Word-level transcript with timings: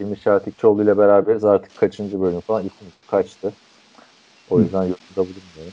Hilmi 0.00 0.16
Şatikçioğlu 0.16 0.82
ile 0.82 0.98
beraberiz. 0.98 1.44
Artık 1.44 1.76
kaçıncı 1.76 2.20
bölüm 2.20 2.40
falan? 2.40 2.64
İlk 2.64 2.72
kaçtı. 3.10 3.52
O 4.50 4.60
yüzden 4.60 4.82
yorumda 4.82 5.16
bulunmuyorum. 5.16 5.72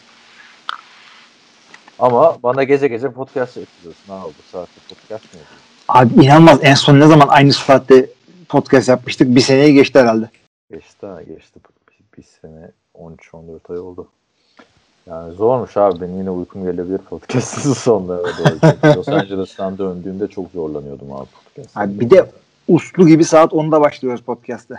Ama 1.99 2.37
bana 2.43 2.63
gece 2.63 2.87
gece 2.87 3.11
podcast 3.11 3.57
yapıyorsun. 3.57 4.03
Ne 4.09 4.13
oldu? 4.13 4.33
Saatte 4.51 4.81
podcast 4.89 5.33
mı 5.33 5.39
yapıyorsun? 5.39 5.67
Abi 5.87 6.25
inanılmaz. 6.25 6.59
En 6.61 6.73
son 6.73 6.99
ne 6.99 7.07
zaman 7.07 7.27
aynı 7.27 7.53
saatte 7.53 8.09
podcast 8.49 8.89
yapmıştık? 8.89 9.35
Bir 9.35 9.41
seneye 9.41 9.71
geçti 9.71 9.99
herhalde. 9.99 10.29
Geçti 10.71 11.05
ha 11.05 11.21
geçti. 11.21 11.59
Bir, 11.89 12.17
bir 12.17 12.27
sene 12.41 12.71
13-14 12.95 13.73
ay 13.73 13.79
oldu. 13.79 14.07
Yani 15.07 15.33
zormuş 15.33 15.77
abi. 15.77 16.01
Benim 16.01 16.17
yine 16.17 16.29
uykum 16.29 16.63
gelebilir 16.63 16.97
podcast'ın 16.97 17.73
sonlarına 17.73 18.27
doğru. 18.27 18.95
Los 18.97 19.07
Angeles'tan 19.07 19.77
döndüğümde 19.77 20.27
çok 20.27 20.51
zorlanıyordum 20.51 21.11
abi 21.11 21.27
podcast. 21.45 21.77
Abi 21.77 21.99
bir 21.99 22.09
de 22.09 22.31
uslu 22.67 23.07
gibi 23.07 23.23
saat 23.23 23.51
10'da 23.51 23.81
başlıyoruz 23.81 24.21
podcast'te. 24.21 24.75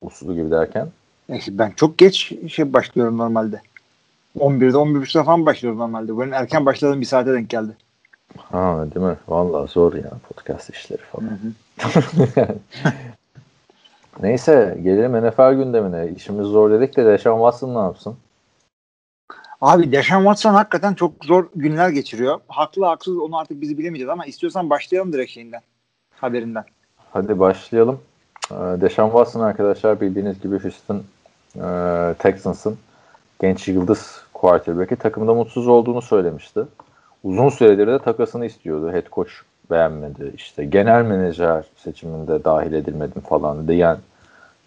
Uslu 0.00 0.34
gibi 0.34 0.50
derken. 0.50 0.88
Neyse 1.28 1.58
ben 1.58 1.72
çok 1.76 1.98
geç 1.98 2.32
şey 2.48 2.72
başlıyorum 2.72 3.18
normalde. 3.18 3.60
11'de 4.38 4.76
11.30'da 4.76 5.24
falan 5.24 5.46
başlıyoruz 5.46 5.78
normalde. 5.78 6.18
Benim 6.18 6.32
erken 6.32 6.66
başladığım 6.66 7.00
bir 7.00 7.06
saate 7.06 7.32
denk 7.32 7.50
geldi. 7.50 7.76
Ha 8.36 8.86
değil 8.94 9.06
mi? 9.06 9.16
Vallahi 9.28 9.70
zor 9.70 9.94
ya 9.94 10.10
podcast 10.28 10.70
işleri 10.70 11.02
falan. 11.02 11.38
Neyse 14.22 14.78
gelelim 14.82 15.26
NFL 15.26 15.52
gündemine. 15.52 16.12
İşimiz 16.16 16.46
zor 16.46 16.70
dedik 16.70 16.96
de 16.96 17.04
Deshaun 17.04 17.38
Watson 17.38 17.74
ne 17.74 17.78
yapsın? 17.78 18.16
Abi 19.60 19.92
Deshaun 19.92 20.22
Watson 20.22 20.54
hakikaten 20.54 20.94
çok 20.94 21.24
zor 21.24 21.48
günler 21.54 21.88
geçiriyor. 21.88 22.40
Haklı 22.48 22.84
haksız 22.84 23.18
onu 23.18 23.38
artık 23.38 23.60
bizi 23.60 23.78
bilemeyeceğiz 23.78 24.10
ama 24.10 24.26
istiyorsan 24.26 24.70
başlayalım 24.70 25.12
direkt 25.12 25.30
şeyinden. 25.30 25.60
Haberinden. 26.16 26.64
Hadi 27.16 27.38
başlayalım. 27.38 28.00
Ee, 28.50 28.54
Deshaun 28.54 29.08
Watson 29.08 29.40
arkadaşlar 29.40 30.00
bildiğiniz 30.00 30.40
gibi 30.40 30.58
Houston 30.58 31.02
e, 31.56 32.14
Texans'ın 32.18 32.78
genç 33.40 33.68
yıldız 33.68 34.22
quarterback'i 34.34 34.96
takımda 34.96 35.34
mutsuz 35.34 35.68
olduğunu 35.68 36.02
söylemişti. 36.02 36.60
Uzun 37.24 37.48
süredir 37.48 37.86
de 37.86 37.98
takasını 37.98 38.46
istiyordu. 38.46 38.92
Head 38.92 39.06
coach 39.12 39.30
beğenmedi. 39.70 40.32
İşte 40.34 40.64
genel 40.64 41.04
menajer 41.04 41.64
seçiminde 41.76 42.44
dahil 42.44 42.72
edilmedim 42.72 43.22
falan 43.22 43.68
diyen 43.68 43.98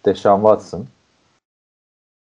Deshaun 0.06 0.40
Watson 0.40 0.86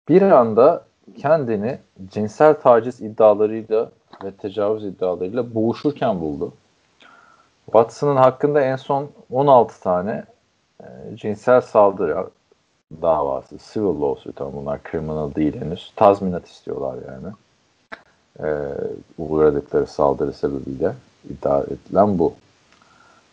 bir 0.08 0.22
anda 0.22 0.84
kendini 1.18 1.78
cinsel 2.10 2.54
taciz 2.54 3.00
iddialarıyla 3.00 3.90
ve 4.24 4.30
tecavüz 4.30 4.84
iddialarıyla 4.84 5.54
boğuşurken 5.54 6.20
buldu. 6.20 6.52
Watson'ın 7.72 8.16
hakkında 8.16 8.60
en 8.60 8.76
son 8.76 9.10
16 9.30 9.80
tane 9.80 10.24
e, 10.80 10.86
cinsel 11.16 11.60
saldırı 11.60 12.26
davası, 13.02 13.58
civil 13.72 14.00
lawsuit 14.00 14.40
ama 14.40 14.52
bunlar 14.52 14.80
criminal 14.90 15.34
değil 15.34 15.60
henüz. 15.60 15.92
Tazminat 15.96 16.48
istiyorlar 16.48 16.98
yani. 17.08 17.34
E, 18.38 18.48
uğradıkları 19.18 19.86
saldırı 19.86 20.32
sebebiyle 20.32 20.94
iddia 21.30 21.62
edilen 21.62 22.18
bu. 22.18 22.34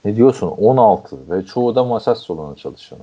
Ne 0.05 0.15
diyorsun? 0.15 0.47
16 0.47 1.29
ve 1.29 1.45
çoğu 1.45 1.75
da 1.75 1.83
masaj 1.83 2.17
salonu 2.17 2.55
çalışanı. 2.55 3.01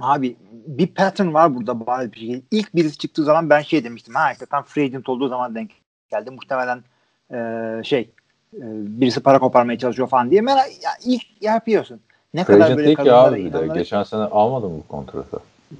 Abi 0.00 0.36
bir 0.66 0.86
pattern 0.86 1.34
var 1.34 1.54
burada 1.54 1.86
bariz 1.86 2.12
bir 2.12 2.18
şey. 2.18 2.42
İlk 2.50 2.76
birisi 2.76 2.98
çıktığı 2.98 3.24
zaman 3.24 3.50
ben 3.50 3.60
şey 3.60 3.84
demiştim. 3.84 4.14
Ha 4.14 4.32
işte 4.32 4.46
tam 4.46 4.62
free 4.62 4.84
agent 4.84 5.08
olduğu 5.08 5.28
zaman 5.28 5.54
denk 5.54 5.70
geldi. 6.10 6.30
Muhtemelen 6.30 6.82
e, 7.32 7.84
şey 7.84 8.10
birisi 8.52 9.20
para 9.20 9.38
koparmaya 9.38 9.78
çalışıyor 9.78 10.08
falan 10.08 10.30
diye. 10.30 10.40
Merak, 10.40 10.66
ya 10.82 10.90
ilk 11.04 11.22
yapıyorsun. 11.40 12.00
Ne 12.34 12.44
Free 12.44 12.58
kadar 12.58 12.76
böyle 12.76 12.94
ki 12.94 13.12
abi 13.12 13.44
bir 13.44 13.52
de. 13.52 13.68
Geçen 13.74 14.02
sene 14.02 14.20
almadın 14.20 14.70
mı 14.70 14.78
bu 14.78 14.88
kontratı? 14.88 15.38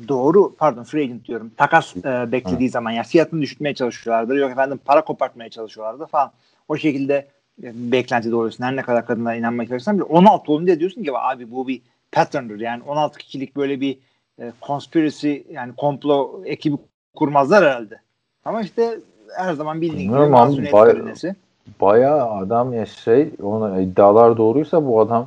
Doğru 0.09 0.55
pardon 0.57 0.85
free 0.85 1.03
agent 1.03 1.25
diyorum. 1.25 1.51
Takas 1.57 1.97
e, 1.97 2.33
beklediği 2.33 2.69
zaman 2.69 2.91
ya 2.91 3.03
fiyatını 3.03 3.43
düşürtmeye 3.43 3.75
çalışıyorlardı. 3.75 4.35
Yok 4.35 4.51
efendim 4.51 4.81
para 4.85 5.05
kopartmaya 5.05 5.51
çalışıyorlardı 5.51 6.07
falan. 6.07 6.31
O 6.69 6.77
şekilde 6.77 7.27
e, 7.63 7.93
beklenti 7.93 8.31
doğrultusunda 8.31 8.67
her 8.67 8.77
ne 8.77 8.83
kadar 8.83 9.07
kadınlara 9.07 9.35
inanmaya 9.35 9.69
çalışsan 9.69 9.97
bile 9.97 10.05
16 10.05 10.53
olunca 10.53 10.81
diyorsun 10.81 11.03
ki 11.03 11.11
abi 11.15 11.51
bu 11.51 11.69
bir 11.69 11.83
pattern'dır. 12.13 12.61
Yani 12.61 12.83
16 12.83 13.19
kişilik 13.19 13.57
böyle 13.57 13.81
bir 13.81 13.99
e, 14.41 14.53
conspiracy 14.63 15.37
yani 15.51 15.73
komplo 15.77 16.43
ekibi 16.45 16.77
kurmazlar 17.15 17.65
herhalde. 17.65 18.01
Ama 18.45 18.63
işte 18.63 18.99
her 19.37 19.53
zaman 19.55 19.81
bildiğin 19.81 20.03
gibi 20.03 20.09
Bilmiyorum 20.09 20.35
abi, 20.35 20.73
bay-. 20.73 21.35
Bayağı 21.81 22.31
adam 22.31 22.73
ya 22.73 22.87
şey 22.87 23.31
ona 23.43 23.81
iddialar 23.81 24.37
doğruysa 24.37 24.87
bu 24.87 25.01
adam 25.01 25.27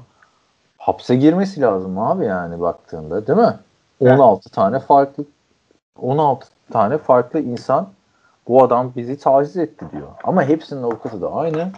hapse 0.77 1.15
girmesi 1.15 1.61
lazım 1.61 1.99
abi 1.99 2.25
yani 2.25 2.61
baktığında 2.61 3.27
değil 3.27 3.39
mi? 3.39 3.59
Evet. 4.01 4.19
16 4.19 4.49
tane 4.49 4.79
farklı 4.79 5.23
16 6.01 6.47
tane 6.71 6.97
farklı 6.97 7.39
insan 7.39 7.87
bu 8.47 8.63
adam 8.63 8.91
bizi 8.95 9.17
taciz 9.17 9.57
etti 9.57 9.85
diyor. 9.91 10.07
Ama 10.23 10.43
hepsinin 10.43 10.83
avukatı 10.83 11.21
da 11.21 11.33
aynı. 11.33 11.71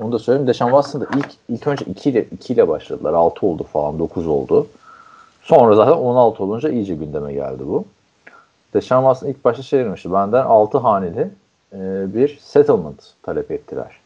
Onu 0.00 0.12
da 0.12 0.18
söyleyeyim. 0.18 0.48
Deşan 0.48 0.66
Watson 0.66 1.00
da 1.00 1.06
ilk, 1.16 1.30
ilk 1.48 1.66
önce 1.66 1.84
2 1.84 2.10
ile, 2.10 2.24
2 2.24 2.52
ile 2.52 2.68
başladılar. 2.68 3.12
6 3.12 3.46
oldu 3.46 3.62
falan 3.62 3.98
9 3.98 4.26
oldu. 4.26 4.66
Sonra 5.42 5.74
zaten 5.74 5.92
16 5.92 6.44
olunca 6.44 6.68
iyice 6.68 6.94
gündeme 6.94 7.32
geldi 7.32 7.62
bu. 7.66 7.84
Deşan 8.74 9.00
Watson 9.02 9.28
ilk 9.28 9.44
başta 9.44 9.62
şey 9.62 9.84
demişti. 9.84 10.12
Benden 10.12 10.42
6 10.44 10.78
haneli 10.78 11.30
bir 12.14 12.38
settlement 12.38 13.14
talep 13.22 13.50
ettiler 13.50 14.00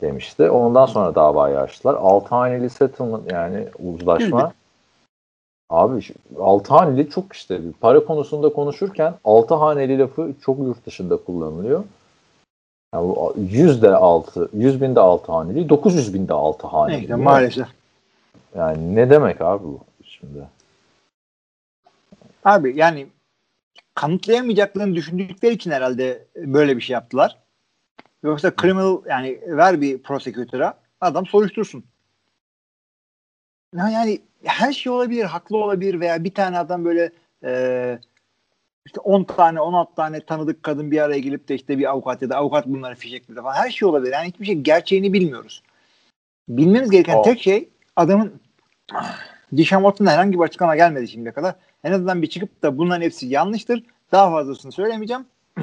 demişti. 0.00 0.50
Ondan 0.50 0.86
sonra 0.86 1.14
davayı 1.14 1.58
açtılar. 1.60 1.94
6 1.94 2.28
haneli 2.28 2.70
settlement 2.70 3.32
yani 3.32 3.68
uzlaşma. 3.84 4.52
Abi 5.70 6.02
şu- 6.02 6.14
altı 6.40 6.74
haneli 6.74 7.10
çok 7.10 7.32
işte 7.32 7.60
para 7.80 8.04
konusunda 8.04 8.52
konuşurken 8.52 9.14
altı 9.24 9.54
haneli 9.54 9.98
lafı 9.98 10.34
çok 10.40 10.58
yurt 10.58 10.86
dışında 10.86 11.16
kullanılıyor. 11.16 11.84
Yani 12.94 13.08
bu 13.08 13.34
100 13.38 13.82
de 13.82 13.94
6, 13.96 14.48
100 14.52 14.80
bin 14.82 14.94
de 14.96 15.00
6 15.00 15.32
haneli, 15.32 15.68
900 15.68 16.14
bin 16.14 16.28
de 16.28 16.34
6 16.34 16.66
haneli. 16.66 16.96
Neyse, 17.00 17.14
maalesef. 17.14 17.68
Yani 18.56 18.94
ne 18.96 19.10
demek 19.10 19.40
abi 19.40 19.64
bu 19.64 19.78
şimdi? 20.04 20.38
Abi 22.44 22.76
yani 22.76 23.06
kanıtlayamayacaklarını 23.98 24.94
düşündükleri 24.94 25.54
için 25.54 25.70
herhalde 25.70 26.26
böyle 26.36 26.76
bir 26.76 26.82
şey 26.82 26.94
yaptılar. 26.94 27.38
Yoksa 28.22 28.52
criminal 28.60 29.02
yani 29.08 29.40
ver 29.46 29.80
bir 29.80 30.02
prosecutor'a 30.02 30.78
adam 31.00 31.26
soruştursun. 31.26 31.84
Ya 33.76 33.88
Yani 33.88 34.20
her 34.44 34.72
şey 34.72 34.92
olabilir, 34.92 35.24
haklı 35.24 35.56
olabilir 35.56 36.00
veya 36.00 36.24
bir 36.24 36.34
tane 36.34 36.58
adam 36.58 36.84
böyle 36.84 37.10
e, 37.44 37.98
işte 38.86 39.00
10 39.00 39.24
tane 39.24 39.60
16 39.60 39.94
tane 39.94 40.20
tanıdık 40.20 40.62
kadın 40.62 40.90
bir 40.90 40.98
araya 40.98 41.18
gelip 41.18 41.48
de 41.48 41.54
işte 41.54 41.78
bir 41.78 41.90
avukat 41.90 42.22
ya 42.22 42.30
da 42.30 42.36
avukat 42.36 42.66
bunları 42.66 42.94
fişekledi 42.94 43.40
falan 43.40 43.54
her 43.54 43.70
şey 43.70 43.88
olabilir. 43.88 44.12
Yani 44.12 44.28
hiçbir 44.28 44.46
şey 44.46 44.54
gerçeğini 44.54 45.12
bilmiyoruz. 45.12 45.62
Bilmemiz 46.48 46.90
gereken 46.90 47.16
O- 47.16 47.22
tek 47.22 47.40
şey 47.40 47.68
adamın 47.96 48.40
Dishon 49.56 49.78
Watson'da 49.78 50.10
herhangi 50.10 50.38
bir 50.38 50.44
açıklama 50.44 50.76
gelmedi 50.76 51.08
şimdiye 51.08 51.32
kadar. 51.32 51.54
En 51.84 51.92
azından 51.92 52.22
bir 52.22 52.26
çıkıp 52.26 52.62
da 52.62 52.78
bunların 52.78 53.02
hepsi 53.02 53.26
yanlıştır. 53.26 53.82
Daha 54.12 54.30
fazlasını 54.30 54.72
söylemeyeceğim. 54.72 55.26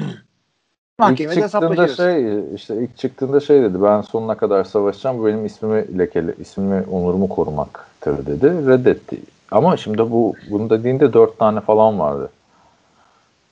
Mahkemede 0.98 1.40
hesaplaşırız. 1.42 1.96
şey 1.96 2.54
işte 2.54 2.82
ilk 2.82 2.96
çıktığında 2.98 3.40
şey 3.40 3.62
dedi 3.62 3.82
ben 3.82 4.00
sonuna 4.00 4.36
kadar 4.36 4.64
savaşacağım 4.64 5.18
bu 5.18 5.26
benim 5.26 5.46
ismimi 5.46 5.98
lekeli 5.98 6.34
ismimi 6.38 6.84
onurumu 6.90 7.28
korumaktır 7.28 8.26
dedi 8.26 8.66
reddetti. 8.66 9.20
Ama 9.50 9.76
şimdi 9.76 9.98
bu 10.10 10.34
bunu 10.50 10.70
dediğinde 10.70 11.12
dört 11.12 11.38
tane 11.38 11.60
falan 11.60 11.98
vardı. 11.98 12.30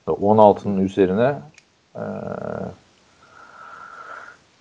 16'nın 0.07 0.79
üzerine 0.79 1.35
eee, 1.95 2.01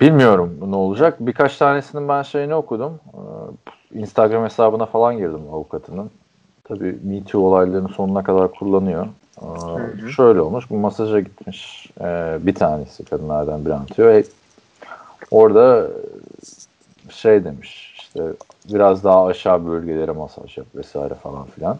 bilmiyorum 0.00 0.58
ne 0.66 0.76
olacak. 0.76 1.16
Birkaç 1.20 1.56
tanesinin 1.56 2.08
ben 2.08 2.22
şeyini 2.22 2.54
okudum. 2.54 3.00
Eee, 3.14 4.00
Instagram 4.00 4.44
hesabına 4.44 4.86
falan 4.86 5.16
girdim 5.16 5.42
avukatının. 5.52 6.10
Tabii 6.64 6.98
Me 7.02 7.24
Too 7.24 7.40
olaylarının 7.40 7.88
sonuna 7.88 8.24
kadar 8.24 8.50
kullanıyor. 8.50 9.06
Ee, 9.42 10.10
şöyle 10.16 10.40
olmuş. 10.40 10.70
Bu 10.70 10.76
masaja 10.76 11.20
gitmiş 11.20 11.90
ee, 12.00 12.38
bir 12.40 12.54
tanesi 12.54 13.04
kadınlardan 13.04 13.64
biri 13.64 13.74
anlatıyor. 13.74 14.14
E, 14.14 14.24
orada 15.30 15.86
şey 17.10 17.44
demiş 17.44 17.94
işte 17.98 18.20
biraz 18.72 19.04
daha 19.04 19.26
aşağı 19.26 19.66
bölgelere 19.66 20.10
masaj 20.10 20.58
yap 20.58 20.66
vesaire 20.74 21.14
falan 21.14 21.46
filan. 21.46 21.78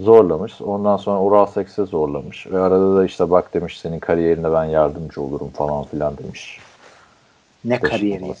Zorlamış. 0.00 0.60
Ondan 0.60 0.96
sonra 0.96 1.18
oral 1.20 1.46
sekse 1.46 1.84
zorlamış. 1.84 2.46
Ve 2.46 2.60
arada 2.60 2.96
da 2.96 3.04
işte 3.04 3.30
bak 3.30 3.54
demiş 3.54 3.80
senin 3.80 3.98
kariyerine 3.98 4.52
ben 4.52 4.64
yardımcı 4.64 5.22
olurum 5.22 5.50
falan 5.50 5.84
filan 5.84 6.16
demiş. 6.16 6.58
Ne 7.64 7.82
Deşan 7.82 7.88
kariyeri. 7.88 8.34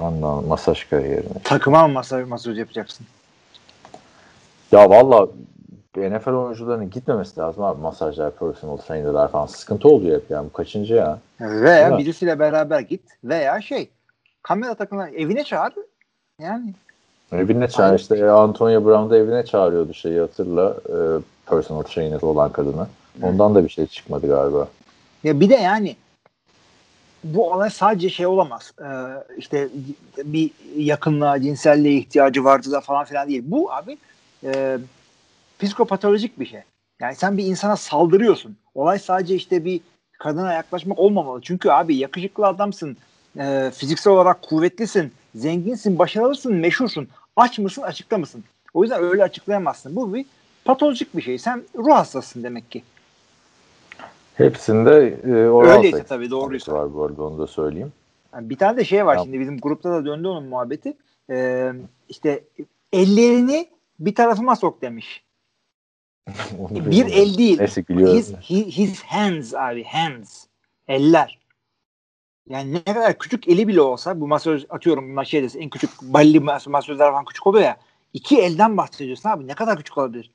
Ondan 0.00 0.44
masaj 0.44 0.84
kariyerine. 0.84 1.42
Takıma 1.44 1.88
mı 1.88 1.94
masaj, 1.94 2.28
masaj 2.28 2.58
yapacaksın? 2.58 3.06
Ya 4.74 4.90
valla 4.90 5.28
NFL 5.96 6.28
oyuncularının 6.28 6.90
gitmemesi 6.90 7.40
lazım 7.40 7.64
abi. 7.64 7.80
Masajlar, 7.80 8.30
personal 8.36 8.76
trainer'lar 8.76 9.30
falan. 9.30 9.46
Sıkıntı 9.46 9.88
oluyor 9.88 10.20
hep 10.20 10.30
yani. 10.30 10.46
Bu 10.46 10.52
kaçıncı 10.52 10.94
ya? 10.94 11.18
Veya 11.40 11.84
Değil 11.84 11.92
mi? 11.92 11.98
birisiyle 11.98 12.38
beraber 12.38 12.80
git 12.80 13.00
veya 13.24 13.60
şey 13.60 13.88
kamera 14.42 14.74
takımına 14.74 15.08
evine 15.08 15.44
çağır. 15.44 15.72
Yani 16.40 16.74
Evine 17.32 17.68
çağır 17.68 17.86
Aynen. 17.86 17.96
işte 17.96 18.30
Antonio 18.30 18.84
Brown 18.84 19.10
da 19.10 19.16
evine 19.16 19.44
çağırıyordu 19.44 19.94
şeyi 19.94 20.20
hatırla. 20.20 20.76
E, 20.88 20.96
personal 21.46 21.82
trainer 21.82 22.22
olan 22.22 22.52
kadını. 22.52 22.86
Ondan 23.22 23.54
da 23.54 23.64
bir 23.64 23.68
şey 23.68 23.86
çıkmadı 23.86 24.26
galiba. 24.26 24.68
ya 25.24 25.40
bir 25.40 25.50
de 25.50 25.54
yani 25.54 25.96
bu 27.24 27.52
olay 27.52 27.70
sadece 27.70 28.10
şey 28.10 28.26
olamaz. 28.26 28.72
Ee, 28.80 28.84
işte 29.38 29.68
bir 30.24 30.50
yakınlığa, 30.76 31.40
cinselliğe 31.40 31.94
ihtiyacı 31.98 32.44
vardı 32.44 32.72
da 32.72 32.80
falan 32.80 33.04
filan 33.04 33.28
değil. 33.28 33.42
Bu 33.46 33.72
abi 33.72 33.98
e, 34.44 34.78
psikopatolojik 35.58 36.40
bir 36.40 36.46
şey. 36.46 36.60
Yani 37.00 37.14
sen 37.14 37.38
bir 37.38 37.44
insana 37.44 37.76
saldırıyorsun. 37.76 38.56
Olay 38.74 38.98
sadece 38.98 39.34
işte 39.34 39.64
bir 39.64 39.80
kadına 40.18 40.52
yaklaşmak 40.52 40.98
olmamalı. 40.98 41.40
Çünkü 41.42 41.70
abi 41.70 41.96
yakışıklı 41.96 42.46
adamsın. 42.46 42.96
e, 43.38 43.70
fiziksel 43.74 44.12
olarak 44.12 44.42
kuvvetlisin. 44.42 45.12
Zenginsin, 45.34 45.98
başarılısın, 45.98 46.54
meşhursun. 46.54 47.08
Aç 47.36 47.58
mısın, 47.58 47.82
açıkta 47.82 48.18
mısın? 48.18 48.44
O 48.74 48.82
yüzden 48.82 49.02
öyle 49.02 49.22
açıklayamazsın. 49.22 49.96
Bu 49.96 50.14
bir 50.14 50.26
patolojik 50.64 51.16
bir 51.16 51.22
şey. 51.22 51.38
Sen 51.38 51.62
ruh 51.76 51.94
hastasısın 51.94 52.42
demek 52.42 52.70
ki. 52.70 52.82
Hepsinde 54.34 55.18
e, 55.26 55.48
oral 55.48 55.76
Öyleyse 55.76 55.96
seks 55.96 56.08
tabii, 56.08 56.30
doğruysa. 56.30 56.72
var 56.72 56.94
bu 56.94 57.04
arada 57.04 57.22
onu 57.22 57.38
da 57.38 57.46
söyleyeyim. 57.46 57.92
Yani 58.34 58.50
bir 58.50 58.56
tane 58.56 58.76
de 58.76 58.84
şey 58.84 59.06
var 59.06 59.14
Tamam. 59.14 59.26
şimdi 59.26 59.40
bizim 59.40 59.58
grupta 59.58 59.90
da 59.90 60.04
döndü 60.04 60.28
onun 60.28 60.44
muhabbeti. 60.48 60.94
Ee, 61.30 61.72
işte 62.08 62.44
ellerini 62.92 63.68
bir 63.98 64.14
tarafıma 64.14 64.56
sok 64.56 64.82
demiş. 64.82 65.24
Bir 66.70 67.06
el 67.06 67.38
değil. 67.38 67.60
Neyse. 67.88 68.36
His, 68.40 68.76
his, 68.78 69.02
hands 69.02 69.54
abi 69.54 69.84
hands. 69.84 70.46
Eller. 70.88 71.38
Yani 72.48 72.74
ne 72.74 72.82
kadar 72.84 73.18
küçük 73.18 73.48
eli 73.48 73.68
bile 73.68 73.80
olsa 73.80 74.20
bu 74.20 74.28
masöz 74.28 74.66
atıyorum 74.70 75.24
şey 75.24 75.42
desin, 75.42 75.60
en 75.60 75.70
küçük 75.70 75.90
balli 76.02 76.38
mas- 76.38 76.70
masözler 76.70 77.10
falan 77.10 77.24
küçük 77.24 77.46
oluyor 77.46 77.64
ya. 77.64 77.76
iki 78.12 78.40
elden 78.40 78.76
bahsediyorsun 78.76 79.28
abi 79.28 79.46
ne 79.46 79.54
kadar 79.54 79.76
küçük 79.76 79.98
olabilir? 79.98 80.30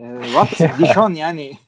Ee, 0.00 0.18
what? 0.22 0.78
Dishon 0.78 1.14
yani. 1.14 1.58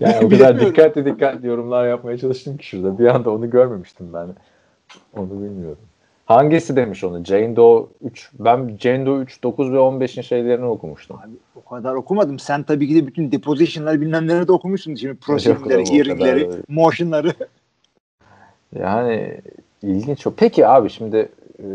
Yani 0.00 0.26
o 0.26 0.28
kadar 0.28 0.60
dikkatli 0.60 1.04
dikkatli 1.04 1.46
yorumlar 1.46 1.88
yapmaya 1.88 2.18
çalıştım 2.18 2.56
ki 2.56 2.66
şurada. 2.66 2.98
Bir 2.98 3.06
anda 3.06 3.30
onu 3.30 3.50
görmemiştim 3.50 4.12
ben. 4.12 4.28
Onu 5.12 5.30
bilmiyorum. 5.30 5.78
Hangisi 6.26 6.76
demiş 6.76 7.04
onu? 7.04 7.24
Jane 7.24 7.56
Doe 7.56 7.86
3. 8.04 8.30
Ben 8.38 8.76
Jane 8.80 9.06
Doe 9.06 9.18
3, 9.18 9.42
9 9.42 9.72
ve 9.72 9.76
15'in 9.76 10.22
şeylerini 10.22 10.64
okumuştum. 10.64 11.16
Abi 11.16 11.32
o 11.56 11.68
kadar 11.74 11.94
okumadım. 11.94 12.38
Sen 12.38 12.62
tabii 12.62 12.88
ki 12.88 12.94
de 12.94 13.06
bütün 13.06 13.32
deposition'ları 13.32 14.00
bilmem 14.00 14.26
neleri 14.26 14.48
de 14.48 14.52
okumuşsun. 14.52 14.94
Şimdi 14.94 15.14
prosedürleri, 15.14 15.90
hearing'leri, 15.90 16.48
motion'ları. 16.68 17.32
Yani 18.78 19.40
ilginç. 19.82 20.26
Peki 20.36 20.66
abi 20.66 20.90
şimdi 20.90 21.28
e, 21.58 21.66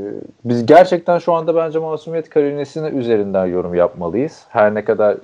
biz 0.45 0.65
gerçekten 0.65 1.19
şu 1.19 1.33
anda 1.33 1.55
bence 1.55 1.79
masumiyet 1.79 2.29
karinesine 2.29 2.87
üzerinden 2.87 3.45
yorum 3.45 3.75
yapmalıyız. 3.75 4.43
Her 4.49 4.73
ne 4.73 4.83
kadar 4.83 5.13
e, 5.13 5.17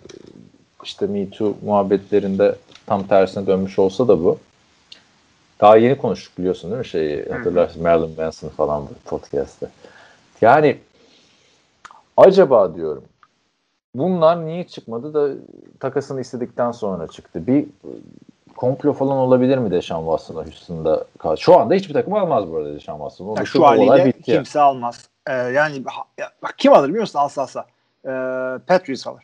işte 0.84 1.08
Me 1.08 1.30
Too 1.30 1.54
muhabbetlerinde 1.66 2.56
tam 2.86 3.08
tersine 3.08 3.48
dönmüş 3.48 3.80
olsa 3.80 4.08
da 4.08 4.24
bu. 4.24 4.38
Daha 5.64 5.78
yeni 5.78 5.98
konuştuk 5.98 6.38
biliyorsun 6.38 6.72
değil 6.72 6.80
mi 6.80 6.86
şeyi 6.86 7.26
hatırlarsın 7.30 7.84
Marilyn 7.84 8.16
Manson 8.18 8.50
falan 8.50 8.88
podcast'te. 9.06 9.68
Yani 10.42 10.78
acaba 12.18 12.76
diyorum 12.76 13.04
bunlar 13.96 14.46
niye 14.46 14.68
çıkmadı 14.68 15.14
da 15.14 15.30
takasını 15.80 16.22
istedikten 16.22 16.72
sonra 16.72 17.08
çıktı. 17.08 17.48
Bir 17.48 17.66
komplo 18.56 18.94
falan 18.94 19.18
olabilir 19.18 19.58
mi 19.58 19.72
Deşan 19.72 20.00
Watson'a 20.00 20.46
Houston'da? 20.46 21.06
Şu 21.38 21.60
anda 21.60 21.74
hiçbir 21.74 21.94
takım 21.94 22.14
almaz 22.14 22.52
bu 22.52 22.58
arada 22.58 22.76
Deşan 22.76 22.98
Watson'ı. 22.98 23.40
Ya 23.40 23.46
şu 23.46 23.66
haliyle 23.66 24.14
ya. 24.28 24.36
kimse 24.36 24.60
almaz. 24.60 25.10
Ee, 25.28 25.34
yani 25.34 25.84
ya 26.18 26.32
bak 26.44 26.56
kim 26.58 26.74
alır 26.74 26.90
biliyor 26.90 27.02
musun 27.02 27.20
alsa 27.20 27.42
alsa? 27.42 27.66
Ee, 28.06 28.10
Patriots 28.68 29.08
alır. 29.08 29.24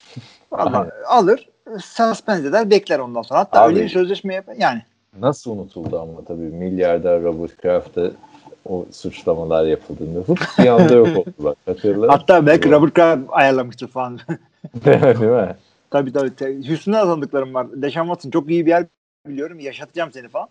Allah, 0.52 0.78
Aynen. 0.78 0.90
alır. 1.06 1.48
Suspend 1.82 2.44
eder 2.44 2.70
bekler 2.70 2.98
ondan 2.98 3.22
sonra. 3.22 3.40
Hatta 3.40 3.62
Abi- 3.62 3.68
öyle 3.68 3.84
bir 3.84 3.88
sözleşme 3.88 4.34
yap 4.34 4.44
yani. 4.58 4.82
Nasıl 5.18 5.50
unutuldu 5.50 6.00
ama 6.00 6.24
tabii 6.24 6.42
milyarder 6.42 7.22
Robert 7.22 7.56
Kraft'a 7.56 8.10
o 8.68 8.86
suçlamalar 8.92 9.64
yapıldığında 9.64 10.18
hıp 10.18 10.40
bir 10.58 10.66
anda 10.66 10.94
yok 10.94 11.16
oldular. 11.16 11.54
Hatırlar 11.66 12.10
Hatta 12.10 12.46
belki? 12.46 12.70
Robert 12.70 12.94
Kraft 12.94 13.22
ayarlamıştır 13.28 13.88
falan. 13.88 14.20
Değil 14.84 15.18
mi? 15.18 15.56
tabii 15.90 16.12
tabii. 16.12 16.68
Houston'da 16.68 17.02
tanıdıklarım 17.02 17.54
var. 17.54 17.66
Deşan 17.72 18.04
Watson 18.06 18.30
çok 18.30 18.50
iyi 18.50 18.66
bir 18.66 18.70
yer 18.70 18.86
biliyorum. 19.26 19.60
Yaşatacağım 19.60 20.12
seni 20.12 20.28
falan. 20.28 20.48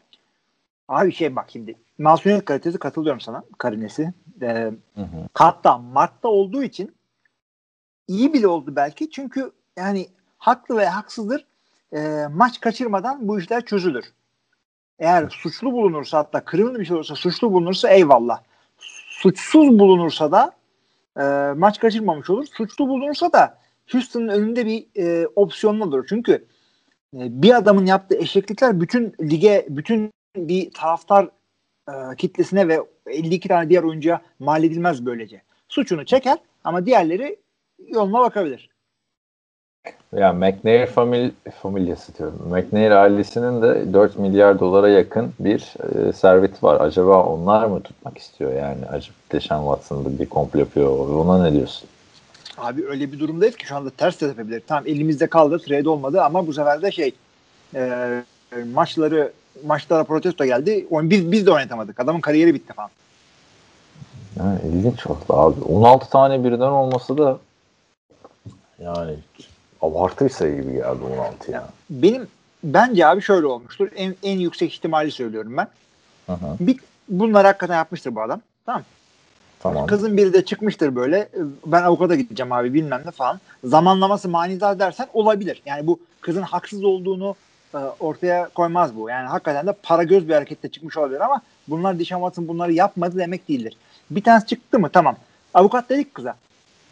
Abi 0.87 1.11
şey 1.11 1.35
bak 1.35 1.45
şimdi. 1.49 1.75
Masumiyet 1.97 2.45
kalitesi 2.45 2.77
katılıyorum 2.77 3.21
sana. 3.21 3.43
Karinesi. 3.57 4.13
Ee, 4.41 4.71
Hı 4.95 5.01
hı. 5.01 5.27
hatta 5.33 5.77
Mart'ta 5.77 6.27
olduğu 6.27 6.63
için 6.63 6.95
iyi 8.07 8.33
bile 8.33 8.47
oldu 8.47 8.75
belki. 8.75 9.11
Çünkü 9.11 9.51
yani 9.77 10.07
haklı 10.37 10.77
ve 10.77 10.85
haksızdır. 10.85 11.45
Ee, 11.93 12.27
maç 12.31 12.59
kaçırmadan 12.59 13.27
bu 13.27 13.39
işler 13.39 13.65
çözülür. 13.65 14.05
Eğer 14.99 15.29
suçlu 15.29 15.71
bulunursa 15.71 16.17
hatta 16.17 16.45
kırmızı 16.45 16.79
bir 16.79 16.85
şey 16.85 16.95
olursa 16.95 17.15
suçlu 17.15 17.53
bulunursa 17.53 17.89
eyvallah. 17.89 18.41
Suçsuz 19.09 19.79
bulunursa 19.79 20.31
da 20.31 20.51
e, 21.19 21.53
maç 21.53 21.79
kaçırmamış 21.79 22.29
olur. 22.29 22.45
Suçlu 22.45 22.87
bulunursa 22.87 23.33
da 23.33 23.57
Houston'ın 23.91 24.27
önünde 24.27 24.65
bir 24.65 24.85
e, 24.95 25.27
opsiyonlu 25.35 25.83
olur. 25.85 26.05
Çünkü 26.09 26.31
e, 27.13 27.41
bir 27.41 27.55
adamın 27.55 27.85
yaptığı 27.85 28.15
eşeklikler 28.15 28.81
bütün 28.81 29.13
lige, 29.21 29.65
bütün 29.69 30.11
bir 30.35 30.71
taraftar 30.71 31.29
e, 31.89 32.15
kitlesine 32.17 32.67
ve 32.67 32.79
52 33.07 33.47
tane 33.47 33.69
diğer 33.69 33.83
oyuncuya 33.83 34.21
mal 34.39 34.63
edilmez 34.63 35.05
böylece. 35.05 35.41
Suçunu 35.69 36.05
çeker 36.05 36.37
ama 36.63 36.85
diğerleri 36.85 37.39
yoluna 37.87 38.19
bakabilir. 38.19 38.68
Ya 40.15 40.33
McNair 40.33 40.87
famil 40.87 41.31
familyası 41.61 42.17
diyorum. 42.17 42.39
McNair 42.49 42.91
ailesinin 42.91 43.61
de 43.61 43.93
4 43.93 44.19
milyar 44.19 44.59
dolara 44.59 44.89
yakın 44.89 45.33
bir 45.39 45.73
e, 46.09 46.13
serveti 46.13 46.63
var. 46.63 46.81
Acaba 46.81 47.23
onlar 47.23 47.65
mı 47.65 47.81
tutmak 47.81 48.17
istiyor 48.17 48.53
yani? 48.53 48.85
Acaba 48.85 49.15
Deşan 49.31 49.59
Watson'da 49.59 50.19
bir 50.19 50.25
komplo 50.25 50.59
yapıyor. 50.59 51.09
Ona 51.09 51.43
ne 51.43 51.53
diyorsun? 51.53 51.89
Abi 52.57 52.85
öyle 52.87 53.11
bir 53.11 53.19
durumdayız 53.19 53.55
ki 53.55 53.65
şu 53.65 53.75
anda 53.75 53.89
ters 53.89 54.21
de 54.21 54.25
yapabilir. 54.25 54.63
Tamam 54.67 54.83
elimizde 54.87 55.27
kaldı, 55.27 55.59
trade 55.59 55.89
olmadı 55.89 56.21
ama 56.23 56.47
bu 56.47 56.53
sefer 56.53 56.81
de 56.81 56.91
şey 56.91 57.11
e, 57.75 58.23
maçları 58.73 59.31
maçlara 59.65 60.03
protesto 60.03 60.45
geldi. 60.45 60.87
Biz, 60.91 61.31
biz 61.31 61.45
de 61.45 61.51
oynatamadık. 61.51 61.99
Adamın 61.99 62.21
kariyeri 62.21 62.53
bitti 62.53 62.73
falan. 62.73 62.89
Ha, 64.39 64.55
ilginç 64.73 65.07
oldu 65.07 65.23
abi. 65.27 65.61
16 65.61 66.09
tane 66.09 66.43
birden 66.43 66.59
olması 66.59 67.17
da 67.17 67.37
yani 68.79 69.15
abartı 69.81 70.29
sayı 70.29 70.61
gibi 70.61 70.73
geldi 70.73 71.03
16 71.19 71.51
ya. 71.51 71.69
Benim 71.89 72.27
bence 72.63 73.07
abi 73.07 73.21
şöyle 73.21 73.45
olmuştur. 73.45 73.89
En, 73.95 74.15
en 74.23 74.39
yüksek 74.39 74.73
ihtimali 74.73 75.11
söylüyorum 75.11 75.57
ben. 75.57 75.67
Hı 76.25 76.33
hı, 76.33 76.55
Bir, 76.59 76.79
bunları 77.09 77.47
hakikaten 77.47 77.75
yapmıştır 77.75 78.15
bu 78.15 78.21
adam. 78.21 78.41
Tamam. 78.65 78.83
tamam. 79.59 79.87
Kızın 79.87 80.17
biri 80.17 80.33
de 80.33 80.45
çıkmıştır 80.45 80.95
böyle. 80.95 81.29
Ben 81.65 81.83
avukata 81.83 82.15
gideceğim 82.15 82.51
abi 82.51 82.73
bilmem 82.73 83.01
ne 83.05 83.11
falan. 83.11 83.39
Zamanlaması 83.63 84.29
manidar 84.29 84.79
dersen 84.79 85.07
olabilir. 85.13 85.61
Yani 85.65 85.87
bu 85.87 85.99
kızın 86.21 86.41
haksız 86.41 86.83
olduğunu 86.83 87.35
e, 87.73 87.77
ortaya 87.77 88.49
koymaz 88.49 88.95
bu. 88.95 89.09
Yani 89.09 89.27
hakikaten 89.27 89.67
de 89.67 89.73
para 89.83 90.03
göz 90.03 90.27
bir 90.27 90.33
harekette 90.33 90.69
çıkmış 90.69 90.97
olabilir 90.97 91.19
ama 91.19 91.41
bunlar 91.67 91.99
Dishon 91.99 92.17
Watson 92.17 92.47
bunları 92.47 92.73
yapmadı 92.73 93.17
demek 93.17 93.49
değildir. 93.49 93.77
Bir 94.11 94.23
tanesi 94.23 94.47
çıktı 94.47 94.79
mı 94.79 94.89
tamam. 94.93 95.15
Avukat 95.53 95.89
dedik 95.89 96.15
kıza. 96.15 96.35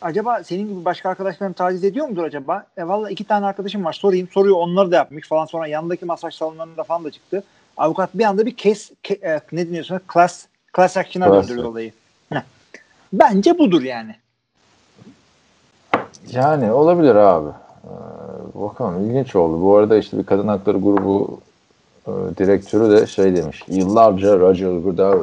Acaba 0.02 0.44
senin 0.44 0.68
gibi 0.68 0.86
başka 0.86 1.10
arkadaşlarım 1.10 1.54
taciz 1.54 1.84
ediyor 1.84 2.08
mudur 2.08 2.24
acaba? 2.24 2.66
E 2.78 2.88
valla 2.88 3.10
iki 3.10 3.24
tane 3.24 3.46
arkadaşım 3.46 3.86
var 3.86 3.94
sorayım. 3.94 4.28
Soruyor 4.32 4.56
onları 4.58 4.92
da 4.92 4.96
yapmış 4.96 5.28
falan. 5.28 5.46
Sonra 5.46 5.68
yanındaki 5.68 6.06
masaj 6.06 6.34
salonlarında 6.36 6.84
falan 6.84 7.04
da 7.04 7.12
çıktı. 7.12 7.44
Avukat 7.78 8.10
bir 8.14 8.24
anda 8.24 8.46
bir 8.46 8.56
case, 8.56 8.94
ke- 9.04 9.28
e, 9.36 9.42
ne 9.52 9.68
deniyorsun? 9.68 10.00
Class, 10.14 10.46
class 10.76 10.98
action'a 10.98 11.34
döndürdü 11.34 11.64
olayı. 11.68 11.92
Heh. 12.34 12.42
Bence 13.14 13.58
budur 13.60 13.82
yani. 13.82 14.16
Yani 16.32 16.72
olabilir 16.72 17.16
abi. 17.16 17.50
Ee, 17.84 18.62
bakalım 18.62 19.10
ilginç 19.10 19.36
oldu. 19.36 19.62
Bu 19.62 19.76
arada 19.78 19.98
işte 19.98 20.18
bir 20.18 20.24
kadın 20.24 20.48
hakları 20.48 20.78
grubu 20.78 21.40
e, 22.08 22.12
direktörü 22.38 22.92
de 23.02 23.08
şey 23.08 23.36
demiş. 23.36 23.64
Yıllarca 23.68 24.40
Roger 24.40 24.78
Goodell 24.78 25.20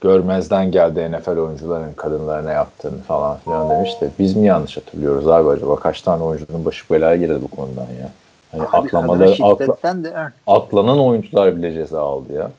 görmezden 0.00 0.70
geldi 0.70 1.12
NFL 1.12 1.38
oyuncuların 1.38 1.92
kadınlara 1.92 2.42
ne 2.42 2.52
yaptığını 2.52 2.98
falan 3.02 3.38
filan 3.38 3.70
demiş 3.70 3.90
de 4.00 4.10
biz 4.18 4.36
mi 4.36 4.46
yanlış 4.46 4.76
hatırlıyoruz 4.76 5.28
abi 5.28 5.48
acaba 5.48 5.76
kaç 5.76 6.02
tane 6.02 6.22
oyuncunun 6.22 6.64
başı 6.64 6.84
belaya 6.90 7.16
girdi 7.16 7.38
bu 7.42 7.48
konudan 7.48 7.86
ya. 8.00 8.10
Hani 8.52 8.62
Abi 8.62 8.76
atlamaları, 8.76 9.44
atla, 9.44 10.04
de 10.04 10.12
evet. 10.16 10.32
atlanan 10.46 11.00
oyuncular 11.00 11.56
bile 11.56 11.72
ceza 11.72 12.02
aldı 12.02 12.32
ya. 12.32 12.50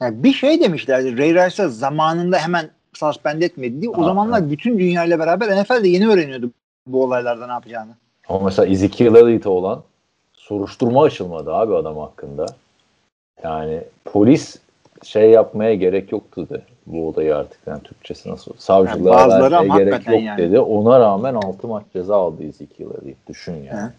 Yani 0.00 0.22
bir 0.22 0.32
şey 0.32 0.60
demişlerdi. 0.60 1.18
Ray 1.18 1.34
Rice'a 1.34 1.68
zamanında 1.68 2.38
hemen 2.38 2.70
suspend 2.92 3.42
etmedi 3.42 3.80
diye. 3.80 3.90
O 3.90 4.02
Ha, 4.02 4.04
zamanlar 4.04 4.50
bütün 4.50 4.78
dünya 4.78 5.04
ile 5.04 5.18
beraber 5.18 5.62
NFL 5.62 5.82
de 5.84 5.88
yeni 5.88 6.08
öğreniyordu 6.08 6.50
bu 6.86 7.04
olaylarda 7.04 7.46
ne 7.46 7.52
yapacağını. 7.52 7.90
Ama 8.28 8.40
mesela 8.40 8.66
Ezekiel 8.66 9.14
Elliott'e 9.14 9.48
olan 9.48 9.82
soruşturma 10.32 11.02
açılmadı 11.02 11.54
abi 11.54 11.74
adam 11.74 11.98
hakkında. 11.98 12.46
Yani 13.42 13.80
polis 14.04 14.56
şey 15.04 15.30
yapmaya 15.30 15.74
gerek 15.74 16.12
yoktu 16.12 16.46
dedi. 16.50 16.62
Bu 16.86 17.08
olayı 17.08 17.36
artık 17.36 17.60
yani 17.66 17.82
Türkçesi 17.82 18.30
nasıl? 18.30 18.52
Savcılığa 18.58 19.20
Yani 19.20 19.30
bazıları 19.30 19.52
vermeye 19.68 19.84
gerek 19.84 20.06
yok 20.08 20.22
yani. 20.22 20.38
dedi. 20.38 20.60
Ona 20.60 21.00
rağmen 21.00 21.34
6 21.34 21.68
maç 21.68 21.84
ceza 21.92 22.16
aldı 22.16 22.44
Ezekiel 22.44 22.86
Elliott. 22.86 23.28
Düşün 23.28 23.52
yani. 23.54 23.80
He. 23.80 23.90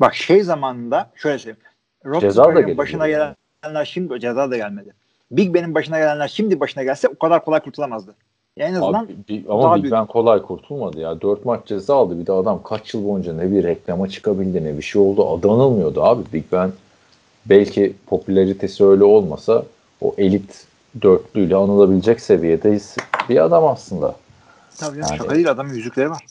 Bak 0.00 0.14
şey 0.14 0.42
zamanında 0.42 1.10
şöyle 1.14 1.38
söyleyeyim. 1.38 2.20
Ceza 2.20 2.44
da 2.54 2.76
başına 2.76 3.06
yani. 3.06 3.34
gelenler 3.62 3.84
şimdi 3.84 4.20
ceza 4.20 4.50
da 4.50 4.56
gelmedi. 4.56 4.94
Big 5.30 5.54
Ben'in 5.54 5.74
başına 5.74 5.98
gelenler 5.98 6.28
şimdi 6.28 6.60
başına 6.60 6.82
gelse 6.82 7.08
o 7.08 7.18
kadar 7.18 7.44
kolay 7.44 7.60
kurtulamazdı. 7.60 8.14
Yani 8.56 8.70
en 8.70 8.74
azından 8.74 9.04
Abi, 9.04 9.14
bir- 9.28 9.44
ama 9.48 9.76
Big 9.76 9.82
büyük. 9.82 9.92
Ben 9.94 10.06
kolay 10.06 10.42
kurtulmadı 10.42 11.00
ya. 11.00 11.20
4 11.20 11.44
maç 11.44 11.66
ceza 11.66 11.96
aldı. 11.96 12.20
Bir 12.20 12.26
de 12.26 12.32
adam 12.32 12.62
kaç 12.62 12.94
yıl 12.94 13.08
boyunca 13.08 13.34
ne 13.34 13.52
bir 13.52 13.64
reklama 13.64 14.08
çıkabildi 14.08 14.64
ne 14.64 14.76
bir 14.78 14.82
şey 14.82 15.02
oldu. 15.02 15.28
Adı 15.30 15.50
anılmıyordu 15.50 16.02
abi. 16.02 16.22
Big 16.32 16.44
Ben 16.52 16.72
belki 17.46 17.92
popülaritesi 18.06 18.84
öyle 18.84 19.04
olmasa 19.04 19.62
o 20.04 20.14
elit 20.18 20.66
dörtlüyle 21.02 21.56
anılabilecek 21.56 22.20
seviyede 22.20 22.78
bir 23.28 23.44
adam 23.44 23.64
aslında. 23.66 24.14
tabii 24.78 24.98
Yani- 24.98 25.18
şaka 25.18 25.34
değil 25.34 25.50
adamın 25.50 25.74
yüzükleri 25.74 26.10
var. 26.10 26.24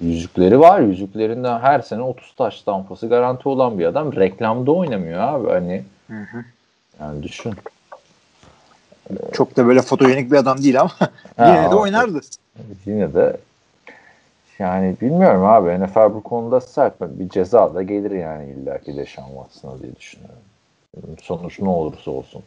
Yüzükleri 0.00 0.60
var. 0.60 0.80
Yüzüklerinden 0.80 1.58
her 1.60 1.80
sene 1.80 2.02
30 2.02 2.34
taş 2.34 2.62
tampası 2.62 3.08
garanti 3.08 3.48
olan 3.48 3.78
bir 3.78 3.84
adam. 3.86 4.16
Reklamda 4.16 4.72
oynamıyor 4.72 5.20
abi. 5.20 5.48
Hani 5.48 5.84
Hı 6.08 6.16
hı. 6.16 6.44
yani 7.00 7.22
düşün. 7.22 7.54
Çok 9.32 9.56
da 9.56 9.66
böyle 9.66 9.82
fotojenik 9.82 10.32
bir 10.32 10.36
adam 10.36 10.58
değil 10.62 10.80
ama 10.80 10.90
Ha, 11.36 11.48
yine 11.48 11.70
de 11.70 11.74
oynardı. 11.74 12.20
Yine 12.86 13.14
de 13.14 13.36
yani 14.58 14.96
bilmiyorum 15.00 15.44
abi. 15.44 15.80
NFL 15.84 16.14
bu 16.14 16.22
konuda 16.22 16.60
sert. 16.60 17.00
Bir 17.00 17.28
ceza 17.28 17.74
da 17.74 17.82
gelir 17.82 18.10
yani 18.10 18.52
illaki 18.52 18.96
Deşan 18.96 19.26
Watson'a 19.28 19.82
diye 19.82 19.96
düşünüyorum. 19.96 20.36
Sonuç 21.22 21.60
ne 21.60 21.68
olursa 21.68 22.10
olsun. 22.10 22.42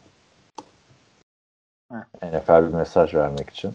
NFL 2.22 2.68
bir 2.68 2.74
mesaj 2.74 3.14
vermek 3.14 3.50
için. 3.50 3.72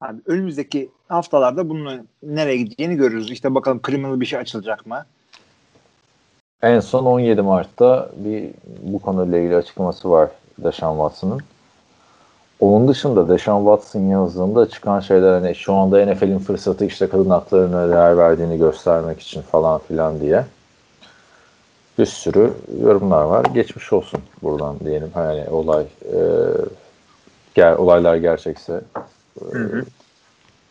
Abi 0.00 0.20
önümüzdeki 0.26 0.90
haftalarda 1.08 1.68
bunun 1.68 2.08
nereye 2.22 2.56
gideceğini 2.56 2.96
görürüz. 2.96 3.30
İşte 3.30 3.54
bakalım 3.54 3.80
criminal 3.86 4.20
bir 4.20 4.26
şey 4.26 4.38
açılacak 4.38 4.86
mı? 4.86 5.04
En 6.62 6.80
son 6.80 7.04
17 7.04 7.42
Mart'ta 7.42 8.10
bir 8.16 8.50
bu 8.82 8.98
konuyla 8.98 9.38
ilgili 9.38 9.56
açıklaması 9.56 10.10
var 10.10 10.28
Deshaun 10.58 10.96
Watson'ın. 10.96 11.40
Onun 12.60 12.88
dışında 12.88 13.28
Deshaun 13.28 13.76
Watson 13.76 14.00
yazdığında 14.00 14.68
çıkan 14.68 15.00
şeyler 15.00 15.32
hani 15.32 15.54
şu 15.54 15.74
anda 15.74 16.06
NFL'in 16.06 16.38
fırsatı 16.38 16.84
işte 16.84 17.08
kadın 17.08 17.30
haklarına 17.30 17.88
değer 17.88 18.16
verdiğini 18.16 18.58
göstermek 18.58 19.20
için 19.20 19.42
falan 19.42 19.80
filan 19.88 20.20
diye 20.20 20.44
bir 21.98 22.06
sürü 22.06 22.52
yorumlar 22.82 23.22
var. 23.24 23.44
Geçmiş 23.44 23.92
olsun 23.92 24.20
buradan 24.42 24.80
diyelim. 24.80 25.10
Hani 25.14 25.48
olay 25.50 25.84
e, 26.04 26.18
ger, 27.54 27.72
olaylar 27.72 28.16
gerçekse 28.16 28.80
e, 29.40 29.56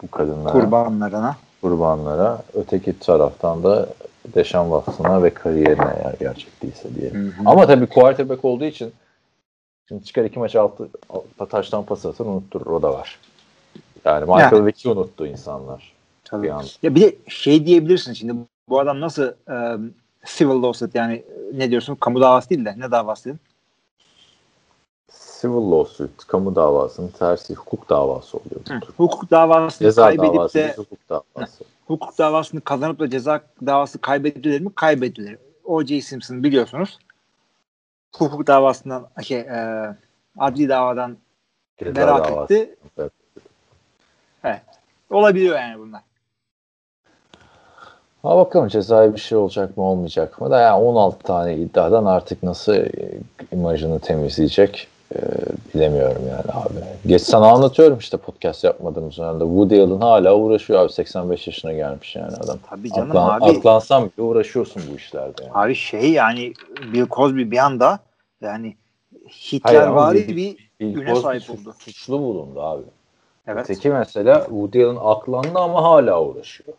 bu 0.04 0.12
kadınlara 0.12 0.52
Kurbanlarına. 0.52 1.36
kurbanlara, 1.62 2.44
öteki 2.54 3.00
taraftan 3.00 3.64
da 3.64 3.90
Deşan 4.36 4.64
Watson'a 4.64 5.24
ve 5.24 5.34
kariyerine 5.34 5.94
eğer 6.04 6.16
gerçek 6.20 6.64
değilse 6.64 6.96
diye. 6.96 7.12
Ama 7.46 7.68
tabii 7.68 7.88
quarterback 7.88 8.46
olduğu 8.46 8.66
için 8.66 8.94
şimdi 9.88 10.04
çıkar 10.04 10.24
iki 10.26 10.40
maç 10.40 10.56
altı, 10.56 10.90
altı 11.10 11.46
taştan 11.50 11.84
pas 11.84 12.06
atır 12.06 12.26
unutturur 12.26 12.66
o 12.66 12.82
da 12.82 12.94
var. 12.94 13.20
Yani 14.06 14.26
Michael 14.26 14.54
Yani. 14.54 14.66
Vick'i 14.66 14.90
unuttu 14.90 15.28
insanlar. 15.28 15.94
Tabii. 16.24 16.44
Bir 16.44 16.50
anda. 16.50 16.68
Ya 16.84 16.96
bir 16.96 17.02
de 17.02 17.16
şey 17.28 17.66
diyebilirsin 17.66 18.14
şimdi 18.14 18.34
bu 18.70 18.80
adam 18.80 19.00
nasıl 19.00 19.24
e, 19.24 19.78
civil 20.26 20.64
lawsuit 20.64 20.96
yani 20.96 21.24
ne 21.54 21.72
diyorsun 21.72 21.96
kamu 21.96 22.22
davası 22.22 22.50
değil 22.50 22.66
de 22.66 22.76
ne 22.78 22.92
davası 22.92 23.26
dedin? 23.26 23.40
Civil 25.42 25.72
lawsuit, 25.72 26.28
kamu 26.28 26.56
davasının 26.56 27.08
tersi 27.08 27.56
hukuk 27.56 27.90
davası 27.90 28.38
oluyor. 28.38 28.62
Hı. 28.70 28.80
Hukuk 28.98 29.32
davasını 29.32 29.88
Ceza 29.88 30.04
kaybedip 30.04 30.34
davası 30.34 30.54
de 30.54 30.74
hukuk 30.78 31.10
davası. 31.10 31.64
hukuk 31.88 32.18
davasını 32.18 32.62
kazanıp 32.62 33.00
da 33.00 33.10
ceza 33.10 33.42
davası 33.66 34.02
kaybedilir 34.02 34.62
mi? 34.62 34.72
Kaybedilir. 34.76 35.38
O.J. 35.64 36.02
Simpson 36.02 36.44
biliyorsunuz. 36.44 37.00
Hukuk 38.16 38.48
davasından 38.48 39.08
şey, 39.24 39.40
e, 39.40 39.96
adli 40.38 40.70
davadan 40.70 41.18
Ceza 41.80 41.96
beraat 41.96 42.30
davası. 42.30 42.54
etti. 42.54 42.76
Evet. 44.44 44.62
Olabiliyor 45.10 45.56
yani 45.60 45.80
bunlar. 45.80 46.02
Ha 48.22 48.38
bakalım 48.38 48.68
cezai 48.68 49.14
bir 49.14 49.20
şey 49.20 49.38
olacak 49.38 49.78
mı 49.78 49.84
olmayacak 49.84 50.42
mı 50.42 50.52
da 50.52 50.60
yani 50.60 50.84
16 50.84 51.18
tane 51.20 51.56
iddiadan 51.56 52.06
artık 52.06 52.44
nasıl 52.44 52.74
e, 52.74 52.92
imajını 53.52 54.00
temizleyecek 54.00 54.88
e, 55.16 55.20
bilemiyorum 55.76 56.22
yani 56.30 56.66
abi. 56.66 56.74
Geç 57.06 57.22
sana 57.22 57.48
anlatıyorum 57.48 57.98
işte 57.98 58.18
podcast 58.18 58.64
yapmadığımız 58.64 59.18
dönemde. 59.18 59.44
Woody 59.44 59.82
Allen 59.82 60.02
hala 60.02 60.36
uğraşıyor 60.36 60.80
abi 60.80 60.92
85 60.92 61.48
yaşına 61.48 61.74
gelmiş 61.74 62.16
yani 62.16 62.36
adam. 62.36 62.58
Tabii 62.70 62.92
canım 62.92 63.18
Atlan, 63.18 63.42
abi. 63.42 63.58
Atlansam 63.58 64.04
bile 64.04 64.22
uğraşıyorsun 64.22 64.84
bu 64.92 64.96
işlerde 64.96 65.44
yani. 65.44 65.52
Abi 65.54 65.76
şey 65.76 66.12
yani 66.12 66.54
Bill 66.94 67.08
Cosby 67.10 67.52
bir 67.52 67.58
anda 67.58 68.00
yani 68.42 68.76
Hitler 69.30 69.88
vari 69.88 70.28
bir 70.28 70.72
Bill 70.80 70.94
güne 70.94 71.10
Cosby 71.10 71.22
sahip 71.22 71.50
oldu. 71.50 71.76
Suçlu 71.80 72.20
bulundu 72.20 72.62
abi. 72.62 72.84
Evet. 73.48 73.70
Öteki 73.70 73.90
mesela 73.90 74.40
Woody 74.40 74.86
Allen 74.86 74.98
aklandı 75.02 75.60
ama 75.60 75.84
hala 75.84 76.24
uğraşıyor. 76.24 76.74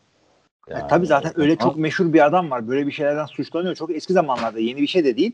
Yani, 0.70 0.82
tabii 0.88 1.06
zaten 1.06 1.32
öyle 1.36 1.56
çok 1.56 1.76
meşhur 1.76 2.12
bir 2.12 2.26
adam 2.26 2.50
var. 2.50 2.68
Böyle 2.68 2.86
bir 2.86 2.92
şeylerden 2.92 3.26
suçlanıyor. 3.26 3.74
Çok 3.74 3.90
eski 3.90 4.12
zamanlarda 4.12 4.58
yeni 4.58 4.80
bir 4.80 4.86
şey 4.86 5.04
de 5.04 5.16
değil. 5.16 5.32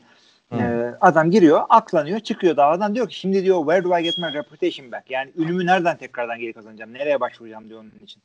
Ee, 0.53 0.95
adam 1.01 1.31
giriyor, 1.31 1.63
aklanıyor, 1.69 2.21
çıkıyor 2.21 2.57
davadan 2.57 2.95
diyor 2.95 3.09
ki 3.09 3.19
şimdi 3.19 3.45
diyor 3.45 3.59
where 3.59 3.85
do 3.85 3.99
I 3.99 4.03
get 4.03 4.19
my 4.19 4.33
reputation 4.35 4.93
back? 4.93 5.11
Yani 5.11 5.31
ünümü 5.37 5.67
nereden 5.67 5.97
tekrardan 5.97 6.39
geri 6.39 6.53
kazanacağım? 6.53 6.95
Nereye 6.95 7.21
başvuracağım 7.21 7.69
diyor 7.69 7.81
onun 7.81 7.93
için. 8.05 8.23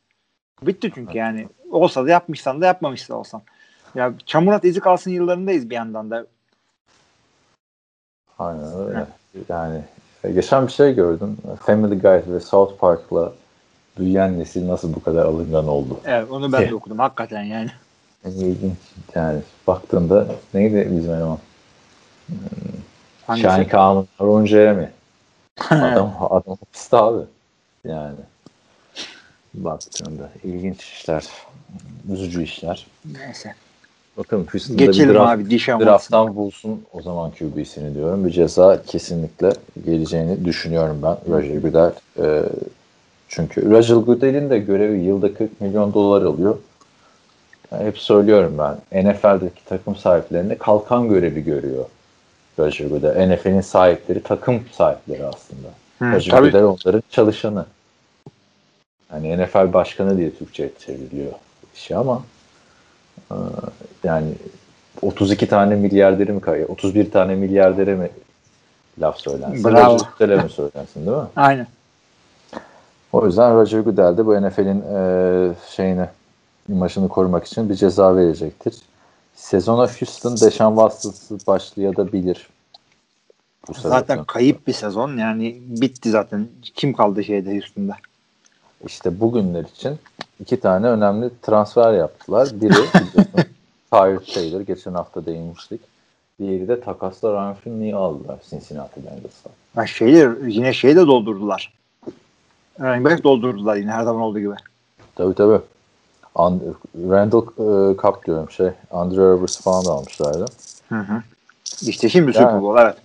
Bitti 0.62 0.92
çünkü 0.96 1.18
yani. 1.18 1.48
Olsa 1.72 2.06
da 2.06 2.10
yapmışsan 2.10 2.62
da 2.62 2.66
yapmamışsa 2.66 3.16
olsan. 3.16 3.42
Ya 3.96 4.14
çamur 4.26 4.54
at 4.54 4.66
izi 4.66 4.80
kalsın 4.80 5.12
yıllarındayız 5.12 5.70
bir 5.70 5.76
yandan 5.76 6.12
da. 6.12 6.26
Aynen 8.40 8.80
öyle. 8.80 9.06
Yani 9.50 9.82
e, 10.24 10.32
geçen 10.32 10.68
bir 10.68 10.72
şey 10.72 10.96
gördüm. 10.96 11.38
Family 11.62 12.00
Guy 12.00 12.34
ve 12.34 12.40
South 12.40 12.80
Park'la 12.80 13.34
büyüyen 14.00 14.40
nesil 14.40 14.68
nasıl 14.68 14.96
bu 14.96 15.04
kadar 15.04 15.26
alıngan 15.26 15.68
oldu? 15.68 16.00
Evet 16.06 16.32
onu 16.32 16.52
ben 16.52 16.70
de 16.70 16.76
okudum 16.76 17.00
hakikaten 17.00 17.44
yani. 17.44 17.70
Yani 18.26 18.36
ilginç. 18.36 18.78
Yani 19.16 19.42
baktığında 19.68 20.28
neydi 20.54 20.88
bizim 20.92 21.14
eleman? 21.14 21.40
Hangisi? 23.28 23.44
Şahin 23.44 23.66
Kağan'ın 23.66 24.08
Ron 24.22 24.46
Jeremy. 24.46 24.88
Adam, 25.70 26.16
adam 26.30 26.58
hapiste 26.60 26.98
abi. 26.98 27.24
Yani 27.88 28.16
baktığında 29.54 30.30
ilginç 30.44 30.82
işler. 30.84 31.28
Üzücü 32.12 32.44
işler. 32.44 32.88
Neyse. 33.06 33.56
Bakalım 34.18 34.48
Houston'da 34.52 34.80
bir 34.80 34.86
Geçelim 34.86 35.14
draft, 35.14 35.32
abi 35.32 35.50
Dişan 35.50 35.80
drafttan 35.80 36.36
bulsun 36.36 36.86
o 36.94 37.02
zaman 37.02 37.32
QB'sini 37.32 37.96
diyorum. 37.96 38.26
Bir 38.26 38.32
ceza 38.32 38.82
kesinlikle 38.84 39.54
geleceğini 39.86 40.46
düşünüyorum 40.46 41.00
ben. 41.04 41.18
Roger 41.34 41.58
Goodell. 41.58 41.92
E, 42.20 42.44
çünkü 43.28 43.72
Roger 43.72 43.96
Goodell'in 43.96 44.50
de 44.50 44.60
görevi 44.60 45.00
yılda 45.00 45.34
40 45.34 45.62
milyon 45.62 45.94
dolar 45.94 46.22
alıyor. 46.22 46.58
Yani 47.72 47.86
hep 47.86 47.98
söylüyorum 47.98 48.58
ben. 48.58 49.04
NFL'deki 49.04 49.66
takım 49.66 49.96
sahiplerinde 49.96 50.58
kalkan 50.58 51.10
görevi 51.10 51.44
görüyor. 51.44 51.86
Roger 52.60 52.88
Goodell. 52.88 53.30
NFL'in 53.30 53.62
sahipleri 53.62 54.24
takım 54.24 54.64
sahipleri 54.72 55.26
aslında. 55.26 55.68
Hı, 56.00 56.16
Roger 56.16 56.32
tabii. 56.32 56.52
Goodell 56.52 56.64
onların 56.64 57.04
çalışanı. 57.10 57.66
Yani 59.14 59.38
NFL 59.38 59.74
başkanı 59.74 60.18
diye 60.18 60.36
Türkçe 60.36 60.70
çevriliyor 60.86 61.32
işi 61.76 61.96
ama 61.96 62.24
e, 63.32 63.36
yani 64.04 64.34
32 65.02 65.48
tane 65.48 65.76
milyarderi 65.76 66.32
mi 66.32 66.42
kay 66.42 66.66
31 66.68 67.12
tane 67.12 67.36
milyardere 67.36 67.96
mi 67.96 68.10
laf 69.02 69.20
söylensin? 69.20 69.64
Bravo. 69.64 69.94
Roger 69.94 70.08
Goodell'e 70.20 70.44
mi 70.44 70.50
söylensin 70.50 71.06
değil 71.06 71.18
mi? 71.18 71.24
Aynen. 71.36 71.68
O 73.14 73.26
yüzden 73.26 73.56
Roger 73.56 73.80
Goodell 73.80 74.18
de 74.18 74.26
bu 74.26 74.42
NFL'in 74.42 74.84
e, 74.96 75.54
şeyini 75.70 76.06
imajını 76.70 77.10
korumak 77.10 77.46
için 77.46 77.70
bir 77.70 77.76
ceza 77.76 78.16
verecektir. 78.16 78.76
Sezona 79.36 79.88
Houston 79.88 80.38
Deshaun 80.38 80.76
Watson'sız 80.76 81.48
başlayabilir. 81.48 82.48
Bu 83.68 83.74
Zaten 83.74 83.90
sebepten. 83.90 84.24
kayıp 84.24 84.68
bir 84.68 84.74
sezon 84.74 85.18
yani 85.18 85.58
bitti 85.68 86.10
zaten. 86.10 86.48
Kim 86.62 86.94
kaldı 86.94 87.24
şeyde 87.24 87.50
üstünde? 87.58 87.92
İşte 88.86 89.20
bugünler 89.20 89.64
için 89.64 90.00
iki 90.40 90.60
tane 90.60 90.88
önemli 90.88 91.30
transfer 91.42 91.94
yaptılar. 91.94 92.50
Biri 92.54 92.74
Tyrod 93.92 94.34
Taylor 94.34 94.62
geçen 94.62 94.94
hafta 94.94 95.26
değinmiştik. 95.26 95.82
Diğeri 96.40 96.68
de 96.68 96.82
takasla 96.82 97.32
Ryan 97.34 97.54
Finley'i 97.56 97.96
aldılar 97.96 98.40
Cincinnati 98.50 99.06
Bengals'tan. 99.06 99.52
Ha 99.76 99.88
şeyler 99.88 100.48
yine 100.48 100.74
şeyi 100.74 100.96
de 100.96 101.08
doldurdular. 101.08 101.74
Running 102.80 103.06
back 103.06 103.24
doldurdular 103.24 103.76
yine 103.76 103.92
her 103.92 104.04
zaman 104.04 104.22
olduğu 104.22 104.40
gibi. 104.40 104.56
Tabii 105.16 105.36
tabii. 105.36 105.62
And 106.36 106.62
Randall 107.10 107.42
e, 107.42 107.98
Cup 108.02 108.26
diyorum 108.26 108.50
şey. 108.50 108.70
Andre 108.92 109.22
Rivers 109.22 109.62
falan 109.62 109.86
da 109.86 109.90
almışlardı. 109.90 110.46
Hı 110.90 111.00
hı. 111.00 111.24
İşte 111.82 112.10
şimdi 112.10 112.34
Super 112.34 112.46
Yani. 112.46 112.62
Bowl 112.62 112.82
evet. 112.82 112.98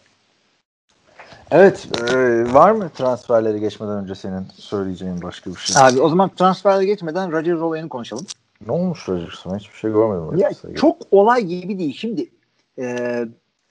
Evet. 1.50 1.88
e, 2.11 2.54
var 2.54 2.70
mı 2.70 2.90
transferleri 2.94 3.61
geçmeden 3.61 4.02
önce 4.02 4.14
senin 4.14 4.47
söyleyeceğin 4.54 5.23
başka 5.23 5.50
bir 5.50 5.56
şey? 5.56 5.82
Abi 5.82 6.00
o 6.00 6.08
zaman 6.08 6.30
transferde 6.37 6.85
geçmeden 6.85 7.32
Rodgers 7.32 7.61
olayını 7.61 7.88
konuşalım. 7.88 8.26
Ne 8.66 8.73
olmuş 8.73 9.08
Rodgers'a? 9.08 9.56
Hiçbir 9.56 9.76
şey 9.76 9.92
görmedim. 9.92 10.38
Ya 10.38 10.50
çok 10.76 10.97
olay 11.11 11.44
gibi 11.44 11.78
değil. 11.78 11.97
Şimdi 11.97 12.30
e, 12.78 12.85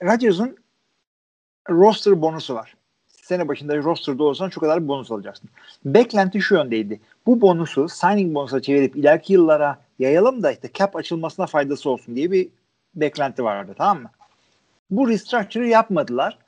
Rodgers'ın 0.02 0.56
roster 1.70 2.22
bonusu 2.22 2.54
var. 2.54 2.77
Sene 3.28 3.48
başında 3.48 3.76
rosterda 3.76 4.24
olsan 4.24 4.48
şu 4.48 4.60
kadar 4.60 4.82
bir 4.82 4.88
bonus 4.88 5.12
alacaksın. 5.12 5.50
Beklenti 5.84 6.40
şu 6.40 6.54
yöndeydi. 6.54 7.00
Bu 7.26 7.40
bonusu 7.40 7.88
signing 7.88 8.34
bonusa 8.34 8.62
çevirip 8.62 8.96
ileriki 8.96 9.32
yıllara 9.32 9.78
yayalım 9.98 10.42
da 10.42 10.52
işte 10.52 10.70
cap 10.74 10.96
açılmasına 10.96 11.46
faydası 11.46 11.90
olsun 11.90 12.16
diye 12.16 12.30
bir 12.30 12.48
beklenti 12.94 13.44
vardı 13.44 13.74
tamam 13.78 14.02
mı? 14.02 14.10
Bu 14.90 15.08
restructure'ı 15.08 15.68
yapmadılar. 15.68 16.38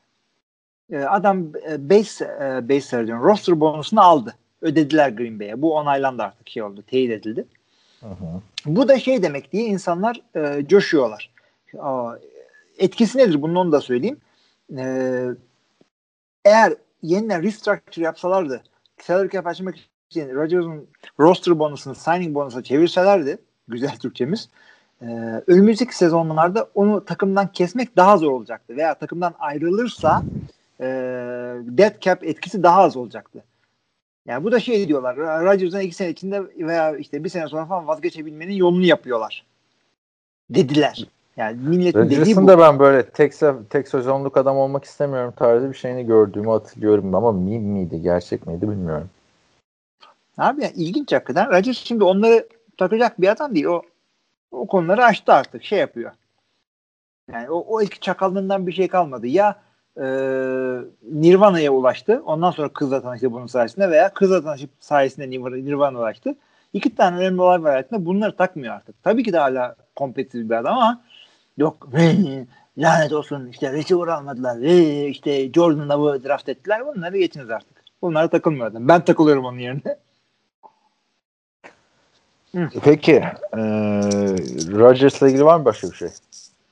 E, 0.93 0.99
adam 0.99 1.47
e, 1.71 1.91
base, 1.91 2.25
e, 2.25 2.69
base 2.69 3.07
diyorum, 3.07 3.25
roster 3.25 3.61
bonusunu 3.61 4.01
aldı. 4.01 4.35
Ödediler 4.63 5.09
Green 5.09 5.41
Bay'e. 5.41 5.63
Bu 5.63 5.75
onaylandı 5.75 6.23
artık 6.23 6.49
şey 6.49 6.63
oldu. 6.63 6.83
Teyit 6.87 7.11
edildi. 7.11 7.45
Hı. 8.01 8.07
Bu 8.67 8.89
da 8.89 8.99
şey 8.99 9.23
demek 9.23 9.53
diye 9.53 9.65
insanlar 9.65 10.21
e, 10.37 10.67
coşuyorlar. 10.67 11.31
Aa, 11.79 12.15
etkisi 12.79 13.19
nedir 13.19 13.43
bunun 13.43 13.55
onu 13.55 13.73
da 13.73 13.81
söyleyeyim. 13.81 14.19
E, 14.79 15.27
eğer 16.44 16.75
yeniden 17.02 17.42
restructure 17.42 18.04
yapsalardı 18.04 18.62
salary 18.99 19.28
cap 19.28 19.47
açmak 19.47 19.76
için 20.11 20.35
Rodgers'ın 20.35 20.88
roster 21.20 21.59
bonusunu 21.59 21.94
signing 21.94 22.35
bonusuna 22.35 22.62
çevirselerdi 22.62 23.38
güzel 23.68 23.97
Türkçemiz 23.97 24.49
e, 25.02 25.06
önümüzdeki 25.47 25.97
sezonlarda 25.97 26.70
onu 26.75 27.04
takımdan 27.04 27.52
kesmek 27.52 27.97
daha 27.97 28.16
zor 28.18 28.30
olacaktı. 28.30 28.76
Veya 28.76 28.94
takımdan 28.94 29.35
ayrılırsa 29.38 30.23
e, 30.80 30.87
dead 31.64 32.00
cap 32.00 32.25
etkisi 32.25 32.62
daha 32.62 32.80
az 32.82 32.97
olacaktı. 32.97 33.44
Yani 34.26 34.44
bu 34.44 34.52
da 34.52 34.61
şey 34.61 34.88
diyorlar. 34.88 35.16
Rodgers'ın 35.16 35.80
iki 35.80 35.94
sene 35.94 36.11
içinde 36.11 36.42
veya 36.66 36.97
işte 36.97 37.25
bir 37.25 37.28
sene 37.28 37.49
sonra 37.49 37.66
falan 37.66 37.87
vazgeçebilmenin 37.87 38.54
yolunu 38.54 38.85
yapıyorlar. 38.85 39.44
Dediler. 40.50 41.06
Yani 41.40 41.56
milletin 41.68 41.99
Rodgers'ın 41.99 42.49
da 42.49 42.59
ben 42.59 42.78
böyle 42.78 43.02
tek, 43.02 43.32
tek 43.70 43.88
sezonluk 43.88 44.37
adam 44.37 44.56
olmak 44.56 44.85
istemiyorum 44.85 45.35
tarzı 45.37 45.68
bir 45.73 45.76
şeyini 45.76 46.06
gördüğümü 46.06 46.49
hatırlıyorum 46.50 47.14
ama 47.14 47.32
miyim 47.32 47.62
miydi 47.62 48.02
gerçek 48.02 48.47
miydi 48.47 48.70
bilmiyorum. 48.70 49.09
Abi 50.38 50.62
yani 50.62 50.73
ilginç 50.76 51.12
hakikaten. 51.12 51.50
Rodgers 51.50 51.78
şimdi 51.78 52.04
onları 52.04 52.49
takacak 52.76 53.20
bir 53.20 53.28
adam 53.28 53.54
değil. 53.54 53.66
O 53.66 53.82
o 54.50 54.66
konuları 54.66 55.04
açtı 55.04 55.32
artık. 55.32 55.64
Şey 55.64 55.78
yapıyor. 55.78 56.11
Yani 57.32 57.50
o, 57.50 57.64
o 57.68 57.82
ilk 57.82 58.02
çakallığından 58.02 58.66
bir 58.66 58.73
şey 58.73 58.88
kalmadı. 58.88 59.26
Ya 59.26 59.56
e, 59.97 60.02
Nirvana'ya 61.12 61.70
ulaştı. 61.73 62.22
Ondan 62.26 62.50
sonra 62.50 62.68
kızla 62.68 63.03
tanıştı 63.03 63.33
bunun 63.33 63.46
sayesinde 63.46 63.90
veya 63.90 64.14
kızla 64.14 64.42
tanışıp 64.42 64.70
sayesinde 64.81 65.26
Nirvana- 65.26 65.64
Nirvana'ya 65.64 65.98
ulaştı. 65.98 66.35
İki 66.72 66.94
tane 66.96 67.16
önemli 67.16 67.42
olay 67.42 67.62
var 67.62 67.70
hayatında. 67.70 68.05
Bunları 68.05 68.37
takmıyor 68.37 68.74
artık. 68.74 69.03
Tabii 69.03 69.22
ki 69.22 69.33
de 69.33 69.38
hala 69.38 69.76
kompetitif 69.96 70.50
bir 70.50 70.55
adam 70.55 70.79
ama 70.79 71.03
yok 71.59 71.89
lanet 72.79 73.13
olsun 73.13 73.47
işte 73.49 73.73
receiver 73.73 74.07
almadılar. 74.07 74.59
Ee, 74.63 75.07
işte 75.09 75.53
Jordan'la 75.53 76.01
bu 76.01 76.25
draft 76.25 76.49
ettiler. 76.49 76.87
Bunları 76.87 77.19
geçiniz 77.19 77.51
artık. 77.51 77.81
Bunlara 78.03 78.29
takılmıyor 78.29 78.67
adam. 78.67 78.89
Ben 78.89 79.05
takılıyorum 79.05 79.45
onun 79.45 79.59
yerine. 79.59 79.97
Peki 82.85 83.13
e, 83.13 83.59
Rodgers'la 84.73 85.29
ilgili 85.29 85.45
var 85.45 85.59
mı 85.59 85.65
başka 85.65 85.91
bir 85.91 85.97
şey? 85.97 86.09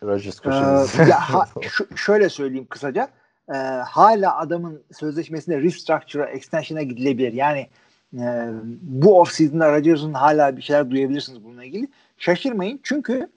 Rodgers 0.02 0.38
Ee, 0.38 0.42
köşemiz. 0.42 1.08
ya 1.10 1.20
ha- 1.20 1.48
şu- 1.62 1.96
şöyle 1.96 2.28
söyleyeyim 2.28 2.66
kısaca. 2.70 3.08
Ee, 3.48 3.56
hala 3.86 4.38
adamın 4.38 4.82
sözleşmesinde 4.92 5.62
restructure'a, 5.62 6.26
extension'a 6.26 6.82
gidilebilir. 6.82 7.32
Yani 7.32 7.66
e, 8.14 8.48
bu 8.82 9.20
off-season'da 9.20 9.72
Rodgers'ın 9.72 10.14
hala 10.14 10.56
bir 10.56 10.62
şeyler 10.62 10.90
duyabilirsiniz 10.90 11.44
bununla 11.44 11.64
ilgili. 11.64 11.88
Şaşırmayın 12.18 12.80
çünkü 12.82 13.28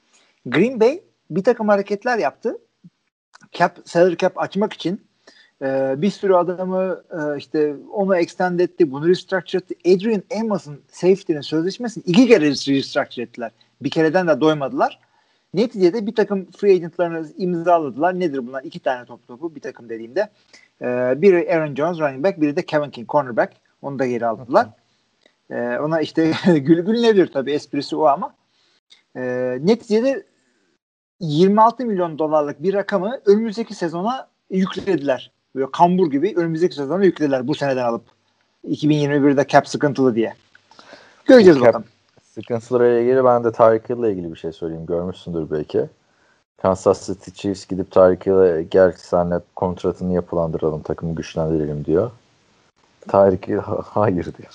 Green 0.46 0.80
Bay 0.80 1.02
bir 1.36 1.44
takım 1.44 1.68
hareketler 1.68 2.18
yaptı. 2.18 2.58
Cap, 3.52 3.80
salary 3.86 4.18
cap 4.18 4.40
açmak 4.40 4.74
için 4.74 5.02
e, 5.62 5.96
bir 5.98 6.10
sürü 6.10 6.34
adamı 6.34 7.04
e, 7.12 7.38
işte 7.38 7.76
onu 7.94 8.18
extend 8.18 8.60
etti, 8.60 8.92
bunu 8.92 9.08
restructure 9.08 9.62
etti. 9.62 9.76
Adrian 9.96 10.24
Amos'un 10.42 10.82
safety'nin 10.92 11.42
sözleşmesini 11.42 12.04
iki 12.08 12.28
kere 12.28 12.50
restructure 12.50 13.24
ettiler. 13.24 13.52
Bir 13.82 13.90
kereden 13.90 14.28
de 14.28 14.42
doymadılar. 14.42 15.00
Neticede 15.54 16.08
bir 16.08 16.16
takım 16.16 16.52
free 16.52 16.74
agentlarını 16.74 17.28
imzaladılar. 17.38 18.20
Nedir 18.20 18.48
bunlar? 18.48 18.64
İki 18.64 18.80
tane 18.80 19.06
top 19.06 19.28
topu 19.28 19.56
bir 19.56 19.62
takım 19.62 19.90
dediğimde. 19.90 20.30
Ee, 20.82 21.14
biri 21.18 21.54
Aaron 21.54 21.76
Jones 21.76 22.00
running 22.00 22.24
back, 22.24 22.42
biri 22.42 22.56
de 22.56 22.66
Kevin 22.66 22.90
King 22.90 23.10
cornerback. 23.10 23.54
Onu 23.82 24.00
da 24.00 24.06
geri 24.06 24.26
aldılar. 24.26 24.70
Ee, 25.52 25.56
ona 25.56 26.02
işte 26.02 26.32
gül 26.46 26.80
gülünebilir 26.86 27.28
tabii 27.28 27.52
esprisi 27.52 27.96
o 27.96 28.06
ama. 28.06 28.36
Ee, 29.16 29.58
neticede 29.62 30.24
26 31.22 31.86
milyon 31.86 32.20
dolarlık 32.20 32.64
bir 32.64 32.74
rakamı 32.74 33.20
önümüzdeki 33.26 33.76
sezona 33.76 34.28
yüklediler. 34.50 35.32
Böyle 35.56 35.72
kambur 35.72 36.12
gibi 36.12 36.34
önümüzdeki 36.36 36.76
sezona 36.76 37.04
yüklediler 37.06 37.48
bu 37.48 37.56
seneden 37.56 37.86
alıp. 37.86 38.04
2021'de 38.68 39.46
cap 39.48 39.68
sıkıntılı 39.68 40.16
diye. 40.16 40.34
Göreceğiz 41.26 41.58
Cap- 41.58 41.68
bakalım. 41.68 41.86
Sıkıntılarıyla 42.24 43.00
ilgili 43.00 43.24
ben 43.26 43.44
de 43.44 43.52
Tyreek 43.52 43.90
Hill'la 43.90 44.10
ilgili 44.10 44.32
bir 44.32 44.38
şey 44.38 44.52
söyleyeyim. 44.52 44.86
Görmüşsündür 44.86 45.52
belki. 45.52 45.86
Kansas 46.62 47.08
City 47.08 47.32
Chiefs 47.32 47.66
gidip 47.68 47.92
Tyreek 47.92 48.26
Hill'e 48.26 48.64
gel 48.64 48.92
senle 48.98 49.40
kontratını 49.56 50.14
yapılandıralım, 50.14 50.82
takımı 50.82 51.16
güçlendirelim 51.16 51.86
diyor. 51.86 52.12
Tyreek 53.12 53.48
Hill 53.48 53.58
"Ha- 53.58 53.82
hayır 53.86 54.24
diyor. 54.38 54.54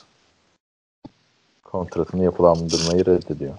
Kontratını 1.65 2.25
yapılandırmayı 2.25 3.07
reddediyor. 3.07 3.55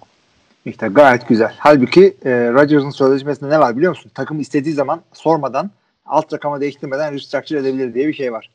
İşte 0.68 0.88
gayet 0.88 1.28
güzel. 1.28 1.54
Halbuki 1.58 2.18
e, 2.26 2.32
Rodgers'ın 2.32 2.90
sözleşmesinde 2.90 3.50
ne 3.50 3.60
var 3.60 3.78
biliyor 3.78 3.92
musun? 3.92 4.12
Takım 4.16 4.40
istediği 4.40 4.74
zaman 4.74 5.02
sormadan 5.14 5.72
alt 6.06 6.34
rakama 6.34 6.62
değiştirmeden 6.62 7.14
restructure 7.14 7.60
edebilir 7.60 7.94
diye 7.94 8.08
bir 8.08 8.14
şey 8.14 8.34
var. 8.34 8.50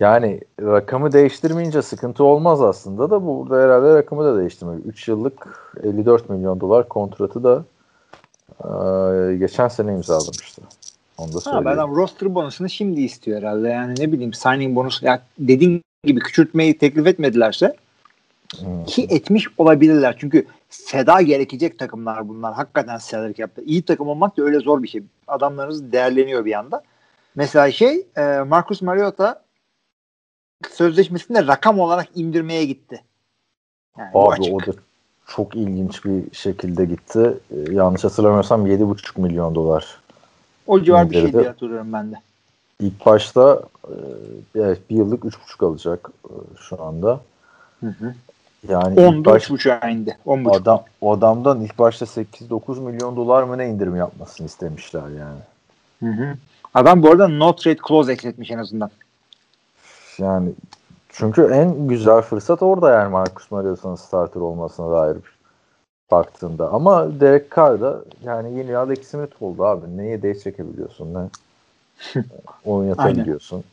Yani 0.00 0.40
rakamı 0.60 1.12
değiştirmeyince 1.12 1.82
sıkıntı 1.82 2.24
olmaz 2.24 2.62
aslında 2.62 3.10
da 3.10 3.26
burada 3.26 3.62
herhalde 3.62 3.94
rakamı 3.94 4.24
da 4.24 4.38
değiştirmek. 4.38 4.86
3 4.86 5.08
yıllık 5.08 5.72
54 5.82 6.30
milyon 6.30 6.60
dolar 6.60 6.88
kontratı 6.88 7.44
da 7.44 7.64
e, 8.64 9.36
geçen 9.36 9.68
sene 9.68 9.92
imzalamıştı. 9.92 10.62
Onu 11.18 11.32
da 11.32 11.36
Ha, 11.36 11.40
söyleyeyim. 11.40 11.66
adam 11.66 11.96
roster 11.96 12.34
bonusunu 12.34 12.68
şimdi 12.68 13.00
istiyor 13.00 13.38
herhalde. 13.38 13.68
Yani 13.68 13.94
ne 13.98 14.12
bileyim 14.12 14.32
signing 14.32 14.76
bonusu. 14.76 15.06
Ya 15.06 15.22
dediğin 15.38 15.82
gibi 16.04 16.20
küçültmeyi 16.20 16.78
teklif 16.78 17.06
etmedilerse 17.06 17.76
Hmm. 18.56 18.84
ki 18.84 19.06
etmiş 19.10 19.48
olabilirler. 19.58 20.16
Çünkü 20.18 20.46
feda 20.68 21.20
gerekecek 21.20 21.78
takımlar 21.78 22.28
bunlar. 22.28 22.54
Hakikaten 22.54 22.98
salary 22.98 23.34
cap'te. 23.34 23.62
İyi 23.62 23.82
takım 23.82 24.08
olmak 24.08 24.36
da 24.36 24.42
öyle 24.42 24.60
zor 24.60 24.82
bir 24.82 24.88
şey. 24.88 25.02
Adamlarınız 25.26 25.92
değerleniyor 25.92 26.44
bir 26.44 26.58
anda. 26.58 26.82
Mesela 27.34 27.72
şey 27.72 28.06
e, 28.16 28.22
Marcus 28.22 28.82
Mariota 28.82 29.42
sözleşmesinde 30.70 31.46
rakam 31.46 31.80
olarak 31.80 32.08
indirmeye 32.14 32.64
gitti. 32.64 33.02
Yani 33.98 34.10
Abi 34.14 34.52
o 34.52 34.60
da 34.60 34.72
çok 35.26 35.54
ilginç 35.54 36.04
bir 36.04 36.34
şekilde 36.34 36.84
gitti. 36.84 37.34
Ee, 37.50 37.72
yanlış 37.72 38.04
hatırlamıyorsam 38.04 38.66
7,5 38.66 39.20
milyon 39.20 39.54
dolar. 39.54 40.00
O 40.66 40.82
civar 40.82 41.10
bir 41.10 41.14
şey 41.14 41.22
indirdi. 41.22 41.38
diye 41.38 41.48
hatırlıyorum 41.48 41.92
ben 41.92 42.12
de. 42.12 42.16
İlk 42.80 43.06
başta 43.06 43.62
e, 43.84 43.94
evet, 44.54 44.90
bir 44.90 44.96
yıllık 44.96 45.24
3,5 45.24 45.66
alacak 45.66 46.10
e, 46.24 46.32
şu 46.60 46.82
anda. 46.82 47.20
Hı 47.80 47.86
hı. 47.86 48.14
Yani 48.68 48.92
ilk 48.92 49.00
10'da 49.00 49.24
baş, 49.24 49.50
3.5'a 49.50 49.88
indi. 49.88 50.16
10.5. 50.26 50.56
adam, 50.56 50.84
adamdan 51.02 51.60
ilk 51.60 51.78
başta 51.78 52.04
8-9 52.04 52.80
milyon 52.80 53.16
dolar 53.16 53.42
mı 53.42 53.58
ne 53.58 53.68
indirim 53.68 53.96
yapmasını 53.96 54.46
istemişler 54.46 55.08
yani. 55.18 55.40
Hı 56.00 56.22
hı. 56.22 56.34
Adam 56.74 57.02
bu 57.02 57.10
arada 57.10 57.28
no 57.28 57.56
trade 57.56 57.78
clause 57.88 58.12
ekletmiş 58.12 58.50
en 58.50 58.58
azından. 58.58 58.90
Yani 60.18 60.50
çünkü 61.08 61.42
en 61.52 61.88
güzel 61.88 62.20
fırsat 62.20 62.62
orada 62.62 62.90
yani 62.90 63.10
Marcus 63.10 63.50
Mariota'nın 63.50 63.94
starter 63.94 64.40
olmasına 64.40 64.92
dair. 64.92 65.16
baktığında. 66.10 66.70
Ama 66.70 67.20
Derek 67.20 67.56
Carr 67.56 67.80
da 67.80 68.00
yani 68.24 68.58
yeni 68.58 68.76
Alex 68.76 69.06
Smith 69.08 69.42
oldu 69.42 69.64
abi. 69.64 69.96
Neye 69.96 70.22
değiş 70.22 70.38
çekebiliyorsun 70.38 71.14
ne 71.14 71.28
oynatabiliyorsun. 72.64 73.64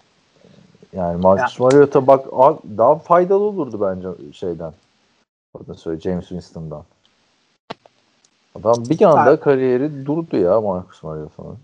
Yani 0.96 1.22
Marcus 1.22 1.60
Mariota 1.60 2.08
bak 2.08 2.26
daha 2.78 2.96
faydalı 2.96 3.44
olurdu 3.44 3.82
bence 3.82 4.34
şeyden. 4.34 4.74
O 5.54 5.68
da 5.68 5.74
söyle 5.74 6.00
James 6.00 6.28
Winston'dan. 6.28 6.84
Adam 8.56 8.84
bir 8.90 9.02
anda 9.02 9.32
Ha. 9.32 9.40
kariyeri 9.40 10.06
durdu 10.06 10.38
ya 10.38 10.62
Marcus 10.62 11.04
Mariota'nın. 11.04 11.58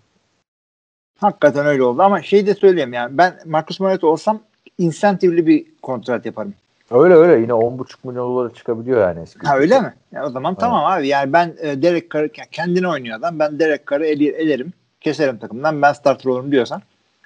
Hakikaten 1.20 1.66
öyle 1.66 1.84
oldu 1.84 2.02
ama 2.02 2.22
şey 2.22 2.48
de 2.48 2.54
söyleyeyim 2.54 2.94
yani 2.94 3.18
ben 3.18 3.40
Marcus 3.46 3.80
Mariota 3.80 4.08
olsam 4.08 4.40
insentivli 4.78 5.48
bir 5.48 5.66
kontrat 5.82 6.26
yaparım. 6.26 6.54
Öyle 6.92 7.14
öyle 7.14 7.42
yine 7.42 7.52
10,5 7.52 7.96
milyon 8.04 8.36
dolara 8.36 8.54
çıkabiliyor 8.54 9.02
yani 9.02 9.22
eski. 9.22 9.48
Ha 9.48 9.58
öyle 9.58 9.80
mi? 9.80 9.94
Ya 10.12 10.26
o 10.26 10.30
zaman 10.30 10.56
tamam 10.56 10.86
abi. 10.86 11.08
Yani 11.08 11.34
ben 11.34 11.56
e, 11.62 11.82
Derek 11.82 12.12
Carr'ı 12.12 12.30
kendine 12.30 12.88
oynuyor 12.88 13.20
adam. 13.20 13.40
Ben 13.40 13.60
Derek 13.60 13.88
Carr'ı 13.92 14.06
el, 14.06 14.22
elerim. 14.22 14.74
Keserim 15.02 15.38
takımdan. 15.38 15.82
Ben 15.82 15.94
starter 15.94 16.30
olurum 16.30 16.52
diyorsan 16.52 16.82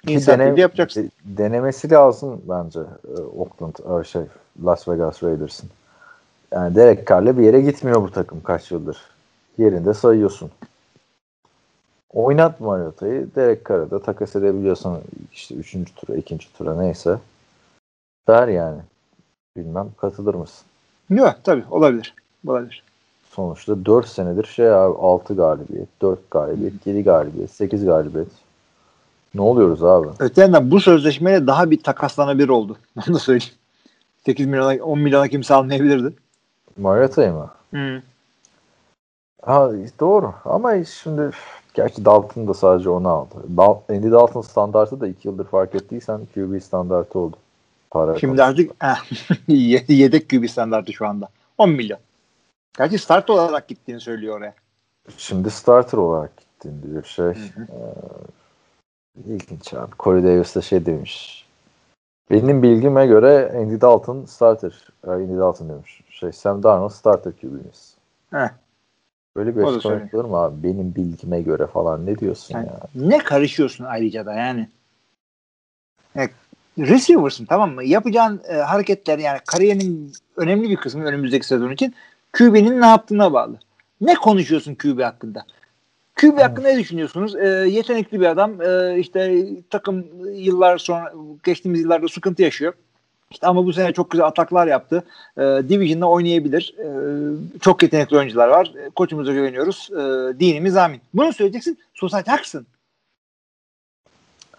Ki 0.06 0.26
dene- 0.26 0.60
yapacaksın. 0.60 1.02
de- 1.02 1.10
denemesi 1.24 1.90
lazım 1.90 2.42
bence 2.48 2.80
e, 3.18 3.20
Oakland 3.20 4.00
e, 4.00 4.04
şey 4.04 4.22
Las 4.64 4.88
Vegas 4.88 5.22
Raiders'ın. 5.22 5.68
Yani 6.52 6.74
Derek 6.74 7.06
Carr'la 7.08 7.38
bir 7.38 7.42
yere 7.42 7.60
gitmiyor 7.60 8.02
bu 8.02 8.10
takım 8.10 8.40
kaç 8.42 8.70
yıldır. 8.70 8.98
Yerinde 9.58 9.94
sayıyorsun. 9.94 10.50
Oynat 12.12 12.60
Mariota'yı 12.60 13.28
Derek 13.36 13.68
Carr'ı 13.68 13.90
da 13.90 14.02
takas 14.02 14.36
edebiliyorsan 14.36 14.98
işte 15.32 15.54
3. 15.54 15.76
tura, 15.96 16.16
2. 16.16 16.38
tura 16.58 16.74
neyse 16.80 17.18
ver 18.28 18.48
yani. 18.48 18.80
Bilmem 19.56 19.88
katılır 19.96 20.34
mısın? 20.34 20.66
Yok 21.10 21.34
tabii 21.44 21.64
olabilir. 21.70 22.14
Olabilir. 22.46 22.82
Sonuçta 23.30 23.84
4 23.86 24.08
senedir 24.08 24.44
şey 24.44 24.70
abi 24.70 24.98
6 24.98 25.34
galibiyet, 25.34 25.88
4 26.02 26.30
galibiyet, 26.30 26.86
7 26.86 27.02
galibiyet, 27.04 27.50
8 27.50 27.84
galibiyet. 27.84 28.28
Ne 29.36 29.42
oluyoruz 29.42 29.84
abi? 29.84 30.08
Öte 30.18 30.40
yandan 30.40 30.70
bu 30.70 30.80
sözleşmeyle 30.80 31.46
daha 31.46 31.70
bir 31.70 31.82
takaslanabilir 31.82 32.48
oldu. 32.48 32.76
Onu 32.96 33.14
da 33.14 33.18
söyleyeyim. 33.18 33.52
8 34.26 34.46
milyona 34.46 34.84
10 34.84 34.98
milyona 34.98 35.28
kimse 35.28 35.54
almayabilirdi. 35.54 36.14
Mariota'yı 36.76 37.32
mı? 37.32 37.50
Hı. 37.74 38.02
Ha 39.42 39.70
doğru 40.00 40.34
ama 40.44 40.84
şimdi 40.84 41.30
gerçi 41.74 42.04
Dalton 42.04 42.48
da 42.48 42.54
sadece 42.54 42.90
onu 42.90 43.08
aldı. 43.08 43.34
Dal 43.56 43.76
Andy 43.90 44.10
Dalton 44.10 44.40
standartı 44.40 45.00
da 45.00 45.08
2 45.08 45.28
yıldır 45.28 45.44
fark 45.44 45.74
ettiysen 45.74 46.20
QB 46.34 46.62
standartı 46.62 47.18
oldu. 47.18 47.36
Para 47.90 48.18
Şimdi 48.18 48.42
artık 48.42 48.70
eh, 48.82 48.96
ye- 49.48 49.84
yedek 49.88 50.30
QB 50.30 50.48
standartı 50.48 50.92
şu 50.92 51.06
anda. 51.06 51.28
10 51.58 51.70
milyon. 51.70 51.98
Gerçi 52.78 52.98
start 52.98 53.30
olarak 53.30 53.68
gittiğini 53.68 54.00
söylüyor 54.00 54.36
oraya. 54.36 54.54
Şimdi 55.16 55.50
starter 55.50 55.98
olarak 55.98 56.36
gittin 56.36 56.82
diyor 56.82 57.04
şey. 57.04 57.26
Ee, 57.26 57.34
ilginç 59.28 59.74
abi. 59.74 59.90
Corey 59.98 60.24
Davis 60.24 60.56
de 60.56 60.62
şey 60.62 60.86
demiş. 60.86 61.46
Benim 62.30 62.62
bilgime 62.62 63.06
göre 63.06 63.52
Andy 63.56 63.80
Dalton 63.80 64.24
starter. 64.24 64.88
Ee, 65.06 65.10
Andy 65.10 65.38
Dalton 65.38 65.68
demiş. 65.68 66.00
Şey 66.10 66.32
Sam 66.32 66.62
Darnold 66.62 66.90
starter 66.90 67.32
QB'miz. 67.32 67.94
Heh. 68.30 68.48
Böyle 69.36 69.56
bir 69.56 69.62
O 69.62 69.68
açıklama 69.68 69.96
yapılır 69.96 70.24
mı 70.24 70.36
abi? 70.36 70.62
Benim 70.62 70.94
bilgime 70.94 71.42
göre 71.42 71.66
falan 71.66 72.06
ne 72.06 72.18
diyorsun 72.18 72.54
Yani 72.54 72.66
ya? 72.66 72.80
ne 72.94 73.18
karışıyorsun 73.18 73.84
ayrıca 73.84 74.26
da 74.26 74.34
yani. 74.34 74.68
yani 76.14 76.30
receiver'sın 76.78 77.44
tamam 77.44 77.70
mı? 77.74 77.84
Yapacağın 77.84 78.40
e, 78.48 78.54
hareketler 78.54 79.18
yani 79.18 79.38
kariyerinin 79.46 80.12
önemli 80.36 80.70
bir 80.70 80.76
kısmı 80.76 81.04
önümüzdeki 81.04 81.46
sezon 81.46 81.70
için 81.70 81.94
QB'nin 82.32 82.80
ne 82.80 82.86
yaptığına 82.86 83.32
bağlı. 83.32 83.58
Ne 84.00 84.14
konuşuyorsun 84.14 84.74
QB 84.74 85.02
hakkında? 85.02 85.46
QB 86.16 86.38
hakkında 86.38 86.68
ne 86.68 86.78
düşünüyorsunuz? 86.78 87.36
E, 87.36 87.46
yetenekli 87.48 88.20
bir 88.20 88.26
adam. 88.26 88.62
E, 88.62 88.98
işte 88.98 89.46
takım 89.70 90.06
yıllar 90.34 90.78
sonra 90.78 91.12
geçtiğimiz 91.44 91.80
yıllarda 91.80 92.08
sıkıntı 92.08 92.42
yaşıyor. 92.42 92.72
İşte 93.30 93.46
ama 93.46 93.66
bu 93.66 93.72
sene 93.72 93.92
çok 93.92 94.10
güzel 94.10 94.26
ataklar 94.26 94.66
yaptı. 94.66 95.04
E, 95.36 95.40
Division'da 95.42 96.08
oynayabilir. 96.08 96.74
E, 96.78 96.88
çok 97.60 97.82
yetenekli 97.82 98.16
oyuncular 98.16 98.48
var. 98.48 98.72
E, 98.86 98.90
koçumuza 98.90 99.32
güveniyoruz. 99.32 99.90
E, 99.92 99.94
dinimiz 100.40 100.76
amin. 100.76 101.00
Bunu 101.14 101.32
söyleyeceksin. 101.32 101.78
Susacaksın. 101.94 102.66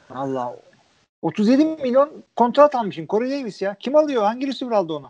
Allah 0.09 0.55
37 1.21 1.65
milyon 1.65 2.09
kontrat 2.35 2.75
almışsın. 2.75 3.07
Corey 3.09 3.31
Davis 3.31 3.61
ya. 3.61 3.75
Kim 3.79 3.95
alıyor? 3.95 4.23
Hangi 4.23 4.47
receiver 4.47 4.75
aldı 4.75 4.93
onu? 4.93 5.09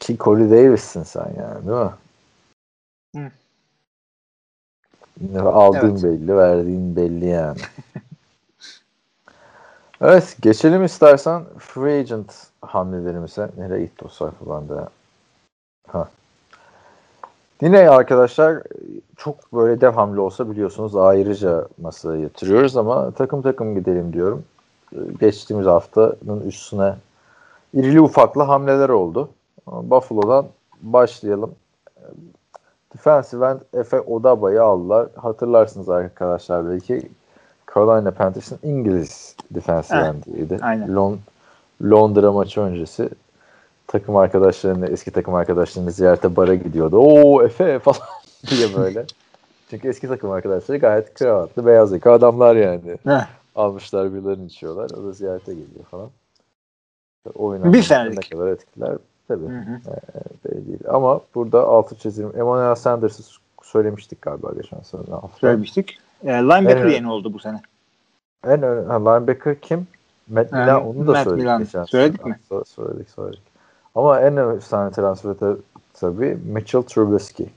Ki 0.00 0.16
Corey 0.20 0.50
Davis'sin 0.50 1.02
sen 1.02 1.34
yani 1.38 1.66
değil 1.66 1.78
mi? 1.78 1.90
Hı. 3.16 3.30
Aldığın 5.38 5.90
Evet. 5.90 6.02
belli, 6.02 6.36
verdiğin 6.36 6.96
belli 6.96 7.26
yani. 7.26 7.58
evet, 10.00 10.36
geçelim 10.40 10.84
istersen 10.84 11.42
free 11.58 12.00
agent 12.00 12.32
hamlelerimize. 12.62 13.48
Nereye 13.56 13.84
gitti 13.84 14.04
o 14.04 14.08
sayfa 14.08 14.46
bende? 14.46 14.80
Ha. 15.88 16.08
Yine 17.62 17.90
arkadaşlar 17.90 18.62
çok 19.16 19.52
böyle 19.52 19.80
dev 19.80 19.90
hamle 19.90 20.20
olsa 20.20 20.50
biliyorsunuz 20.50 20.96
ayrıca 20.96 21.68
masaya 21.78 22.20
yatırıyoruz 22.20 22.76
ama 22.76 23.10
takım 23.10 23.42
takım 23.42 23.74
gidelim 23.74 24.12
diyorum. 24.12 24.44
Geçtiğimiz 25.20 25.66
haftanın 25.66 26.40
üstüne 26.46 26.94
irili 27.74 28.00
ufaklı 28.00 28.42
hamleler 28.42 28.88
oldu. 28.88 29.28
Buffalo'dan 29.66 30.46
başlayalım. 30.82 31.54
Defensive 32.98 33.46
end 33.46 33.60
Efe 33.74 34.00
Odaba'yı 34.00 34.62
aldılar. 34.62 35.08
Hatırlarsınız 35.16 35.88
arkadaşlar 35.88 36.70
belki 36.70 37.10
Carolina 37.74 38.10
Panthers'ın 38.10 38.58
İngiliz 38.62 39.36
defensive 39.50 39.98
Evet, 39.98 40.14
endiydi. 40.28 40.54
Lon- 40.92 41.18
Londra 41.82 42.32
maçı 42.32 42.60
öncesi 42.60 43.08
takım 43.86 44.16
arkadaşlarını, 44.16 44.86
eski 44.86 45.10
takım 45.10 45.34
arkadaşlarını 45.34 45.92
ziyarete 45.92 46.36
bara 46.36 46.54
gidiyordu. 46.54 46.98
Oo 46.98 47.42
Efe 47.42 47.78
falan 47.82 48.00
diye 48.50 48.76
böyle. 48.76 49.04
Çünkü 49.70 49.88
eski 49.88 50.08
takım 50.08 50.30
arkadaşları 50.30 50.78
gayet 50.78 51.14
kravatlı, 51.14 51.66
beyaz 51.66 51.92
yaka 51.92 52.12
adamlar 52.12 52.56
yani. 52.56 52.98
Heh. 53.04 53.26
Almışlar 53.54 54.14
birilerini 54.14 54.46
içiyorlar. 54.46 54.90
O 54.90 55.04
da 55.04 55.12
ziyarete 55.12 55.52
geliyor 55.52 55.84
falan. 55.90 56.08
Oyun 57.34 57.72
Bir 57.72 57.82
senelik. 57.82 58.32
Ne 58.32 58.38
kadar 58.38 58.48
etkiler 58.50 58.96
tabii 59.28 59.44
Hı 59.46 59.58
hı. 59.58 59.80
belli 60.44 60.66
değil. 60.66 60.78
Ama 60.88 61.20
burada 61.34 61.66
altı 61.68 61.96
çizim. 61.96 62.32
Emmanuel 62.36 62.74
Sanders'ı 62.74 63.22
söylemiştik 63.62 64.22
galiba 64.22 64.52
geçen 64.62 64.80
sene. 64.80 65.02
Söylemiştik. 65.40 65.98
E, 66.24 66.28
linebacker 66.32 66.76
Evet. 66.76 66.94
yeni 66.94 67.10
oldu 67.10 67.32
bu 67.34 67.38
sene. 67.38 67.60
En 68.46 68.62
önemli 68.62 69.04
linebacker 69.04 69.60
kim? 69.60 69.86
Matt 70.28 70.52
Yani 70.52 70.62
Millan 70.64 70.86
onu 70.86 71.06
da 71.06 71.12
Matt 71.12 71.24
söyledik 71.24 71.44
Millan. 71.44 71.62
geçen 71.64 71.84
Söyledik 71.84 72.20
sene. 72.22 72.32
mi? 72.32 72.38
So- 72.50 72.64
söyledik 72.64 73.10
söyledik. 73.10 73.42
Ama 73.94 74.20
en 74.20 74.36
efsane 74.36 74.90
transfer 74.90 75.40
de 75.40 75.56
tabii 75.94 76.38
Mitchell 76.52 76.82
Trubisky. 76.82 77.48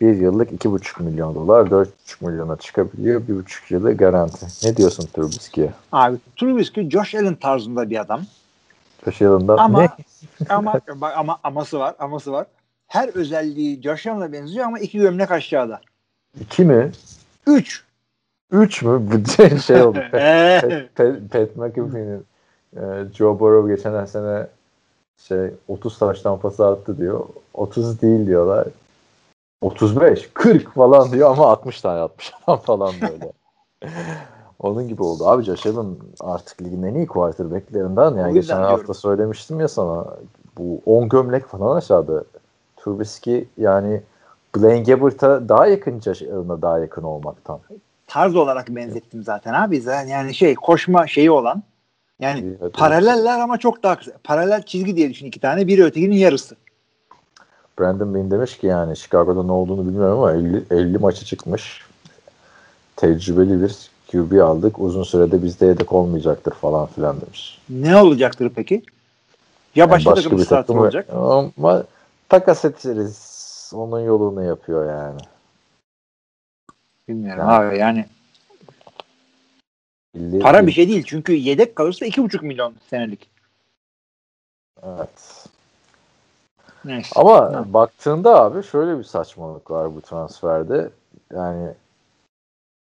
Bir 0.00 0.16
yıllık 0.16 0.52
iki 0.52 0.70
buçuk 0.70 1.00
milyon 1.00 1.34
dolar, 1.34 1.70
dört 1.70 1.88
buçuk 2.02 2.22
milyona 2.22 2.56
çıkabiliyor. 2.56 3.28
Bir 3.28 3.34
buçuk 3.36 3.70
yılı 3.70 3.96
garanti. 3.96 4.46
Ne 4.64 4.76
diyorsun 4.76 5.06
Trubisky'ye? 5.14 5.72
Abi 5.92 6.16
Trubisky 6.36 6.90
Josh 6.90 7.14
Allen 7.14 7.34
tarzında 7.34 7.90
bir 7.90 8.00
adam. 8.00 8.20
Köşe 9.04 9.24
yılında 9.24 9.60
Ama 9.60 9.82
ne? 9.82 9.88
ama 10.48 10.80
bak 10.96 11.12
ama 11.16 11.38
aması 11.44 11.78
var, 11.78 11.94
aması 11.98 12.32
var. 12.32 12.46
Her 12.86 13.08
özelliği 13.08 13.82
Josh 13.82 14.06
Allen'a 14.06 14.32
benziyor 14.32 14.66
ama 14.66 14.78
iki 14.78 14.98
gömlek 14.98 15.30
aşağıda. 15.30 15.80
İki 16.40 16.64
mi? 16.64 16.92
Üç. 17.46 17.84
Üç 18.50 18.82
mü? 18.82 19.00
Bu 19.02 19.30
şey- 19.30 19.58
şey 19.58 19.82
oldu. 19.82 19.98
Pat, 20.12 20.94
Pat, 20.94 21.30
Pat 21.32 21.56
McAfee'nin 21.56 22.24
e, 22.76 22.80
Joe 23.14 23.40
Burrow 23.40 23.74
geçen 23.74 24.04
sene 24.04 24.46
şey 25.28 25.50
30 25.68 25.98
taştan 25.98 26.38
pası 26.40 26.66
attı 26.66 26.98
diyor. 26.98 27.26
30 27.54 28.02
değil 28.02 28.26
diyorlar. 28.26 28.66
35, 29.60 30.30
40 30.34 30.74
falan 30.74 31.12
diyor 31.12 31.30
ama 31.30 31.46
60 31.50 31.80
tane 31.80 32.00
atmış 32.00 32.32
adam 32.46 32.60
falan 32.64 32.94
böyle. 33.00 33.32
Onun 34.62 34.88
gibi 34.88 35.02
oldu. 35.02 35.26
Abi 35.28 35.42
Josh 35.42 35.66
Allen 35.66 35.96
artık 36.20 36.62
ligin 36.62 36.82
en 36.82 36.94
iyi 36.94 37.06
quarterbacklerinden. 37.06 38.14
Yani 38.16 38.34
geçen 38.34 38.58
diyorum. 38.58 38.76
hafta 38.78 38.94
söylemiştim 38.94 39.60
ya 39.60 39.68
sana. 39.68 40.04
Bu 40.58 40.80
10 40.86 41.08
gömlek 41.08 41.46
falan 41.46 41.76
aşağıda. 41.76 42.24
Trubisky 42.76 43.44
yani 43.58 44.00
Blaine 44.56 44.82
Gabbert'a 44.82 45.48
daha 45.48 45.66
yakın 45.66 46.00
Josh 46.00 46.22
Allen'a 46.22 46.62
daha 46.62 46.78
yakın 46.78 47.02
olmaktan. 47.02 47.58
tarz 48.06 48.36
olarak 48.36 48.68
benzettim 48.68 49.22
zaten 49.22 49.52
abi. 49.52 49.80
Zaten 49.80 50.06
Yani 50.08 50.34
şey 50.34 50.54
koşma 50.54 51.06
şeyi 51.06 51.30
olan 51.30 51.62
yani 52.20 52.54
hadi. 52.60 52.72
paraleller 52.72 53.40
ama 53.40 53.58
çok 53.58 53.82
daha 53.82 53.96
kısa. 53.98 54.12
Paralel 54.24 54.62
çizgi 54.62 54.96
diye 54.96 55.10
düşün 55.10 55.26
iki 55.26 55.40
tane. 55.40 55.66
Biri 55.66 55.84
ötekinin 55.84 56.16
yarısı. 56.16 56.56
Brandon 57.80 58.14
Bean 58.14 58.30
demiş 58.30 58.58
ki 58.58 58.66
yani 58.66 58.96
Chicago'da 58.96 59.42
ne 59.42 59.52
olduğunu 59.52 59.86
bilmiyorum 59.88 60.18
ama 60.18 60.32
50, 60.32 60.64
50 60.70 60.98
maçı 60.98 61.24
çıkmış. 61.24 61.82
Tecrübeli 62.96 63.62
bir 63.62 63.90
QB 64.12 64.40
aldık. 64.42 64.78
Uzun 64.78 65.02
sürede 65.02 65.42
bizde 65.42 65.66
yedek 65.66 65.92
olmayacaktır 65.92 66.52
falan 66.52 66.86
filan 66.86 67.20
demiş. 67.20 67.58
Ne 67.68 67.96
olacaktır 67.96 68.52
peki? 68.54 68.82
Ya 69.74 69.90
başka, 69.90 70.10
Yani 70.10 70.22
takım 70.22 70.38
starter 70.38 70.74
olacak. 70.74 71.08
Ama 71.12 71.84
takas 72.28 72.64
ederiz 72.64 73.70
onun 73.74 74.00
yolunu 74.00 74.44
yapıyor 74.44 74.86
yani. 74.90 75.20
Bilmiyorum 77.08 77.40
Yani- 77.48 77.52
abi 77.52 77.78
yani. 77.78 78.06
Para 80.42 80.66
bir 80.66 80.72
şey 80.72 80.88
değil. 80.88 81.04
Çünkü 81.06 81.32
yedek 81.32 81.76
kalırsa 81.76 82.06
2,5 82.06 82.42
milyon 82.42 82.74
senelik. 82.90 83.30
Evet. 84.82 85.46
Neyse. 86.84 87.10
Ama 87.16 87.34
Ha. 87.36 87.64
baktığında 87.66 88.42
abi 88.42 88.62
şöyle 88.62 88.98
bir 88.98 89.04
saçmalık 89.04 89.70
var 89.70 89.96
bu 89.96 90.00
transferde. 90.00 90.90
Yani 91.34 91.74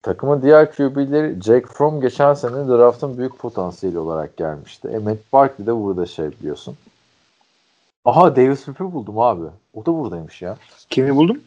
takımın 0.03 0.41
diğer 0.41 0.71
QB'leri 0.71 1.41
Jake 1.41 1.67
Fromm 1.67 2.01
geçen 2.01 2.33
sene 2.33 2.67
draftın 2.67 3.17
büyük 3.17 3.39
potansiyeli 3.39 3.99
olarak 3.99 4.37
gelmişti. 4.37 4.87
E 4.87 4.97
Matt 4.97 5.17
Barkley 5.33 5.67
de 5.67 5.75
burada 5.75 6.05
şey 6.05 6.31
biliyorsun. 6.31 6.75
Aha 8.05 8.35
Davis 8.35 8.65
Webb'i 8.65 8.93
buldum 8.93 9.19
abi. 9.19 9.45
O 9.73 9.85
da 9.85 9.93
buradaymış 9.93 10.41
ya. 10.41 10.57
Kimi 10.89 11.15
buldum? 11.15 11.41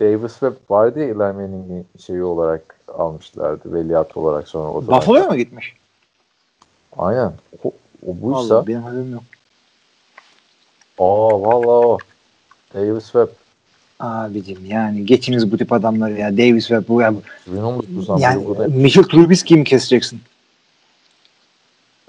Davis 0.00 0.32
Webb 0.32 0.70
vardı 0.70 0.98
ya 0.98 1.04
Eli 1.04 1.14
Manning'i 1.14 1.84
şeyi 1.98 2.22
olarak 2.22 2.80
almışlardı. 2.88 3.74
Veliaht 3.74 4.16
olarak 4.16 4.48
sonra 4.48 4.70
o. 4.70 4.86
Buffalo'ya 4.86 5.26
mı 5.26 5.36
gitmiş? 5.36 5.76
Aynen. 6.98 7.32
O, 7.64 7.72
o 8.06 8.20
buysa. 8.22 8.54
Allah 8.54 8.66
benim 8.66 8.82
haberim 8.82 9.12
yok. 9.12 9.22
Aa 10.98 11.42
vallahi 11.42 11.86
o. 11.86 11.98
Davis 12.74 13.04
Webb. 13.04 13.28
Abicim 14.00 14.66
yani 14.66 15.06
geçiniz 15.06 15.52
bu 15.52 15.58
tip 15.58 15.72
adamları 15.72 16.18
ya. 16.18 16.32
Davis 16.32 16.70
ve 16.70 16.88
bu 16.88 17.00
ya. 17.00 17.14
2019'dan 17.50 18.18
Yani. 18.18 18.76
Mitchell 18.76 19.04
Trubisky'yi 19.04 19.58
mi 19.58 19.64
keseceksin? 19.64 20.20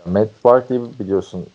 Matt 0.06 0.30
Barkley 0.44 0.80
biliyorsun 1.00 1.46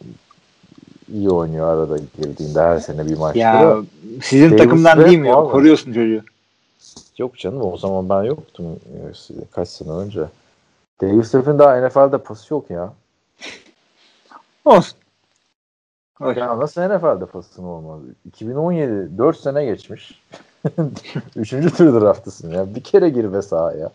iyi 1.13 1.31
oynuyor 1.31 1.69
arada 1.69 1.99
girdiğinde 2.19 2.61
her 2.61 2.79
sene 2.79 3.07
bir 3.07 3.17
maçta. 3.17 3.39
Ya 3.39 3.77
sizin 4.23 4.51
Davis 4.51 4.63
takımdan 4.63 5.05
değil 5.05 5.19
mi? 5.19 5.29
ya? 5.29 5.35
Koruyorsun 5.35 5.93
çocuğu. 5.93 6.23
Yok 7.19 7.39
canım 7.39 7.63
o 7.63 7.77
zaman 7.77 8.09
ben 8.09 8.23
yoktum 8.23 8.67
e, 8.67 8.99
kaç 9.51 9.69
sene 9.69 9.91
önce. 9.91 10.21
Davis 11.03 11.31
Webb'in 11.31 11.59
daha 11.59 11.87
NFL'de 11.87 12.19
pası 12.19 12.55
yok 12.55 12.71
ya. 12.71 12.93
Olsun. 14.65 14.99
Hoş. 16.25 16.37
Ya 16.37 16.59
nasıl 16.59 16.83
NFL'de 16.83 17.27
pasın 17.27 17.65
olmaz? 17.65 18.01
2017 18.27 19.19
4 19.19 19.37
sene 19.37 19.65
geçmiş. 19.65 20.23
Üçüncü 21.37 21.71
tur 21.71 22.01
draftlısın 22.01 22.51
ya. 22.51 22.75
Bir 22.75 22.81
kere 22.81 23.09
gir 23.09 23.33
be 23.33 23.43
sahaya. 23.43 23.91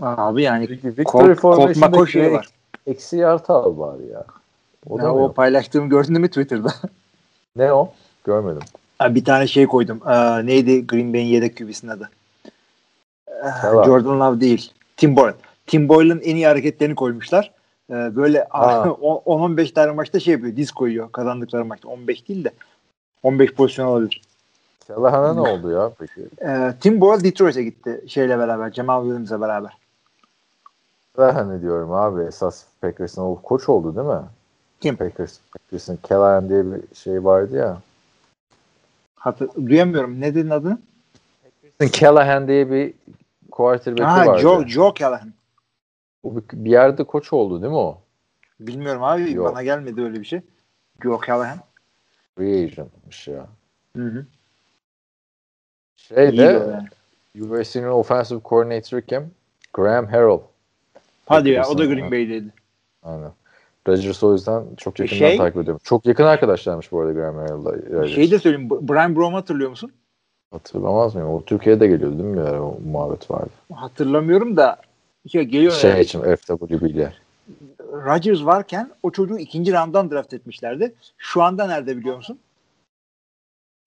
Abi 0.00 0.42
yani 0.42 0.68
Victory 0.68 1.30
McCoy 1.30 2.32
var. 2.32 2.48
Eksi 2.86 3.16
yartı 3.16 3.52
al 3.52 3.78
bari 3.78 4.06
ya. 4.12 4.24
O 4.88 4.98
Ya 4.98 5.14
o 5.14 5.20
yok? 5.20 5.36
paylaştığımı 5.36 5.88
gördün 5.88 6.20
mü 6.20 6.28
Twitter'da? 6.28 6.72
Ne 7.56 7.72
o? 7.72 7.92
Görmedim. 8.24 8.62
Ha, 8.98 9.14
bir 9.14 9.24
tane 9.24 9.46
şey 9.46 9.66
koydum. 9.66 10.00
Ee, 10.08 10.46
neydi 10.46 10.86
Green 10.86 11.12
Bay'in 11.12 11.26
yedek 11.26 11.56
kübisinin 11.56 11.90
adı? 11.90 12.10
Ee. 13.28 13.84
Jordan 13.84 14.20
Love 14.20 14.40
değil. 14.40 14.72
Tim 14.96 15.16
Boyle. 15.16 15.34
Tim 15.66 15.88
Boyle'ın 15.88 16.20
en 16.20 16.36
iyi 16.36 16.46
hareketlerini 16.46 16.94
koymuşlar. 16.94 17.50
Ee, 17.90 18.16
böyle 18.16 18.46
Ha. 18.50 18.84
10-15 19.02 19.72
tane 19.72 19.92
maçta 19.92 20.20
şey 20.20 20.32
yapıyor. 20.32 20.56
Diz 20.56 20.70
koyuyor 20.72 21.12
kazandıkları 21.12 21.64
maçta. 21.64 21.88
15 21.88 22.28
değil 22.28 22.44
de 22.44 22.50
15 23.22 23.54
pozisyon 23.54 23.86
alabilir. 23.86 24.22
Callahan'a 24.88 25.34
ne 25.34 25.40
oldu 25.40 25.70
ya 25.70 25.90
peki? 25.98 26.28
Ee, 26.42 26.74
Tim 26.80 27.00
Boyle 27.00 27.24
Detroit'e 27.24 27.62
gitti 27.62 28.04
şeyle 28.06 28.38
beraber. 28.38 28.72
Cemal 28.72 29.02
Williams'la 29.02 29.40
beraber. 29.40 29.76
Callahan 31.16 31.56
ne 31.56 31.62
diyorum 31.62 31.92
abi 31.92 32.22
esas 32.22 32.64
Packers'ın 32.80 33.22
o 33.22 33.34
koç 33.42 33.68
oldu 33.68 33.96
değil 33.96 34.06
mi? 34.06 34.26
Kim? 34.80 34.96
Packers, 34.96 35.38
Packers'ın 35.52 35.98
Callahan 36.08 36.48
diye 36.48 36.64
bir 36.72 36.96
şey 36.96 37.24
vardı 37.24 37.56
ya. 37.56 37.78
Hatır, 39.16 39.48
duyamıyorum. 39.66 40.20
Ne 40.20 40.34
dedin 40.34 40.50
adını? 40.50 40.78
Callahan 41.92 42.48
diye 42.48 42.70
bir 42.70 42.94
quarterback'i 43.50 44.04
Ha, 44.04 44.26
vardı. 44.26 44.40
Joe, 44.40 44.66
Joe 44.66 44.94
Callahan. 44.94 45.32
O 46.22 46.36
bir, 46.36 46.70
yerde 46.70 47.04
koç 47.04 47.32
oldu 47.32 47.62
değil 47.62 47.72
mi 47.72 47.78
o? 47.78 47.98
Bilmiyorum 48.60 49.02
abi. 49.02 49.32
Yok. 49.32 49.52
Bana 49.52 49.62
gelmedi 49.62 50.02
öyle 50.02 50.20
bir 50.20 50.24
şey. 50.24 50.40
Callahan. 51.02 51.58
Free 52.36 52.64
agent'mış 52.64 53.28
ya. 53.28 53.46
Hı 53.96 54.02
hı. 54.02 54.26
Şey 55.96 56.38
de 56.38 56.42
yani. 56.42 56.88
USC'nin 57.52 57.88
offensive 57.88 58.40
coordinator 58.44 59.00
kim? 59.00 59.30
Graham 59.74 60.06
Harrell. 60.06 60.40
Hadi 61.26 61.50
ya 61.50 61.68
o 61.68 61.78
da 61.78 61.84
Green. 61.84 62.10
Bay'deydi. 62.10 62.52
Aynen. 63.02 63.32
Rodgers 63.88 64.22
o 64.22 64.32
yüzden 64.32 64.64
çok 64.76 64.98
yakından 64.98 65.18
Şey- 65.18 65.36
takip 65.36 65.56
ediyorum. 65.56 65.80
Çok 65.84 66.06
yakın 66.06 66.24
arkadaşlarmış 66.24 66.92
bu 66.92 67.00
arada 67.00 67.12
Graham 67.12 67.36
Harrell'la. 67.36 68.08
Şeyi 68.08 68.30
de 68.30 68.38
söyleyeyim. 68.38 68.70
Brian 68.70 69.16
Brom'u 69.16 69.36
hatırlıyor 69.36 69.70
musun? 69.70 69.92
Hatırlamaz 70.50 71.14
mıyım? 71.14 71.30
O 71.30 71.44
Türkiye'de 71.44 71.86
geliyordu 71.86 72.18
değil 72.18 72.30
mi? 72.30 72.60
o 72.60 72.78
muhabbet 72.84 73.30
vardı. 73.30 73.50
Hatırlamıyorum 73.72 74.56
da 74.56 74.76
şey 75.28 75.42
geliyor 75.42 75.72
Şey 75.72 75.90
yani. 75.90 76.00
için 76.00 76.20
FWB 76.36 76.82
ile. 76.90 77.12
Rodgers 77.92 78.44
varken 78.44 78.90
o 79.02 79.10
çocuğu 79.10 79.38
ikinci 79.38 79.72
rounddan 79.72 80.10
draft 80.10 80.34
etmişlerdi. 80.34 80.94
Şu 81.18 81.42
anda 81.42 81.66
nerede 81.66 81.96
biliyor 81.96 82.16
musun? 82.16 82.38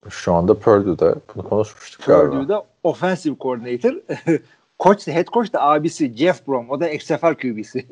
Şu 0.08 0.32
anda 0.34 0.58
Purdue'da. 0.58 1.16
Bunu 1.34 1.48
konuşmuştuk 1.48 2.06
galiba. 2.06 2.30
Purdue'da 2.30 2.64
offensive 2.82 3.36
coordinator. 3.40 3.94
Koç, 4.78 5.06
head 5.06 5.26
coach 5.26 5.52
da 5.52 5.62
abisi 5.62 6.16
Jeff 6.16 6.48
Brom. 6.48 6.70
O 6.70 6.80
da 6.80 6.88
XFL 6.90 7.34
QB'si. 7.34 7.86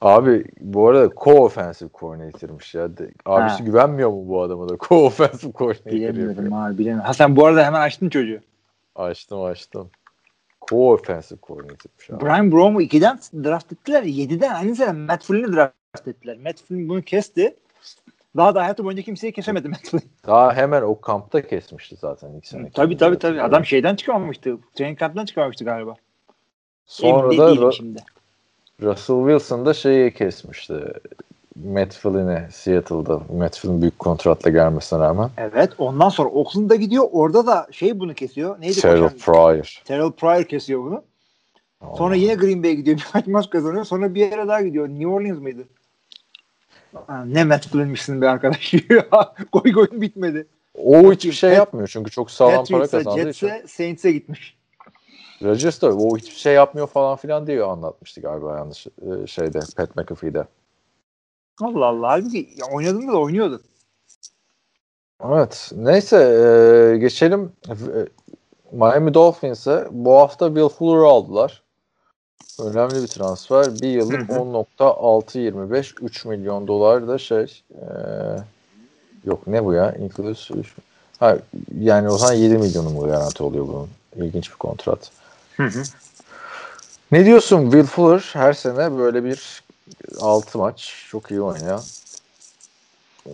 Abi 0.00 0.44
bu 0.60 0.88
arada 0.88 1.06
co-offensive 1.06 1.88
coordinator'mış 1.94 2.74
ya. 2.74 2.96
De- 2.96 3.10
Abisi 3.26 3.56
Ha. 3.58 3.64
güvenmiyor 3.64 4.10
mu 4.10 4.28
bu 4.28 4.42
adama 4.42 4.68
da? 4.68 4.74
Co-offensive 4.74 5.52
coordinator 5.52 5.90
Bilemiyorum 5.92 6.36
yapıyor. 6.44 6.66
abi 6.68 6.78
bilemiyorum. 6.78 7.06
Ha 7.06 7.14
sen 7.14 7.36
bu 7.36 7.46
arada 7.46 7.64
hemen 7.66 7.80
açtın 7.80 8.08
çocuğu. 8.08 8.40
Açtım 8.96 9.42
açtım. 9.42 9.90
Co-offensive 10.70 11.38
coordinator'mış 11.42 12.10
abi. 12.10 12.24
Brian 12.24 12.52
Brom'u 12.52 12.82
2'den 12.82 13.18
draft 13.44 13.72
ettiler. 13.72 14.02
7'den 14.02 14.54
aynı 14.54 14.76
sene 14.76 14.92
Matt 14.92 15.24
Flynn'i 15.24 15.52
draft 15.52 16.08
ettiler. 16.08 16.36
Matt 16.36 16.62
Flynn 16.62 16.88
bunu 16.88 17.02
kesti. 17.02 17.56
Daha 18.36 18.54
da 18.54 18.62
hayatı 18.62 18.84
boyunca 18.84 19.02
kimseyi 19.02 19.32
kesemedi 19.32 19.68
Matt 19.68 19.88
Flynn. 19.88 20.02
Daha 20.26 20.54
hemen 20.54 20.82
o 20.82 21.00
kampta 21.00 21.46
kesmişti 21.46 21.96
zaten 21.96 22.32
ilk 22.32 22.46
sene. 22.46 22.70
tabii 22.70 22.96
tabii 22.96 23.18
tabii. 23.18 23.42
Adam 23.42 23.64
şeyden 23.64 23.96
çıkamamıştı. 23.96 24.58
Training 24.74 25.00
camp'tan 25.00 25.24
çıkamamıştı 25.24 25.64
galiba. 25.64 25.94
Sonra 26.86 27.26
Emin 27.26 27.38
da 27.38 27.48
değilim 27.48 27.72
şimdi. 27.72 28.04
Russell 28.82 29.16
Wilson 29.16 29.66
da 29.66 29.74
şeyi 29.74 30.14
kesmişti. 30.14 30.92
Matt 31.56 31.94
Flynn'i 31.94 32.52
Seattle'da. 32.52 33.20
Matt 33.38 33.58
Flynn 33.58 33.80
büyük 33.80 33.98
kontratla 33.98 34.50
gelmesine 34.50 34.98
rağmen. 34.98 35.30
Evet. 35.38 35.72
Ondan 35.78 36.08
sonra 36.08 36.28
Oakland'a 36.28 36.74
gidiyor. 36.74 37.08
Orada 37.12 37.46
da 37.46 37.66
şey 37.70 38.00
bunu 38.00 38.14
kesiyor. 38.14 38.60
Neydi 38.60 38.80
Terrell? 38.80 39.08
Pryor. 39.08 39.82
Terrell 39.84 40.10
Pryor 40.10 40.44
kesiyor 40.44 40.84
bunu. 40.84 41.04
Sonra 41.96 42.14
yine 42.14 42.34
Green 42.34 42.62
Bay'e 42.62 42.74
gidiyor. 42.74 42.96
Birkaç 43.06 43.26
maç 43.26 43.50
kazanıyor. 43.50 43.84
Sonra 43.84 44.14
bir 44.14 44.20
yere 44.20 44.48
daha 44.48 44.62
gidiyor. 44.62 44.88
New 44.88 45.06
Orleans 45.06 45.38
mıydı? 45.38 45.64
Ha, 47.06 47.24
ne 47.24 47.44
Matt 47.44 47.68
Flynn'mişsin 47.68 48.20
be 48.20 48.28
arkadaş. 48.28 48.74
Goy 49.52 49.72
goyun 49.72 50.00
bitmedi. 50.00 50.46
O 50.74 51.12
hiçbir 51.12 51.32
şey 51.32 51.52
yapmıyor 51.52 51.88
çünkü 51.88 52.10
çok 52.10 52.30
sağlam 52.30 52.64
para 52.64 52.86
kazandığı 52.86 53.30
için. 53.30 53.48
Jets'e, 53.48 53.68
Saints'e 53.68 54.12
gitmiş. 54.12 54.56
Rodgers 55.42 55.82
da 55.82 55.96
o 55.96 56.16
hiçbir 56.16 56.36
şey 56.36 56.54
yapmıyor 56.54 56.86
falan 56.86 57.16
filan 57.16 57.46
diye 57.46 57.62
anlatmıştı 57.62 58.20
galiba 58.20 58.56
yanlış 58.56 58.86
e, 58.86 59.26
şeyde 59.26 59.60
Pat 59.76 59.96
McAfee'de. 59.96 60.44
Allah 61.60 61.86
Allah. 61.86 62.08
Halbuki 62.08 62.48
oynadığında 62.72 63.12
da 63.12 63.20
oynuyordu. 63.20 63.62
Evet. 65.24 65.72
Neyse 65.76 66.16
e, 66.16 66.96
geçelim 66.98 67.52
E, 67.68 67.74
Miami 68.72 69.14
Dolphins'e. 69.14 69.86
Bu 69.90 70.14
hafta 70.14 70.46
Will 70.46 70.68
Fuller'ı 70.68 71.06
aldılar. 71.06 71.62
Önemli 72.60 73.02
bir 73.02 73.06
transfer. 73.06 73.80
Bir 73.82 73.88
yıllık 73.88 74.28
Hı 74.28 74.34
hı. 74.34 74.38
10.625 74.38 76.04
3 76.04 76.24
milyon 76.24 76.68
dolar 76.68 77.08
da 77.08 77.18
şey 77.18 77.62
e, 77.70 77.84
yok 79.24 79.46
ne 79.46 79.64
bu 79.64 79.72
ya? 79.72 79.92
Inclusive. 79.92 80.62
Ha, 81.20 81.38
yani 81.80 82.10
o 82.10 82.18
zaman 82.18 82.34
7 82.34 82.58
milyonu 82.58 82.90
mu 82.90 83.00
garanti 83.00 83.42
oluyor 83.42 83.68
bunun? 83.68 83.88
İlginç 84.16 84.50
bir 84.50 84.56
kontrat. 84.56 85.10
Ne 87.12 87.24
diyorsun 87.24 87.62
Will 87.62 87.84
Fuller 87.86 88.30
her 88.32 88.52
sene 88.52 88.98
böyle 88.98 89.24
bir 89.24 89.62
6 90.20 90.58
maç 90.58 91.06
çok 91.08 91.30
iyi 91.30 91.40
oynayan. 91.40 91.80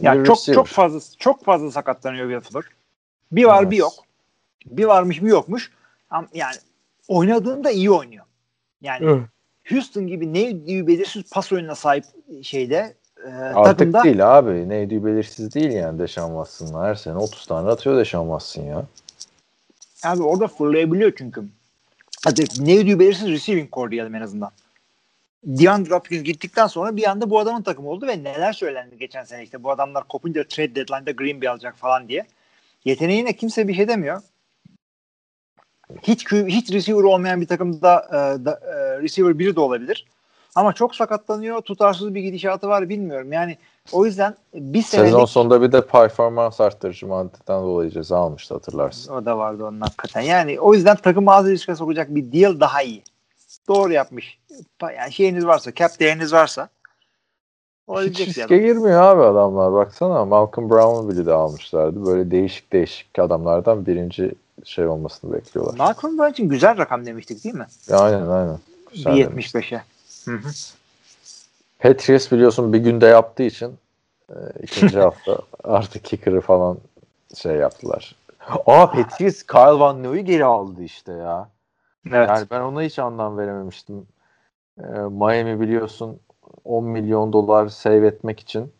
Ya 0.02 0.18
bir 0.18 0.24
çok 0.24 0.36
receiver. 0.36 0.54
çok 0.54 0.66
fazla 0.66 1.00
çok 1.18 1.44
fazla 1.44 1.70
sakatlanıyor 1.70 2.42
Fuller. 2.42 2.64
Bir 3.32 3.44
var 3.44 3.62
Evet. 3.62 3.70
bir 3.70 3.76
yok. 3.76 3.92
Bir 4.66 4.84
varmış 4.84 5.22
bir 5.22 5.28
yokmuş. 5.28 5.72
Yani 6.34 6.56
oynadığında 7.08 7.70
iyi 7.70 7.90
oynuyor. 7.90 8.24
Yani 8.82 9.06
Hı. 9.06 9.20
Houston 9.68 10.06
gibi 10.06 10.34
ne 10.34 10.50
gibi 10.50 10.86
belirsiz 10.86 11.30
pas 11.32 11.52
oyununa 11.52 11.74
sahip 11.74 12.04
şeyde 12.42 12.94
e, 13.24 13.28
Artık 13.28 13.78
takımda 13.78 14.04
değil 14.04 14.38
abi. 14.38 14.68
Neydi 14.68 15.04
belirsiz 15.04 15.54
değil 15.54 15.70
yani 15.70 15.98
Deşan 15.98 16.28
Watson'la. 16.28 16.84
Her 16.86 16.94
sene 16.94 17.16
30 17.16 17.46
tane 17.46 17.68
atıyor 17.70 17.96
Deşan 17.98 18.22
Watson 18.22 18.62
ya. 18.62 18.84
abi 20.04 20.22
orada 20.22 20.48
fırlayabiliyor 20.48 21.12
çünkü. 21.18 21.44
Hadi 22.24 22.44
ne 22.60 22.78
ödüğü 22.78 22.98
belirsiz 22.98 23.28
receiving 23.28 23.72
core 23.72 23.90
diyelim 23.90 24.14
en 24.14 24.20
azından. 24.22 24.50
DeAndre 25.48 25.94
Hopkins 25.94 26.22
gittikten 26.22 26.66
sonra 26.66 26.96
bir 26.96 27.10
anda 27.10 27.30
bu 27.30 27.38
adamın 27.38 27.62
takımı 27.62 27.88
oldu 27.88 28.06
ve 28.06 28.24
neler 28.24 28.52
söylendi 28.52 28.98
geçen 28.98 29.24
sene 29.24 29.42
işte 29.42 29.62
bu 29.62 29.70
adamlar 29.70 30.08
kopunca 30.08 30.44
trade 30.48 30.74
deadline'da 30.74 31.10
Green 31.10 31.40
Bay 31.40 31.48
alacak 31.48 31.76
falan 31.76 32.08
diye. 32.08 32.26
Yeteneğine 32.84 33.32
kimse 33.32 33.68
bir 33.68 33.74
şey 33.74 33.88
demiyor. 33.88 34.22
Hiç 36.02 36.32
hiç 36.32 36.72
receiver 36.72 37.02
olmayan 37.02 37.40
bir 37.40 37.46
takımda 37.46 38.08
e, 38.10 38.44
da, 38.44 38.60
e, 38.66 39.02
receiver 39.02 39.38
biri 39.38 39.56
de 39.56 39.60
olabilir. 39.60 40.06
Ama 40.54 40.72
çok 40.72 40.94
sakatlanıyor. 40.94 41.60
Tutarsız 41.60 42.14
bir 42.14 42.20
gidişatı 42.20 42.68
var 42.68 42.88
bilmiyorum. 42.88 43.32
Yani 43.32 43.58
o 43.92 44.06
yüzden 44.06 44.34
bir 44.54 44.82
senelik... 44.82 45.10
Sezon 45.10 45.24
sonunda 45.24 45.62
bir 45.62 45.72
de 45.72 45.86
performans 45.86 46.60
arttırıcı 46.60 47.06
maddeden 47.06 47.62
dolayı 47.62 47.90
ceza 47.90 48.18
almıştı 48.18 48.54
hatırlarsın. 48.54 49.14
O 49.14 49.24
da 49.24 49.38
vardı 49.38 49.64
onun 49.64 49.80
hakikaten. 49.80 50.20
Yani 50.20 50.60
o 50.60 50.74
yüzden 50.74 50.96
takım 50.96 51.28
ağzı 51.28 51.50
riske 51.50 51.74
sokacak 51.74 52.14
bir 52.14 52.32
deal 52.32 52.60
daha 52.60 52.82
iyi. 52.82 53.02
Doğru 53.68 53.92
yapmış. 53.92 54.38
Yani 54.82 55.12
şeyiniz 55.12 55.46
varsa, 55.46 55.74
cap 55.74 56.00
değeriniz 56.00 56.32
varsa 56.32 56.68
hiç 57.96 58.20
riske 58.20 58.44
adam. 58.44 58.58
girmiyor 58.58 59.02
abi 59.02 59.22
adamlar. 59.22 59.72
Baksana 59.72 60.24
Malcolm 60.24 60.70
Brown'u 60.70 61.08
bile 61.08 61.26
de 61.26 61.32
almışlardı. 61.32 62.06
Böyle 62.06 62.30
değişik 62.30 62.72
değişik 62.72 63.18
adamlardan 63.18 63.86
birinci 63.86 64.32
şey 64.64 64.86
olmasını 64.86 65.32
bekliyorlar. 65.32 65.74
Malcolm 65.78 66.18
Brown 66.18 66.32
için 66.32 66.48
güzel 66.48 66.78
rakam 66.78 67.06
demiştik 67.06 67.44
değil 67.44 67.54
mi? 67.54 67.66
Aynen 67.90 68.28
aynen. 68.28 68.58
1.75'e. 68.94 69.82
Patriots 71.78 72.32
biliyorsun 72.32 72.72
bir 72.72 72.78
günde 72.78 73.06
yaptığı 73.06 73.42
için 73.42 73.76
e, 74.30 74.34
ikinci 74.62 74.98
hafta 75.00 75.38
artık 75.64 76.04
kicker'ı 76.04 76.40
falan 76.40 76.78
şey 77.34 77.52
yaptılar. 77.52 78.14
Aa 78.66 78.90
Patriots 78.90 79.42
Kyle 79.42 79.80
Van 79.80 80.02
Noy'u 80.02 80.24
geri 80.24 80.44
aldı 80.44 80.82
işte 80.82 81.12
ya. 81.12 81.48
Evet. 82.12 82.28
Yani 82.28 82.46
ben 82.50 82.60
ona 82.60 82.82
hiç 82.82 82.98
anlam 82.98 83.38
verememiştim. 83.38 84.06
Ee, 84.80 84.82
Miami 84.92 85.60
biliyorsun 85.60 86.20
10 86.64 86.84
milyon 86.84 87.32
dolar 87.32 87.68
save 87.68 88.06
etmek 88.06 88.40
için 88.40 88.72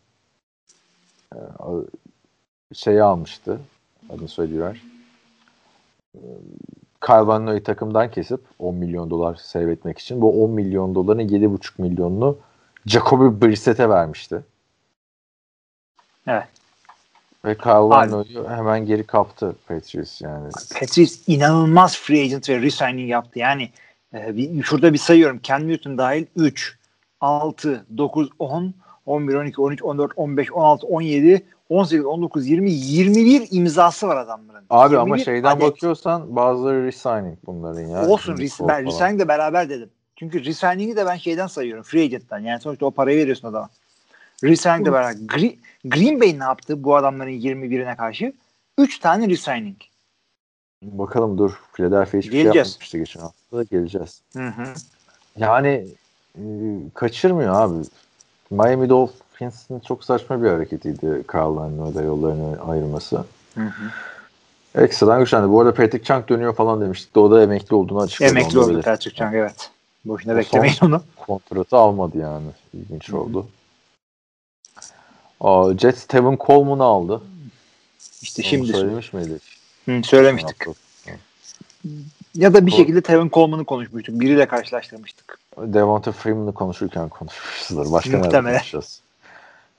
e, 1.35 1.39
şeyi 2.73 3.03
almıştı. 3.03 3.59
Adını 4.09 4.27
söylüyorlar. 4.27 4.83
E, 6.15 6.21
Kyle 7.05 7.27
Van 7.27 7.45
Noy'u 7.45 7.63
takımdan 7.63 8.11
kesip 8.11 8.41
10 8.59 8.75
milyon 8.75 9.09
dolar 9.09 9.35
save 9.35 9.71
etmek 9.71 9.97
için 9.97 10.21
bu 10.21 10.43
10 10.43 10.51
milyon 10.51 10.95
doların 10.95 11.27
7,5 11.27 11.81
milyonunu 11.81 12.37
Jacoby 12.85 13.45
Brissett'e 13.45 13.89
vermişti. 13.89 14.41
Evet. 16.27 16.58
Ve 17.45 17.57
Kyle 17.57 17.71
Van 17.71 18.11
Noy'u 18.11 18.49
hemen 18.49 18.85
geri 18.85 19.03
kaptı 19.03 19.55
Patriots 19.67 20.21
yani. 20.21 20.49
Patriots 20.79 21.19
inanılmaz 21.27 21.97
free 21.97 22.21
agent 22.21 22.49
ve 22.49 22.61
resigning 22.61 23.09
yaptı. 23.09 23.39
Yani 23.39 23.69
e, 24.13 24.35
bir, 24.35 24.63
şurada 24.63 24.93
bir 24.93 24.97
sayıyorum. 24.97 25.39
Ken 25.39 25.67
Newton 25.67 25.97
dahil 25.97 26.25
3, 26.35 26.77
6, 27.21 27.85
9, 27.97 28.29
10, 28.39 28.73
11, 29.05 29.33
12, 29.33 29.61
13, 29.61 29.83
14, 29.83 30.11
15, 30.15 30.51
16, 30.51 30.87
17, 30.87 31.45
18, 31.69 32.05
19, 32.05 32.47
20, 32.47 32.71
21 32.71 33.47
imzası 33.51 34.07
var 34.07 34.17
adamların. 34.17 34.65
Abi 34.69 34.97
ama 34.97 35.17
şeyden 35.17 35.49
adet. 35.49 35.61
bakıyorsan 35.61 36.35
bazıları 36.35 36.83
resigning 36.83 37.37
bunların 37.45 37.81
ya. 37.81 38.07
Olsun 38.07 38.37
res 38.37 38.59
ben 38.67 38.85
resigning 38.85 39.19
de 39.19 39.27
beraber 39.27 39.69
dedim. 39.69 39.89
Çünkü 40.15 40.45
resigning'i 40.45 40.95
de 40.95 41.05
ben 41.05 41.15
şeyden 41.15 41.47
sayıyorum. 41.47 41.83
Free 41.83 42.03
agent'tan. 42.03 42.39
Yani 42.39 42.61
sonuçta 42.61 42.85
o 42.85 42.91
parayı 42.91 43.17
veriyorsun 43.17 43.47
adama. 43.47 43.69
Resigning 44.43 44.85
de 44.85 44.93
beraber. 44.93 45.13
Green, 45.25 45.55
Green 45.85 46.21
Bay 46.21 46.39
ne 46.39 46.43
yaptı 46.43 46.83
bu 46.83 46.95
adamların 46.95 47.31
21'ine 47.31 47.97
karşı? 47.97 48.33
3 48.77 48.99
tane 48.99 49.29
resigning. 49.29 49.77
Bakalım 50.81 51.37
dur. 51.37 51.61
Philadelphia 51.73 52.17
hiçbir 52.17 52.31
şey 52.31 52.43
geleceğiz. 52.43 52.67
şey 52.67 52.71
yapmamıştı 52.71 52.97
geçen 52.97 53.19
hafta. 53.19 53.63
Geleceğiz. 53.63 54.21
Hı 54.33 54.47
hı. 54.47 54.73
Yani 55.37 55.87
e, 56.35 56.43
kaçırmıyor 56.93 57.55
abi. 57.55 57.85
Miami 58.51 58.89
Dolphins'in 58.89 59.79
çok 59.79 60.03
saçma 60.03 60.43
bir 60.43 60.49
hareketiydi 60.49 61.23
Carl 61.33 61.69
Noy'da 61.69 62.01
yollarını 62.01 62.61
ayırması. 62.61 63.25
Hı 63.55 63.61
hı. 63.61 63.91
Ekstradan 64.83 65.19
güçlendi. 65.19 65.49
Bu 65.49 65.61
arada 65.61 65.73
Patrick 65.73 66.03
Chung 66.03 66.29
dönüyor 66.29 66.55
falan 66.55 66.81
demiştik 66.81 67.15
de 67.15 67.19
o 67.19 67.31
da 67.31 67.43
emekli 67.43 67.75
olduğunu 67.75 68.01
açıkladı. 68.01 68.29
Emekli 68.31 68.59
oldu 68.59 68.81
Patrick 68.81 69.17
Chung 69.17 69.35
evet. 69.35 69.71
Boşuna 70.05 70.37
beklemeyin 70.37 70.77
onu. 70.81 71.01
Kontratı 71.15 71.77
almadı 71.77 72.17
yani. 72.17 72.47
İlginç 72.73 73.09
Hı-hı. 73.09 73.17
oldu. 73.17 73.47
Aa, 75.41 75.73
Jets 75.77 76.05
Tevin 76.05 76.37
Coleman'ı 76.37 76.83
aldı. 76.83 77.21
İşte 78.21 78.41
Onu 78.41 78.49
şimdi 78.49 78.71
söylemiş 78.71 79.13
miydik? 79.13 79.41
Hı, 79.85 80.01
söylemiştik. 80.03 80.57
Ya 82.35 82.53
da 82.53 82.65
bir 82.65 82.71
şekilde 82.71 83.01
Tevin 83.01 83.29
Coleman'ı 83.29 83.65
konuşmuştuk. 83.65 84.19
Biriyle 84.19 84.47
karşılaştırmıştık. 84.47 85.39
Devonta 85.57 86.11
Freeman'ı 86.11 86.53
konuşurken 86.53 87.09
konuşmuşuzdur. 87.09 87.91
Başka 87.91 88.17
Muhtemelen. 88.17 88.43
nerede 88.45 88.57
konuşacağız? 88.57 89.01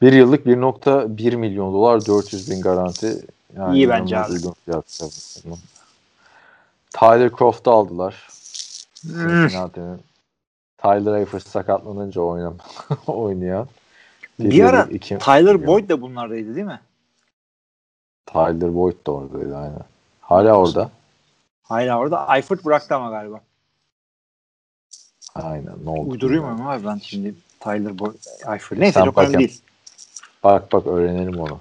Bir 0.02 0.12
yıllık 0.12 0.46
1.1 0.46 1.36
milyon 1.36 1.74
dolar 1.74 2.06
400 2.06 2.50
bin 2.50 2.60
garanti. 2.60 3.26
Yani 3.56 3.76
İyi 3.76 3.88
bence 3.88 4.18
abi. 4.18 4.34
Tyler 6.92 7.30
Croft'u 7.38 7.70
aldılar. 7.70 8.28
Hmm. 9.02 9.48
Tyler 10.78 11.18
Eifert 11.18 11.46
sakatlanınca 11.48 12.20
oynam 12.20 12.56
oynayan. 13.06 13.68
Bir, 14.40 14.64
ara 14.64 14.82
iki, 14.82 15.18
Tyler 15.18 15.54
iki, 15.54 15.66
Boyd 15.66 15.88
da 15.88 16.02
bunlardaydı 16.02 16.54
değil 16.54 16.66
mi? 16.66 16.80
Tyler 18.26 18.74
Boyd 18.74 19.06
da 19.06 19.12
oradaydı 19.12 19.56
aynen. 19.56 19.82
Hala 20.20 20.52
orada. 20.52 20.90
Hala 21.62 21.98
orada. 21.98 22.36
Eifert 22.36 22.64
bıraktı 22.64 22.94
ama 22.94 23.10
galiba. 23.10 23.40
Aynen. 25.34 25.74
Ne 25.84 25.90
oldu? 25.90 26.10
Uyduruyor 26.10 26.44
muyum 26.44 26.66
abi 26.66 26.86
ben 26.86 26.98
şimdi 27.02 27.34
Tyler 27.60 27.98
Boyd, 27.98 28.14
Eifert. 28.52 28.80
Neyse 28.80 29.00
çok 29.04 29.18
önemli 29.18 29.38
değil. 29.38 29.60
Bak 30.44 30.72
bak 30.72 30.86
öğrenelim 30.86 31.40
onu. 31.40 31.60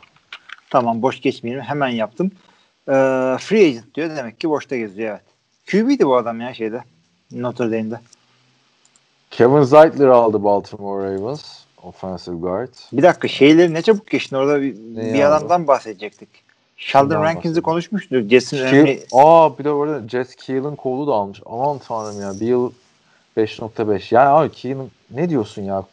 Tamam 0.69 1.01
boş 1.01 1.21
geçmeyelim. 1.21 1.63
Hemen 1.63 1.89
yaptım. 1.89 2.31
Ee, 2.87 2.91
free 3.39 3.65
agent 3.65 3.95
diyor. 3.95 4.09
Demek 4.09 4.39
ki 4.39 4.49
boşta 4.49 4.77
geziyor 4.77 5.09
evet. 5.09 5.23
QB'di 5.71 6.07
bu 6.07 6.15
adam 6.15 6.41
ya 6.41 6.53
şeyde. 6.53 6.83
Notre 7.31 7.65
Dame'de. 7.65 7.99
Kevin 9.31 9.63
Zeitler 9.63 10.07
aldı 10.07 10.43
Baltimore 10.43 11.15
Ravens. 11.15 11.59
Offensive 11.83 12.35
guard. 12.35 12.73
Bir 12.93 13.03
dakika 13.03 13.27
şeyleri 13.27 13.73
ne 13.73 13.81
çabuk 13.81 14.07
geçtin 14.07 14.35
orada 14.35 14.61
bir, 14.61 14.75
ne 14.75 15.13
bir 15.13 15.23
adamdan 15.23 15.67
bahsedecektik. 15.67 16.29
Sheldon 16.77 17.23
Rankins'i 17.23 17.61
konuşmuştuk. 17.61 18.29
Jets'in 18.29 18.57
önemli... 18.57 19.03
Aa 19.11 19.57
bir 19.59 19.63
de 19.63 19.71
orada 19.71 20.07
Jets 20.09 20.35
Keelan 20.35 20.77
Cole'u 20.83 21.07
da 21.07 21.13
almış. 21.13 21.41
Aman 21.45 21.79
tanrım 21.87 22.21
ya. 22.21 22.33
Bir 22.39 22.47
yıl 22.47 22.71
5.5. 23.37 24.15
Yani 24.15 24.29
abi 24.29 24.51
Keelan 24.51 24.87
ne 25.11 25.29
diyorsun 25.29 25.61
ya? 25.61 25.83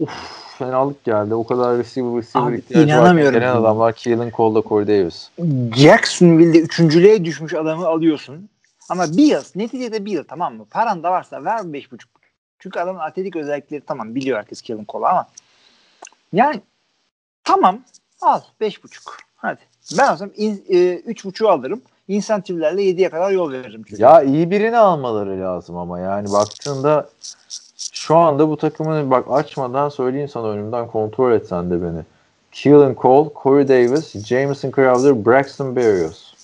Uf 0.00 0.10
fenalık 0.58 1.04
geldi. 1.04 1.34
O 1.34 1.46
kadar 1.46 1.78
receiver 1.78 2.16
receiver 2.16 2.46
abi, 2.46 2.58
ihtiyacı 2.58 2.88
inanamıyorum. 2.88 3.34
var. 3.34 3.40
Gelen 3.40 3.56
adamlar 3.56 3.92
Keelan 3.92 4.30
Cole'da 4.36 4.68
Corey 4.68 4.86
Davis. 4.88 5.30
Jacksonville'de 5.76 6.58
üçüncülüğe 6.58 7.24
düşmüş 7.24 7.54
adamı 7.54 7.86
alıyorsun. 7.86 8.48
Ama 8.88 9.16
bir 9.16 9.24
yıl, 9.24 9.42
neticede 9.54 10.04
bir 10.04 10.12
yıl 10.12 10.24
tamam 10.24 10.54
mı? 10.54 10.64
Paran 10.70 11.02
da 11.02 11.10
varsa 11.10 11.44
ver 11.44 11.72
beş 11.72 11.92
buçuk. 11.92 12.19
Çünkü 12.60 12.80
adamın 12.80 13.00
atletik 13.00 13.36
özellikleri 13.36 13.80
tamam 13.80 14.14
biliyor 14.14 14.38
herkes 14.38 14.62
Keelan 14.62 14.84
Cole 14.88 15.06
ama 15.06 15.26
yani 16.32 16.60
tamam 17.44 17.80
al 18.20 18.40
beş 18.60 18.84
buçuk. 18.84 19.16
Hadi. 19.36 19.60
Ben 19.98 20.12
olsam 20.12 20.30
in, 20.36 20.64
e, 20.68 20.94
üç 20.94 21.24
buçuğu 21.24 21.48
alırım. 21.48 21.82
İnsentiflerle 22.08 22.82
yediye 22.82 23.10
kadar 23.10 23.30
yol 23.30 23.52
veririm. 23.52 23.84
Çünkü. 23.88 24.02
Ya 24.02 24.22
iyi 24.22 24.50
birini 24.50 24.78
almaları 24.78 25.40
lazım 25.40 25.76
ama 25.76 26.00
yani 26.00 26.32
baktığında 26.32 27.08
şu 27.92 28.16
anda 28.16 28.48
bu 28.48 28.56
takımını 28.56 29.10
bak 29.10 29.26
açmadan 29.30 29.88
söyleyeyim 29.88 30.28
sana 30.28 30.48
önümden 30.48 30.86
kontrol 30.86 31.32
etsen 31.32 31.70
de 31.70 31.82
beni. 31.82 32.02
Keelan 32.52 32.96
Cole, 32.98 33.30
Corey 33.42 33.68
Davis, 33.68 34.26
Jameson 34.26 34.70
Crowder, 34.70 35.26
Braxton 35.26 35.76
Berrios. 35.76 36.34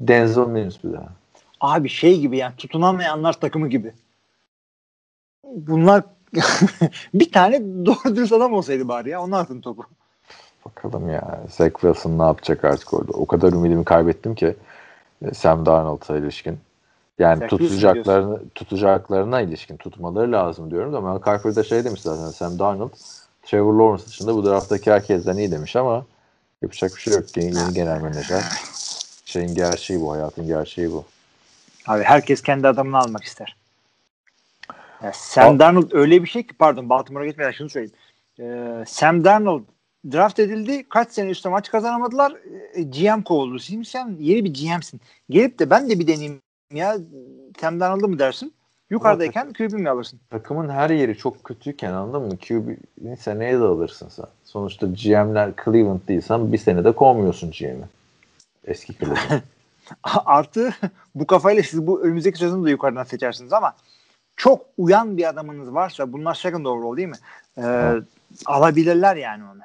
Denzel 0.00 0.46
Mims 0.46 0.84
bir 0.84 0.92
daha. 0.92 1.08
Abi 1.60 1.88
şey 1.88 2.20
gibi 2.20 2.36
yani 2.36 2.56
tutunamayanlar 2.56 3.32
takımı 3.32 3.68
gibi. 3.68 3.92
Bunlar 5.54 6.02
bir 7.14 7.32
tane 7.32 7.60
doğru 7.86 8.16
dürüst 8.16 8.32
adam 8.32 8.52
olsaydı 8.52 8.88
bari 8.88 9.10
ya. 9.10 9.22
Onu 9.22 9.36
atın 9.36 9.60
topu. 9.60 9.84
Bakalım 10.66 11.10
ya. 11.10 11.40
Zach 11.50 11.72
Wilson 11.72 12.18
ne 12.18 12.22
yapacak 12.22 12.64
artık 12.64 12.94
orada. 12.94 13.12
O 13.12 13.26
kadar 13.26 13.52
ümidimi 13.52 13.84
kaybettim 13.84 14.34
ki 14.34 14.56
e, 15.24 15.34
Sam 15.34 15.66
Darnold'a 15.66 16.16
ilişkin. 16.16 16.58
Yani 17.18 17.38
Zach 17.38 17.48
tutacaklarını 17.48 18.40
tutacaklarına 18.54 19.40
ilişkin 19.40 19.76
tutmaları 19.76 20.32
lazım 20.32 20.70
diyorum 20.70 20.92
da 20.92 21.00
Mel 21.00 21.18
Kiper 21.18 21.64
şey 21.64 21.84
demiş 21.84 22.00
zaten 22.00 22.30
Sam 22.30 22.58
Darnold 22.58 22.92
Trevor 23.42 23.74
Lawrence 23.74 24.06
dışında 24.06 24.34
bu 24.34 24.44
drafttaki 24.44 24.90
herkesten 24.90 25.36
iyi 25.36 25.50
demiş 25.50 25.76
ama 25.76 26.04
yapacak 26.62 26.96
bir 26.96 27.00
şey 27.00 27.14
yok. 27.14 27.36
Yeni, 27.36 27.56
yeni 27.56 27.74
genel 27.74 28.00
menajer. 28.00 28.42
Şeyin 29.24 29.54
gerçeği 29.54 30.00
bu. 30.00 30.12
Hayatın 30.12 30.46
gerçeği 30.46 30.92
bu. 30.92 31.04
Abi 31.86 32.02
herkes 32.02 32.42
kendi 32.42 32.68
adamını 32.68 32.98
almak 32.98 33.24
ister. 33.24 33.56
Ya 35.04 35.12
Sam 35.12 35.58
Darnold 35.58 35.92
öyle 35.92 36.22
bir 36.22 36.28
şey 36.28 36.46
ki 36.46 36.54
pardon 36.54 36.88
Baltimore'a 36.88 37.26
gitmeden 37.26 37.50
şunu 37.50 37.70
söyleyeyim. 37.70 37.96
Ee, 38.40 38.84
Sam 38.86 39.24
Darnold 39.24 39.62
draft 40.12 40.38
edildi. 40.38 40.88
Kaç 40.88 41.12
sene 41.12 41.30
üstte 41.30 41.48
maç 41.48 41.70
kazanamadılar. 41.70 42.36
Ee, 42.74 42.82
GM 42.82 43.22
kovuldu. 43.22 43.58
Şimdi 43.58 43.84
sen 43.84 44.16
yeni 44.20 44.44
bir 44.44 44.54
GM'sin. 44.54 45.00
Gelip 45.30 45.58
de 45.58 45.70
ben 45.70 45.90
de 45.90 45.98
bir 45.98 46.06
deneyeyim 46.06 46.40
ya 46.72 46.96
Sam 47.60 47.80
Darnold'u 47.80 48.08
mu 48.08 48.18
dersin? 48.18 48.54
Yukarıdayken 48.90 49.52
QB 49.52 49.72
mi 49.72 49.90
alırsın? 49.90 50.20
Takımın 50.30 50.68
her 50.68 50.90
yeri 50.90 51.16
çok 51.16 51.44
kötüyken 51.44 51.92
anladın 51.92 52.22
mı? 52.22 52.38
QB'ni 52.38 53.16
seneye 53.16 53.58
de 53.58 53.64
alırsın 53.64 54.08
sen. 54.08 54.26
Sonuçta 54.44 54.86
GM'ler 54.86 55.52
Cleveland 55.64 56.00
değilsen 56.08 56.52
bir 56.52 56.58
senede 56.58 56.92
kovmuyorsun 56.92 57.50
GM'i. 57.50 57.84
Eski 58.64 58.94
Cleveland. 58.94 59.40
Artı 60.24 60.74
bu 61.14 61.26
kafayla 61.26 61.62
siz 61.62 61.86
bu 61.86 62.02
önümüzdeki 62.02 62.38
sezonu 62.38 62.64
da 62.64 62.70
yukarıdan 62.70 63.04
seçersiniz 63.04 63.52
ama 63.52 63.74
çok 64.36 64.60
uyan 64.78 65.16
bir 65.16 65.28
adamınız 65.28 65.74
varsa 65.74 66.12
bunlar 66.12 66.34
second 66.34 66.66
overall 66.66 66.96
değil 66.96 67.08
mi? 67.08 67.16
Ee, 67.58 67.94
alabilirler 68.46 69.16
yani 69.16 69.42
onu. 69.44 69.60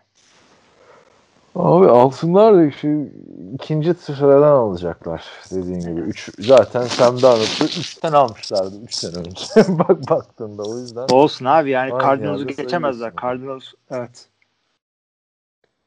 Abi 1.55 1.87
alsınlar 1.87 2.57
da 2.57 2.71
şu 2.71 3.07
ikinci 3.53 3.93
sıradan 3.93 4.51
alacaklar 4.51 5.25
dediğin 5.51 5.79
gibi. 5.79 6.01
Üç, 6.01 6.29
zaten 6.39 6.83
Sam 6.83 7.21
Darnold'u 7.21 7.63
3 7.63 7.99
sene 8.01 8.17
almışlardı 8.17 8.81
3 8.83 8.93
sene 8.93 9.15
önce. 9.17 9.45
Bak 9.79 10.09
baktığında 10.09 10.63
o 10.63 10.77
yüzden. 10.79 11.07
Olsun 11.11 11.45
abi 11.45 11.69
yani 11.69 11.91
Cardinals'ı 12.01 12.43
geçemezler. 12.43 13.13
Cardinals 13.21 13.63
evet. 13.91 14.29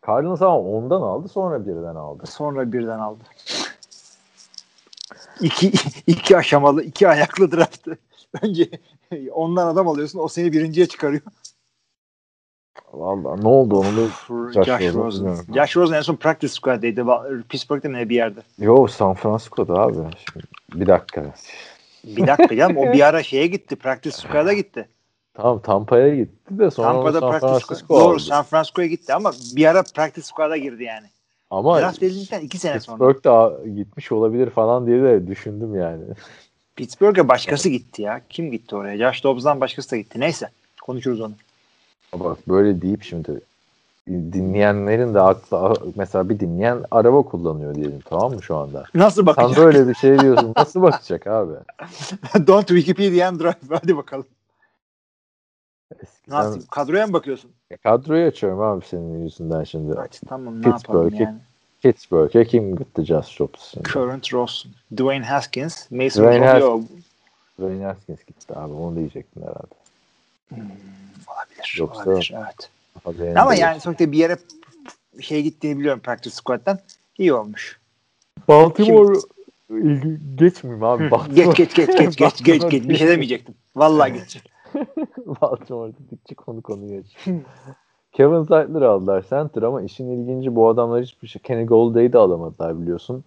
Cardinals 0.06 0.42
ama 0.42 0.58
ondan 0.58 1.02
aldı 1.02 1.28
sonra 1.28 1.66
birden 1.66 1.94
aldı. 1.94 2.26
Sonra 2.26 2.72
birden 2.72 2.98
aldı. 2.98 3.24
İki, 5.40 5.72
iki 6.06 6.36
aşamalı, 6.36 6.82
iki 6.82 7.08
ayaklı 7.08 7.52
draftı. 7.52 7.98
Önce 8.42 8.68
ondan 9.32 9.66
adam 9.66 9.88
alıyorsun. 9.88 10.18
O 10.18 10.28
seni 10.28 10.52
birinciye 10.52 10.86
çıkarıyor. 10.86 11.22
Vallahi 12.92 13.44
ne 13.44 13.48
oldu 13.48 13.76
onu 13.76 13.96
da 13.96 14.64
Josh, 14.64 14.94
Rosen. 14.94 15.54
Josh 15.54 15.76
Rosen 15.76 15.96
en 15.96 16.00
son 16.00 16.16
practice 16.16 16.52
squad'daydı. 16.52 17.00
Ba- 17.00 17.42
Pittsburgh'de 17.42 17.88
mi 17.88 17.98
ne 17.98 18.08
bir 18.08 18.14
yerde. 18.14 18.40
Yo 18.58 18.86
San 18.86 19.14
Francisco'da 19.14 19.74
abi. 19.74 19.94
Şimdi, 19.94 20.46
bir 20.74 20.86
dakika. 20.86 21.34
Bir 22.04 22.26
dakika 22.26 22.56
canım 22.56 22.76
o 22.76 22.92
bir 22.92 23.00
ara 23.00 23.22
şeye 23.22 23.46
gitti. 23.46 23.76
Practice 23.76 24.16
squad'a 24.16 24.52
gitti. 24.52 24.88
Tamam 25.34 25.62
Tampa'ya 25.62 26.14
gitti 26.14 26.58
de 26.58 26.70
sonra 26.70 26.92
Tampa'da 26.92 27.20
San 27.20 27.30
practice 27.30 27.66
Francisco. 27.66 28.00
Doğru. 28.00 28.20
San 28.20 28.44
Francisco'ya 28.44 28.88
gitti 28.88 29.14
ama 29.14 29.32
bir 29.56 29.66
ara 29.66 29.82
practice 29.82 30.26
squad'a 30.26 30.56
girdi 30.56 30.84
yani. 30.84 31.06
Ama 31.50 31.80
Draft 31.80 32.02
edildikten 32.02 32.40
iki 32.40 32.58
sene 32.58 32.80
sonra. 32.80 33.12
Pittsburgh'da 33.12 33.68
gitmiş 33.68 34.12
olabilir 34.12 34.50
falan 34.50 34.86
diye 34.86 35.02
de 35.02 35.26
düşündüm 35.26 35.74
yani. 35.74 36.04
Pittsburgh'e 36.76 37.28
başkası 37.28 37.68
gitti 37.68 38.02
ya. 38.02 38.20
Kim 38.28 38.50
gitti 38.50 38.76
oraya? 38.76 38.96
Josh 38.98 39.24
Dobbs'dan 39.24 39.60
başkası 39.60 39.90
da 39.90 39.96
gitti. 39.96 40.20
Neyse. 40.20 40.50
Konuşuruz 40.82 41.20
onu. 41.20 41.34
Bak 42.14 42.48
böyle 42.48 42.82
deyip 42.82 43.02
şimdi 43.02 43.40
dinleyenlerin 44.08 45.14
de 45.14 45.20
aklı 45.20 45.92
mesela 45.96 46.28
bir 46.28 46.40
dinleyen 46.40 46.84
araba 46.90 47.22
kullanıyor 47.22 47.74
diyelim 47.74 48.00
tamam 48.04 48.34
mı 48.34 48.42
şu 48.42 48.56
anda? 48.56 48.84
Nasıl 48.94 49.16
Sen 49.16 49.26
bakacak? 49.26 49.56
böyle 49.58 49.88
bir 49.88 49.94
şey 49.94 50.18
diyorsun. 50.18 50.52
Nasıl 50.56 50.82
bakacak 50.82 51.26
abi? 51.26 51.52
Don't 52.46 52.68
Wikipedia 52.68 53.38
Drive. 53.38 53.54
Hadi 53.68 53.96
bakalım. 53.96 54.26
Eskiden 56.02 56.36
Nasıl? 56.38 56.66
Kadroya 56.66 57.06
mı 57.06 57.12
bakıyorsun? 57.12 57.50
kadroyu 57.82 58.26
açıyorum 58.26 58.60
abi 58.60 58.84
senin 58.84 59.24
yüzünden 59.24 59.64
şimdi. 59.64 59.98
Aç 59.98 60.20
tamam 60.28 60.62
ne 60.62 60.68
yapalım 60.68 61.08
Pittsburgh'e 61.08 61.22
yani. 61.22 61.38
Pittsburgh'e 61.82 62.44
kim 62.44 62.76
gitti 62.76 63.04
Josh 63.04 63.36
Jobs 63.36 63.70
şimdi? 63.72 63.88
Current 63.88 64.32
Rosen. 64.34 64.72
Dwayne 64.96 65.24
Haskins. 65.24 65.90
Mason 65.90 66.22
Dwayne 66.24 66.60
Rubio. 66.60 66.82
Dwayne 67.58 67.84
Haskins 67.84 68.24
gitti 68.26 68.54
abi 68.58 68.72
onu 68.72 68.96
diyecektin 68.96 69.40
herhalde. 69.42 69.74
Olabilir. 71.28 71.74
Yoksa- 71.78 72.10
olabilir. 72.10 72.34
Evet. 72.36 73.36
Ama 73.36 73.54
yani 73.54 73.80
sonuçta 73.80 74.12
bir 74.12 74.18
yere 74.18 74.36
şey 75.20 75.42
gittiğini 75.42 75.78
biliyorum 75.78 76.00
practice 76.00 76.34
squad'dan. 76.34 76.78
İyi 77.18 77.32
olmuş. 77.32 77.80
Baltimore 78.48 79.18
ilgi 79.70 80.36
geçmeyeyim 80.36 80.84
abi. 80.84 81.10
Baltimore. 81.10 81.44
Geç 81.44 81.56
geç 81.56 81.74
geç 81.74 81.98
geç 81.98 82.16
geç 82.16 82.44
geç 82.44 82.70
geç. 82.70 82.88
Bir 82.88 82.96
şey 82.96 83.08
demeyecektim. 83.08 83.54
Vallahi 83.76 84.12
geç. 84.12 84.42
Baltimore 85.40 85.92
dedikçe 85.92 86.34
konu 86.34 86.62
konu 86.62 86.88
geç. 86.88 87.06
Kevin 88.12 88.42
Zeitler 88.42 88.82
aldılar 88.82 89.24
center 89.30 89.62
ama 89.62 89.82
işin 89.82 90.08
ilginci 90.08 90.56
bu 90.56 90.68
adamlar 90.68 91.02
hiçbir 91.02 91.28
şey. 91.28 91.42
Kenny 91.42 91.66
Golladay'i 91.66 92.12
de 92.12 92.18
alamadılar 92.18 92.80
biliyorsun. 92.80 93.24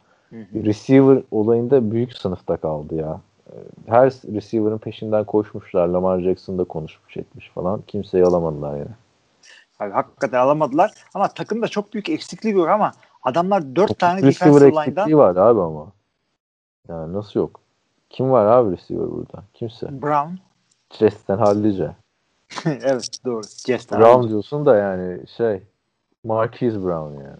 Receiver 0.53 1.23
olayında 1.31 1.91
büyük 1.91 2.13
sınıfta 2.13 2.57
kaldı 2.57 2.95
ya. 2.95 3.21
Her 3.85 4.05
receiver'ın 4.09 4.77
peşinden 4.77 5.23
koşmuşlar. 5.23 5.87
Lamar 5.87 6.19
Jackson 6.19 6.57
da 6.57 6.63
konuşmuş 6.63 7.17
etmiş 7.17 7.49
falan. 7.49 7.81
Kimseyi 7.87 8.23
alamadılar 8.23 8.77
yani. 8.77 8.95
Abi, 9.79 9.91
hakikaten 9.91 10.39
alamadılar. 10.39 10.91
Ama 11.13 11.27
takımda 11.27 11.67
çok 11.67 11.93
büyük 11.93 12.09
eksiklik 12.09 12.55
yok 12.55 12.69
ama 12.69 12.91
adamlar 13.23 13.75
dört 13.75 13.99
tane 13.99 14.21
receiver 14.21 14.61
line'dan 14.61 14.83
eksikliği 14.87 15.17
var 15.17 15.35
abi 15.35 15.61
ama. 15.61 15.87
Yani 16.89 17.13
nasıl 17.13 17.39
yok? 17.39 17.59
Kim 18.09 18.31
var 18.31 18.45
abi 18.45 18.71
receiver 18.71 19.11
burada? 19.11 19.43
Kimse. 19.53 20.01
Brown. 20.01 20.35
Justin 20.99 21.33
Hallice. 21.37 21.95
evet 22.65 23.09
doğru. 23.25 23.41
Jester. 23.67 23.99
Brown 23.99 24.27
diyorsun 24.27 24.65
da 24.65 24.77
yani 24.77 25.27
şey 25.37 25.61
Marquise 26.23 26.83
Brown 26.83 27.13
yani. 27.13 27.37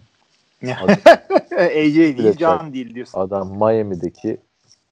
AJ 1.52 1.96
değil, 1.96 2.38
John 2.38 2.72
değil 2.72 2.94
diyorsun. 2.94 3.20
Adam 3.20 3.48
Miami'deki 3.48 4.38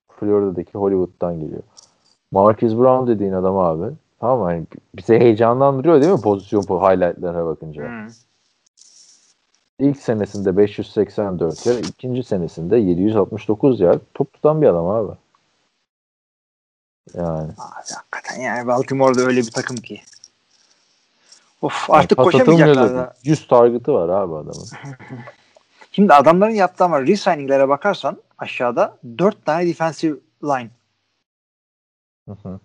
Florida'daki 0.08 0.72
Hollywood'dan 0.78 1.40
geliyor. 1.40 1.62
Marquise 2.30 2.78
Brown 2.78 3.06
dediğin 3.10 3.32
adam 3.32 3.58
abi. 3.58 3.94
Tamam 4.20 4.38
mı? 4.38 4.44
Hani 4.44 4.66
bize 4.94 5.20
heyecanlandırıyor 5.20 6.00
değil 6.00 6.12
mi 6.12 6.20
pozisyon 6.20 6.62
po 6.62 6.80
highlightlarına 6.80 7.46
bakınca? 7.46 7.82
Hmm. 7.82 8.08
İlk 9.78 9.96
senesinde 9.96 10.56
584 10.56 11.66
yer, 11.66 11.78
ikinci 11.78 12.22
senesinde 12.22 12.76
769 12.76 13.80
yer 13.80 13.98
top 14.14 14.32
tutan 14.32 14.62
bir 14.62 14.66
adam 14.66 14.86
abi. 14.86 15.12
Yani. 17.14 17.52
Abi, 17.58 17.94
hakikaten 17.94 18.40
yani 18.40 18.66
Baltimore'da 18.66 19.22
öyle 19.22 19.40
bir 19.40 19.50
takım 19.50 19.76
ki. 19.76 20.02
Of 21.62 21.90
artık 21.90 22.16
pas 22.16 22.24
koşamayacaklar 22.24 22.90
da. 22.90 22.94
da 22.94 23.14
100 23.24 23.46
target'ı 23.46 23.92
var 23.92 24.08
abi 24.08 24.34
adamın. 24.34 24.68
Şimdi 25.92 26.14
adamların 26.14 26.54
yaptığı 26.54 26.84
ama 26.84 27.00
re-signing'lere 27.00 27.68
bakarsan 27.68 28.22
aşağıda 28.38 28.98
4 29.18 29.46
tane 29.46 29.66
defensive 29.66 30.18
line. 30.44 30.70
Hı 32.28 32.36
hı. 32.42 32.60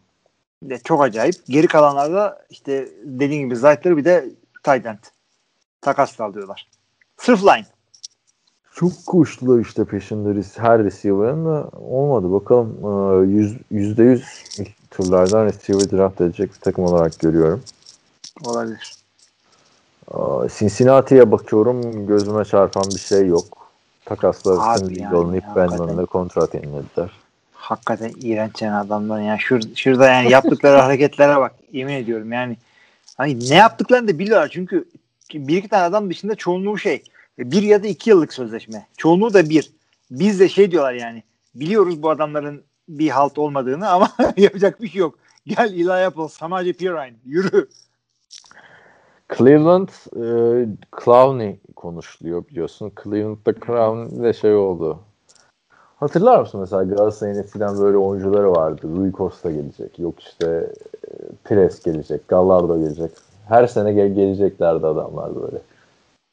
De 0.63 0.79
çok 0.79 1.03
acayip. 1.03 1.35
Geri 1.47 1.67
kalanlarda 1.67 2.45
işte 2.49 2.89
dediğin 3.03 3.45
gibi 3.45 3.55
Zayt'ları 3.55 3.97
bir 3.97 4.05
de 4.05 4.25
tight 4.63 4.85
end. 4.85 5.03
Takasla 5.81 6.25
alıyorlar. 6.25 6.67
Sırf 7.17 7.43
line. 7.43 7.65
Çok 8.73 8.91
koştular 9.05 9.59
işte 9.59 9.85
peşinde 9.85 10.43
her 10.57 10.83
receiver'ın 10.83 11.45
da 11.45 11.69
olmadı. 11.79 12.31
Bakalım 12.31 12.77
e, 12.83 13.27
yüz- 13.27 13.57
yüzde 13.71 14.03
yüz 14.03 14.23
turlardan 14.91 15.45
receiver 15.45 15.91
draft 15.91 16.21
edecek 16.21 16.53
bir 16.53 16.59
takım 16.59 16.83
olarak 16.83 17.19
görüyorum. 17.19 17.63
Olabilir. 18.45 18.99
Cincinnati'ye 20.57 21.31
bakıyorum 21.31 22.07
gözüme 22.07 22.45
çarpan 22.45 22.83
bir 22.95 22.99
şey 22.99 23.27
yok. 23.27 23.45
Takaslar 24.05 24.75
üstünde 24.75 24.99
yani, 24.99 25.15
hakikaten. 25.15 25.55
Bandman'la 25.55 26.05
kontrat 26.05 26.53
yenilediler. 26.53 27.11
Hakikaten 27.53 28.11
iğrenç 28.21 28.61
yani 28.61 28.75
adamlar. 28.75 29.21
Yani 29.21 29.39
şur, 29.39 29.61
şurada 29.75 30.09
yani 30.09 30.31
yaptıkları 30.31 30.77
hareketlere 30.81 31.37
bak. 31.37 31.51
Yemin 31.71 31.93
ediyorum 31.93 32.31
yani. 32.31 32.57
Hani 33.17 33.49
ne 33.49 33.55
yaptıklarını 33.55 34.07
da 34.07 34.19
biliyorlar 34.19 34.49
çünkü 34.53 34.85
bir 35.33 35.57
iki 35.57 35.67
tane 35.67 35.83
adam 35.83 36.09
dışında 36.09 36.35
çoğunluğu 36.35 36.77
şey 36.77 37.03
bir 37.39 37.63
ya 37.63 37.83
da 37.83 37.87
iki 37.87 38.09
yıllık 38.09 38.33
sözleşme. 38.33 38.87
Çoğunluğu 38.97 39.33
da 39.33 39.49
bir. 39.49 39.71
Biz 40.11 40.39
de 40.39 40.49
şey 40.49 40.71
diyorlar 40.71 40.93
yani 40.93 41.23
biliyoruz 41.55 42.03
bu 42.03 42.09
adamların 42.09 42.63
bir 42.89 43.09
halt 43.09 43.37
olmadığını 43.37 43.89
ama 43.89 44.11
yapacak 44.37 44.81
bir 44.81 44.87
şey 44.87 44.99
yok. 44.99 45.15
Gel 45.47 45.73
Eli 45.73 45.93
Apple, 45.93 46.27
Samaje 46.27 46.73
Perine 46.73 47.13
yürü. 47.25 47.67
Cleveland 49.37 49.89
e, 50.15 50.67
Clowney 51.03 51.59
konuşuluyor 51.75 52.47
biliyorsun. 52.47 52.91
Cleveland'da 53.03 53.53
Clowney 53.65 54.23
de 54.23 54.33
şey 54.33 54.55
oldu. 54.55 54.99
Hatırlar 55.99 56.39
mısın 56.39 56.59
mesela 56.59 56.83
Galatasaray'ın 56.83 57.39
eskiden 57.39 57.79
böyle 57.79 57.97
oyuncuları 57.97 58.51
vardı. 58.51 58.81
Rui 58.95 59.11
Costa 59.11 59.51
gelecek. 59.51 59.99
Yok 59.99 60.19
işte 60.19 60.73
e, 61.07 61.09
Pires 61.43 61.83
gelecek. 61.83 62.27
Gallardo 62.27 62.79
gelecek. 62.79 63.11
Her 63.47 63.67
sene 63.67 63.93
gel 63.93 64.13
geleceklerdi 64.13 64.85
adamlar 64.85 65.35
böyle. 65.35 65.57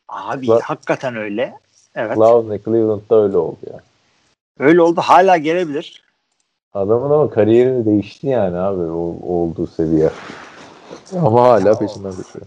Abi 0.09 0.47
Cla- 0.47 0.61
hakikaten 0.61 1.17
öyle. 1.17 1.59
Evet. 1.95 2.17
Clowney 2.17 2.63
Cleveland'da 2.65 3.23
öyle 3.23 3.37
oldu 3.37 3.59
ya. 3.73 3.81
Öyle 4.59 4.83
oldu. 4.83 5.01
Hala 5.01 5.37
gelebilir. 5.37 6.03
Adamın 6.75 7.11
ama 7.11 7.31
kariyerini 7.31 7.87
değişti 7.87 8.27
yani 8.27 8.57
abi 8.57 8.83
o, 8.83 9.19
olduğu 9.23 9.67
seviye. 9.67 10.11
Ama 11.13 11.43
hala 11.43 11.79
peşinden 11.79 12.13
koşuyor. 12.13 12.47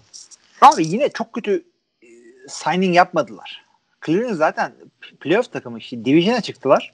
Abi 0.61 0.87
yine 0.87 1.09
çok 1.09 1.33
kötü 1.33 1.63
e, 2.03 2.07
signing 2.47 2.95
yapmadılar. 2.95 3.65
Cleveland 4.05 4.35
zaten 4.35 4.71
playoff 5.19 5.51
takımı 5.51 5.77
işte 5.77 6.05
division'a 6.05 6.41
çıktılar. 6.41 6.93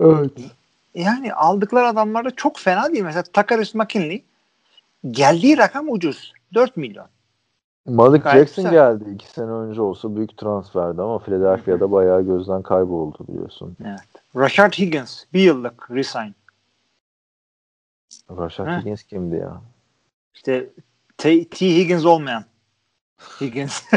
Evet. 0.00 0.30
Yani 0.94 1.34
aldıkları 1.34 1.86
adamlar 1.86 2.24
da 2.24 2.30
çok 2.30 2.58
fena 2.58 2.92
değil. 2.92 3.04
Mesela 3.04 3.22
Takaris 3.22 3.74
McKinley 3.74 4.24
geldiği 5.10 5.58
rakam 5.58 5.88
ucuz. 5.88 6.32
4 6.54 6.76
milyon. 6.76 7.06
Malik 7.86 8.24
Gayet 8.24 8.38
Jackson 8.38 8.64
güzel. 8.64 8.98
geldi. 8.98 9.10
iki 9.14 9.28
sene 9.30 9.50
önce 9.50 9.82
olsa 9.82 10.16
büyük 10.16 10.36
transferdi 10.36 11.02
ama 11.02 11.18
Philadelphia'da 11.18 11.92
bayağı 11.92 12.22
gözden 12.22 12.62
kayboldu 12.62 13.18
biliyorsun. 13.28 13.76
Evet. 13.84 14.24
Rashard 14.36 14.72
Higgins 14.72 15.24
bir 15.32 15.40
yıllık 15.40 15.90
resign. 15.90 16.30
Rashad 18.30 18.66
Heh. 18.66 18.80
Higgins 18.80 19.02
kimdi 19.02 19.36
ya? 19.36 19.60
İşte 20.34 20.70
T, 21.18 21.44
T. 21.44 21.66
Higgins 21.76 22.04
olmayan. 22.04 22.44
Higgins. 23.40 23.82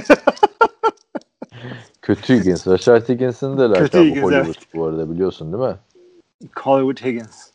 Kötü 2.02 2.40
Higgins. 2.40 2.68
Rashard 2.68 3.10
Higgins'in 3.10 3.58
de 3.58 3.62
lakabı 3.62 3.98
Higgins, 3.98 4.24
Hollywood 4.24 4.46
evet. 4.46 4.76
bu 4.76 4.86
arada 4.86 5.12
biliyorsun 5.12 5.54
değil 5.54 5.64
mi? 5.64 5.76
Hollywood 6.60 7.06
Higgins. 7.06 7.50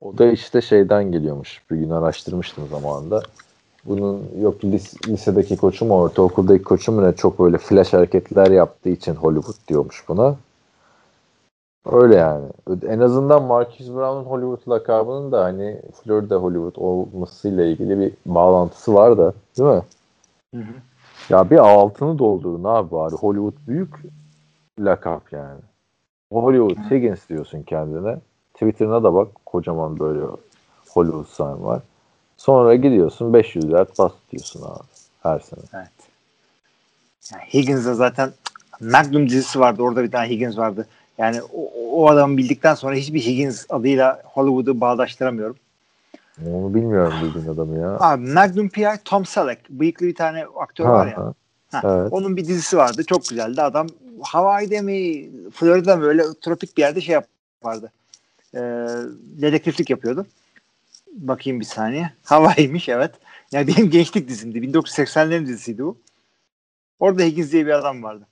O 0.00 0.18
da 0.18 0.26
işte 0.26 0.60
şeyden 0.60 1.12
geliyormuş. 1.12 1.62
Bir 1.70 1.76
gün 1.76 1.90
araştırmıştım 1.90 2.68
zamanında. 2.68 3.22
Bunun 3.88 4.22
yok 4.40 4.64
lis- 4.64 5.08
lisedeki 5.08 5.56
koçu 5.56 5.84
mu 5.84 5.94
ortaokuldaki 5.94 6.64
koçu 6.64 6.92
mu 6.92 7.02
ne 7.02 7.12
çok 7.12 7.38
böyle 7.38 7.58
flash 7.58 7.92
hareketler 7.92 8.50
yaptığı 8.50 8.88
için 8.88 9.14
Hollywood 9.14 9.68
diyormuş 9.68 10.04
buna. 10.08 10.36
Öyle 11.92 12.14
yani. 12.14 12.46
En 12.88 13.00
azından 13.00 13.42
Marcus 13.42 13.88
Brown'un 13.88 14.24
Hollywood 14.24 14.70
lakabının 14.72 15.32
da 15.32 15.44
hani 15.44 15.80
Florida 16.02 16.36
Hollywood 16.36 16.76
olmasıyla 16.76 17.64
ilgili 17.64 17.98
bir 18.00 18.12
bağlantısı 18.26 18.94
var 18.94 19.18
da 19.18 19.32
değil 19.58 19.68
mi? 19.68 19.82
Hı 20.54 20.60
hı. 20.60 20.74
Ya 21.30 21.50
bir 21.50 21.58
altını 21.58 22.18
doldurun 22.18 22.64
abi 22.64 22.90
bari. 22.90 23.14
Hollywood 23.14 23.66
büyük 23.68 23.94
lakap 24.80 25.32
yani. 25.32 25.60
Hollywood 26.32 26.90
Higgins 26.90 27.28
diyorsun 27.28 27.62
kendine. 27.62 28.18
Twitter'ına 28.54 29.02
da 29.02 29.14
bak. 29.14 29.28
Kocaman 29.46 29.98
böyle 29.98 30.26
Hollywood 30.88 31.26
sign 31.26 31.64
var. 31.64 31.82
Sonra 32.36 32.74
gidiyorsun 32.74 33.32
500 33.32 33.64
yard 33.64 33.88
diyorsun 34.32 34.62
abi. 34.62 34.84
Her 35.22 35.38
sene. 35.38 35.60
Evet. 35.74 35.88
Yani 37.32 37.42
Higgins'de 37.54 37.94
zaten 37.94 38.32
Magnum 38.80 39.28
dizisi 39.28 39.60
vardı. 39.60 39.82
Orada 39.82 40.04
bir 40.04 40.10
tane 40.10 40.28
Higgins 40.30 40.58
vardı. 40.58 40.86
Yani 41.18 41.42
o, 41.42 41.70
o 41.92 42.08
adamı 42.08 42.36
bildikten 42.36 42.74
sonra 42.74 42.94
hiçbir 42.94 43.20
Higgins 43.20 43.64
adıyla 43.68 44.22
Hollywood'u 44.24 44.80
bağdaştıramıyorum. 44.80 45.56
Onu 46.46 46.74
bilmiyorum 46.74 47.14
bildiğin 47.22 47.54
adamı 47.54 47.78
ya. 47.78 47.96
Abi 48.00 48.32
Magnum 48.32 48.68
PI 48.68 48.86
Tom 49.04 49.26
Selleck. 49.26 49.70
Bıyıklı 49.70 50.06
bir 50.06 50.14
tane 50.14 50.46
aktör 50.60 50.84
var 50.84 51.06
ya. 51.06 51.16
Ha, 51.16 51.32
Ha, 51.72 51.82
evet. 51.84 52.12
Onun 52.12 52.36
bir 52.36 52.44
dizisi 52.46 52.76
vardı. 52.76 53.04
Çok 53.04 53.28
güzeldi. 53.28 53.62
Adam 53.62 53.86
Hawaii'de 54.22 54.80
mi 54.80 55.30
Florida'da 55.50 55.96
mı 55.96 56.04
öyle 56.04 56.22
tropik 56.40 56.76
bir 56.76 56.82
yerde 56.82 57.00
şey 57.00 57.12
yapardı. 57.12 57.92
Ee, 58.54 58.58
dedektiflik 59.22 59.90
yapıyordu. 59.90 60.26
Bakayım 61.16 61.60
bir 61.60 61.64
saniye. 61.64 62.10
Hawaii'ymiş 62.24 62.88
evet. 62.88 63.14
Yani 63.52 63.66
benim 63.66 63.90
gençlik 63.90 64.28
dizimdi. 64.28 64.58
1980'lerin 64.58 65.46
dizisiydi 65.46 65.84
bu. 65.84 65.98
Orada 66.98 67.22
Higgins 67.22 67.52
diye 67.52 67.66
bir 67.66 67.72
adam 67.72 68.02
vardı. 68.02 68.26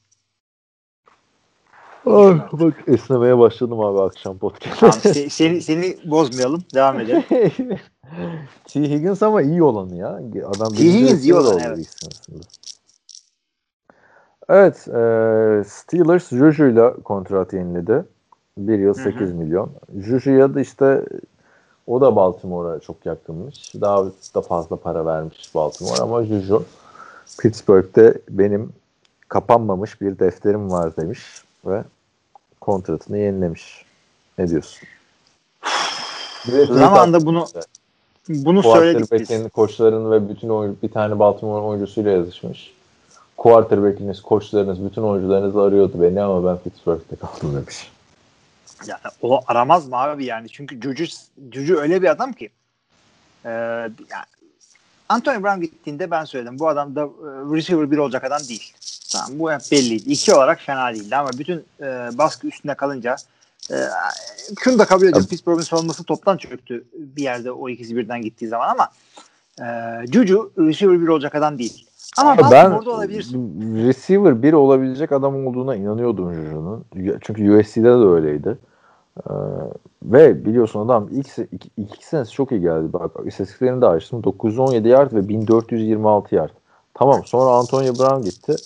Ay, 2.07 2.39
bak 2.53 2.75
esnemeye 2.87 3.39
başladım 3.39 3.81
abi 3.81 4.01
akşam 4.01 4.39
podcast. 4.39 4.81
Tamam, 4.81 4.95
se- 4.95 5.31
seni, 5.31 5.63
seni 5.63 5.97
bozmayalım. 6.05 6.65
Devam 6.75 7.01
edelim. 7.01 7.25
T. 8.65 8.81
Higgins 8.81 9.23
ama 9.23 9.43
iyi 9.43 9.63
olanı 9.63 9.97
ya. 9.97 10.21
Adam 10.47 10.73
T. 10.73 10.85
Higgins 10.85 11.25
iyi 11.25 11.35
olan, 11.35 11.55
oldu 11.55 11.63
evet. 11.67 11.97
aslında. 12.07 12.45
Evet. 14.49 14.89
e, 14.89 15.65
Steelers 15.69 16.29
Juju'yla 16.29 16.95
kontrat 16.95 17.53
yeniledi. 17.53 18.05
Bir 18.59 18.79
yıl 18.79 18.95
Hı 18.95 19.01
hı. 19.01 19.05
8 19.05 19.33
milyon. 19.33 19.73
Juju'ya 19.99 20.55
da 20.55 20.61
işte 20.61 21.05
o 21.87 22.01
da 22.01 22.17
Baltimore'a 22.17 22.81
çok 22.81 23.07
yakınmış. 23.07 23.73
Daha 23.81 24.05
da 24.35 24.41
fazla 24.41 24.77
para 24.77 25.07
vermiş 25.07 25.55
Baltimore 25.55 26.01
ama 26.01 26.25
Juju 26.25 26.65
Pittsburgh'te 27.39 28.19
benim 28.31 28.73
kapanmamış 29.29 30.01
bir 30.01 30.19
defterim 30.19 30.71
var 30.71 30.97
demiş 30.97 31.21
ve 31.67 31.85
kontratını 32.61 33.19
yenilemiş. 33.19 33.85
Ne 34.39 34.49
diyorsun? 34.49 34.89
Zamanında 36.69 37.27
bunu 37.27 37.47
bunu 38.29 38.63
söyledik 38.63 39.13
biz. 39.13 39.53
Koçlarının 39.53 40.11
ve 40.11 40.29
bütün 40.29 40.49
oyun, 40.49 40.79
bir 40.83 40.89
tane 40.89 41.19
Baltimore 41.19 41.65
oyuncusuyla 41.65 42.11
yazışmış. 42.11 42.75
Quarterback'iniz, 43.37 44.23
koçlarınız, 44.23 44.85
bütün 44.85 45.03
oyuncularınız 45.03 45.57
arıyordu 45.57 46.03
beni 46.03 46.23
ama 46.23 46.51
ben 46.51 46.59
Pittsburgh'te 46.59 47.17
kaldım 47.17 47.57
demiş. 47.57 47.93
Yani 48.87 49.01
o 49.23 49.41
aramaz 49.47 49.89
mı 49.89 49.97
abi 49.97 50.25
yani? 50.25 50.49
Çünkü 50.49 50.81
Cucu, 50.81 51.05
Cucu 51.49 51.81
öyle 51.81 52.03
bir 52.03 52.09
adam 52.11 52.33
ki. 52.33 52.51
Ee, 53.45 53.51
yani 53.51 54.25
Anthony 55.09 55.43
Brown 55.43 55.61
gittiğinde 55.61 56.11
ben 56.11 56.25
söyledim. 56.25 56.59
Bu 56.59 56.69
adam 56.69 56.97
da 56.97 57.01
e, 57.01 57.07
receiver 57.57 57.91
bir 57.91 57.99
olacak 57.99 58.25
adam 58.25 58.41
değil. 58.49 58.73
Tamam 59.13 59.39
bu 59.39 59.53
hep 59.53 59.61
belliydi. 59.73 60.11
İki 60.11 60.35
olarak 60.35 60.61
fena 60.61 60.95
değildi 60.95 61.17
ama 61.17 61.31
bütün 61.39 61.65
e, 61.81 61.85
baskı 62.19 62.47
üstünde 62.47 62.75
kalınca 62.75 63.17
e, 63.71 63.77
şunu 64.59 64.79
da 64.79 64.85
kabul 64.85 65.07
ediyorum. 65.07 65.29
Pittsburgh'un 65.29 65.61
savunması 65.61 66.05
toptan 66.05 66.37
çöktü 66.37 66.85
bir 66.93 67.23
yerde 67.23 67.51
o 67.51 67.69
ikisi 67.69 67.97
birden 67.97 68.23
gittiği 68.23 68.49
zaman 68.49 68.69
ama 68.69 68.89
e, 69.61 69.67
Juju 70.13 70.53
receiver 70.59 71.01
bir 71.01 71.09
olacak 71.09 71.35
adam 71.35 71.59
değil. 71.59 71.87
Ama 72.19 72.31
Ama 72.31 72.51
ben 72.51 72.71
olabilirsin. 72.71 73.61
receiver 73.87 74.43
bir 74.43 74.53
olabilecek 74.53 75.13
adam 75.13 75.47
olduğuna 75.47 75.77
inanıyordum 75.77 76.35
Juju'nun. 76.35 76.85
Çünkü 77.21 77.59
USC'de 77.59 77.85
de 77.85 77.89
öyleydi. 77.89 78.59
Ee, 79.19 79.33
ve 80.03 80.45
biliyorsun 80.45 80.81
adam 80.81 81.09
ilk 81.11 81.39
iki, 81.53 81.71
iki 81.77 82.07
senesi 82.07 82.33
çok 82.33 82.53
iyi 82.53 82.61
geldi. 82.61 82.93
Bak 82.93 83.11
istatistiklerini 83.27 83.83
de 83.83 83.87
açtım. 83.87 84.25
917 84.25 84.89
yard 84.89 85.13
ve 85.13 85.29
1426 85.29 86.35
yard. 86.35 86.51
Tamam 86.95 87.25
sonra 87.25 87.51
Antonio 87.51 87.99
Brown 87.99 88.25
gitti. 88.25 88.57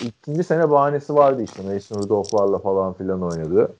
İkinci 0.00 0.44
sene 0.44 0.70
bahanesi 0.70 1.14
vardı 1.14 1.42
işte. 1.42 1.62
Mason 1.62 2.02
Rudolph'larla 2.02 2.58
falan 2.58 2.92
filan 2.92 3.22
oynadı. 3.22 3.72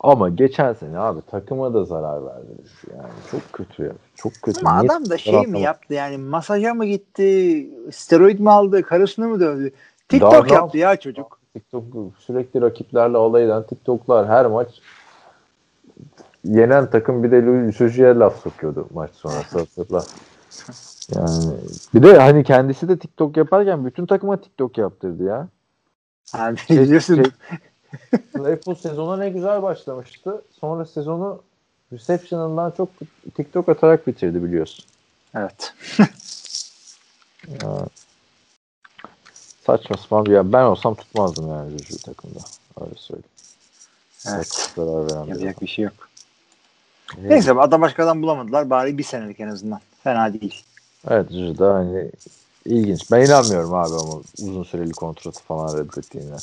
Ama 0.00 0.28
geçen 0.28 0.72
sene 0.72 0.98
abi 0.98 1.20
takıma 1.30 1.74
da 1.74 1.84
zarar 1.84 2.26
verdi. 2.26 2.52
Yani 2.96 3.12
çok 3.30 3.52
kötü. 3.52 3.92
Çok 4.14 4.32
kötü. 4.42 4.60
Ama 4.66 4.80
Niye 4.80 4.90
adam 4.90 5.10
da 5.10 5.18
şey 5.18 5.46
mi 5.46 5.60
yaptı 5.60 5.94
yani 5.94 6.18
masaja 6.18 6.74
mı 6.74 6.86
gitti, 6.86 7.66
steroid 7.92 8.38
mi 8.38 8.50
aldı, 8.50 8.82
karısını 8.82 9.28
mı 9.28 9.40
dövdü? 9.40 9.72
Daha 10.12 10.30
TikTok 10.30 10.46
ne 10.50 10.52
yaptı 10.52 10.78
ya 10.78 10.96
çocuk. 10.96 11.40
TikTok 11.54 11.84
sürekli 12.18 12.60
rakiplerle 12.60 13.16
alay 13.16 13.44
eden 13.44 13.62
TikTok'lar 13.62 14.28
her 14.28 14.46
maç 14.46 14.68
yenen 16.44 16.90
takım 16.90 17.22
bir 17.22 17.30
de 17.30 17.72
Joji'ye 17.72 18.14
laf 18.14 18.42
sokuyordu 18.42 18.86
maç 18.94 19.10
sonrası 19.14 19.58
hatırla. 19.58 20.04
Yani 21.14 21.52
bir 21.94 22.02
de 22.02 22.18
hani 22.18 22.44
kendisi 22.44 22.88
de 22.88 22.98
TikTok 22.98 23.36
yaparken 23.36 23.84
bütün 23.86 24.06
takıma 24.06 24.40
TikTok 24.40 24.78
yaptırdı 24.78 25.24
ya. 25.24 25.48
Yani 26.38 26.58
Şey- 26.58 27.00
şey- 27.00 27.22
Claypool 28.36 28.74
sezona 28.74 29.16
ne 29.16 29.30
güzel 29.30 29.62
başlamıştı. 29.62 30.42
Sonra 30.60 30.84
sezonu 30.84 31.42
reception'ından 31.92 32.70
çok 32.70 32.88
TikTok 33.34 33.68
atarak 33.68 34.06
bitirdi 34.06 34.42
biliyorsun. 34.42 34.84
evet. 35.34 35.74
Ya. 37.62 37.86
Saçma 39.66 39.96
sapan 39.96 40.26
bir 40.26 40.30
ya. 40.30 40.52
Ben 40.52 40.62
olsam 40.62 40.94
tutmazdım 40.94 41.48
yani 41.48 41.78
Juju 41.78 41.98
takımda. 41.98 42.38
Öyle 42.80 42.94
söyleyeyim. 42.96 43.28
Evet. 44.28 44.70
Yapacak 45.28 45.62
bir 45.62 45.66
şey 45.66 45.84
yok. 45.84 46.08
adam. 47.12 47.28
Neyse 47.28 47.52
adam 47.52 47.80
başka 47.80 48.04
adam 48.04 48.22
bulamadılar. 48.22 48.70
Bari 48.70 48.98
bir 48.98 49.02
senelik 49.02 49.40
en 49.40 49.48
azından. 49.48 49.80
Fena 50.04 50.32
değil. 50.40 50.62
Evet 51.08 51.30
Juju 51.30 51.58
da 51.58 51.74
hani 51.74 52.10
ilginç. 52.64 53.10
Ben 53.10 53.26
inanmıyorum 53.26 53.74
abi 53.74 53.94
ama 53.94 54.22
uzun 54.38 54.62
süreli 54.62 54.92
kontratı 54.92 55.42
falan 55.42 55.78
reddettiğine. 55.78 56.36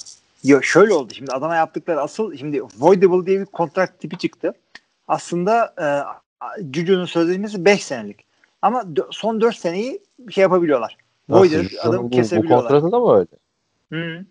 Yo, 0.43 0.61
şöyle 0.61 0.93
oldu. 0.93 1.13
Şimdi 1.13 1.31
adama 1.31 1.55
yaptıkları 1.55 2.01
asıl 2.01 2.35
şimdi 2.35 2.63
voidable 2.63 3.25
diye 3.25 3.39
bir 3.39 3.45
kontrat 3.45 3.99
tipi 3.99 4.17
çıktı. 4.17 4.53
Aslında 5.07 5.73
e, 5.81 5.87
Juju'nun 6.73 7.05
sözleşmesi 7.05 7.65
5 7.65 7.83
senelik. 7.83 8.25
Ama 8.61 8.83
son 9.11 9.41
4 9.41 9.55
seneyi 9.55 9.99
şey 10.29 10.41
yapabiliyorlar. 10.41 10.97
Juju'nun 11.29 11.69
adamı 11.81 12.03
bu, 12.03 12.05
bu 12.05 12.09
kesebiliyorlar. 12.09 12.69
kontratı 12.69 12.91
da 12.91 12.99
mı 12.99 13.15
öyle? 13.17 13.27
Hı. 13.91 14.25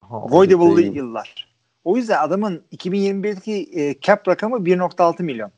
Ha, 0.00 0.20
Voidable 0.28 0.76
değil. 0.76 0.92
yıllar. 0.92 1.56
O 1.84 1.96
yüzden 1.96 2.22
adamın 2.22 2.62
2021'deki 2.76 3.80
e, 3.80 4.00
cap 4.00 4.28
rakamı 4.28 4.56
1.6 4.56 5.22
milyon. 5.22 5.50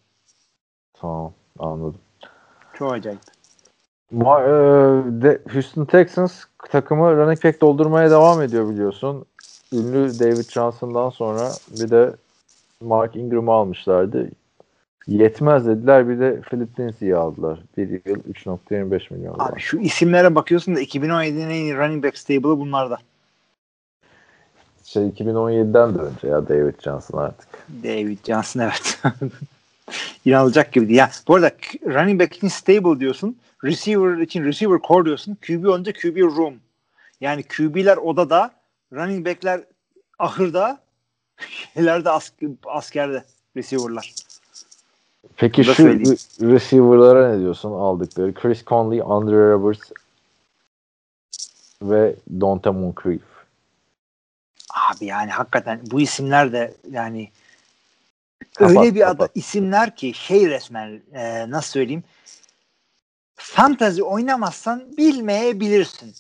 Tamam 0.95 1.33
anladım. 1.59 2.01
Çok 2.75 2.93
acayip. 2.93 3.21
Ma- 4.13 4.43
e, 4.43 5.23
de, 5.23 5.43
Houston 5.53 5.85
Texans 5.85 6.45
takımı 6.71 7.17
running 7.17 7.45
back 7.45 7.61
doldurmaya 7.61 8.11
devam 8.11 8.43
ediyor 8.43 8.71
biliyorsun. 8.71 9.27
Ünlü 9.73 10.19
David 10.19 10.51
Johnson'dan 10.51 11.11
sonra 11.11 11.51
bir 11.81 11.91
de 11.91 12.13
Mark 12.81 13.17
Ingram'ı 13.17 13.53
almışlardı. 13.53 14.31
Yetmez 15.07 15.67
dediler 15.67 16.09
bir 16.09 16.21
de 16.21 16.41
Philip 16.41 16.81
Lindsay'i 16.81 17.17
aldılar. 17.17 17.59
Bir 17.77 17.89
yıl 17.91 18.17
3.25 18.17 19.15
milyon. 19.15 19.37
Abi 19.39 19.61
şu 19.61 19.79
isimlere 19.79 20.35
bakıyorsun 20.35 20.77
da 20.77 20.83
2017'nin 20.83 21.51
en 21.51 21.51
iyi 21.51 21.77
running 21.77 22.05
back 22.05 22.19
stable'ı 22.19 22.59
bunlarda. 22.59 22.99
Şey 24.85 25.03
2017'den 25.03 25.95
de 25.95 25.99
önce 25.99 26.29
ya 26.29 26.49
David 26.49 26.81
Johnson 26.81 27.19
artık. 27.19 27.49
David 27.85 28.19
Johnson 28.27 28.61
evet. 28.61 29.03
İnanılacak 30.25 30.73
gibi 30.73 30.89
değil. 30.89 30.99
Ya, 30.99 31.11
bu 31.29 31.35
arada 31.35 31.51
running 31.87 32.21
back 32.21 32.37
için 32.37 32.49
stable 32.49 33.01
diyorsun. 33.01 33.37
Receiver 33.65 34.19
için 34.19 34.45
receiver 34.45 34.79
core 34.89 35.05
diyorsun. 35.05 35.39
QB 35.47 35.65
olunca 35.65 35.93
QB 35.93 36.17
room. 36.17 36.55
Yani 37.21 37.43
QB'ler 37.43 37.97
odada, 37.97 38.51
running 38.93 39.27
back'ler 39.27 39.65
ahırda, 40.19 40.81
şeylerde 41.75 42.11
as- 42.11 42.33
askerde 42.67 43.25
receiver'lar. 43.57 44.15
Peki 45.37 45.63
Bunu 45.63 45.69
da 45.69 45.75
şu 45.75 45.83
söyleyeyim. 45.83 46.05
re- 46.17 46.53
receiver'lara 46.55 47.33
ne 47.33 47.39
diyorsun 47.41 47.71
aldıkları? 47.73 48.35
Chris 48.35 48.65
Conley, 48.65 49.03
Andre 49.05 49.51
Roberts 49.51 49.91
ve 51.83 52.17
Donta 52.41 52.73
Moncrief. 52.73 53.23
Abi 54.71 55.05
yani 55.05 55.31
hakikaten 55.31 55.81
bu 55.91 56.01
isimler 56.01 56.53
de 56.53 56.75
yani 56.91 57.31
Kapat, 58.55 58.77
öyle 58.77 58.95
bir 58.95 59.01
ada, 59.01 59.13
kapat. 59.13 59.31
isimler 59.35 59.97
ki 59.97 60.15
şey 60.15 60.51
resmen 60.51 61.03
e, 61.13 61.51
nasıl 61.51 61.71
söyleyeyim 61.71 62.05
fantazi 63.35 64.03
oynamazsan 64.03 64.97
bilmeyebilirsin. 64.97 66.15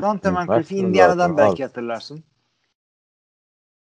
Dante 0.00 0.30
Moncrief'i 0.30 0.76
Indiana'dan 0.76 1.36
belki 1.36 1.62
hatırlarsın. 1.62 2.22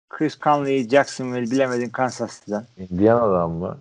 Chris 0.08 0.40
Conley, 0.40 0.88
Jacksonville 0.88 1.50
bilemedin 1.50 1.88
Kansas 1.88 2.40
City'den. 2.40 2.66
Indiana'dan 2.90 3.50
mı? 3.50 3.78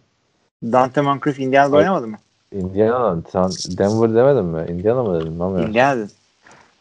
Dante 0.64 1.02
Moncrief 1.02 1.40
Indiana'da 1.40 1.76
Hayır. 1.76 1.88
oynamadı 1.88 2.08
mı? 2.08 2.18
Indiana'dan. 2.52 3.24
Sen 3.32 3.78
Denver 3.78 4.16
demedin 4.16 4.46
mi? 4.46 4.66
Indiana 4.72 5.04
mı 5.04 5.20
dedin? 5.20 5.32
Bilmiyorum. 5.32 5.70
Indiana'da. 5.70 6.08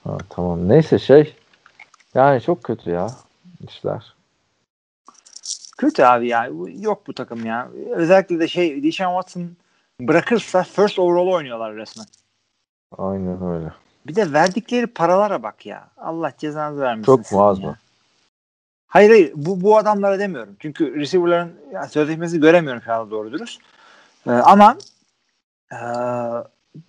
Ha, 0.05 0.19
tamam. 0.29 0.69
Neyse 0.69 0.99
şey. 0.99 1.37
Yani 2.15 2.41
çok 2.41 2.63
kötü 2.63 2.91
ya 2.91 3.07
işler. 3.69 4.15
Kötü 5.79 6.03
abi 6.03 6.29
ya. 6.29 6.51
Yok 6.79 7.07
bu 7.07 7.15
takım 7.15 7.47
ya. 7.47 7.69
Özellikle 7.91 8.41
de 8.41 8.49
şey 8.49 8.83
Deshaun 8.83 9.23
Watson 9.23 9.57
bırakırsa 10.01 10.63
first 10.63 10.99
overall 10.99 11.27
oynuyorlar 11.27 11.75
resmen. 11.75 12.07
Aynen 12.99 13.43
öyle. 13.43 13.73
Bir 14.07 14.15
de 14.15 14.33
verdikleri 14.33 14.87
paralara 14.87 15.43
bak 15.43 15.67
ya. 15.67 15.89
Allah 15.97 16.33
cezanızı 16.39 16.81
vermesin. 16.81 17.07
Çok 17.07 17.23
sizin 17.23 17.39
mu 17.39 17.47
az 17.47 17.61
ya. 17.61 17.69
mı? 17.69 17.77
Hayır 18.87 19.11
hayır. 19.11 19.33
Bu, 19.35 19.61
bu 19.61 19.79
adamlara 19.79 20.19
demiyorum. 20.19 20.57
Çünkü 20.59 21.01
receiver'ların 21.01 21.55
sözleşmesi 21.89 22.41
göremiyorum 22.41 22.83
şu 22.83 22.93
anda 22.93 23.11
doğru 23.11 23.33
dürüst. 23.33 23.61
Ee, 24.27 24.31
ama 24.31 24.77
ee, 25.73 25.77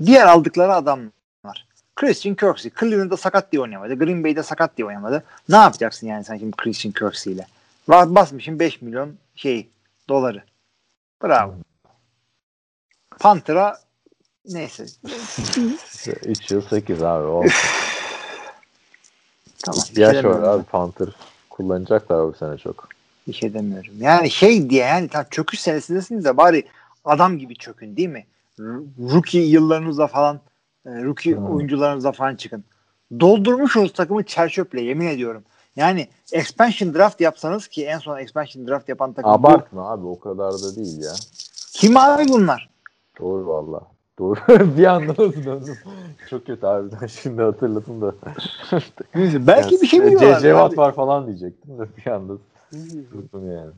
diğer 0.06 0.28
aldıkları 0.28 0.74
adamlar. 0.74 1.68
Christian 1.96 2.36
Kirksey. 2.36 2.72
Cleveland'da 2.80 3.18
sakat 3.18 3.52
diye 3.52 3.62
oynamadı. 3.62 3.96
Green 4.00 4.24
Bay'de 4.24 4.44
sakat 4.44 4.78
diye 4.78 4.88
oynamadı. 4.88 5.24
Ne 5.50 5.56
yapacaksın 5.56 6.08
yani 6.08 6.24
sen 6.24 6.38
şimdi 6.38 6.58
Christian 6.58 6.92
Kirksey 6.92 7.34
ile? 7.34 7.48
Rahat 7.90 8.10
basmışsın 8.10 8.60
5 8.60 8.82
milyon 8.82 9.16
şey 9.36 9.70
doları. 10.10 10.44
Bravo. 11.24 11.54
Panther'a 13.20 13.80
neyse. 14.46 14.86
3 16.26 16.52
yıl 16.52 16.62
8 16.62 17.04
abi. 17.04 17.28
Olsun. 17.28 17.52
tamam. 19.66 19.86
şey 19.86 20.04
Yaş 20.04 20.26
var 20.26 20.44
abi 20.44 20.64
Panther. 20.64 21.08
Kullanacaklar 21.50 22.28
bu 22.28 22.34
sene 22.34 22.58
çok. 22.58 22.88
Bir 23.28 23.34
şey 23.34 23.54
demiyorum. 23.54 23.94
Yani 24.00 24.32
şey 24.32 24.70
diye 24.70 24.86
yani 24.86 25.08
tam 25.08 25.26
çöküş 25.32 25.62
senesindesiniz 25.62 26.26
de 26.26 26.38
bari 26.38 26.64
adam 27.06 27.38
gibi 27.38 27.56
çökün 27.56 27.98
değil 27.98 28.10
mi? 28.10 28.26
R- 28.60 29.14
Rookie 29.14 29.42
yıllarınızda 29.42 30.08
falan 30.08 30.40
e, 30.86 30.90
rookie 31.04 31.36
Hmm. 31.36 31.56
oyuncularınızda 31.56 32.12
falan 32.12 32.36
çıkın. 32.36 32.64
Doldurmuşsunuz 33.20 33.94
takımı 33.94 34.24
çerçöple 34.24 34.82
yemin 34.82 35.08
ediyorum. 35.08 35.44
Yani 35.76 36.08
expansion 36.32 36.94
draft 36.94 37.22
yapsanız 37.22 37.68
ki 37.68 37.86
en 37.86 37.98
son 37.98 38.18
expansion 38.18 38.68
draft 38.68 38.90
yapan 38.90 39.14
takım 39.14 39.32
bu. 39.32 39.36
Abartma 39.36 39.92
abi 39.92 40.06
o 40.08 40.20
kadar 40.20 40.54
da 40.54 40.76
değil 40.76 41.02
ya. 41.04 41.14
Kim 41.74 41.98
abi 41.98 42.28
bunlar? 42.28 42.70
Doğru 43.20 43.48
valla. 43.48 43.82
Doğru. 44.22 44.40
bir 44.78 44.86
anda 44.86 45.08
nasıl 45.08 45.46
döndüm. 45.46 45.78
Çok 46.30 46.46
kötü 46.46 46.66
harbiden 46.66 47.08
şimdi 47.08 47.42
hatırladım 47.42 48.02
da. 48.02 48.16
Neyse, 49.16 49.48
belki 49.48 49.74
Yani, 49.74 49.82
bir 49.82 49.88
şey 49.88 50.06
biliyorlar. 50.06 50.70
Abi. 50.70 50.78
var 50.78 50.96
falan 50.96 51.28
diyecektim 51.28 51.80
de 51.80 51.84
bir 51.98 52.12
anda 52.12 52.34
durdum 53.14 53.52
yani. 53.52 53.72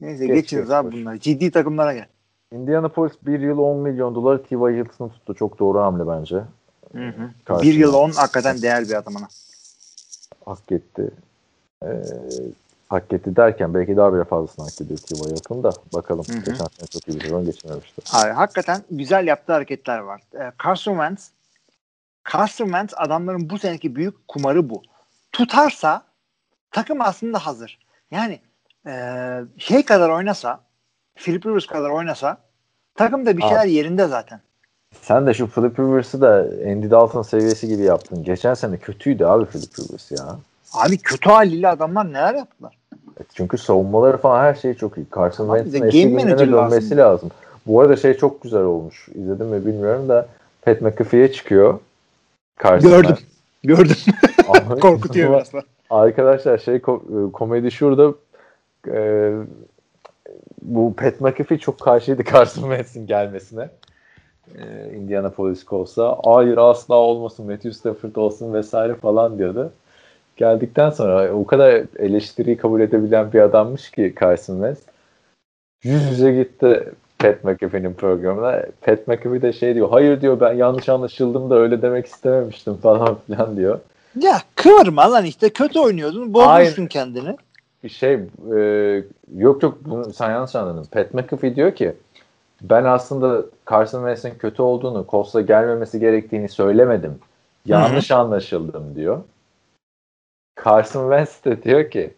Neyse 0.00 0.26
Geç, 0.26 0.36
geçiniz 0.36 0.64
geç, 0.64 0.72
abi 0.72 0.92
bunlar. 0.92 1.16
Ciddi 1.16 1.50
takımlara 1.50 1.94
gel. 1.94 2.06
Indianapolis 2.52 3.12
bir 3.26 3.40
yıl 3.40 3.58
10 3.58 3.78
milyon 3.78 4.14
dolar 4.14 4.38
T.Y. 4.38 4.58
Hilton'ı 4.58 5.10
tuttu. 5.10 5.34
Çok 5.34 5.58
doğru 5.58 5.80
hamle 5.80 6.08
bence. 6.08 6.36
Hı 6.92 7.08
hı. 7.08 7.30
Karşına. 7.44 7.70
Bir 7.70 7.74
yıl 7.74 7.94
on 7.94 8.10
hakikaten 8.10 8.62
değer 8.62 8.84
bir 8.84 8.94
adamına. 8.94 9.28
Hak 10.44 10.72
etti. 10.72 11.10
Ee, 11.82 11.88
hak 12.94 13.12
etti 13.12 13.36
derken 13.36 13.74
belki 13.74 13.96
daha 13.96 14.14
bile 14.14 14.24
fazlasını 14.24 14.64
hak 14.64 14.80
ediyor 14.80 14.98
T.Y. 14.98 15.34
Hilton 15.34 15.62
da. 15.62 15.70
Bakalım. 15.94 16.24
Hı 16.28 16.32
hı. 16.32 16.38
Geçen 16.38 16.54
sene 16.54 16.86
çok 16.90 17.08
iyi 17.08 17.16
bir 17.16 17.20
sezon 17.20 17.44
geçirmemişti. 17.44 18.02
Abi 18.12 18.30
hakikaten 18.30 18.82
güzel 18.90 19.26
yaptığı 19.26 19.52
hareketler 19.52 19.98
var. 19.98 20.20
Ee, 20.34 20.52
Carson 20.64 20.92
Wentz 20.92 21.30
Carson 22.32 22.64
Wentz 22.64 22.94
adamların 22.96 23.50
bu 23.50 23.58
seneki 23.58 23.96
büyük 23.96 24.28
kumarı 24.28 24.70
bu. 24.70 24.82
Tutarsa 25.32 26.02
takım 26.70 27.00
aslında 27.00 27.38
hazır. 27.38 27.78
Yani 28.10 28.40
ee, 28.86 29.40
şey 29.58 29.84
kadar 29.84 30.10
oynasa 30.10 30.60
Philip 31.14 31.46
Rivers 31.46 31.66
kadar 31.66 31.90
oynasa 31.90 32.38
takım 32.94 33.26
da 33.26 33.36
bir 33.36 33.42
Abi. 33.42 33.48
şeyler 33.48 33.66
yerinde 33.66 34.06
zaten. 34.06 34.40
Sen 35.02 35.26
de 35.26 35.34
şu 35.34 35.50
Philip 35.50 35.78
Rivers'ı 35.78 36.20
da 36.20 36.46
Andy 36.70 36.90
Dalton 36.90 37.22
seviyesi 37.22 37.68
gibi 37.68 37.82
yaptın. 37.82 38.24
Geçen 38.24 38.54
sene 38.54 38.76
kötüydü 38.76 39.24
abi 39.24 39.46
Philip 39.46 39.78
Rivers 39.78 40.10
ya. 40.10 40.38
Abi 40.72 40.98
kötü 40.98 41.30
haliyle 41.30 41.68
adamlar 41.68 42.08
neler 42.08 42.34
yaptılar? 42.34 42.78
Çünkü 43.34 43.58
savunmaları 43.58 44.16
falan 44.16 44.44
her 44.44 44.54
şey 44.54 44.74
çok 44.74 44.98
iyi. 44.98 45.06
Carson 45.16 45.56
Wentz'in 45.56 45.86
eski 45.86 46.08
günlerine 46.08 46.38
dönmesi 46.38 46.96
lazım. 46.96 47.30
Bu 47.66 47.80
arada 47.80 47.96
şey 47.96 48.14
çok 48.14 48.42
güzel 48.42 48.62
olmuş. 48.62 49.08
İzledim 49.14 49.46
mi 49.46 49.66
bilmiyorum 49.66 50.08
da 50.08 50.28
Pat 50.62 50.80
McAfee'ye 50.80 51.32
çıkıyor. 51.32 51.78
Carson 52.62 52.90
Gördüm. 52.90 53.16
Wentz. 53.16 53.34
Gördüm. 53.64 53.96
Korkutuyor 54.80 55.30
biraz 55.32 55.52
da. 55.52 55.62
Arkadaşlar 55.90 56.58
şey 56.58 56.74
e, 56.74 56.80
komedi 57.32 57.70
şurada 57.70 58.14
e, 58.88 59.32
bu 60.62 60.94
Pat 60.96 61.20
McAfee 61.20 61.58
çok 61.58 61.80
karşıydı 61.80 62.24
Carson 62.24 62.62
Wentz'in 62.62 63.06
gelmesine. 63.06 63.68
E, 64.58 64.94
Indianapolis 64.94 65.66
Colts'a. 65.66 66.18
Hayır 66.24 66.56
asla 66.56 66.94
olmasın 66.94 67.46
Matthew 67.46 67.72
Stafford 67.72 68.16
olsun 68.16 68.54
vesaire 68.54 68.94
falan 68.94 69.38
diyordu. 69.38 69.72
Geldikten 70.36 70.90
sonra 70.90 71.32
o 71.32 71.46
kadar 71.46 71.82
eleştiriyi 71.98 72.56
kabul 72.56 72.80
edebilen 72.80 73.32
bir 73.32 73.40
adammış 73.40 73.90
ki 73.90 74.14
Carson 74.20 74.54
Wentz. 74.54 74.80
Yüz 75.82 76.10
yüze 76.10 76.32
gitti 76.32 76.92
Pat 77.18 77.44
McAfee'nin 77.44 77.94
programına. 77.94 78.62
Pat 78.82 79.08
McAfee 79.08 79.42
de 79.42 79.52
şey 79.52 79.74
diyor. 79.74 79.90
Hayır 79.90 80.20
diyor 80.20 80.40
ben 80.40 80.52
yanlış 80.52 80.88
anlaşıldım 80.88 81.50
da 81.50 81.54
öyle 81.54 81.82
demek 81.82 82.06
istememiştim 82.06 82.74
falan 82.82 83.18
filan 83.26 83.56
diyor. 83.56 83.80
Ya 84.20 84.38
kıvırma 84.54 85.12
lan 85.12 85.24
işte 85.24 85.50
kötü 85.50 85.78
oynuyordun. 85.78 86.34
Bozmuşsun 86.34 86.86
kendini. 86.86 87.36
şey 87.88 88.12
e, 88.56 88.58
yok 89.36 89.62
yok 89.62 89.78
bunu 89.84 90.12
sen 90.12 90.30
yanlış 90.30 90.56
anladın. 90.56 90.86
Pat 90.90 91.14
McAfee 91.14 91.56
diyor 91.56 91.74
ki 91.74 91.92
ben 92.62 92.84
aslında 92.84 93.42
Carson 93.70 93.98
Wentz'in 93.98 94.38
kötü 94.38 94.62
olduğunu, 94.62 95.06
Colts'a 95.10 95.40
gelmemesi 95.40 96.00
gerektiğini 96.00 96.48
söylemedim. 96.48 97.18
Yanlış 97.66 98.10
anlaşıldım 98.10 98.94
diyor. 98.94 99.18
Carson 100.64 101.10
Wentz 101.10 101.44
de 101.44 101.62
diyor 101.62 101.90
ki 101.90 102.14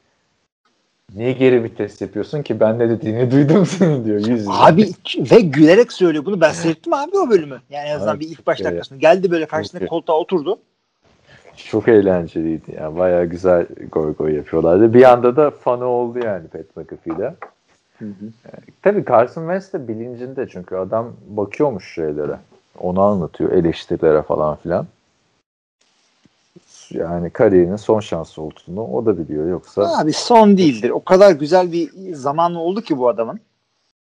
niye 1.14 1.32
geri 1.32 1.64
vites 1.64 2.00
yapıyorsun 2.00 2.42
ki 2.42 2.60
ben 2.60 2.78
ne 2.78 2.88
dediğini 2.88 3.30
duydum 3.30 3.66
senin 3.66 4.04
diyor. 4.04 4.26
Yüz. 4.26 4.46
Abi 4.48 4.90
ve 5.18 5.40
gülerek 5.40 5.92
söylüyor 5.92 6.24
bunu. 6.24 6.40
Ben 6.40 6.52
seyrettim 6.52 6.92
abi 6.92 7.18
o 7.18 7.30
bölümü. 7.30 7.60
Yani 7.70 7.88
en 7.88 7.94
azından 7.94 8.16
Evet, 8.16 8.20
bir 8.20 8.30
ilk 8.30 8.46
baş 8.46 8.64
dakikasını. 8.64 8.98
Geldi 8.98 9.30
böyle 9.30 9.46
iyi. 9.80 9.86
koltuğa 9.86 10.16
oturdu. 10.16 10.58
Çok 11.56 11.88
eğlenceliydi 11.88 12.74
ya. 12.76 12.96
Bayağı 12.96 13.24
güzel 13.24 13.66
goy 13.92 14.14
goy 14.14 14.34
yapıyorlardı. 14.36 14.94
Bir 14.94 15.12
anda 15.12 15.36
da 15.36 15.50
fanı 15.50 15.84
oldu 15.84 16.18
yani 16.24 16.48
Pat 16.48 16.76
McAfee'de. 16.76 17.34
Tabii 18.82 19.04
Carson 19.04 19.42
Wentz 19.42 19.72
de 19.72 19.88
bilincinde 19.88 20.48
çünkü 20.48 20.76
adam 20.76 21.12
bakıyormuş 21.28 21.94
şeylere. 21.94 22.36
Onu 22.78 23.00
anlatıyor 23.00 23.52
eleştirilere 23.52 24.22
falan 24.22 24.56
filan. 24.56 24.86
Yani 26.90 27.30
kariyerinin 27.30 27.76
son 27.76 28.00
şansı 28.00 28.42
olduğunu 28.42 28.86
o 28.92 29.06
da 29.06 29.18
biliyor. 29.18 29.48
Yoksa 29.48 29.98
Abi 29.98 30.12
son 30.12 30.56
değildir. 30.56 30.90
O 30.90 31.04
kadar 31.04 31.30
güzel 31.30 31.72
bir 31.72 32.14
zaman 32.14 32.54
oldu 32.54 32.80
ki 32.82 32.98
bu 32.98 33.08
adamın. 33.08 33.40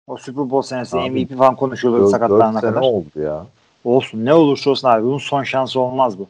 O 0.06 0.16
Super 0.16 0.50
Bowl 0.50 0.68
senesi 0.68 0.98
Abi, 0.98 1.10
MVP 1.10 1.38
falan 1.38 1.56
konuşuyordu 1.56 2.00
4, 2.00 2.10
sakatlanana 2.10 2.60
sene 2.60 2.70
kadar. 2.70 2.80
oldu 2.80 3.20
ya. 3.20 3.46
Olsun 3.84 4.24
ne 4.24 4.34
olursa 4.34 4.70
olsun 4.70 4.88
abi 4.88 5.04
bunun 5.04 5.18
son 5.18 5.42
şansı 5.42 5.80
olmaz 5.80 6.18
bu. 6.18 6.28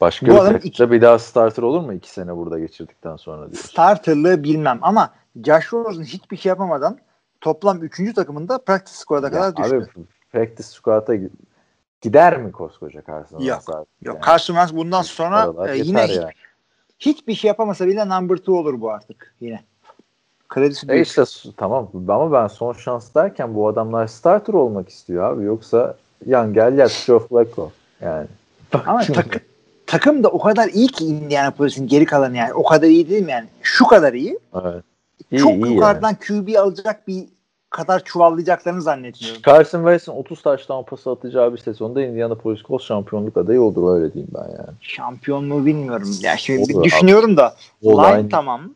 Başka 0.00 0.26
Bu 0.26 0.30
bir 0.30 0.36
adam 0.36 0.52
takımda 0.52 0.90
bir 0.92 1.02
daha 1.02 1.18
starter 1.18 1.62
olur 1.62 1.80
mu 1.80 1.92
iki 1.92 2.10
sene 2.10 2.36
burada 2.36 2.58
geçirdikten 2.58 3.16
sonra 3.16 3.50
diyorsun. 3.50 3.68
Starterlığı 3.68 4.44
bilmem 4.44 4.78
ama 4.82 5.10
Josh 5.46 5.72
Rosen 5.72 6.02
hiçbir 6.02 6.36
şey 6.36 6.50
yapamadan 6.50 6.98
toplam 7.40 7.82
3. 7.82 8.14
takımında 8.14 8.58
practice 8.58 8.96
squad'a 8.96 9.30
kadar 9.30 9.56
düştü. 9.56 9.76
abi 9.76 10.04
practice 10.32 10.68
squad'a 10.68 11.14
gider 12.04 12.36
mi 12.36 12.52
koskoca 12.52 13.02
Carson 13.06 13.40
Yok, 13.40 13.60
Wentz 13.60 13.68
artık 13.68 13.88
Yok 14.02 14.14
yani? 14.14 14.26
Carson 14.26 14.54
Wentz 14.54 14.76
bundan 14.76 15.02
sonra 15.02 15.68
e, 15.68 15.76
yine 15.78 16.00
yani. 16.00 16.30
hiçbir 16.98 17.34
şey 17.34 17.48
yapamasa 17.48 17.86
bile 17.86 18.08
number 18.08 18.36
two 18.36 18.52
olur 18.52 18.80
bu 18.80 18.90
artık 18.90 19.34
yine. 19.40 19.60
Kredisi 20.48 20.86
E 20.92 21.00
işte 21.00 21.22
tamam 21.56 21.90
ama 22.08 22.32
ben 22.32 22.46
son 22.46 22.72
şans 22.72 23.14
derken 23.14 23.54
bu 23.54 23.68
adamlar 23.68 24.06
starter 24.06 24.54
olmak 24.54 24.88
istiyor 24.88 25.32
abi. 25.32 25.44
Yoksa 25.44 25.96
yan 26.26 26.54
gel 26.54 26.78
yat 26.78 26.90
Joe 26.90 27.18
Flacco. 27.18 27.70
Yani. 28.00 28.26
Ama 28.86 29.00
tak- 29.00 29.42
takım 29.86 30.24
da 30.24 30.28
o 30.28 30.38
kadar 30.38 30.68
iyi 30.68 30.86
ki 30.86 31.04
Indianapolis'in 31.04 31.86
geri 31.86 32.06
kalanı 32.06 32.36
yani. 32.36 32.54
O 32.54 32.64
kadar 32.64 32.88
iyi 32.88 33.10
değil 33.10 33.24
mi 33.24 33.30
yani? 33.30 33.46
Şu 33.62 33.86
kadar 33.86 34.12
iyi. 34.12 34.38
Evet. 34.62 34.84
İyi, 35.30 35.40
Çok 35.40 35.52
iyi 35.52 35.74
yukarıdan 35.74 36.14
QB 36.14 36.56
alacak 36.58 37.08
bir 37.08 37.24
kadar 37.74 38.04
çuvallayacaklarını 38.04 38.82
zannetmiyorum. 38.82 39.42
Carson 39.46 39.78
Wentz'in 39.78 40.12
30 40.12 40.42
taştan 40.42 40.84
pası 40.84 41.10
atacağı 41.10 41.52
bir 41.52 41.58
sezonda 41.58 42.02
Indianapolis 42.02 42.62
Colts 42.62 42.84
şampiyonluk 42.84 43.36
adayı 43.36 43.62
olur 43.62 43.96
öyle 43.96 44.12
diyeyim 44.14 44.32
ben 44.34 44.48
yani. 44.48 44.76
Şampiyonluğu 44.80 45.66
bilmiyorum. 45.66 46.08
Ya 46.22 46.36
şimdi 46.36 46.74
Olur 46.74 46.84
düşünüyorum 46.84 47.36
da 47.36 47.56
O 47.82 48.02
line 48.02 48.18
line- 48.18 48.28
tamam. 48.28 48.74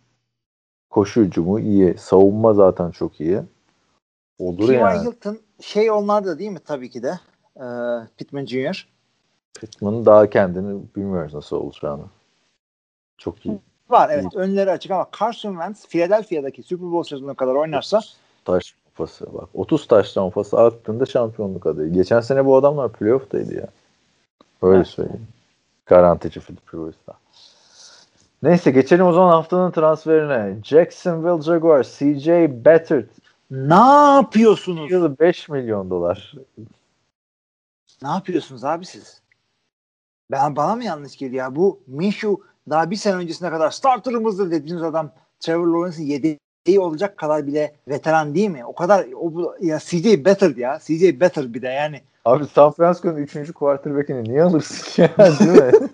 Koşu 0.90 1.20
hücumu 1.20 1.60
iyi. 1.60 1.98
Savunma 1.98 2.54
zaten 2.54 2.90
çok 2.90 3.20
iyi. 3.20 3.40
Olur 4.38 4.66
T.Y. 4.66 4.78
yani. 4.78 5.06
Hilton 5.06 5.38
şey 5.60 5.90
onlar 5.90 6.24
da 6.24 6.38
değil 6.38 6.50
mi 6.50 6.60
tabii 6.66 6.90
ki 6.90 7.02
de. 7.02 7.20
Ee, 7.56 7.64
Pittman 8.16 8.46
Jr. 8.46 8.88
Pittman'ın 9.60 10.06
daha 10.06 10.30
kendini 10.30 10.82
bilmiyoruz 10.96 11.34
nasıl 11.34 11.56
olacağını. 11.56 12.04
Çok 13.18 13.46
iyi. 13.46 13.58
Var 13.88 14.10
evet 14.12 14.34
önleri 14.34 14.70
açık 14.70 14.92
ama 14.92 15.06
Carson 15.20 15.52
Wentz 15.52 15.86
Philadelphia'daki 15.86 16.62
Super 16.62 16.92
Bowl 16.92 17.08
sezonuna 17.08 17.34
kadar 17.34 17.54
oynarsa 17.54 18.00
Taş 18.48 18.74
pası 18.98 19.26
bak. 19.34 19.48
30 19.54 19.86
taştan 19.86 20.30
pası 20.30 20.58
attığında 20.58 21.06
şampiyonluk 21.06 21.66
adayı. 21.66 21.92
Geçen 21.92 22.20
sene 22.20 22.46
bu 22.46 22.56
adamlar 22.56 22.92
playoff'taydı 22.92 23.54
ya. 23.54 23.66
Öyle 24.62 24.76
Evet. 24.76 24.86
söyleyeyim. 24.86 25.26
Garantici 25.86 26.44
Philip 26.44 26.74
Rivers'ta. 26.74 27.14
Neyse 28.42 28.70
geçelim 28.70 29.06
o 29.06 29.12
zaman 29.12 29.30
haftanın 29.30 29.70
transferine. 29.70 30.56
Jacksonville 30.64 31.42
Jaguars 31.42 31.98
CJ 31.98 32.28
Beathard 32.64 33.04
ne 33.50 34.14
yapıyorsunuz? 34.14 34.90
yılı 34.90 35.18
5 35.18 35.48
milyon 35.48 35.90
dolar. 35.90 36.34
Ne 38.02 38.08
yapıyorsunuz 38.08 38.64
abi 38.64 38.86
siz? 38.86 39.22
Ben 40.30 40.56
bana 40.56 40.76
mı 40.76 40.84
yanlış 40.84 41.16
geliyor 41.16 41.44
ya? 41.44 41.56
Bu 41.56 41.80
Minshew 41.86 42.36
daha 42.70 42.90
bir 42.90 42.96
sene 42.96 43.16
öncesine 43.16 43.50
kadar 43.50 43.70
starterımızdır 43.70 44.50
dediğiniz 44.50 44.82
adam 44.82 45.10
Trevor 45.40 45.66
Lawrence'ın 45.66 46.06
yedeği 46.06 46.38
olacak 46.78 47.16
kadar 47.16 47.46
bile 47.46 47.74
veteran 47.88 48.34
değil 48.34 48.50
mi? 48.50 48.64
O 48.64 48.74
kadar 48.74 49.06
o 49.20 49.34
bu- 49.34 49.54
ya 49.60 49.78
CJ 49.78 50.24
Better 50.24 50.56
ya. 50.56 50.78
CJ 50.78 51.20
Better 51.20 51.54
bir 51.54 51.62
de 51.62 51.68
yani. 51.68 52.00
Abi 52.24 52.46
San 52.46 52.72
Francisco'nun 52.72 53.16
3. 53.16 53.52
quarterback'ini 53.52 54.24
niye 54.24 54.42
alırsın 54.42 55.02
ya 55.02 55.16
değil 55.40 55.50
mi? 55.50 55.72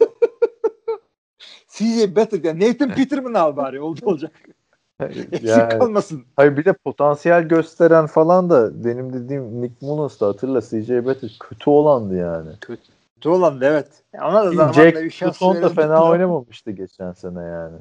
CJ 1.68 2.16
Better 2.16 2.44
ya. 2.44 2.54
Nathan 2.54 2.94
Peterman 2.94 3.34
al 3.34 3.56
bari 3.56 3.80
oldu 3.80 4.00
olacak. 4.04 4.32
Eksik 5.00 5.44
yani, 5.44 5.78
kalmasın. 5.78 6.24
hayır 6.36 6.56
bir 6.56 6.64
de 6.64 6.72
potansiyel 6.72 7.42
gösteren 7.42 8.06
falan 8.06 8.50
da 8.50 8.84
benim 8.84 9.12
dediğim 9.12 9.62
Nick 9.62 9.74
Mullins 9.80 10.20
da 10.20 10.26
hatırla 10.26 10.60
CJ 10.60 10.90
Beathard 10.90 11.30
kötü 11.40 11.70
olandı 11.70 12.16
yani. 12.16 12.50
Kötü 12.60 13.28
olan 13.28 13.60
da 13.60 13.66
evet. 13.66 13.88
Ona 14.14 14.44
da 14.44 14.50
zamanla 14.50 14.72
Jack 14.72 14.96
bir 14.96 15.10
şans 15.10 15.32
Tutton 15.32 15.62
da 15.62 15.68
fena 15.68 16.04
oynamamıştı 16.04 16.70
geçen 16.70 17.12
sene 17.12 17.42
yani. 17.42 17.76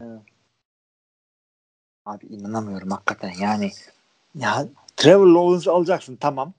Abi 2.06 2.26
inanamıyorum 2.26 2.90
hakikaten 2.90 3.32
yani. 3.42 3.72
Ya 4.36 4.66
Trevor 4.98 5.28
Lawrence 5.28 5.72
alacaksın 5.72 6.16
tamam. 6.16 6.54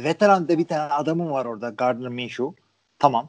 Veteran 0.00 0.48
da 0.48 0.58
bir 0.58 0.66
tane 0.66 0.92
adamın 0.92 1.30
var 1.30 1.44
orada 1.46 1.70
Gardner 1.70 2.08
Minshew. 2.08 2.62
Tamam. 2.98 3.28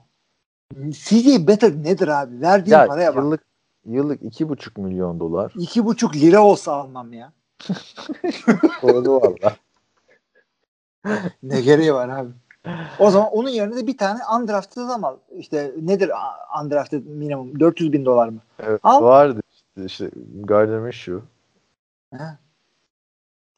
CJ 0.90 1.48
Better 1.48 1.72
nedir 1.84 2.08
abi? 2.08 2.42
Verdiğin 2.42 2.78
Ya 2.78 2.88
paraya 2.88 3.16
bak. 3.16 3.24
yıllık 3.24 3.44
yıllık 3.86 4.24
iki 4.24 4.50
buçuk 4.50 4.78
milyon 4.78 5.20
dolar. 5.20 5.52
İki 5.56 5.86
buçuk 5.86 6.16
lira 6.16 6.44
olsa 6.44 6.74
almam 6.74 7.14
ya. 7.14 7.34
Doğru 8.84 9.22
valla. 9.22 9.56
Ne 11.44 11.62
gereği 11.62 11.94
var 11.94 12.10
abi? 12.10 12.30
O 13.00 13.12
zaman 13.12 13.30
onun 13.32 13.50
yerine 13.50 13.76
de 13.76 13.88
bir 13.88 13.98
tane 13.98 14.20
undrafted 14.40 14.82
adam 14.82 15.04
al. 15.04 15.18
İşte 15.36 15.72
nedir 15.82 16.12
undrafted 16.64 17.06
minimum? 17.06 17.60
400 17.60 17.94
bin 17.94 18.06
dolar 18.06 18.30
mı? 18.30 18.40
Evet, 18.60 18.80
Al. 18.84 19.04
vardı 19.04 19.42
işte, 19.86 20.10
Gardner 20.44 20.80
Minshew. 20.80 21.22
He. 22.14 22.24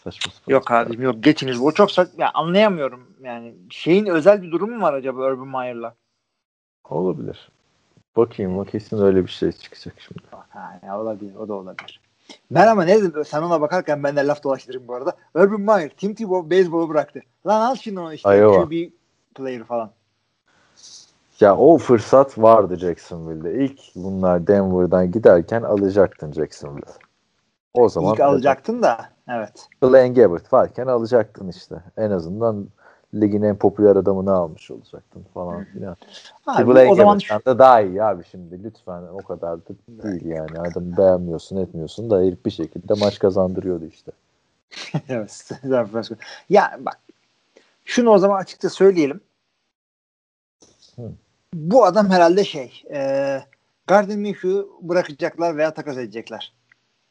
Saçma 0.04 0.32
sapan. 0.32 0.54
Yok 0.54 0.72
abi 0.72 1.04
yok 1.04 1.24
geçiniz. 1.24 1.62
Bu 1.62 1.74
çok 1.74 1.92
saçma. 1.92 2.24
Ya 2.24 2.32
anlayamıyorum 2.34 3.08
yani. 3.24 3.56
Şeyin 3.70 4.06
özel 4.06 4.42
bir 4.42 4.52
durumu 4.52 4.76
mu 4.76 4.82
var 4.82 4.94
acaba 4.94 5.22
Urban 5.22 5.48
Meyer'la? 5.48 5.96
Olabilir. 6.90 7.50
Bakayım 8.18 8.58
o 8.58 8.66
kesin 8.66 9.02
öyle 9.02 9.26
bir 9.26 9.32
şey 9.32 9.52
çıkacak 9.52 9.96
şimdi. 10.00 10.22
Ha, 10.50 10.80
ya 10.86 11.00
olabilir. 11.00 11.36
O 11.36 11.48
da 11.48 11.54
olabilir. 11.54 12.02
Ben 12.52 12.68
ama 12.68 12.84
ne 12.84 13.02
dedim 13.02 13.26
sen 13.26 13.42
ona 13.42 13.62
bakarken 13.62 14.04
ben 14.04 14.16
de 14.16 14.28
laf 14.28 14.44
dolaştırayım 14.44 14.88
bu 14.88 14.96
arada. 14.96 15.18
Urban 15.36 15.62
Meyer, 15.62 15.90
Tim 15.90 16.14
Tebow 16.14 16.50
beyzbolu 16.50 16.90
bıraktı. 16.90 17.22
Lan 17.48 17.62
al 17.62 17.76
şimdi 17.76 18.00
o 18.00 18.12
işte 18.12 18.38
Iowa. 18.38 18.66
QB 18.66 18.92
player 19.36 19.64
falan. 19.64 19.92
Ya 21.40 21.58
o 21.58 21.78
fırsat 21.78 22.38
vardı 22.38 22.76
Jacksonville'de. 22.76 23.66
İlk 23.66 23.82
bunlar 23.96 24.48
Denver'dan 24.48 25.12
giderken 25.12 25.62
alacaktın 25.64 26.32
Jacksonville. 26.32 26.92
O 27.74 27.90
zaman 27.90 28.14
İlk 28.14 28.20
alacaktın 28.20 28.82
da 28.82 29.10
evet. 29.28 29.68
Blaine 29.84 30.14
Gabbert 30.14 30.54
varken 30.54 30.88
alacaktın 30.88 31.48
işte. 31.48 31.76
En 31.98 32.12
azından 32.12 32.68
ligin 33.14 33.42
en 33.42 33.56
popüler 33.56 33.96
adamını 33.96 34.34
almış 34.34 34.72
olacaktın 34.72 35.26
falan 35.34 35.64
filan. 35.64 35.96
Ki 35.96 36.08
Abi, 36.48 36.68
Blaine 36.68 36.92
o 36.92 36.96
zaman 36.96 37.20
Gabbert'ten 37.20 37.56
de 37.56 37.60
daha 37.60 37.82
iyi 37.82 38.04
abi 38.04 38.24
şimdi 38.24 38.64
lütfen 38.64 39.02
o 39.14 39.18
kadar 39.18 39.60
da 39.60 40.04
değil 40.04 40.26
yani. 40.26 40.60
Adamı 40.60 40.98
beğenmiyorsun 40.98 41.58
etmiyorsun 41.58 42.10
da 42.10 42.20
herif 42.20 42.46
bir 42.46 42.52
şekilde 42.52 42.94
maç 42.94 43.20
kazandırıyordu 43.20 43.86
işte. 43.86 44.12
evet. 45.10 45.52
Ya 46.50 46.80
bak 46.80 47.00
şunu 47.86 48.10
o 48.10 48.18
zaman 48.18 48.42
açıkça 48.42 48.70
söyleyelim. 48.70 49.22
Hı. 50.96 51.12
Bu 51.54 51.86
adam 51.86 52.10
herhalde 52.10 52.44
şey 52.44 52.84
e, 52.94 53.40
Gardner 53.88 54.18
Minshew'u 54.18 54.70
bırakacaklar 54.82 55.58
veya 55.58 55.74
takas 55.74 55.98
edecekler. 55.98 56.54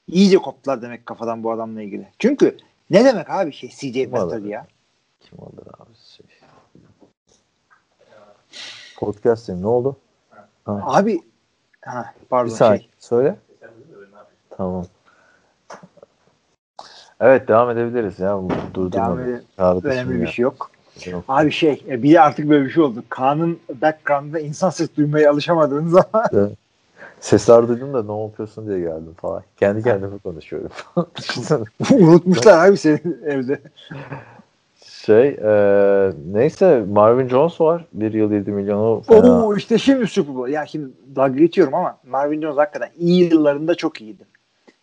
İyice 0.06 0.38
koptular 0.38 0.82
demek 0.82 1.06
kafadan 1.06 1.44
bu 1.44 1.52
adamla 1.52 1.82
ilgili. 1.82 2.08
Çünkü 2.18 2.56
ne 2.90 3.04
demek 3.04 3.30
abi 3.30 3.52
şey 3.52 3.70
CJ 3.70 4.12
Beathard 4.12 4.44
ya. 4.44 4.66
Kim 5.20 5.40
alır 5.40 5.66
abi 5.78 5.94
şey. 6.16 6.26
Podcast'im 8.96 9.62
ne 9.62 9.66
oldu? 9.66 9.96
Ha. 10.64 10.80
Abi 10.82 11.20
ha, 11.80 12.14
pardon 12.30 12.50
Bir 12.50 12.56
saniye. 12.56 12.80
şey. 12.80 12.90
Söyle. 12.98 13.36
Tamam. 14.50 14.84
Evet 17.20 17.48
devam 17.48 17.70
edebiliriz 17.70 18.18
ya. 18.18 18.38
Bu 18.42 18.92
Devam 18.92 19.20
edelim. 19.20 19.44
Önemli 19.58 20.14
bir 20.14 20.26
ya. 20.26 20.32
şey 20.32 20.42
yok. 20.42 20.70
Abi 21.28 21.52
şey 21.52 21.82
e, 21.88 22.02
bir 22.02 22.12
de 22.12 22.20
artık 22.20 22.48
böyle 22.48 22.64
bir 22.64 22.70
şey 22.70 22.82
oldu. 22.82 23.04
Kaan'ın 23.08 23.58
background'da 23.82 24.40
insan 24.40 24.70
ses 24.70 24.88
duymaya 24.96 25.30
alışamadığınız 25.30 25.92
zaman 25.92 26.28
Sesler 27.20 27.68
duydum 27.68 27.94
da 27.94 28.14
ne 28.14 28.22
yapıyorsun 28.22 28.66
diye 28.68 28.80
geldim 28.80 29.14
falan. 29.16 29.42
Kendi 29.60 29.82
kendime 29.82 30.18
konuşuyorum. 30.18 30.70
Unutmuşlar 31.90 32.68
abi 32.68 32.76
senin 32.76 33.20
evde. 33.26 33.60
şey 34.84 35.28
e, 35.28 36.12
neyse 36.32 36.84
Marvin 36.92 37.28
Jones 37.28 37.60
var. 37.60 37.84
Bir 37.92 38.12
yıl 38.12 38.32
7 38.32 38.50
milyonu 38.50 39.02
fena. 39.06 39.46
Oo 39.46 39.56
işte 39.56 39.78
şimdi 39.78 40.06
Super 40.06 40.36
Bowl. 40.36 40.52
Ya 40.52 40.66
şimdi 40.66 40.88
dalga 41.16 41.38
geçiyorum 41.38 41.74
ama 41.74 41.96
Marvin 42.10 42.42
Jones 42.42 42.56
hakikaten 42.56 42.90
iyi 42.98 43.30
yıllarında 43.32 43.74
çok 43.74 44.00
iyiydi. 44.00 44.22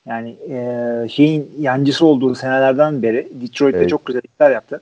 Yani 0.06 0.36
e, 0.50 1.08
şeyin 1.10 1.52
yancısı 1.60 2.06
olduğu 2.06 2.36
senelerden 2.36 3.02
beri 3.04 3.28
Detroit'te 3.42 3.80
Evet. 3.80 3.90
çok 3.90 4.06
güzel 4.06 4.22
işler 4.34 4.52
yaptı. 4.52 4.82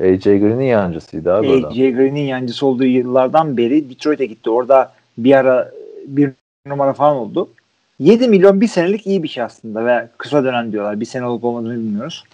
AJ 0.00 0.24
Green'in 0.24 0.64
yancısıydı 0.64 1.34
abi 1.34 1.50
adam. 1.50 1.70
AJ 1.70 1.76
Green'in 1.76 2.26
yancısı 2.26 2.66
olduğu 2.66 2.84
yıllardan 2.84 3.56
beri 3.56 3.90
Detroit'e 3.90 4.26
gitti. 4.26 4.50
Orada 4.50 4.92
bir 5.18 5.32
ara 5.32 5.72
bir 6.06 6.32
numara 6.66 6.92
falan 6.92 7.16
oldu. 7.16 7.48
7 7.98 8.28
milyon 8.28 8.60
bir 8.60 8.68
senelik 8.68 9.06
iyi 9.06 9.22
bir 9.22 9.28
şey 9.28 9.42
aslında 9.42 9.86
ve 9.86 10.08
kısa 10.18 10.44
dönem 10.44 10.72
diyorlar. 10.72 11.00
Bir 11.00 11.04
sene 11.04 11.26
olup 11.26 11.44
olmadığını 11.44 11.74
bilmiyoruz. 11.74 12.24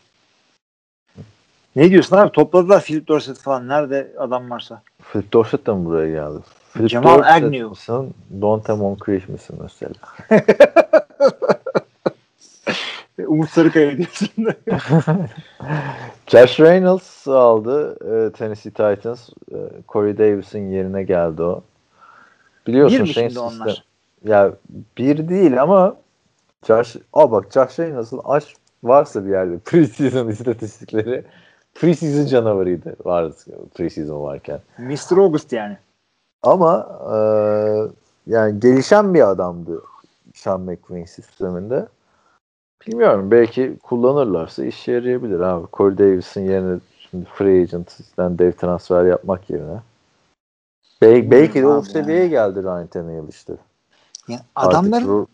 Ne 1.77 1.91
diyorsun 1.91 2.17
abi? 2.17 2.33
Topladılar 2.33 2.83
Philip 2.85 3.09
Dorsett 3.09 3.39
falan. 3.39 3.69
Nerede 3.69 4.13
adam 4.19 4.51
varsa. 4.51 4.83
Philip 5.13 5.33
Dorsett 5.33 5.67
de 5.67 5.73
mi 5.73 5.85
buraya 5.85 6.09
geldi? 6.09 6.39
Philip 6.73 6.91
Jamal 6.91 7.19
Dorsett 7.19 7.33
Agnew. 7.33 7.69
Mısın? 7.69 8.15
Donte 8.41 8.73
Moncrief 8.73 9.29
misin 9.29 9.59
mesela? 9.63 9.95
Umut 13.19 13.51
Sarıkaya 13.51 13.97
diyorsun. 13.97 14.29
Josh 16.27 16.61
Reynolds 16.61 17.29
aldı 17.29 17.97
e, 18.01 18.33
Tennessee 18.33 18.71
Titans. 18.71 19.29
E, 19.53 19.57
Corey 19.89 20.19
Davis'in 20.19 20.71
yerine 20.71 21.03
geldi 21.03 21.43
o. 21.43 21.63
Biliyorsun 22.67 22.99
Bir 22.99 23.03
mi 23.03 23.09
şimdi 23.09 23.27
sistem- 23.29 23.43
onlar? 23.43 23.85
Ya 24.25 24.53
bir 24.99 25.29
değil 25.29 25.63
ama 25.63 25.97
Josh, 26.67 26.97
aa 27.13 27.31
bak 27.31 27.53
Josh 27.53 27.79
Reynolds'ın 27.79 28.21
aç 28.25 28.55
varsa 28.83 29.25
bir 29.27 29.31
yerde 29.31 29.59
preseason 29.65 30.29
istatistikleri 30.29 31.25
preseason 31.75 32.27
canavarıydı 32.27 32.97
vardı 33.05 33.35
preseason 33.75 34.23
varken. 34.23 34.61
Mr. 34.79 35.17
August 35.17 35.53
yani. 35.53 35.77
Ama 36.43 36.99
e, 37.15 37.17
yani 38.27 38.61
gelişen 38.61 39.15
bir 39.15 39.31
adamdı 39.31 39.83
Sean 40.35 40.61
McVay 40.61 41.07
sisteminde. 41.07 41.87
Bilmiyorum 42.87 43.31
belki 43.31 43.77
kullanırlarsa 43.83 44.65
işe 44.65 44.93
yarayabilir 44.93 45.41
abi. 45.41 45.67
Corey 45.73 45.99
Davis'in 45.99 46.51
yerine 46.51 46.79
şimdi 47.11 47.25
free 47.35 47.63
agent'den 47.63 48.39
dev 48.39 48.53
transfer 48.53 49.05
yapmak 49.05 49.51
yerine. 49.51 49.81
Bel- 51.03 51.31
belki 51.31 51.63
de 51.63 51.67
o 51.67 51.83
seviyeye 51.83 52.29
geldi 52.29 52.63
Ryan 52.63 52.87
Tannehill 52.87 53.29
işte. 53.29 53.53
yani 54.29 54.41
adamların 54.57 55.29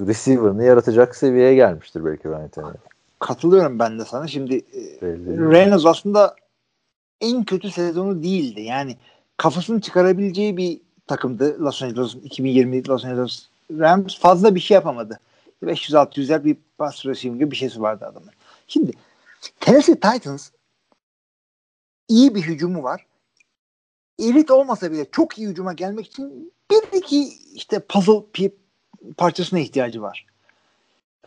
receiver'ını 0.00 0.64
yaratacak 0.64 1.16
seviyeye 1.16 1.54
gelmiştir 1.54 2.04
belki 2.04 2.28
Ryan 2.28 2.48
Tannehill. 2.48 2.78
katılıyorum 3.18 3.78
ben 3.78 3.98
de 3.98 4.04
sana. 4.04 4.26
Şimdi 4.26 4.56
e, 4.56 5.02
Belli. 5.02 5.50
Reynolds 5.50 5.86
aslında 5.86 6.36
en 7.20 7.44
kötü 7.44 7.70
sezonu 7.70 8.22
değildi. 8.22 8.60
Yani 8.60 8.96
kafasını 9.36 9.80
çıkarabileceği 9.80 10.56
bir 10.56 10.80
takımdı 11.06 11.56
Los 11.60 11.82
Angeles 11.82 12.14
2020 12.14 12.88
Los 12.88 13.04
Angeles 13.04 13.48
Rams 13.70 14.18
fazla 14.18 14.54
bir 14.54 14.60
şey 14.60 14.74
yapamadı. 14.74 15.20
500-600 15.62 16.30
yer 16.30 16.44
bir 16.44 16.56
pass 16.78 17.06
receiving 17.06 17.40
gibi 17.40 17.50
bir 17.50 17.56
şeysi 17.56 17.82
vardı 17.82 18.06
adamın. 18.06 18.30
Şimdi 18.66 18.92
Tennessee 19.60 19.94
Titans 19.94 20.50
iyi 22.08 22.34
bir 22.34 22.42
hücumu 22.42 22.82
var. 22.82 23.06
Elit 24.18 24.50
olmasa 24.50 24.92
bile 24.92 25.10
çok 25.10 25.38
iyi 25.38 25.48
hücuma 25.48 25.72
gelmek 25.72 26.06
için 26.06 26.52
bir 26.70 26.98
iki 26.98 27.28
işte 27.54 27.78
puzzle 27.78 28.50
parçasına 29.16 29.58
ihtiyacı 29.58 30.02
var. 30.02 30.26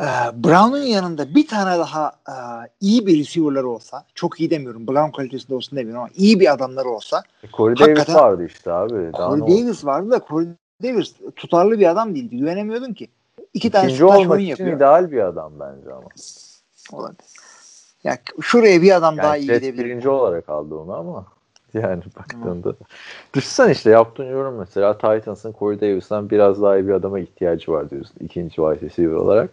Ee, 0.02 0.06
Brown'un 0.34 0.84
yanında 0.84 1.36
bir 1.36 1.48
tane 1.48 1.80
daha 1.80 2.12
e, 2.28 2.34
iyi 2.82 3.08
bir 3.08 3.20
receiver'ları 3.20 3.70
olsa, 3.70 4.06
çok 4.16 4.40
iyi 4.40 4.50
demiyorum, 4.50 4.88
Brown 4.88 5.12
kalitesinde 5.12 5.56
olsun 5.56 5.78
demiyorum 5.78 6.02
ama 6.02 6.10
iyi 6.16 6.40
bir 6.40 6.54
adamları 6.54 6.90
olsa, 6.90 7.24
Corey 7.54 7.80
Davis 7.80 8.10
vardı 8.10 8.46
işte 8.46 8.72
abi. 8.72 9.14
Daha 9.14 9.38
Corey? 9.38 9.42
Davis 9.42 9.86
vardı 9.86 10.12
da 10.12 10.22
Corey 10.30 10.48
Davis 10.84 11.14
tutarlı 11.36 11.80
bir 11.80 11.90
adam 11.90 12.16
değildi. 12.16 12.38
Güvenemiyordun 12.38 12.94
ki. 12.94 13.08
İki 13.54 13.72
tane 13.72 13.86
İkinci 13.86 14.04
splash 14.04 14.18
olmak 14.18 14.32
oyun 14.32 14.40
için 14.42 14.50
yapıyor. 14.50 14.78
ideal 14.78 15.12
bir 15.12 15.20
adam 15.20 15.54
bence 15.60 15.94
ama. 15.94 16.08
Olabilir. 16.92 17.26
Ya 18.04 18.18
şuraya 18.42 18.82
bir 18.82 18.96
adam 18.96 19.18
daha 19.18 19.36
Yani 19.36 19.40
iyi 19.44 19.48
Jets 19.48 19.60
gidebilir. 19.62 19.86
birinci 19.86 20.10
olarak 20.10 20.50
aldı 20.50 20.76
onu 20.76 20.94
ama 20.94 21.26
yani 21.74 22.04
baktığında. 22.20 22.74
Düşünsen 23.34 23.70
işte 23.70 23.90
yaptığın 23.90 24.26
yorum 24.32 24.56
mesela 24.56 24.98
Titans'ın 24.98 25.56
Corey 25.60 25.82
Davis'ten 25.82 26.30
biraz 26.30 26.62
daha 26.62 26.78
iyi 26.78 26.88
bir 26.88 26.94
adama 26.94 27.20
ihtiyacı 27.20 27.72
var 27.72 27.90
diyorsun 27.90 28.16
ikinci 28.20 28.56
wide 28.56 28.82
receiver 28.82 29.16
olarak. 29.16 29.50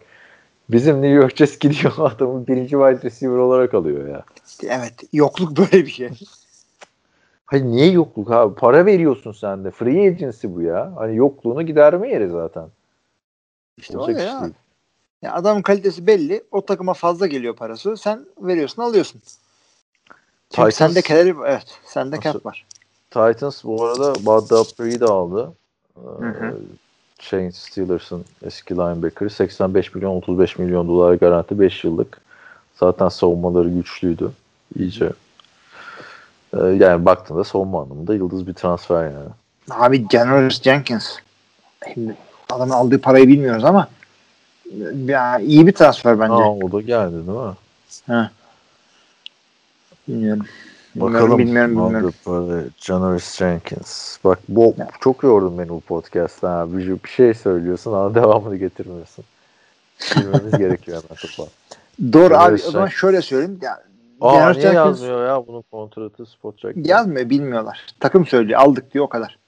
Bizim 0.71 0.95
New 1.03 1.09
York 1.09 1.37
Jets 1.37 1.59
gidiyor 1.61 1.93
adamı 1.99 2.47
birinci 2.47 2.71
wide 2.71 3.03
receiver 3.03 3.37
olarak 3.37 3.75
alıyor 3.75 4.09
ya. 4.09 4.25
Evet. 4.69 4.93
Yokluk 5.13 5.57
böyle 5.59 5.87
bir 5.87 5.91
şey. 5.91 6.11
Hayır 7.47 7.65
niye 7.65 7.91
yokluk 7.91 8.31
abi? 8.31 8.55
Para 8.55 8.87
veriyorsun 8.87 9.33
sen 9.33 9.65
de. 9.65 9.71
Free 9.71 10.09
agency 10.09 10.47
bu 10.51 10.63
ya. 10.63 10.93
Hani 10.97 11.17
yokluğunu 11.17 11.63
giderme 11.63 12.09
yeri 12.09 12.29
zaten. 12.29 12.69
İşte 13.79 13.99
Olacak 13.99 14.21
ya. 14.21 14.43
değil. 14.43 14.55
ya. 15.23 15.35
Adamın 15.35 15.63
kalitesi 15.63 16.07
belli. 16.07 16.45
O 16.53 16.67
takıma 16.67 16.95
fazla 16.95 17.27
geliyor 17.27 17.57
parası. 17.57 17.97
Sen 17.97 18.27
veriyorsun 18.41 18.83
alıyorsun. 18.83 19.21
Titans- 20.51 20.71
sende 20.73 21.03
keleri 21.03 21.35
evet. 21.47 21.79
Sende 21.85 22.21
cap 22.21 22.47
var. 22.47 22.67
Titans 23.11 23.65
bu 23.65 23.85
arada 23.85 24.15
Bud 24.15 24.51
Dupree'yi 24.51 25.01
de 25.01 25.05
aldı. 25.05 25.53
Ee, 25.97 26.25
hı. 26.25 26.57
Shane 27.21 27.53
Steelers'ın 27.53 28.25
eski 28.43 28.75
linebacker'ı. 28.75 29.31
85 29.31 29.95
milyon 29.95 30.17
35 30.17 30.59
milyon 30.59 30.89
dolar 30.89 31.15
garanti 31.15 31.61
5 31.61 31.85
yıllık. 31.85 32.21
Zaten 32.81 33.09
savunmaları 33.09 33.69
güçlüydü. 33.69 34.33
İyice. 34.79 35.13
Ee, 36.55 36.59
yani 36.67 37.05
baktığında 37.05 37.45
savunma 37.45 37.83
anlamında 37.83 38.15
yıldız 38.15 38.47
bir 38.47 38.55
transfer 38.55 39.05
yani. 39.05 39.29
Abi 39.71 40.07
Janoris 40.13 40.63
Jenkins. 40.63 41.17
Şimdi 41.95 42.17
adamın 42.53 42.73
aldığı 42.75 43.01
parayı 43.01 43.29
bilmiyoruz 43.29 43.65
ama 43.65 43.89
ya 45.07 45.39
iyi 45.39 45.67
bir 45.67 45.73
transfer 45.73 46.21
bence. 46.21 46.33
Aa, 46.35 46.51
o 46.51 46.73
da 46.73 46.81
geldi 46.81 47.13
değil 47.15 47.39
mi? 47.39 47.55
Ha. 48.07 48.31
Bilmiyorum. 50.09 50.47
Bilmiyorum, 50.95 51.15
Bakalım. 51.15 51.39
bilmiyorum, 51.39 51.71
bilmiyorum. 51.87 52.13
Para. 52.25 52.61
Janoris 52.79 53.37
Jenkins. 53.37 54.19
Bak 54.25 54.39
bu 54.49 54.75
Ya. 54.79 54.89
çok 55.01 55.23
yordun 55.23 55.59
beni 55.59 55.69
bu 55.69 55.81
podcast'ta. 55.81 56.51
Ha. 56.59 56.73
Bir, 56.73 56.89
bir 57.05 57.09
şey 57.09 57.35
söylüyorsun 57.35 57.93
ama 57.93 58.15
devamını 58.15 58.57
getirmiyorsun. 58.57 59.25
Bilmemiz 60.17 60.53
gerekiyor 60.59 61.03
hemen 61.03 61.17
topa. 61.17 61.51
Doğru 62.13 62.35
abi 62.35 62.45
Janoris 62.45 62.67
o 62.69 62.71
zaman 62.71 62.87
Jenkins. 62.87 63.01
şöyle 63.01 63.23
söyleyeyim. 63.23 63.59
Ya, 63.63 63.83
Aa 64.21 64.35
Janoris 64.35 64.57
niye 64.57 64.69
Jenkins- 64.69 64.75
yazmıyor 64.75 65.27
ya 65.27 65.47
bunun 65.47 65.63
kontratı 65.71 66.27
spot? 66.27 66.55
Yazmıyor 66.77 67.31
bilmiyorlar. 67.31 67.87
Takım 68.01 68.27
söylüyor 68.27 68.61
aldık 68.61 68.95
diyor 68.95 69.05
o 69.05 69.09
kadar. 69.09 69.39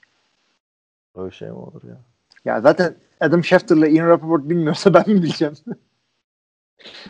Öyle 1.17 1.31
şey 1.31 1.49
mi 1.49 1.55
olur 1.55 1.83
ya? 1.89 1.97
Ya 2.45 2.61
zaten 2.61 2.95
Adam 3.21 3.45
Schefter'la 3.45 3.87
Ian 3.87 4.09
Rappaport 4.09 4.49
bilmiyorsa 4.49 4.95
ben 4.95 5.05
mi 5.07 5.23
bileceğim? 5.23 5.55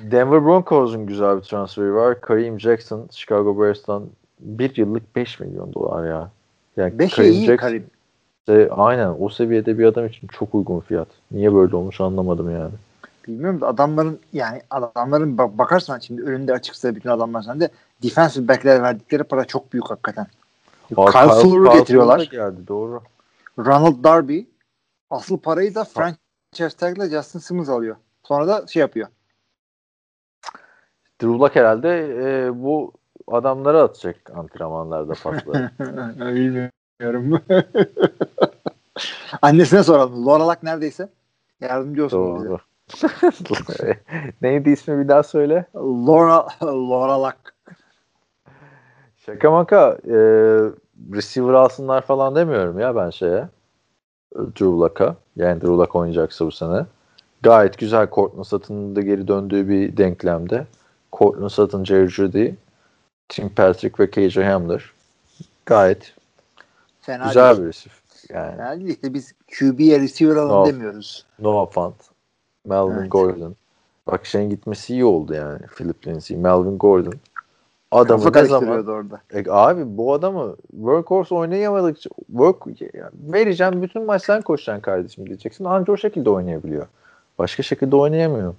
Denver 0.01 0.45
Broncos'un 0.45 1.07
güzel 1.07 1.37
bir 1.37 1.43
transferi 1.43 1.95
var. 1.95 2.20
Kareem 2.20 2.61
Jackson 2.61 3.09
Chicago 3.11 3.61
Bears'tan 3.61 4.05
bir 4.41 4.76
yıllık 4.76 5.16
5 5.16 5.41
milyon 5.41 5.74
dolar 5.74 6.09
ya. 6.09 6.31
Yani 6.76 6.95
5'e 6.95 7.09
Kareem 7.09 7.33
iyi 7.33 7.47
Jackson 7.47 7.66
Karim. 7.68 7.87
de 8.49 8.68
aynen 8.70 9.14
o 9.20 9.28
seviyede 9.28 9.78
bir 9.78 9.85
adam 9.85 10.07
için 10.07 10.26
çok 10.26 10.55
uygun 10.55 10.81
fiyat. 10.81 11.09
Niye 11.31 11.55
böyle 11.55 11.76
olmuş 11.76 12.01
anlamadım 12.01 12.51
yani. 12.51 12.72
Bilmiyorum 13.28 13.61
da 13.61 13.66
adamların 13.68 14.18
yani 14.33 14.62
adamların 14.70 15.39
bak, 15.39 15.59
bakarsan 15.59 15.99
şimdi 15.99 16.22
önünde 16.22 16.53
açıksa 16.53 16.95
bütün 16.95 17.11
adamlar 17.11 17.43
sende 17.43 17.68
defensive 18.03 18.49
back'ler 18.49 18.83
verdikleri 18.83 19.22
para 19.22 19.45
çok 19.45 19.72
büyük 19.72 19.91
hakikaten. 19.91 20.26
Aa, 20.97 21.11
Kyle 21.11 21.43
Fuller'ı 21.43 21.70
Kyle 21.70 21.78
getiriyorlar. 21.78 22.18
Fuller 22.18 22.31
da 22.31 22.51
geldi 22.51 22.68
doğru. 22.68 23.03
Ronald 23.59 24.05
Darby 24.05 24.41
asıl 25.11 25.39
parayı 25.39 25.75
da 25.75 25.85
franchise 25.85 26.77
tag'la 26.77 27.09
Justin 27.09 27.39
Simmons 27.39 27.69
alıyor. 27.69 27.97
Sonra 28.23 28.49
da 28.49 28.67
şey 28.67 28.81
yapıyor. 28.81 29.09
Drew 31.23 31.39
Lock 31.39 31.57
herhalde 31.57 32.17
e, 32.23 32.63
bu 32.63 32.93
adamlara 33.27 33.83
atacak 33.83 34.31
antrenmanlarda 34.35 35.13
pasları. 35.23 35.71
Bilmiyorum. 36.35 37.43
Annesine 39.43 39.83
soralım. 39.83 40.27
Laura 40.27 40.49
Luck 40.49 40.63
neredeyse 40.63 41.09
yardımcı 41.61 42.05
olsun 42.05 42.37
bize. 42.37 42.49
doğru. 42.49 42.61
Neydi 44.43 44.71
ismi 44.71 44.99
bir 44.99 45.09
daha 45.09 45.23
söyle. 45.23 45.67
Laura, 45.75 46.47
Laura 46.63 47.23
Luck. 47.23 47.37
Şaka 49.17 49.51
maka 49.51 49.99
e, 50.05 50.17
receiver 51.13 51.53
alsınlar 51.53 52.03
falan 52.03 52.35
demiyorum 52.35 52.79
ya 52.79 52.97
ben 52.97 53.11
şeye. 53.11 53.49
Drew 54.37 54.64
Luck'a. 54.81 55.16
Yani 55.37 55.61
Drew 55.61 55.72
Luck 55.72 55.97
oynayacaksa 55.97 56.47
bu 56.47 56.51
sene. 56.53 56.87
Gayet 57.43 57.78
güzel 57.78 58.09
Cortland 58.12 58.45
Sutton'ın 58.45 58.97
da 58.97 59.01
geri 59.01 59.28
döndüğü 59.28 59.68
bir 59.68 59.97
denklemde. 59.97 60.66
Cortland 61.12 61.51
Sutton, 61.51 61.85
Jerry 61.85 62.09
Judy, 62.09 62.49
Tim 63.28 63.49
Patrick 63.49 64.03
ve 64.03 64.11
KJ 64.11 64.37
Hamler. 64.37 64.93
Gayet 65.66 66.14
Fena 67.01 67.26
güzel 67.26 67.57
değil. 67.57 67.62
bir 67.62 67.66
receiver. 67.66 67.97
Yani 68.31 68.57
Fena 68.57 68.76
değil. 68.76 68.89
İşte 68.89 69.14
biz 69.14 69.33
QB'ye 69.59 70.01
receiver 70.01 70.37
alın 70.37 70.51
No. 70.51 70.66
demiyoruz. 70.66 71.26
Noah 71.39 71.70
Fant, 71.70 71.95
Melvin 72.64 72.99
Evet. 72.99 73.11
Gordon. 73.12 73.57
Bak 74.07 74.26
şeyin 74.26 74.51
gitmesi 74.51 74.93
iyi 74.93 75.05
oldu 75.05 75.35
yani. 75.35 75.59
Philip 75.76 76.07
Lindsay, 76.07 76.37
Melvin 76.37 76.78
Gordon. 76.78 77.14
Adamı 77.91 78.24
Kafa 78.24 78.41
ne 78.41 78.47
zaman 78.49 78.86
orada. 78.86 79.20
E, 79.32 79.51
abi 79.51 79.97
bu 79.97 80.12
adamı 80.14 80.57
workhorse 80.70 81.34
oynayamadıkça 81.34 82.11
work 82.26 82.66
yani 82.95 83.11
vereceğim 83.32 83.82
bütün 83.82 84.05
maç 84.05 84.22
sen 84.22 84.43
koşacaksın 84.43 84.82
kardeşim 84.82 85.26
diyeceksin. 85.26 85.64
Anca 85.64 85.93
o 85.93 85.97
şekilde 85.97 86.30
oynayabiliyor. 86.30 86.86
Başka 87.38 87.62
şekilde 87.62 87.97
oynayamıyor 87.97 88.55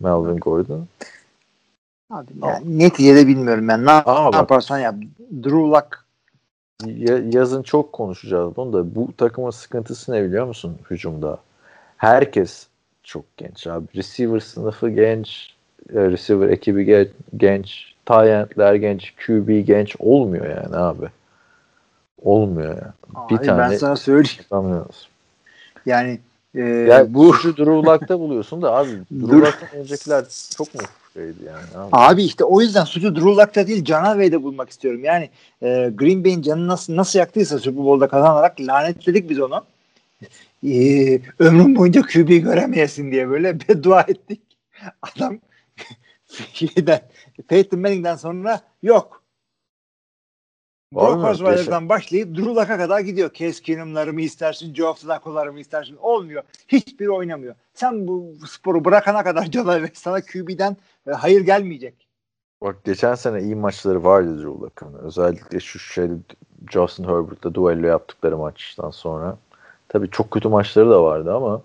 Melvin 0.00 0.36
Gordon. 0.36 0.86
Abi 2.10 2.32
yani 2.42 2.78
neticede 2.78 3.26
bilmiyorum 3.26 3.68
ben. 3.68 3.86
Ne, 3.86 3.90
Ama 3.90 4.30
ne 4.30 4.36
yaparsan 4.36 4.78
yap. 4.78 4.94
Drew 5.42 5.58
Luck 5.58 6.04
Ya- 6.84 7.22
yazın 7.32 7.62
çok 7.62 7.92
konuşacağız 7.92 8.56
bunu 8.56 8.72
da 8.72 8.94
bu 8.94 9.08
takımın 9.16 9.50
sıkıntısı 9.50 10.12
ne 10.12 10.24
biliyor 10.24 10.46
musun 10.46 10.78
hücumda? 10.90 11.38
Herkes 11.96 12.66
çok 13.02 13.36
genç 13.36 13.66
abi. 13.66 13.86
Receiver 13.96 14.40
sınıfı 14.40 14.88
genç, 14.88 15.53
receiver 15.92 16.48
ekibi 16.48 16.84
gen- 16.84 17.08
genç, 17.36 17.94
end'ler 18.10 18.74
genç, 18.74 19.14
QB 19.26 19.66
genç 19.66 19.96
olmuyor 19.98 20.46
yani 20.46 20.76
abi. 20.76 21.06
Olmuyor 22.22 22.68
yani. 22.68 23.28
Bir 23.30 23.36
Abi 23.36 23.46
tane 23.46 23.70
ben 23.70 23.76
sana 23.76 23.96
söyleyeyim. 23.96 24.38
tutamıyoruz. 24.42 25.08
Yani 25.86 26.18
e, 26.54 26.60
Ya 26.60 27.14
bu 27.14 27.34
şu 27.34 27.56
Drew 27.56 27.70
Luck'ta 27.72 28.20
buluyorsun 28.20 28.62
da 28.62 28.72
abi 28.74 28.90
Drew 29.12 29.28
Dur. 29.28 29.42
Luck'tan 29.42 29.78
öncekiler 29.80 30.24
çok 30.56 30.74
mu 30.74 30.80
şeydi 31.14 31.38
yani 31.46 31.84
abi? 31.84 31.88
Abi 31.92 32.24
işte 32.24 32.44
o 32.44 32.60
yüzden 32.60 32.84
suçu 32.84 33.14
Drew 33.16 33.30
Luck'ta 33.30 33.66
değil 33.66 33.84
Can 33.84 34.18
Bey'de 34.18 34.42
bulmak 34.42 34.70
istiyorum. 34.70 35.04
Yani 35.04 35.30
e, 35.62 35.90
Green 35.94 36.24
Bay'in 36.24 36.42
canını 36.42 36.68
nasıl 36.68 36.96
nasıl 36.96 37.18
yaktıysa 37.18 37.58
Super 37.58 37.84
Bowl'da 37.84 38.08
kazanarak 38.08 38.60
lanetledik 38.60 39.30
biz 39.30 39.40
onu. 39.40 39.64
E, 40.66 41.20
ömrüm 41.38 41.76
boyunca 41.76 42.02
QB 42.02 42.28
göremeyesin 42.42 43.12
diye 43.12 43.28
böyle 43.28 43.60
beddua 43.68 44.00
ettik. 44.00 44.40
Adam 45.02 45.38
şeyden, 46.52 47.00
Peyton 47.48 47.80
Manning'den 47.80 48.16
sonra 48.16 48.60
yok. 48.82 49.24
Brock 50.94 51.24
Osweiler'dan 51.24 51.88
başlayıp 51.88 52.36
Drew 52.36 52.50
Luck'a 52.50 52.76
kadar 52.76 53.00
gidiyor. 53.00 53.32
Case 53.32 53.62
Keenum'ları 53.62 54.12
mı 54.12 54.20
istersin, 54.20 54.74
Joe 54.74 54.94
Flacco'ları 54.94 55.52
mı 55.52 55.60
istersin? 55.60 55.96
Olmuyor. 55.96 56.42
Hiçbiri 56.68 57.10
oynamıyor. 57.10 57.54
Sen 57.74 58.08
bu 58.08 58.34
sporu 58.46 58.84
bırakana 58.84 59.24
kadar 59.24 59.46
Bey 59.82 59.90
sana 59.94 60.20
QB'den 60.20 60.76
e, 61.06 61.10
hayır 61.10 61.40
gelmeyecek. 61.40 62.08
Bak 62.62 62.84
geçen 62.84 63.14
sene 63.14 63.42
iyi 63.42 63.54
maçları 63.54 64.04
vardı 64.04 64.36
Drew 64.36 64.48
Luck'ın. 64.48 64.94
Özellikle 64.94 65.60
şu 65.60 65.78
şeyde 65.78 66.14
Justin 66.72 67.04
Herbert'la 67.04 67.54
duello 67.54 67.86
yaptıkları 67.86 68.38
maçtan 68.38 68.90
sonra. 68.90 69.38
Tabii 69.88 70.10
çok 70.10 70.30
kötü 70.30 70.48
maçları 70.48 70.90
da 70.90 71.02
vardı 71.02 71.34
ama 71.34 71.62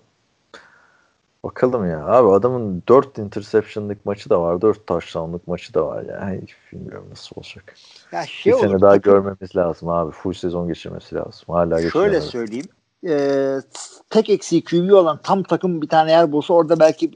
Bakalım 1.44 1.90
ya. 1.90 2.06
Abi 2.06 2.28
adamın 2.28 2.82
4 2.88 3.18
interception'lık 3.18 4.06
maçı 4.06 4.30
da 4.30 4.42
var. 4.42 4.60
4 4.60 4.86
touchdown'lık 4.86 5.48
maçı 5.48 5.74
da 5.74 5.86
var 5.86 6.02
ya. 6.02 6.40
Hiç 6.42 6.56
bilmiyorum 6.72 7.06
nasıl 7.10 7.36
olacak. 7.36 7.74
Ya 8.12 8.26
şey 8.26 8.52
bir 8.52 8.58
olur, 8.58 8.66
sene 8.66 8.80
daha 8.80 8.94
takım- 8.94 9.12
görmemiz 9.12 9.56
lazım 9.56 9.88
abi. 9.88 10.10
Full 10.10 10.32
sezon 10.32 10.68
geçirmesi 10.68 11.14
lazım. 11.14 11.44
Hala 11.48 11.90
Şöyle 11.90 12.20
söyleyeyim. 12.20 12.66
Ee, 13.08 13.56
tek 14.10 14.30
eksiği 14.30 14.64
QB 14.64 14.92
olan 14.92 15.20
tam 15.22 15.42
takım 15.42 15.82
bir 15.82 15.88
tane 15.88 16.10
yer 16.10 16.32
bulsa 16.32 16.54
orada 16.54 16.80
belki 16.80 17.10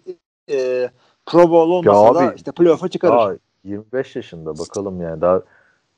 e, 0.51 0.91
Pro 1.27 1.51
Bowl 1.51 1.71
olmasa 1.71 2.15
da 2.15 2.19
abi, 2.29 2.37
işte 2.37 2.53
playoff'a 2.53 2.89
çıkarır. 2.89 3.13
Daha 3.13 3.33
25 3.65 4.17
yaşında 4.17 4.59
bakalım 4.59 5.01
yani. 5.01 5.21
Daha 5.21 5.43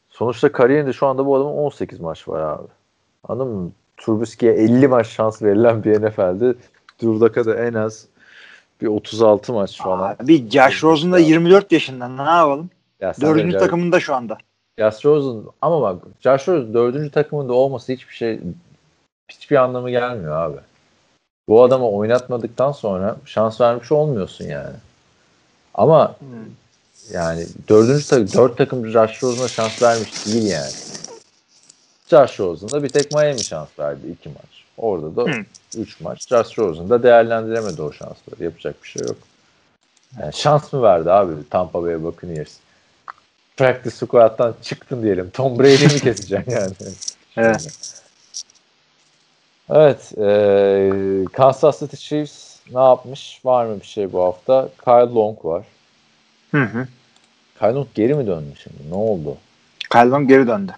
sonuçta 0.09 0.53
kariyerinde 0.53 0.93
şu 0.93 1.07
anda 1.07 1.27
bu 1.27 1.37
adamın 1.37 1.53
18 1.53 2.01
maç 2.01 2.29
var 2.29 2.41
abi. 2.41 2.69
Anladın 3.25 3.53
mı? 3.53 3.73
Trubisky'ye 3.97 4.55
50 4.55 4.89
maç 4.89 5.07
şans 5.07 5.43
verilen 5.43 5.85
bir 5.85 6.03
NFL'de 6.03 6.55
Drew 7.03 7.27
Luck'a 7.27 7.45
da 7.47 7.55
en 7.55 7.75
az 7.75 8.07
bir 8.81 8.87
36 8.87 9.53
maç 9.53 9.79
falan. 9.79 10.17
Abi 10.25 10.51
Josh 10.51 10.85
Rosen 10.85 11.13
da 11.13 11.19
24 11.19 11.73
yaşında 11.73 12.09
ne 12.09 12.23
yapalım? 12.23 12.71
Ya 13.01 13.15
Dördüncü 13.21 13.57
Josh- 13.57 13.61
takımında 13.61 14.01
şu 14.01 14.15
anda. 14.15 14.39
Josh 14.79 15.05
Rosen 15.05 15.51
ama 15.63 15.83
bak 15.83 16.03
Josh 16.21 16.49
Rosen 16.49 16.75
dördüncü 16.75 17.11
takımında 17.11 17.53
olması 17.53 17.93
hiçbir 17.93 18.15
şey 18.15 18.41
hiçbir 19.29 19.57
anlamı 19.57 19.91
gelmiyor 19.91 20.37
abi. 20.37 20.57
Bu 21.49 21.63
adamı 21.63 21.89
oynatmadıktan 21.89 22.73
sonra 22.73 23.17
şans 23.25 23.61
vermiş 23.61 23.93
olmuyorsun 23.93 24.45
yani. 24.45 24.77
Ama 25.75 26.17
yani 27.13 27.47
dördüncü 27.69 28.07
takım, 28.07 28.29
dört 28.35 28.59
takım 28.59 28.87
Josh 28.87 29.23
Rosen'a 29.23 29.49
şans 29.49 29.83
vermiş 29.83 30.27
değil 30.27 30.47
yani. 30.51 30.71
Josh 32.09 32.41
Rosen'a 32.41 32.83
bir 32.83 32.89
tek 32.89 33.13
Miami 33.13 33.45
şans 33.45 33.69
verdi 33.79 34.07
iki 34.07 34.29
maç. 34.29 34.56
Orada 34.79 35.17
da 35.17 35.31
Hı. 35.31 35.45
üç 35.77 36.01
maç. 36.01 36.29
Josh 36.29 36.59
Rosen 36.59 36.91
da 36.91 37.03
değerlendiremedi 37.03 37.83
o 37.83 37.93
şansları. 37.93 38.45
Yapacak 38.45 38.83
bir 38.83 38.89
şey 38.89 39.03
yok. 39.03 39.17
Yani 40.21 40.33
şans 40.33 40.73
mı 40.73 40.83
verdi 40.83 41.11
abi 41.11 41.33
Tampa 41.51 41.83
Bay 41.83 42.03
Buccaneers? 42.03 42.53
Practice 43.57 43.97
squad'dan 43.97 44.55
çıktın 44.63 45.03
diyelim. 45.03 45.31
Tom 45.31 45.59
Brady'yi 45.59 45.89
mi 45.89 46.01
keseceksin 46.01 46.53
yani? 46.53 46.73
Evet. 47.39 47.69
Evet. 49.71 50.13
E, 50.19 51.25
Kansas 51.33 51.81
City 51.81 51.97
Chiefs 51.97 52.57
ne 52.73 52.81
yapmış? 52.81 53.41
Var 53.45 53.67
mı 53.67 53.81
bir 53.81 53.87
şey 53.87 54.13
bu 54.13 54.23
hafta? 54.23 54.69
Kyle 54.85 55.15
Long 55.15 55.45
var. 55.45 55.65
Hı 56.51 56.63
hı. 56.63 56.89
Kyle 57.59 57.73
Long 57.73 57.87
geri 57.95 58.15
mi 58.15 58.27
döndü 58.27 58.53
şimdi? 58.63 58.91
Ne 58.91 58.95
oldu? 58.95 59.37
Kyle 59.93 60.25
geri 60.25 60.47
döndü. 60.47 60.73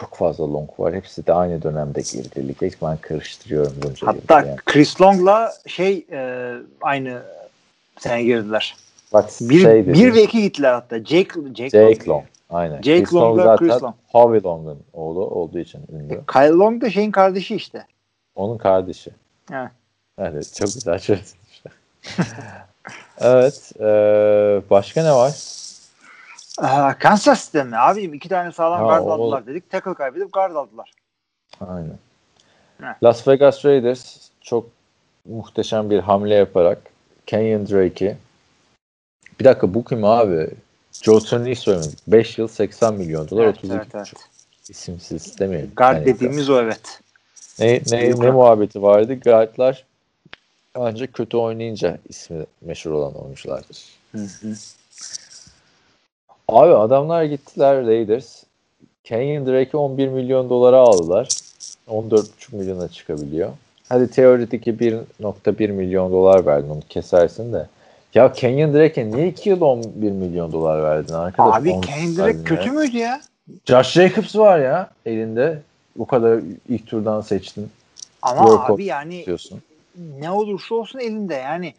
Çok 0.00 0.14
fazla 0.14 0.52
Long 0.52 0.70
var. 0.78 0.94
Hepsi 0.94 1.26
de 1.26 1.32
aynı 1.32 1.62
dönemde 1.62 2.00
girdi. 2.00 2.48
Lige. 2.48 2.70
Ben 2.82 2.96
karıştırıyorum 2.96 3.74
bunca 3.82 4.06
Hatta 4.06 4.40
yani. 4.40 4.56
Chris 4.66 5.00
Long'la 5.00 5.52
şey 5.66 6.06
e, 6.12 6.52
aynı 6.80 7.22
sene 7.98 8.22
girdiler. 8.22 8.76
Bak 9.12 9.30
Bir, 9.40 9.60
şey 9.60 9.86
dedi. 9.86 9.94
bir 9.94 10.14
ve 10.14 10.22
iki 10.22 10.42
gittiler 10.42 10.72
hatta. 10.72 10.98
Jake, 10.98 11.40
Jake, 11.54 11.70
Jake 11.70 12.06
Long. 12.06 12.24
Aynen. 12.50 12.76
Jake 12.76 13.02
Chris 13.02 13.14
Long 13.14 13.42
zaten 13.42 13.56
Chris 13.56 13.82
Long. 13.82 13.94
Howie 14.06 14.42
Long'un 14.42 14.78
oğlu 14.92 15.26
olduğu 15.26 15.58
için 15.58 15.80
ünlü. 15.92 16.20
Kyle 16.32 16.48
Long 16.48 16.82
da 16.82 16.90
şeyin 16.90 17.10
kardeşi 17.10 17.56
işte. 17.56 17.86
Onun 18.34 18.58
kardeşi. 18.58 19.10
Evet. 19.52 19.70
Evet. 20.18 20.54
Çok 20.54 20.74
güzel 20.74 20.98
çözmüşler. 20.98 21.72
evet. 23.20 23.72
E, 23.80 23.86
başka 24.70 25.02
ne 25.02 25.12
var? 25.12 25.63
Aa, 26.58 26.98
Kansas 26.98 27.44
City 27.46 27.58
mi? 27.62 27.76
Abi 27.78 28.02
iki 28.02 28.28
tane 28.28 28.52
sağlam 28.52 28.80
Ha, 28.80 28.86
guard 28.86 29.06
o- 29.06 29.12
aldılar 29.12 29.46
dedik. 29.46 29.70
Tackle 29.70 29.94
kaybedip 29.94 30.32
guard 30.32 30.54
aldılar. 30.54 30.90
Aynen. 31.60 31.98
Heh. 32.80 32.94
Las 33.02 33.28
Vegas 33.28 33.64
Raiders 33.64 34.30
çok 34.40 34.66
muhteşem 35.24 35.90
bir 35.90 35.98
hamle 35.98 36.34
yaparak 36.34 36.78
Kenyon 37.26 37.68
Drake'i 37.68 38.16
bir 39.40 39.44
dakika 39.44 39.74
bu 39.74 39.84
kim 39.84 40.04
abi? 40.04 40.50
Joe 41.02 41.20
Turney'i 41.20 41.56
söylemedik. 41.56 41.98
5 42.06 42.38
yıl 42.38 42.48
80 42.48 42.94
milyon 42.94 43.28
dolar 43.28 43.44
Evet, 43.44 43.56
32 43.58 43.74
evet, 43.76 43.94
evet. 43.94 44.12
isimsiz 44.68 45.38
demeyelim. 45.38 45.72
Guard 45.76 45.94
Yani 45.94 46.06
dediğimiz 46.06 46.50
o 46.50 46.60
evet. 46.60 47.00
ne, 47.58 47.82
ne, 47.90 48.10
ne 48.20 48.30
muhabbeti 48.30 48.82
vardı? 48.82 49.14
Guardlar 49.20 49.84
ancak 50.74 51.12
kötü 51.12 51.36
oynayınca 51.36 51.98
ismi 52.08 52.46
meşhur 52.60 52.90
olan 52.90 53.14
oyunculardır. 53.14 53.84
Hı 54.12 54.18
hı. 54.18 54.54
Abi 56.48 56.74
adamlar 56.74 57.24
gittiler 57.24 57.86
Raiders. 57.86 58.42
Kenyon 59.04 59.46
Drake'i 59.46 59.76
11 59.76 60.08
milyon 60.08 60.50
dolara 60.50 60.76
aldılar. 60.78 61.28
14,5 61.88 62.56
milyona 62.56 62.88
çıkabiliyor. 62.88 63.50
Hadi 63.88 64.10
teorideki 64.10 64.72
1.1 64.74 65.68
milyon 65.72 66.12
dolar 66.12 66.46
verdin 66.46 66.68
onu 66.70 66.80
kesersin 66.88 67.52
de. 67.52 67.66
Ya 68.14 68.32
Kenyon 68.32 68.74
Drake'e 68.74 69.10
niye 69.10 69.28
2 69.28 69.48
yıl 69.50 69.60
11 69.60 70.10
milyon 70.10 70.52
dolar 70.52 70.82
verdin 70.82 71.14
arkadaş? 71.14 71.56
Abi 71.56 71.70
On- 71.72 71.80
Kane 71.80 71.96
verdin 71.96 72.16
direkt 72.16 72.48
kötü 72.48 72.66
ya. 72.68 72.72
müydü 72.72 72.96
ya? 72.98 73.20
Josh 73.66 73.92
Jacobs 73.92 74.36
var 74.36 74.58
ya 74.58 74.90
elinde. 75.06 75.62
Bu 75.96 76.06
kadar 76.06 76.40
ilk 76.68 76.86
turdan 76.86 77.20
seçtin 77.20 77.70
Ama 78.22 78.38
Workout 78.46 78.70
abi 78.70 78.84
yani 78.84 79.26
diyorsun. 79.26 79.62
ne 80.20 80.30
olursa 80.30 80.74
olsun 80.74 80.98
elinde 80.98 81.34
yani. 81.34 81.74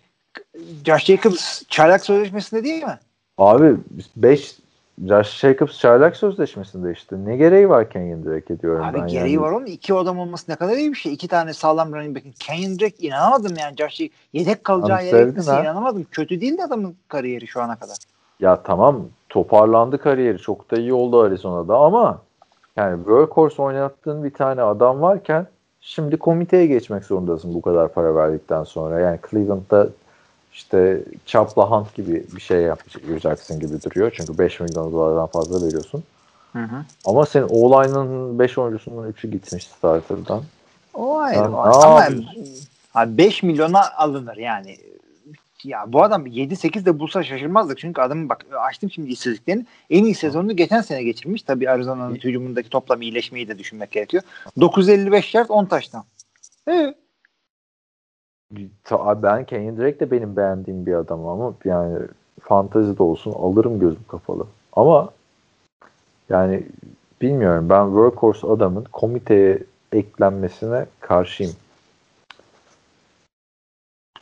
Josh 0.85 1.05
Jacobs 1.05 1.61
çaylak 1.69 2.05
sözleşmesinde 2.05 2.63
değil 2.63 2.83
mi? 2.83 2.99
Abi 3.37 3.75
5 4.15 4.55
Josh 5.07 5.39
Jacobs 5.39 5.79
çaylak 5.79 6.15
sözleşmesinde 6.15 6.91
işte. 6.91 7.15
Ne 7.25 7.37
gereği 7.37 7.69
var 7.69 7.89
Kenyon 7.89 8.25
Drake'e 8.25 8.59
diyorum 8.59 8.85
Abi 8.85 8.99
ben. 8.99 9.07
gereği 9.07 9.33
yani. 9.33 9.41
var 9.41 9.51
onun. 9.51 9.65
iki 9.65 9.93
adam 9.93 10.19
olması 10.19 10.51
ne 10.51 10.55
kadar 10.55 10.77
iyi 10.77 10.91
bir 10.91 10.97
şey. 10.97 11.13
İki 11.13 11.27
tane 11.27 11.53
sağlam 11.53 11.93
running 11.93 12.15
back'in. 12.15 12.79
Drake 12.79 13.07
inanamadım 13.07 13.53
yani. 13.59 13.75
Josh 13.77 14.01
yedek 14.33 14.63
kalacağı 14.63 14.97
Abi 14.97 15.05
yere 15.05 15.25
gitmesi 15.25 15.51
inanamadım. 15.51 16.05
Kötü 16.11 16.41
değil 16.41 16.57
de 16.57 16.63
adamın 16.63 16.95
kariyeri 17.07 17.47
şu 17.47 17.61
ana 17.61 17.75
kadar. 17.75 17.97
Ya 18.39 18.63
tamam 18.63 19.01
toparlandı 19.29 19.97
kariyeri. 19.97 20.37
Çok 20.37 20.71
da 20.71 20.77
iyi 20.77 20.93
oldu 20.93 21.21
Arizona'da 21.21 21.77
ama 21.77 22.21
yani 22.75 22.97
workhorse 22.97 23.61
oynattığın 23.61 24.23
bir 24.23 24.33
tane 24.33 24.61
adam 24.61 25.01
varken 25.01 25.47
şimdi 25.81 26.17
komiteye 26.17 26.65
geçmek 26.65 27.03
zorundasın 27.03 27.53
bu 27.53 27.61
kadar 27.61 27.93
para 27.93 28.15
verdikten 28.15 28.63
sonra. 28.63 28.99
Yani 28.99 29.19
Cleveland'da 29.31 29.87
işte 30.55 31.03
Chapla 31.25 31.71
Hunt 31.71 31.95
gibi 31.95 32.25
bir 32.35 32.41
şey 32.41 32.61
yapacaksın 32.61 33.59
gibi 33.59 33.81
duruyor. 33.81 34.13
Çünkü 34.17 34.37
5 34.37 34.59
milyon 34.59 34.91
dolardan 34.91 35.27
fazla 35.27 35.67
veriyorsun. 35.67 36.03
Hı 36.53 36.59
hı. 36.63 36.85
Ama 37.05 37.25
senin 37.25 37.47
O-line'ın 37.49 38.39
5 38.39 38.57
oyuncusunun 38.57 39.11
3'ü 39.11 39.31
gitmiş 39.31 39.67
starter'dan. 39.67 40.43
O 40.93 41.17
ayrı. 41.17 41.39
Sen. 41.39 41.43
Ama 41.43 42.07
abi 42.95 43.17
5 43.17 43.43
milyona 43.43 43.91
alınır 43.91 44.37
yani. 44.37 44.77
Ya 45.63 45.85
bu 45.87 46.03
adam 46.03 46.27
7-8 46.27 46.85
de 46.85 46.99
bulsa 46.99 47.23
şaşırmazdık. 47.23 47.77
Çünkü 47.77 48.01
adamın 48.01 48.29
bak 48.29 48.45
açtım 48.69 48.91
şimdi 48.91 49.11
istatistiklerini. 49.11 49.65
En 49.89 50.03
iyi 50.03 50.15
sezonunu 50.15 50.55
geçen 50.55 50.81
sene 50.81 51.03
geçirmiş. 51.03 51.41
Tabii 51.41 51.69
Arizona'nın 51.69 52.15
hücumundaki 52.15 52.69
toplam 52.69 53.01
iyileşmeyi 53.01 53.47
de 53.47 53.59
düşünmek 53.59 53.91
gerekiyor. 53.91 54.23
955 54.59 55.33
yard 55.35 55.49
10 55.49 55.65
taştan. 55.65 56.03
Evet. 56.67 56.95
Ben 59.23 59.45
Drake 59.77 59.99
de 59.99 60.11
benim 60.11 60.35
beğendiğim 60.35 60.85
bir 60.85 60.93
adam 60.93 61.27
ama 61.27 61.53
yani 61.65 61.99
fantezi 62.41 62.97
de 62.97 63.03
olsun 63.03 63.31
alırım 63.31 63.79
gözüm 63.79 64.03
kapalı. 64.07 64.43
Ama 64.73 65.09
yani 66.29 66.63
bilmiyorum 67.21 67.69
ben 67.69 67.85
workhorse 67.85 68.47
adamın 68.47 68.83
komiteye 68.83 69.59
eklenmesine 69.91 70.85
karşıyım. 70.99 71.53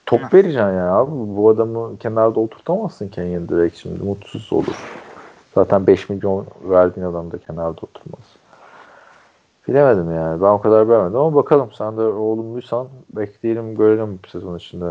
Top 0.05 0.33
vereceksin 0.33 0.59
ya 0.59 0.93
abi. 0.93 1.11
Bu 1.11 1.49
adamı 1.49 1.97
kenarda 1.97 2.39
oturtamazsın 2.39 3.07
Kenyon 3.07 3.49
Drake 3.49 3.75
şimdi. 3.75 4.03
Mutsuz 4.03 4.53
olur. 4.53 4.75
Zaten 5.55 5.87
5 5.87 6.09
milyon 6.09 6.45
verdiğin 6.63 7.07
adam 7.07 7.31
da 7.31 7.37
kenarda 7.37 7.81
oturmaz. 7.81 8.42
Bilemedim 9.67 10.15
yani. 10.15 10.41
Ben 10.41 10.47
o 10.47 10.61
kadar 10.61 10.89
beğenmedim 10.89 11.17
ama 11.19 11.35
bakalım. 11.35 11.69
Sen 11.77 11.97
de 11.97 12.01
olumluysan 12.01 12.87
bekleyelim 13.15 13.75
görelim 13.75 14.19
bu 14.25 14.29
sezon 14.29 14.57
içinde. 14.57 14.85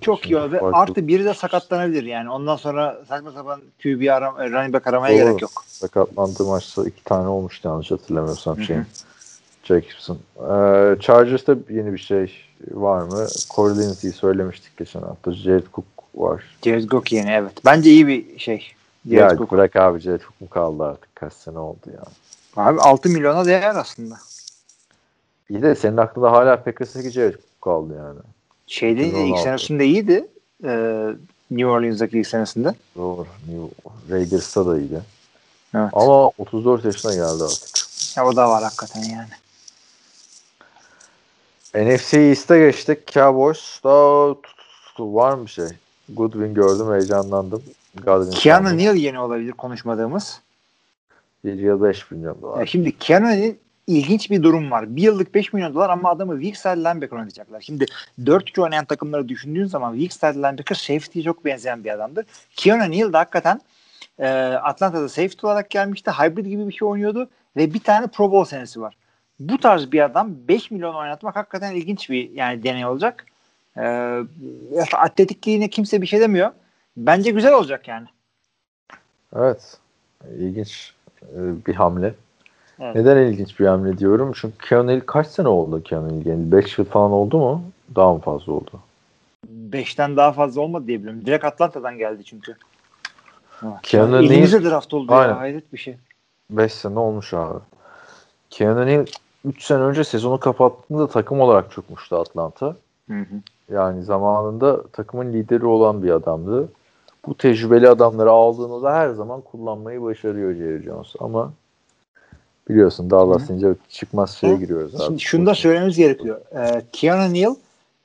Çok 0.00 0.18
Şimdi 0.20 0.34
iyi 0.34 0.36
oldu. 0.36 0.50
farklı- 0.58 0.76
Artı 0.78 1.08
biri 1.08 1.24
de 1.24 1.34
sakatlanabilir 1.34 2.02
yani. 2.04 2.30
Ondan 2.30 2.56
sonra 2.56 2.98
saçma 3.08 3.32
sapan 3.32 3.60
QB 3.82 4.08
aram, 4.12 4.40
e, 4.40 4.50
running 4.50 4.74
back 4.74 4.86
aramaya 4.86 5.14
Doğru. 5.18 5.24
gerek 5.28 5.42
yok. 5.42 5.50
Sakatlandığı 5.66 6.44
maçta 6.44 6.84
iki 6.84 7.04
tane 7.04 7.28
olmuştu 7.28 7.68
yanlış 7.68 7.90
hatırlamıyorsam 7.90 8.56
Hı 8.56 8.60
hı. 8.60 8.64
şeyin. 8.64 8.86
Jacobson. 9.64 10.18
Ee, 10.36 10.96
Chargers'ta 11.00 11.56
yeni 11.70 11.92
bir 11.92 11.98
şey 11.98 12.32
var 12.70 13.02
mı? 13.02 13.26
Corey 13.54 13.76
Lindsey'i 13.78 14.12
söylemiştik 14.12 14.76
geçen 14.76 15.00
hafta. 15.02 15.32
Jared 15.32 15.66
Cook 15.74 15.84
var. 16.14 16.44
Jared 16.64 16.88
Cook 16.88 17.12
yeni 17.12 17.30
evet. 17.30 17.52
Bence 17.64 17.90
iyi 17.90 18.06
bir 18.06 18.38
şey. 18.38 18.66
Jared 19.10 19.30
ya 19.30 19.36
Cook. 19.36 19.52
bırak 19.52 19.76
abi 19.76 20.00
Jared 20.00 20.20
Cook 20.20 20.40
mu 20.40 20.48
kaldı 20.50 20.84
artık? 20.84 21.16
Kaç 21.16 21.32
sene 21.32 21.58
oldu 21.58 21.86
ya. 21.94 22.02
Abi 22.56 22.80
6 22.80 23.08
milyona 23.08 23.44
değer 23.44 23.74
aslında. 23.74 24.18
İyi 25.50 25.62
de 25.62 25.74
senin 25.74 25.96
aklında 25.96 26.32
hala 26.32 26.64
Packers'taki 26.64 27.10
Jared 27.10 27.34
Cook 27.34 27.60
kaldı 27.60 27.94
yani. 27.96 28.18
Şeyde 28.66 29.00
ilk 29.02 29.08
2016. 29.12 29.42
senesinde 29.42 29.86
iyiydi. 29.86 30.28
Ee, 30.64 31.06
New 31.50 31.66
Orleans'daki 31.66 32.18
ilk 32.18 32.26
senesinde. 32.26 32.74
Doğru. 32.96 33.26
New 33.48 33.90
Raiders'ta 34.10 34.66
da 34.66 34.78
iyiydi. 34.78 35.02
Evet. 35.74 35.90
Ama 35.92 36.28
34 36.28 36.84
yaşına 36.84 37.14
geldi 37.14 37.44
artık. 37.44 38.16
Ya 38.16 38.26
o 38.26 38.36
da 38.36 38.48
var 38.48 38.62
hakikaten 38.62 39.02
yani. 39.02 39.28
NFC 41.74 42.18
East'e 42.20 42.58
geçtik. 42.58 43.12
Cowboys 43.12 43.80
daha 43.84 44.34
var 44.98 45.34
mı 45.34 45.46
bir 45.46 45.50
şey? 45.50 45.66
Goodwin 46.08 46.54
gördüm 46.54 46.92
heyecanlandım. 46.92 47.62
Godwin 48.04 48.30
Keanu. 48.30 48.76
Neal 48.76 48.96
yeni 48.96 49.20
olabilir 49.20 49.52
konuşmadığımız. 49.52 50.40
Bir 51.44 51.54
yıl 51.54 51.82
5 51.82 52.10
milyon 52.10 52.42
dolar. 52.42 52.60
Ya 52.60 52.66
şimdi 52.66 52.98
Neal 52.98 53.56
ilginç 53.86 54.30
bir 54.30 54.42
durum 54.42 54.70
var. 54.70 54.96
Bir 54.96 55.02
yıllık 55.02 55.34
5 55.34 55.52
milyon 55.52 55.74
dolar 55.74 55.90
ama 55.90 56.10
adamı 56.10 56.40
side 56.56 56.76
linebacker 56.76 57.16
oynatacaklar. 57.16 57.60
Şimdi 57.60 57.86
4-2 58.18 58.60
oynayan 58.60 58.84
takımları 58.84 59.28
düşündüğün 59.28 59.64
zaman 59.64 59.94
side 60.12 60.34
linebacker 60.34 60.74
safety'ye 60.74 61.24
çok 61.24 61.44
benzeyen 61.44 61.84
bir 61.84 61.90
adamdır. 61.90 62.26
Keanu 62.56 62.90
Neal 62.90 63.12
da 63.12 63.18
hakikaten 63.18 63.60
e, 64.18 64.28
Atlanta'da 64.62 65.08
safety 65.08 65.46
olarak 65.46 65.70
gelmişti. 65.70 66.10
Hybrid 66.10 66.46
gibi 66.46 66.68
bir 66.68 66.72
şey 66.72 66.88
oynuyordu 66.88 67.28
ve 67.56 67.74
bir 67.74 67.80
tane 67.80 68.06
Pro 68.06 68.32
Bowl 68.32 68.50
senesi 68.50 68.80
var. 68.80 68.96
Bu 69.40 69.58
tarz 69.58 69.92
bir 69.92 70.04
adam 70.04 70.30
5 70.48 70.70
milyon 70.70 70.94
oynatmak 70.94 71.36
hakikaten 71.36 71.74
ilginç 71.74 72.10
bir 72.10 72.30
yani 72.30 72.62
deney 72.62 72.86
olacak. 72.86 73.26
E, 73.76 73.82
atletikliğine 74.94 75.68
kimse 75.68 76.02
bir 76.02 76.06
şey 76.06 76.20
demiyor. 76.20 76.50
Bence 76.96 77.30
güzel 77.30 77.52
olacak 77.52 77.88
yani. 77.88 78.06
Evet. 79.36 79.78
İlginç 80.38 80.94
bir 81.66 81.74
hamle. 81.74 82.14
Evet. 82.80 82.94
Neden 82.96 83.16
ilginç 83.16 83.60
bir 83.60 83.66
hamle 83.66 83.98
diyorum? 83.98 84.32
Çünkü 84.34 84.58
Keanu 84.68 84.86
Neal 84.86 85.00
kaç 85.06 85.26
sene 85.26 85.48
oldu 85.48 85.82
Keanu 85.82 86.08
Neal? 86.08 86.26
Yani 86.26 86.52
5 86.52 86.78
yıl 86.78 86.84
falan 86.84 87.10
oldu 87.10 87.38
mu? 87.38 87.62
Daha 87.96 88.14
mı 88.14 88.20
fazla 88.20 88.52
oldu? 88.52 88.70
5'ten 89.72 90.16
daha 90.16 90.32
fazla 90.32 90.60
olmadı 90.60 90.86
diye 90.86 90.98
biliyorum. 90.98 91.26
Direkt 91.26 91.44
Atlanta'dan 91.44 91.98
geldi 91.98 92.24
çünkü. 92.24 92.56
Keanu 93.82 94.14
Yani 94.14 94.26
Neal- 94.26 94.32
elimize 94.32 94.64
draft 94.64 94.94
oldu 94.94 95.12
Aynen. 95.12 95.28
ya. 95.28 95.38
Hayret 95.38 95.72
bir 95.72 95.78
şey. 95.78 95.96
5 96.50 96.72
sene 96.72 96.98
olmuş 96.98 97.34
abi. 97.34 97.58
Keanu 98.50 98.86
Neal 98.86 99.06
3 99.44 99.62
sene 99.64 99.82
önce 99.82 100.04
sezonu 100.04 100.40
kapattığında 100.40 101.06
takım 101.06 101.40
olarak 101.40 101.70
çökmüştü 101.72 102.14
Atlanta. 102.14 102.76
Hı 103.08 103.18
hı. 103.18 103.34
Yani 103.72 104.02
zamanında 104.02 104.82
takımın 104.86 105.32
lideri 105.32 105.66
olan 105.66 106.02
bir 106.02 106.10
adamdı. 106.10 106.68
Bu 107.26 107.36
tecrübeli 107.36 107.88
adamları 107.88 108.30
aldığında 108.30 108.94
her 108.94 109.10
zaman 109.10 109.40
kullanmayı 109.40 110.02
başarıyor 110.02 110.54
Jerry 110.54 110.82
Jones. 110.82 111.14
Ama 111.18 111.52
biliyorsun 112.68 113.10
Dallas 113.10 113.48
deyince 113.48 113.74
çıkmaz 113.88 114.30
şeye 114.30 114.56
giriyoruz 114.56 114.94
abi. 114.94 115.04
Şimdi 115.04 115.20
şunu 115.20 115.46
da 115.46 115.54
söylememiz 115.54 115.96
gerekiyor. 115.96 116.40
Ee, 116.54 116.82
Keanu 116.92 117.34
Neal 117.34 117.54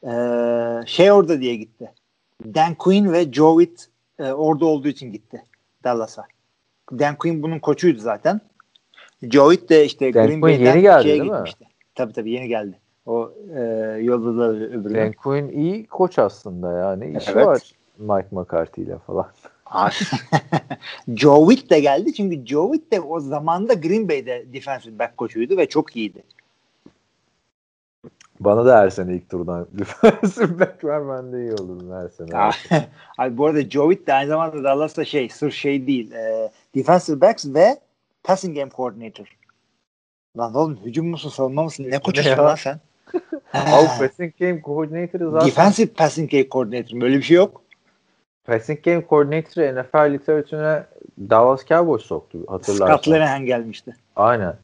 e, 0.03 0.88
şey 0.88 1.11
orada 1.11 1.41
diye 1.41 1.55
gitti. 1.55 1.91
Dan 2.45 2.76
Quinn 2.76 3.13
ve 3.13 3.32
Joe 3.32 3.63
Witt 3.63 3.89
e, 4.20 4.32
orada 4.32 4.65
olduğu 4.65 4.88
için 4.88 5.11
gitti 5.11 5.43
Dallas'a. 5.84 6.26
Dan 6.91 7.15
Quinn 7.15 7.43
bunun 7.43 7.59
koçuydu 7.59 7.99
zaten. 7.99 8.41
Joe 9.22 9.51
Witt 9.51 9.70
de 9.70 9.86
işte 9.86 10.13
Dan 10.13 10.28
Green 10.28 10.41
Bay'den 10.41 10.65
yeni 10.65 10.82
geldi 10.82 11.03
şeye 11.03 11.20
değil 11.20 11.32
mi? 11.32 11.36
gitmişti. 11.36 11.65
Tabii 11.95 12.13
tabii 12.13 12.32
yeni 12.32 12.47
geldi. 12.47 12.80
O 13.05 13.32
e, 13.55 13.61
yolladılar 14.01 14.49
öbürünü. 14.80 14.97
Dan 14.97 15.11
Quinn 15.11 15.49
iyi 15.49 15.88
koç 15.88 16.20
aslında 16.20 16.72
yani. 16.72 17.18
İşi 17.18 17.32
Evet. 17.32 17.45
var 17.45 17.61
Mike 17.99 18.27
McCarthy 18.31 18.85
ile 18.85 18.97
falan. 18.97 19.31
Joe 21.15 21.49
Witt 21.49 21.69
de 21.69 21.79
geldi 21.79 22.13
çünkü 22.13 22.45
Joe 22.45 22.73
Witt 22.73 22.91
de 22.91 23.01
o 23.01 23.19
zamanda 23.19 23.73
Green 23.73 24.09
Bay'de 24.09 24.53
defensive 24.53 24.99
back 24.99 25.17
koçuydu 25.17 25.57
ve 25.57 25.69
çok 25.69 25.95
iyiydi. 25.95 26.23
Bana 28.39 28.65
da 28.65 28.79
her 28.79 28.89
sene 28.89 29.15
ilk 29.15 29.29
turdan 29.29 29.67
defensive 29.79 30.59
back 30.59 30.83
ver 30.83 31.09
ben 31.09 31.33
de 31.33 31.41
iyi 31.41 31.53
olurum 31.53 31.91
her 31.91 32.09
sene. 32.09 32.51
Abi 33.17 33.37
bu 33.37 33.45
arada 33.45 33.69
Joe 33.69 33.91
Witt 33.91 34.07
de 34.07 34.13
aynı 34.13 34.29
zamanda 34.29 34.63
Dallas'ta 34.63 35.05
şey 35.05 35.29
sırf 35.29 35.53
şey 35.53 35.87
değil. 35.87 36.11
E, 36.11 36.51
defensive 36.75 37.21
backs 37.21 37.45
ve 37.45 37.79
passing 38.23 38.57
game 38.57 38.71
coordinator. 38.75 39.37
Lan 40.37 40.55
oğlum 40.55 40.79
hücum 40.85 41.07
musun 41.07 41.29
savunma 41.29 41.63
mısın? 41.63 41.85
Ne 41.89 41.99
koçusun 41.99 42.37
lan 42.37 42.55
sen? 42.55 42.79
Abi 43.53 43.87
passing 43.99 44.37
game 44.39 44.61
coordinator'ı 44.61 45.31
zaten 45.31 45.47
Defensive 45.47 45.87
passing 45.87 46.31
game 46.31 46.49
coordinator. 46.49 47.01
Böyle 47.01 47.17
bir 47.17 47.23
şey 47.23 47.37
yok. 47.37 47.61
Passing 48.47 48.83
game 48.83 49.03
coordinator'ı 49.09 49.75
NFL 49.75 50.13
literatürüne 50.13 50.83
Dallas 51.29 51.65
Cowboys 51.65 52.01
soktu 52.01 52.39
hatırlarsan. 52.47 52.97
Scott 52.97 53.07
Linehan 53.07 53.45
gelmişti. 53.45 53.95
Aynen. 54.15 54.55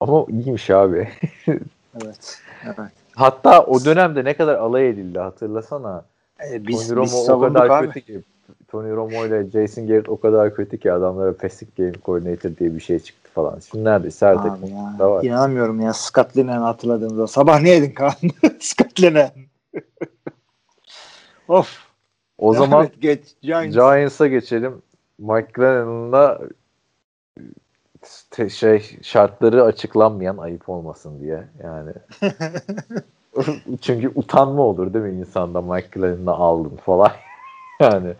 Ama 0.00 0.26
iyiymiş 0.28 0.70
abi. 0.70 1.08
Evet. 2.04 2.38
evet. 2.64 2.92
Hatta 3.16 3.64
o 3.64 3.84
dönemde 3.84 4.24
ne 4.24 4.34
kadar 4.34 4.54
alay 4.54 4.88
edildi 4.88 5.18
hatırlasana. 5.18 6.04
E, 6.50 6.66
biz, 6.66 6.88
Tony 6.88 6.96
Romo 6.96 7.04
biz 7.04 7.14
o 7.14 7.16
savunduk 7.16 7.56
kadar 7.56 7.82
abi. 7.82 7.86
kötü 7.86 8.00
ki. 8.00 8.22
Tony 8.68 8.90
Romo 8.90 9.26
ile 9.26 9.50
Jason 9.50 9.86
Garrett 9.86 10.08
o 10.08 10.20
kadar 10.20 10.54
kötü 10.54 10.78
ki 10.78 10.92
adamlara 10.92 11.36
passing 11.36 11.70
game 11.78 11.92
coordinator 12.04 12.56
diye 12.56 12.74
bir 12.74 12.80
şey 12.80 12.98
çıktı 12.98 13.30
falan. 13.34 13.58
Şimdi 13.70 13.84
neredeyse 13.84 14.26
her 14.26 14.34
takımda 14.34 15.10
var. 15.10 15.24
İnanamıyorum 15.24 15.80
ya 15.80 15.92
Scott 15.92 16.36
Linehan'ı 16.36 16.64
hatırladığımda. 16.64 17.26
Sabah 17.26 17.60
ne 17.60 17.70
yedin 17.70 17.94
Kaan? 17.94 18.12
Scott 18.60 19.02
Linehan. 19.02 19.30
of. 21.48 21.81
O 22.42 22.54
zaman 22.54 22.82
Evet, 22.82 23.00
geç. 23.00 23.20
Giants. 23.42 23.74
Giants'a 23.74 24.26
geçelim. 24.26 24.82
Mike 25.18 25.50
Glennon'la 25.54 26.40
şey 28.48 28.98
şartları 29.02 29.64
açıklanmayan 29.64 30.36
ayıp 30.36 30.68
olmasın 30.68 31.20
diye 31.20 31.48
yani. 31.62 31.92
Çünkü 33.80 34.12
utanma 34.14 34.62
olur 34.62 34.94
değil 34.94 35.04
mi 35.04 35.20
insanda 35.20 35.62
Mike 35.62 35.88
Glennon'ı 35.92 36.30
aldın 36.32 36.76
falan. 36.76 37.12
yani 37.80 38.14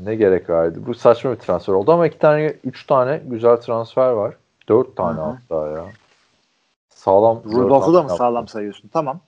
ne 0.00 0.14
gerek 0.14 0.50
vardı. 0.50 0.78
Bu 0.86 0.94
saçma 0.94 1.32
bir 1.32 1.36
transfer 1.36 1.72
oldu 1.72 1.92
ama 1.92 2.06
iki 2.06 2.18
tane, 2.18 2.54
üç 2.64 2.86
tane 2.86 3.22
güzel 3.26 3.56
transfer 3.56 4.10
var. 4.10 4.34
Dört 4.68 4.96
tane 4.96 5.20
Hı 5.20 5.24
hı. 5.24 5.38
hatta 5.48 5.68
ya. 5.68 5.84
Sağlam. 6.90 7.42
Rudolph'u 7.44 7.94
da 7.94 8.02
mı 8.02 8.08
yaptı. 8.08 8.16
sağlam 8.16 8.48
sayıyorsun? 8.48 8.88
Tamam. 8.88 9.20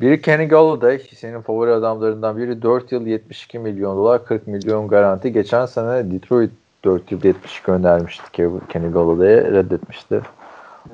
Biri 0.00 0.22
Kenny 0.22 0.48
Galladay, 0.48 0.98
senin 0.98 1.40
favori 1.40 1.72
adamlarından 1.72 2.36
biri 2.36 2.62
4 2.62 2.92
yıl 2.92 3.06
72 3.06 3.58
milyon 3.58 3.96
dolar, 3.96 4.24
40 4.24 4.46
milyon 4.46 4.88
garanti. 4.88 5.32
Geçen 5.32 5.66
sene 5.66 6.10
Detroit 6.10 6.50
4 6.84 7.12
yıl 7.12 7.24
70 7.24 7.60
göndermişti 7.62 8.24
Ke- 8.32 8.68
Kenny 8.68 8.92
Galladay'e, 8.92 9.52
reddetmişti. 9.52 10.22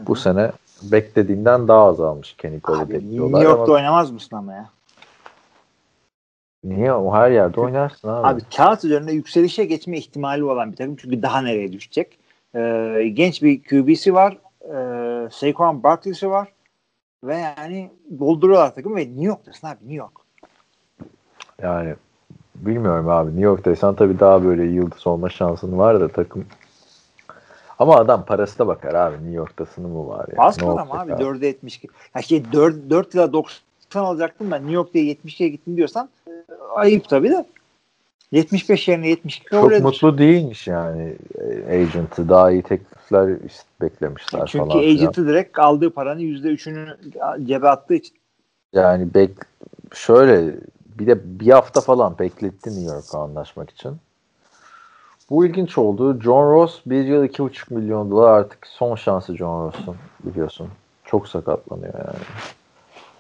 Bu 0.07 0.17
sene 0.17 0.51
beklediğinden 0.83 1.69
daha 1.69 1.85
az 1.85 2.01
almış 2.01 2.35
Kenny 2.39 2.61
Galladay 2.61 2.95
New 2.97 3.11
diyorlar 3.11 3.43
York'ta 3.43 3.63
ama 3.63 3.73
oynamaz 3.73 4.11
mısın 4.11 4.37
ama 4.37 4.53
ya? 4.53 4.71
niye? 6.65 6.93
O 6.93 7.15
her 7.15 7.31
yerde 7.31 7.61
oynarsın 7.61 8.09
abi. 8.09 8.27
Abi 8.27 8.41
kağıt 8.57 8.85
üzerinde 8.85 9.13
yükselişe 9.13 9.65
geçme 9.65 9.99
ihtimali 9.99 10.45
olan 10.45 10.73
bir 10.73 10.77
takım. 10.77 10.97
Çünkü 10.97 11.23
daha 11.23 11.41
nereye 11.43 11.73
düşecek? 11.73 12.19
Ee, 12.55 13.11
genç 13.15 13.43
bir 13.43 13.63
QB'si 13.63 14.15
var. 14.15 14.39
Ee, 14.65 15.29
Saquon 15.31 15.83
Barkley'si 15.83 16.31
var. 16.31 16.49
Ve 17.25 17.37
yani 17.37 17.91
dolduruyorlar 18.19 18.75
takımı 18.75 18.97
ve 18.97 19.01
New 19.01 19.25
York'tasın 19.25 19.67
abi 19.67 19.79
New 19.81 19.95
York. 19.95 20.13
Yani 21.63 21.95
bilmiyorum 22.55 23.09
abi. 23.09 23.31
New 23.31 23.45
York'taysan 23.45 23.95
tabii 23.95 24.21
daha 24.21 24.45
böyle 24.45 24.65
yıldız 24.65 25.07
olma 25.07 25.29
şansın 25.29 25.79
var 25.79 26.01
da 26.01 26.09
takım 26.09 26.47
ama 27.79 27.97
adam 27.97 28.25
parasına 28.25 28.67
bakar 28.67 28.95
abi. 28.95 29.17
New 29.17 29.33
York'tasını 29.33 29.89
mı 29.89 30.09
var 30.09 30.29
ya? 30.29 30.35
Az 30.39 30.63
mı 30.63 30.73
olacak 30.73 30.95
abi? 30.95 31.13
4'e 31.13 31.47
72. 31.47 31.89
Ya 32.17 32.23
şey 32.23 32.53
4, 32.53 32.91
4 32.91 33.15
yıla 33.15 33.33
90 33.33 34.05
alacaktım 34.05 34.51
ben 34.51 34.61
New 34.61 34.75
York'ta 34.75 34.99
72'ye 34.99 35.49
gittim 35.49 35.77
diyorsan 35.77 36.09
e, 36.29 36.33
ayıp 36.75 37.09
tabii 37.09 37.31
de. 37.31 37.47
75 38.33 38.89
yerine 38.89 39.09
72 39.09 39.45
kabul 39.45 39.63
Çok 39.63 39.73
edilir. 39.73 39.85
mutlu 39.85 40.19
değilmiş 40.19 40.67
yani 40.67 41.17
agent'ı. 41.71 42.29
Daha 42.29 42.51
iyi 42.51 42.63
teklifler 42.63 43.37
beklemişler 43.83 44.47
Çünkü 44.47 44.59
falan. 44.69 44.81
filan. 44.81 44.95
agent'ı 44.95 45.27
direkt 45.27 45.59
aldığı 45.59 45.91
paranın 45.91 46.21
%3'ünü 46.21 46.97
cebe 47.47 47.69
attığı 47.69 47.95
için. 47.95 48.17
Yani 48.73 49.15
bek 49.15 49.31
şöyle 49.95 50.55
bir 50.99 51.07
de 51.07 51.41
bir 51.41 51.51
hafta 51.53 51.81
falan 51.81 52.19
bekletti 52.19 52.71
New 52.71 52.95
York'a 52.95 53.19
anlaşmak 53.19 53.71
için. 53.71 53.97
Bu 55.31 55.47
ilginç 55.47 55.79
oldu. 55.79 56.21
John 56.21 56.53
Ross 56.53 56.81
bir 56.87 57.05
yıl 57.05 57.25
iki 57.25 57.43
buçuk 57.43 57.71
milyon 57.71 58.11
dolar 58.11 58.33
artık 58.39 58.67
son 58.67 58.97
şansı 58.97 59.37
John 59.37 59.67
Ross'un 59.67 59.97
biliyorsun. 60.25 60.69
Çok 61.05 61.29
sakatlanıyor 61.29 61.95
yani. 61.95 62.25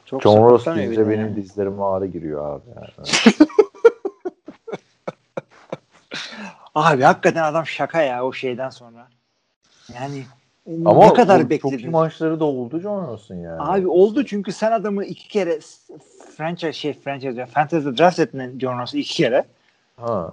Çok 0.04 0.22
John 0.22 0.50
Ross 0.50 0.66
deyince 0.66 1.08
benim 1.08 1.20
yani. 1.20 1.36
dizlerime 1.36 1.82
ağrı 1.82 2.06
giriyor 2.06 2.54
abi. 2.54 2.62
Yani. 2.76 3.08
Abi 6.74 7.02
hakikaten 7.02 7.42
adam 7.42 7.66
şaka 7.66 8.02
ya 8.02 8.24
o 8.24 8.32
şeyden 8.32 8.70
sonra. 8.70 9.08
Yani 9.94 10.24
Ama 10.84 11.06
ne 11.06 11.12
kadar 11.12 11.36
o 11.36 11.42
çok 11.42 11.50
iyi 11.50 11.50
bekledin? 11.50 11.90
maçları 11.90 12.40
da 12.40 12.44
oldu 12.44 12.80
John 12.80 13.06
Ross'un 13.08 13.34
yani. 13.36 13.56
Abi 13.62 13.88
oldu 13.88 14.24
çünkü 14.24 14.52
sen 14.52 14.72
adamı 14.72 15.04
iki 15.04 15.28
kere 15.28 15.58
franchise 16.36 16.72
şey 16.72 16.92
franchise 16.92 17.46
fantasy 17.46 17.88
draft 17.88 18.18
ettin 18.18 18.58
John 18.58 18.78
Ross'u 18.80 18.96
iki 18.96 19.14
kere. 19.14 19.44
Ha. 19.96 20.32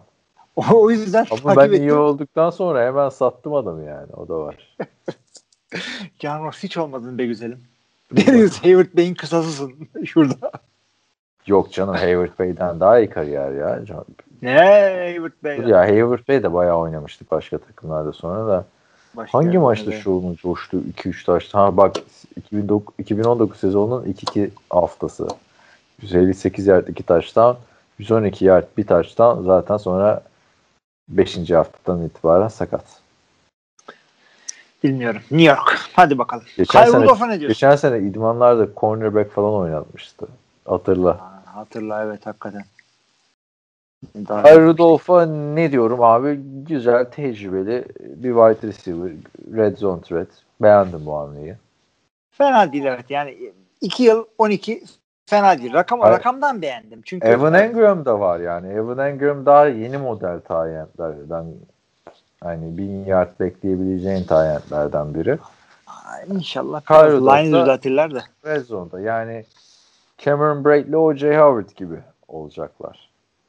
O, 0.56 0.64
o 0.72 0.92
yüzden 0.92 1.26
Ama 1.32 1.56
ben 1.56 1.70
iyi 1.72 1.76
ettim. 1.86 2.00
olduktan 2.00 2.50
sonra 2.50 2.86
hemen 2.86 3.10
sattım 3.10 3.54
adamı 3.54 3.84
yani. 3.84 4.14
O 4.14 4.28
da 4.28 4.40
var. 4.40 4.76
John 6.20 6.44
Ross 6.46 6.64
hiç 6.64 6.78
olmadın 6.78 7.18
be 7.18 7.26
güzelim. 7.26 7.64
Deniz 8.12 8.64
Hayward 8.64 8.88
Bey'in 8.98 9.16
kısasısın 9.16 9.74
şurada. 10.06 10.52
Yok 11.48 11.74
canım 11.74 11.96
Hayward 11.96 12.40
Bey'den 12.40 12.80
daha 12.80 13.00
iyi 13.00 13.10
kariyer 13.10 13.52
ya. 13.52 13.80
Ne 14.42 14.54
Hayward 14.54 15.34
Bey? 15.44 15.70
Ya 15.70 15.80
Hayward 15.80 16.28
Bey 16.28 16.44
de 16.44 16.54
bayağı 16.54 16.78
oynamıştık 16.78 17.32
başka 17.32 17.58
takımlarda 17.58 18.14
sonra 18.14 18.48
da. 18.48 18.66
Başka 19.16 19.38
Hangi 19.38 19.58
maçta 19.58 19.92
şovunu 19.92 20.36
coştu 20.36 20.78
2-3 20.78 21.26
taştan? 21.26 21.60
Ha 21.60 21.78
bak 21.78 21.96
2009, 22.36 22.96
2019 22.98 23.60
sezonunun 23.60 24.06
ilk 24.06 24.24
iki 24.24 24.52
haftası. 24.70 25.28
158 26.02 26.68
yard 26.68 26.88
2 26.88 27.04
taştan, 27.04 27.58
112 28.00 28.46
yard 28.46 28.66
bir 28.78 28.88
taştan 28.88 29.42
zaten 29.44 29.78
sonra 29.78 30.24
5. 31.10 31.52
haftadan 31.52 32.06
itibaren 32.06 32.48
sakat. 32.48 32.84
Bilmiyorum. 34.84 35.22
New 35.32 35.48
York. 35.48 35.80
Hadi 35.94 36.18
bakalım. 36.18 36.44
Geçen 36.58 36.84
Kyle 36.84 36.92
sene, 36.92 37.02
ne 37.02 37.08
diyorsun? 37.08 37.48
geçen 37.48 37.76
sene 37.76 38.00
idmanlarda 38.00 38.68
cornerback 38.78 39.32
falan 39.32 39.54
oynatmıştı. 39.54 40.28
Hatırla. 40.66 41.10
Ha, 41.10 41.42
hatırla 41.46 42.04
evet 42.04 42.26
hakikaten. 42.26 42.64
Daha 44.15 44.60
Rudolph'a 44.60 45.26
ne 45.26 45.72
diyorum 45.72 46.03
abi? 46.03 46.40
Güzel, 46.68 47.06
tecrübeli 47.06 47.86
bir 47.99 48.30
wide 48.30 48.68
receiver. 48.68 49.11
Red 49.56 49.78
zone 49.78 50.02
threat. 50.02 50.28
Beğendim 50.61 51.06
bu 51.06 51.18
hamleyi. 51.18 51.56
Fena 52.32 52.74
değil 52.74 52.86
evet. 52.86 53.06
Yani 53.10 53.38
2 53.82 54.03
yıl 54.03 54.26
12 54.38 54.84
fena 55.26 55.57
değil. 55.57 55.74
Rakam, 55.74 55.99
Hayır. 55.99 56.15
rakamdan 56.15 56.61
beğendim. 56.61 57.02
Çünkü 57.06 57.28
Evan 57.28 57.53
Engram 57.53 58.06
da 58.06 58.19
var 58.19 58.40
yani. 58.40 58.74
Evan 58.74 58.98
Engram 58.98 59.45
daha 59.45 59.68
yeni 59.68 59.98
model 59.98 60.40
tayyentlerden 60.40 61.45
hani 62.44 62.78
bin 62.78 63.06
yard 63.06 63.40
bekleyebileceğin 63.40 64.24
tayyentlerden 64.24 65.14
biri. 65.14 65.40
Aa, 65.88 66.22
inşallah 66.28 66.91
line 67.22 67.61
düzeltirler 67.61 68.15
de. 68.15 68.22
Red 68.45 68.65
zone'da 68.65 68.99
yani 68.99 69.45
Cameron 70.18 70.65
Braid 70.65 70.88
ile 70.88 70.98
O.J. 70.98 71.38
Howard 71.38 71.69
gibi 71.76 71.99
olacaklar 72.28 73.07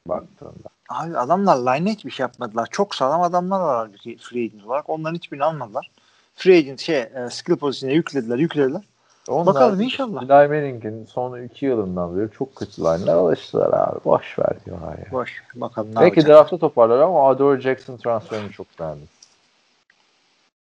baktığında. 0.09 0.69
Abi 0.89 1.19
adamlar 1.19 1.57
line 1.57 1.93
hiçbir 1.93 2.11
şey 2.11 2.25
yapmadılar. 2.25 2.69
Çok 2.71 2.95
sağlam 2.95 3.23
adamlar 3.23 3.61
var 3.61 3.91
free 4.21 4.45
agent 4.45 4.67
olarak. 4.67 4.91
Onların 4.91 5.15
hiçbirini 5.15 5.45
almadılar. 5.45 5.91
Free 6.35 6.57
agent 6.57 6.81
şey 6.81 6.99
e, 6.99 7.29
skill 7.31 7.57
pozisyonuna 7.57 7.97
yüklediler 7.97 8.39
yüklediler. 8.39 8.83
Onlar 9.29 9.55
Bakalım 9.55 9.81
inşallah. 9.81 10.23
Eli 10.23 10.49
Manning'in 10.49 11.05
son 11.05 11.43
iki 11.43 11.67
yılından 11.67 12.17
beri 12.17 12.31
çok 12.31 12.57
kötü 12.57 12.83
line'ler 12.83 13.15
alıştılar 13.15 13.73
abi. 13.73 14.05
Boş 14.05 14.39
ver 14.39 14.65
diyorlar 14.65 14.99
ya. 14.99 15.13
Boş. 15.13 15.43
Bakalım 15.55 15.91
ne 15.91 16.01
Belki 16.01 16.27
draftta 16.27 16.59
toparlar 16.59 16.99
ama 16.99 17.29
Adore 17.29 17.61
Jackson 17.61 17.97
transferini 17.97 18.53
çok 18.53 18.67
beğendim. 18.81 19.09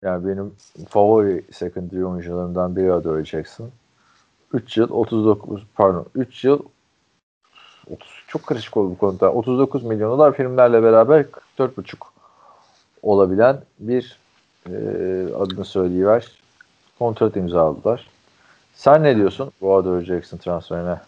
Yani 0.02 0.26
benim 0.28 0.54
favori 0.88 1.44
secondary 1.52 2.04
oyuncularımdan 2.04 2.76
biri 2.76 2.92
Adore 2.92 3.24
Jackson. 3.24 3.70
3 4.52 4.76
yıl 4.76 4.90
39 4.90 5.62
pardon 5.74 6.06
3 6.14 6.44
yıl 6.44 6.58
30, 7.90 8.08
çok 8.28 8.46
karışık 8.46 8.76
oldu 8.76 8.90
bu 8.90 8.98
konuda. 8.98 9.32
39 9.32 9.84
milyon 9.84 10.10
dolar 10.10 10.36
filmlerle 10.36 10.82
beraber 10.82 11.26
44,5 11.58 11.96
olabilen 13.02 13.60
bir 13.78 14.18
e, 14.66 14.72
adını 15.34 15.64
söyleyiver 15.64 16.26
kontrat 16.98 17.36
imzaladılar. 17.36 18.06
Sen 18.74 19.02
ne 19.02 19.16
diyorsun 19.16 19.52
bu 19.60 19.74
Adore 19.74 20.04
Jackson 20.04 20.38
transferine? 20.38 21.00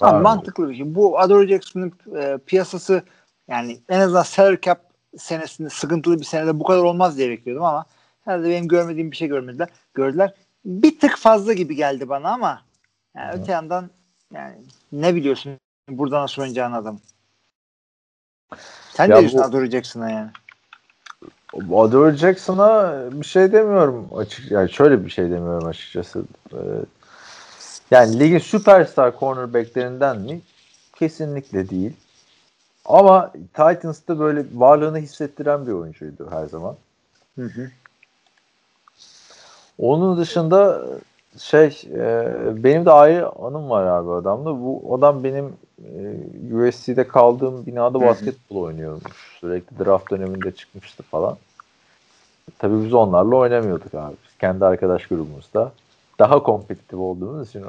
Var 0.00 0.14
mı? 0.14 0.20
mantıklı 0.20 0.70
bir 0.70 0.74
şey. 0.74 0.94
Bu 0.94 1.18
Adore 1.18 1.48
Jackson'ın 1.48 1.92
e, 2.16 2.38
piyasası 2.46 3.02
yani 3.48 3.78
en 3.88 4.00
azından 4.00 4.22
salary 4.22 4.60
cap 4.62 4.80
senesinde 5.16 5.68
sıkıntılı 5.68 6.18
bir 6.18 6.24
senede 6.24 6.60
bu 6.60 6.64
kadar 6.64 6.82
olmaz 6.82 7.18
diye 7.18 7.30
bekliyordum 7.30 7.64
ama 7.64 7.84
herhalde 8.24 8.48
benim 8.48 8.68
görmediğim 8.68 9.10
bir 9.10 9.16
şey 9.16 9.28
görmediler. 9.28 9.68
Gördüler. 9.94 10.34
Bir 10.64 10.98
tık 10.98 11.16
fazla 11.16 11.52
gibi 11.52 11.76
geldi 11.76 12.08
bana 12.08 12.30
ama 12.32 12.62
yani 13.16 13.32
Hı. 13.32 13.42
öte 13.42 13.52
yandan 13.52 13.90
yani 14.34 14.54
ne 14.92 15.14
biliyorsun 15.14 15.58
burada 15.88 16.22
nasıl 16.22 16.42
oynayacağını 16.42 16.76
adam. 16.76 16.98
Sen 18.92 19.08
Ya 19.08 19.16
ne 19.16 19.20
diyorsun 19.20 19.40
bu- 19.40 19.44
Adore 19.44 19.70
Jackson'a 19.70 20.10
yani? 20.10 20.30
Adore 21.74 22.16
Jackson'a 22.16 22.94
bir 23.12 23.26
şey 23.26 23.52
demiyorum 23.52 24.08
açık 24.16 24.50
yani 24.50 24.70
şöyle 24.70 25.04
bir 25.04 25.10
şey 25.10 25.24
demiyorum 25.30 25.66
açıkçası. 25.66 26.24
Ee, 26.52 26.56
yani 27.90 28.18
ligin 28.18 28.38
süperstar 28.38 29.18
cornerbacklerinden 29.18 30.18
mi? 30.18 30.40
Kesinlikle 30.96 31.70
değil. 31.70 31.92
Ama 32.84 33.32
Titans'ta 33.54 34.18
böyle 34.18 34.44
varlığını 34.54 34.98
hissettiren 34.98 35.66
bir 35.66 35.72
oyuncuydu 35.72 36.28
her 36.30 36.46
zaman. 36.46 36.76
Hı 37.36 37.44
hı. 37.44 37.70
Onun 39.78 40.18
dışında 40.18 40.82
şey 41.38 41.82
e, 41.94 42.32
benim 42.64 42.86
de 42.86 42.90
ayrı 42.90 43.28
anım 43.28 43.70
var 43.70 43.86
abi 43.86 44.10
adamla. 44.10 44.50
Bu 44.50 44.94
adam 44.98 45.24
benim 45.24 45.52
e, 45.84 46.54
USC'de 46.54 47.08
kaldığım 47.08 47.66
binada 47.66 48.00
basketbol 48.00 48.56
oynuyormuş. 48.62 49.38
Sürekli 49.40 49.84
draft 49.84 50.10
döneminde 50.10 50.52
çıkmıştı 50.52 51.02
falan. 51.02 51.36
Tabii 52.58 52.84
biz 52.84 52.94
onlarla 52.94 53.36
oynamıyorduk 53.36 53.94
abi. 53.94 54.16
Biz 54.24 54.38
kendi 54.38 54.64
arkadaş 54.64 55.06
grubumuzda. 55.06 55.72
Daha 56.18 56.42
kompetitif 56.42 56.98
olduğumuz 56.98 57.48
için 57.48 57.64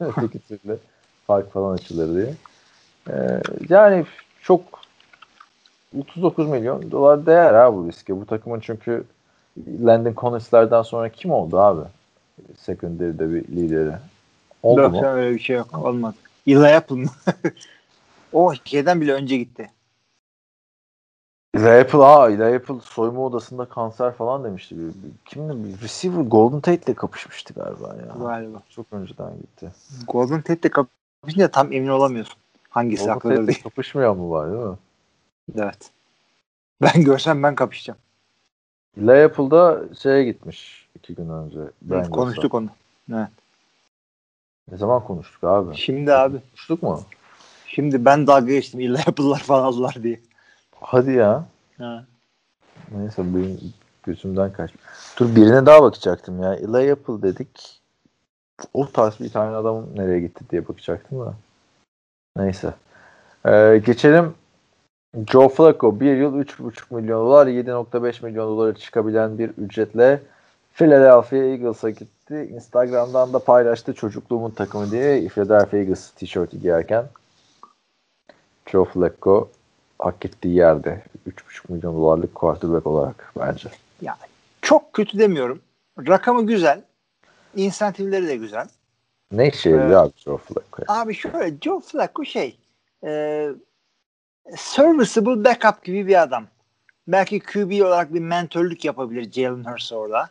öteki 0.00 0.38
türlü 0.48 0.78
fark 1.26 1.52
falan 1.52 1.74
açılır 1.74 2.14
diye. 2.14 2.34
E, 3.10 3.40
yani 3.68 4.04
çok 4.42 4.60
39 5.98 6.48
milyon 6.48 6.90
dolar 6.90 7.26
değer 7.26 7.54
ha 7.54 7.74
bu 7.74 7.88
riske. 7.88 8.20
Bu 8.20 8.26
takımın 8.26 8.60
çünkü 8.60 9.04
Landon 9.84 10.14
Collins'lerden 10.14 10.82
sonra 10.82 11.08
kim 11.08 11.30
oldu 11.30 11.58
abi? 11.58 11.82
Secondary'de 12.56 13.32
bir 13.32 13.48
lideri. 13.48 13.92
Oldu 14.62 14.80
Yok, 14.80 14.92
mu? 14.92 15.06
öyle 15.06 15.34
bir 15.34 15.40
şey 15.40 15.56
yok. 15.56 15.78
Olmadı. 15.78 16.16
Apple 16.76 16.96
mı? 16.96 17.08
o 18.32 18.54
şeyden 18.64 19.00
bile 19.00 19.12
önce 19.12 19.36
gitti. 19.36 19.70
Eli 21.54 21.68
Apple, 21.68 21.98
aa 21.98 22.30
Eli 22.30 22.56
Apple 22.56 22.80
soyma 22.82 23.20
odasında 23.20 23.64
kanser 23.64 24.12
falan 24.12 24.44
demişti. 24.44 24.78
Bir, 24.78 24.86
bir, 24.86 25.12
kimle 25.24 25.64
bir 25.64 25.80
receiver 25.82 26.22
Golden 26.22 26.60
Tate'le 26.60 26.94
kapışmıştı 26.94 27.54
galiba 27.54 27.96
ya. 28.06 28.14
Galiba. 28.18 28.62
Çok 28.70 28.86
önceden 28.92 29.32
gitti. 29.36 29.72
Golden 30.08 30.42
Tate'le 30.42 30.70
kapışınca 30.70 31.48
tam 31.48 31.72
emin 31.72 31.88
olamıyorsun. 31.88 32.36
Hangisi 32.68 33.02
Golden 33.04 33.14
haklıdır 33.14 33.46
diye. 33.46 33.62
kapışmayan 33.62 34.16
mı 34.16 34.30
var 34.30 34.52
değil 34.52 34.64
mi? 34.64 34.76
Evet. 35.56 35.90
Ben 36.82 37.04
görsem 37.04 37.42
ben 37.42 37.54
kapışacağım. 37.54 37.98
Eli 39.00 39.24
Apple'da 39.24 39.82
şeye 40.02 40.24
gitmiş 40.24 40.81
iki 41.02 41.14
gün 41.14 41.28
önce. 41.28 41.58
Bengals'a. 41.82 42.10
Konuştuk 42.10 42.54
onu. 42.54 42.68
Evet. 43.12 43.28
Ne 44.70 44.76
zaman 44.76 45.04
konuştuk 45.04 45.44
abi? 45.44 45.76
Şimdi 45.76 46.12
abi. 46.12 46.38
Konuştuk 46.40 46.82
mu? 46.82 47.02
Şimdi 47.66 48.04
ben 48.04 48.26
dalga 48.26 48.52
geçtim. 48.52 48.80
İlla 48.80 48.98
yapılar 49.06 49.38
falan 49.38 49.64
aldılar 49.64 49.98
diye. 50.02 50.20
Hadi 50.80 51.12
ya. 51.12 51.44
Ha. 51.78 52.04
Neyse 52.96 53.22
benim 53.34 53.58
gözümden 54.02 54.52
kaç. 54.52 54.70
Dur 55.18 55.36
birine 55.36 55.66
daha 55.66 55.82
bakacaktım 55.82 56.42
ya. 56.42 56.54
Eli 56.54 56.92
Apple 56.92 57.22
dedik. 57.22 57.80
O 58.74 58.88
tarz 58.88 59.20
bir 59.20 59.30
tane 59.30 59.56
adam 59.56 59.86
nereye 59.96 60.20
gitti 60.20 60.44
diye 60.50 60.68
bakacaktım 60.68 61.20
da. 61.20 61.34
Neyse. 62.36 62.74
Ee, 63.46 63.82
geçelim. 63.86 64.34
Joe 65.30 65.48
Flacco 65.48 66.00
bir 66.00 66.16
yıl 66.16 66.34
3,5 66.34 66.94
milyon 66.94 67.26
dolar 67.26 67.46
7.5 67.46 68.24
milyon 68.24 68.48
dolara 68.48 68.74
çıkabilen 68.74 69.38
bir 69.38 69.48
ücretle 69.48 70.22
Philadelphia 70.72 71.36
Eagles'a 71.36 71.90
gitti. 71.90 72.48
Instagram'dan 72.54 73.32
da 73.32 73.38
paylaştı 73.38 73.94
çocukluğumun 73.94 74.50
takımı 74.50 74.90
diye 74.90 75.28
Philadelphia 75.28 75.76
Eagles 75.76 76.10
tişörtü 76.10 76.58
giyerken. 76.58 77.06
Joe 78.66 78.84
Flacco 78.84 79.50
hak 79.98 80.24
ettiği 80.24 80.54
yerde 80.54 81.02
3,5 81.28 81.72
milyon 81.72 81.96
dolarlık 81.96 82.34
quarterback 82.34 82.86
olarak 82.86 83.32
bence. 83.38 83.68
Çok 84.62 84.92
kötü 84.92 85.18
demiyorum. 85.18 85.60
Rakamı 86.08 86.46
güzel. 86.46 86.82
İnsentifleri 87.56 88.28
de 88.28 88.36
güzel. 88.36 88.68
Ne 89.32 89.44
yarıyor 89.44 89.80
Evet. 89.80 89.96
abi 89.96 90.12
Joe 90.16 90.36
Flacco? 90.36 90.82
ya? 90.88 91.00
Abi 91.00 91.14
şöyle 91.14 91.56
Joe 91.60 91.80
Flacco 91.80 92.24
şey 92.24 92.56
e, 93.04 93.48
serviceable 94.56 95.44
backup 95.44 95.84
gibi 95.84 96.06
bir 96.06 96.22
adam. 96.22 96.44
Belki 97.08 97.40
QB 97.40 97.82
olarak 97.86 98.14
bir 98.14 98.20
mentörlük 98.20 98.84
yapabilir 98.84 99.32
Jalen 99.32 99.64
Hurts 99.64 99.92
orada. 99.92 100.30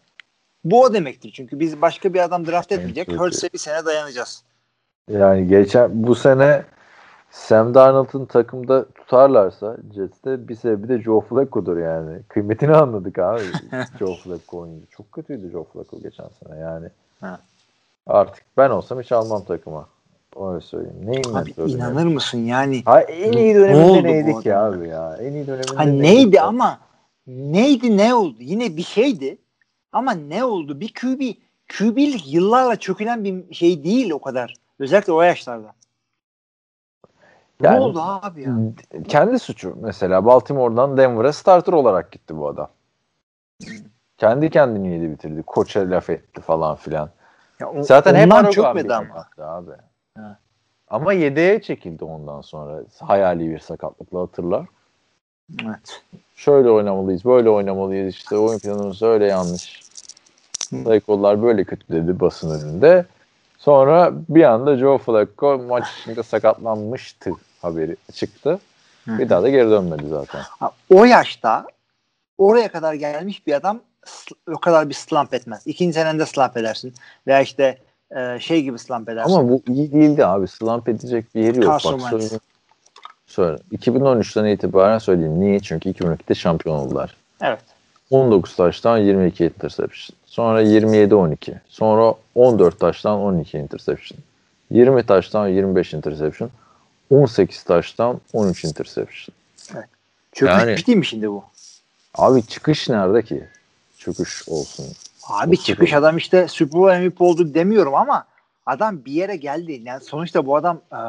Bu 0.64 0.82
o 0.82 0.94
demektir. 0.94 1.32
Çünkü 1.36 1.60
biz 1.60 1.82
başka 1.82 2.14
bir 2.14 2.20
adam 2.20 2.48
draft 2.48 2.72
etmeyecek. 2.72 3.12
Hurts'e 3.20 3.50
bir 3.54 3.58
sene 3.58 3.86
dayanacağız. 3.86 4.44
Yani 5.10 5.48
geçen 5.48 5.90
bu 5.94 6.16
sene 6.16 6.64
Sam 7.32 7.74
Darnold'un 7.74 8.26
takımda 8.26 8.86
tutarlarsa 8.86 9.78
Jets'te 9.96 10.48
bir 10.48 10.56
sebebi 10.56 10.90
de 10.90 11.02
Joe 11.02 11.22
Flacco'dur 11.22 11.78
yani. 11.78 12.20
Kıymetini 12.28 12.76
anladık 12.76 13.20
abi 13.20 13.42
Joe 14.00 14.16
Flacco 14.16 14.58
oyuncu. 14.58 14.86
Çok 14.90 15.12
kötüydü 15.12 15.50
Joe 15.52 15.64
Flacco 15.64 16.00
geçen 16.00 16.26
sene 16.44 16.60
yani. 16.60 16.88
Ha. 17.22 17.40
Artık 18.08 18.44
ben 18.58 18.70
olsam 18.70 19.02
hiç 19.02 19.12
almam 19.12 19.44
takıma. 19.44 19.88
Öyle 20.42 20.62
söyleyeyim. 20.62 20.98
Neyin 21.06 21.24
Abi 21.30 21.34
mentörü 21.36 21.70
inanır 21.70 22.06
mısın 22.06 22.38
yani? 22.38 22.82
Ha, 22.86 23.02
en 23.02 23.32
iyi 23.32 23.54
Ne 23.54 23.60
döneminde 23.60 24.04
neydik 24.04 24.46
ya 24.46 24.62
adama? 24.64 24.78
abi 24.78 24.88
ya. 24.88 25.18
En 25.22 25.34
iyi 25.34 25.48
döneminde 25.48 25.76
Ha 25.76 25.84
neydi 25.84 26.36
ya? 26.36 26.44
ama 26.46 26.80
neydi 27.28 27.98
ne 27.98 28.14
oldu? 28.16 28.36
Yine 28.40 28.78
bir 28.78 28.84
şeydi. 28.84 29.38
Ama 29.92 30.12
ne 30.12 30.44
oldu? 30.44 30.80
Bir 30.80 30.94
QB 30.94 31.22
QB'lik 31.78 32.34
yıllarla 32.34 32.76
çökülen 32.76 33.24
bir 33.24 33.54
şey 33.54 33.84
değil 33.84 34.12
o 34.12 34.22
kadar. 34.22 34.54
Özellikle 34.80 35.14
o 35.14 35.22
yaşlarda. 35.22 35.74
Yani- 37.62 37.76
ne 37.76 37.82
oldu 37.82 38.00
abi 38.02 38.42
ya? 38.44 38.56
kendi 39.08 39.40
suçu 39.40 39.78
mesela 39.82 40.26
Baltimore'dan 40.26 40.98
Denver'a 40.98 41.34
starter 41.34 41.74
olarak 41.74 42.12
gitti 42.12 42.38
bu 42.38 42.48
adam. 42.48 42.70
Kendi 44.18 44.50
kendini 44.50 44.94
yedi 44.94 45.12
bitirdi. 45.12 45.44
Koça 45.44 45.80
laf 45.90 46.10
etti 46.10 46.42
falan 46.42 46.76
filan. 46.76 47.10
Ya 47.60 47.70
o- 47.72 47.82
Zaten 47.84 48.16
hep 48.16 48.52
çökmedi 48.52 48.88
bir 48.88 48.94
ama. 48.94 49.28
abi. 49.38 49.72
Ha. 50.18 50.40
Ama 50.88 51.14
yedeğe 51.14 51.62
çekildi 51.62 52.06
ondan 52.06 52.42
sonra. 52.42 52.84
Hayali 53.00 53.50
bir 53.52 53.60
sakatlıkla 53.60 54.20
hatırlar. 54.22 54.66
Evet. 55.65 56.02
Şöyle 56.36 56.69
oynamalıyız, 56.69 57.26
böyle 57.26 57.49
oynamalıyız. 57.49 58.15
İşte 58.15 58.38
oyun 58.38 58.60
planımız 58.60 59.02
öyle 59.02 59.26
yanlış. 59.26 59.82
Saykollar 60.84 61.44
böyle 61.44 61.64
kötü 61.64 61.94
dedi 61.94 62.19
basın 62.19 62.60
önünde. 62.60 63.06
Sonra 63.57 64.11
bir 64.30 64.44
anda 64.44 64.78
Joe 64.78 64.98
Flacco 64.98 65.57
maç 65.57 65.86
içinde 66.02 66.23
sakatlanmıştı 66.23 67.32
haberi 67.61 67.95
çıktı. 68.14 68.60
Bir 69.07 69.30
daha 69.30 69.44
da 69.44 69.49
geri 69.49 69.69
dönmedi 69.69 70.03
zaten. 70.10 70.41
O 70.90 71.06
yaşta 71.06 71.65
oraya 72.38 72.72
kadar 72.72 72.94
gelmiş 72.94 73.48
bir 73.48 73.53
adam 73.53 73.80
o 74.56 74.60
kadar 74.60 74.90
bir 74.90 74.94
slump 74.94 75.34
etmez. 75.34 75.61
İkinci 75.65 75.94
senende 75.94 76.26
slump 76.26 76.57
edersin. 76.57 76.94
Veya 77.28 77.41
işte 77.41 77.78
e, 78.15 78.40
şey 78.40 78.64
gibi 78.64 78.80
slump 78.80 79.10
edersin. 79.10 79.34
Ama 79.34 79.49
bu 79.49 79.61
iyi 79.68 79.91
değildi 79.91 80.26
abi. 80.26 80.48
Slump 80.48 80.90
edecek 80.90 81.36
bir 81.36 81.41
yeri 81.44 81.57
yok. 81.57 81.65
Carson 81.65 81.94
Bak 81.94 82.10
Wentz. 82.11 82.38
Söyle. 83.32 83.58
2013'ten 83.72 84.45
itibaren 84.45 84.98
söyleyeyim. 84.98 85.40
Niye? 85.40 85.60
Çünkü 85.60 85.90
2012'de 85.90 86.36
şampiyon 86.36 86.76
oldular. 86.76 87.16
Evet. 87.41 87.60
19 88.10 88.56
taştan 88.56 88.98
22 88.98 89.45
interception. 89.45 90.18
Sonra 90.26 90.64
27-12. 90.64 91.53
Sonra 91.68 92.14
14 92.36 92.80
taştan 92.80 93.20
12 93.20 93.58
interception. 93.58 94.20
20 94.72 95.03
taştan 95.03 95.48
25 95.48 95.94
interception. 95.94 96.49
18 97.10 97.64
taştan 97.64 98.22
13 98.34 98.64
interception. 98.66 99.36
Çökmüş 100.32 100.62
Yani- 100.62 100.88
değil 100.88 100.98
mi 100.98 101.06
şimdi 101.06 101.30
bu? 101.30 101.44
Abi 102.16 102.44
çıkış 102.44 102.90
nerede 102.90 103.24
ki? 103.24 103.44
Çıkış 103.98 104.49
olsun. 104.49 104.86
Abi 105.30 105.56
O 105.60 105.64
çıkış 105.64 105.94
adam 105.94 106.18
işte 106.18 106.48
Super 106.48 106.80
Bowl 106.82 106.99
MVP 107.02 107.22
oldu 107.22 107.53
demiyorum 107.53 107.95
ama 107.95 108.26
adam 108.66 109.06
bir 109.06 109.12
yere 109.12 109.36
geldi. 109.36 109.82
Yani 109.86 110.03
sonuçta 110.03 110.45
bu 110.45 110.56
adam 110.56 110.82
e, 110.91 110.99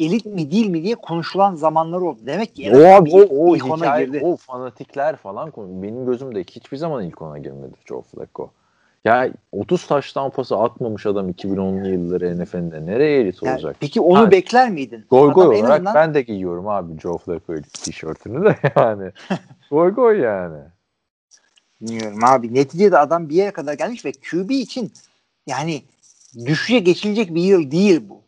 elit 0.00 0.26
mi 0.26 0.50
değil 0.50 0.66
mi 0.70 0.82
diye 0.82 0.94
konuşulan 0.94 1.54
zamanları 1.54 2.04
oldu. 2.04 2.18
Demek 2.26 2.54
ki 2.56 2.72
O 2.74 2.78
abi 2.78 3.10
o, 3.12 3.20
o 3.20 3.56
ilk 3.56 3.64
ona 3.64 3.76
hikaye, 3.76 4.04
girdi. 4.06 4.20
o 4.24 4.36
fanatikler 4.36 5.16
falan 5.16 5.52
benim 5.56 6.06
gözümde 6.06 6.40
hiçbir 6.40 6.76
zaman 6.76 7.04
ilk 7.04 7.22
ona 7.22 7.38
girmedi 7.38 7.74
Joe 7.88 8.02
Flacco. 8.02 8.50
Ya 9.04 9.30
30 9.52 9.86
taştan 9.86 10.30
pası 10.30 10.56
atmamış 10.56 11.06
adam 11.06 11.30
2010'lu 11.30 11.88
yılları 11.88 12.40
NFL'de 12.42 12.86
nereye 12.86 13.20
elit 13.20 13.42
Yani 13.42 13.54
olacak? 13.54 13.76
peki 13.80 14.00
onu 14.00 14.18
Ha. 14.18 14.30
bekler 14.30 14.70
miydin? 14.70 15.04
Goy 15.10 15.32
goy 15.32 15.46
olarak 15.46 15.70
azından- 15.72 15.94
ben 15.94 16.14
de 16.14 16.22
giyiyorum 16.22 16.68
abi 16.68 17.00
Joe 17.00 17.18
Flacco 17.18 17.54
tişörtünü 17.84 18.44
de 18.44 18.56
yani. 18.76 19.10
goy 19.70 19.90
goy 19.94 20.20
yani. 20.20 20.58
Bilmiyorum 21.80 22.24
abi. 22.24 22.54
Neticede 22.54 22.98
adam 22.98 23.28
bir 23.28 23.34
yere 23.34 23.50
kadar 23.50 23.74
gelmiş 23.74 24.04
ve 24.04 24.12
QB 24.12 24.50
için 24.50 24.92
yani 25.46 25.82
düşüşe 26.46 26.78
geçilecek 26.78 27.34
bir 27.34 27.42
yıl 27.42 27.70
değil 27.70 28.00
bu. 28.08 28.20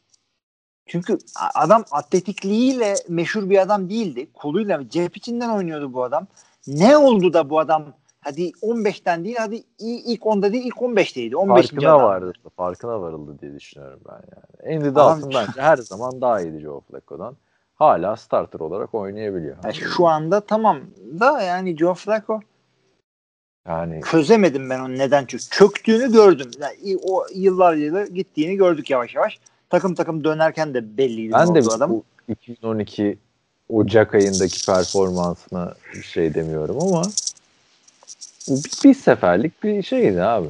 Çünkü 0.90 1.18
adam 1.54 1.84
atletikliğiyle 1.90 2.94
meşhur 3.08 3.50
bir 3.50 3.58
adam 3.58 3.88
değildi. 3.88 4.32
Koluyla 4.34 4.88
cep 4.88 5.16
içinden 5.16 5.48
oynuyordu 5.48 5.92
bu 5.92 6.04
adam. 6.04 6.26
Ne 6.66 6.96
oldu 6.96 7.32
da 7.32 7.50
bu 7.50 7.58
adam 7.58 7.84
hadi 8.20 8.50
15'ten 8.50 9.24
değil 9.24 9.36
hadi 9.38 9.62
ilk 9.78 10.22
10'da 10.22 10.52
değil 10.52 10.64
ilk 10.66 10.76
15'teydi. 10.76 11.34
15. 11.34 11.70
Farkına 11.70 11.94
adam. 11.94 12.02
vardı. 12.02 12.32
Farkına 12.56 13.00
varıldı 13.00 13.36
diye 13.40 13.54
düşünüyorum 13.54 14.00
ben 14.08 14.20
yani. 14.66 14.76
Andy 14.76 14.94
Dalton 14.94 15.30
bence 15.34 15.60
her 15.60 15.76
zaman 15.76 16.20
daha 16.20 16.40
iyiydi 16.40 16.60
Joe 16.60 16.80
Flacco'dan. 16.80 17.36
Hala 17.74 18.16
starter 18.16 18.60
olarak 18.60 18.94
oynayabiliyor. 18.94 19.56
Yani 19.64 19.74
şu 19.74 20.06
anda 20.06 20.40
tamam 20.40 20.80
da 21.20 21.42
yani 21.42 21.76
Joe 21.76 21.94
Flacco 21.94 22.40
Yani 23.68 24.00
çözemedim 24.10 24.70
ben 24.70 24.80
onu 24.80 24.98
neden 24.98 25.24
çök 25.24 25.40
çöktüğünü 25.50 26.12
gördüm. 26.12 26.50
Yani 26.60 26.98
o 27.02 27.24
yıllar 27.34 27.74
yılı 27.74 28.06
gittiğini 28.06 28.56
gördük 28.56 28.90
yavaş 28.90 29.14
yavaş. 29.14 29.40
Takım 29.70 29.94
takım 29.94 30.24
dönerken 30.24 30.74
de 30.74 30.96
belliydi 30.96 31.32
Ben 31.32 31.54
de 31.54 31.58
adam. 31.58 31.90
bu 31.90 32.04
2012 32.28 33.18
Ocak 33.68 34.14
ayındaki 34.14 34.66
performansına 34.66 35.74
bir 35.94 36.02
şey 36.02 36.34
demiyorum 36.34 36.76
ama 36.80 37.02
bir, 38.48 38.70
bir 38.84 38.94
seferlik 38.94 39.62
bir 39.62 39.82
şeydi 39.82 40.22
abi. 40.22 40.48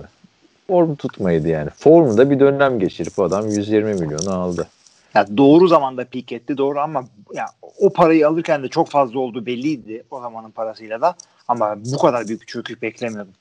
Form 0.66 0.94
tutmaydı 0.94 1.48
yani. 1.48 1.70
Formda 1.70 2.30
bir 2.30 2.40
dönem 2.40 2.78
geçirip 2.78 3.18
adam 3.18 3.48
120 3.48 3.94
milyonu 3.94 4.34
aldı. 4.34 4.68
Ya 5.14 5.26
doğru 5.36 5.68
zamanda 5.68 6.04
peak 6.04 6.32
etti 6.32 6.58
doğru 6.58 6.80
ama 6.80 7.04
ya 7.34 7.46
o 7.78 7.90
parayı 7.92 8.28
alırken 8.28 8.62
de 8.62 8.68
çok 8.68 8.88
fazla 8.88 9.18
olduğu 9.18 9.46
belliydi 9.46 10.04
o 10.10 10.20
zamanın 10.20 10.50
parasıyla 10.50 11.00
da 11.00 11.14
ama 11.48 11.76
bu 11.84 11.98
kadar 11.98 12.28
büyük 12.28 12.48
çöküş 12.48 12.82
beklemiyordum. 12.82 13.32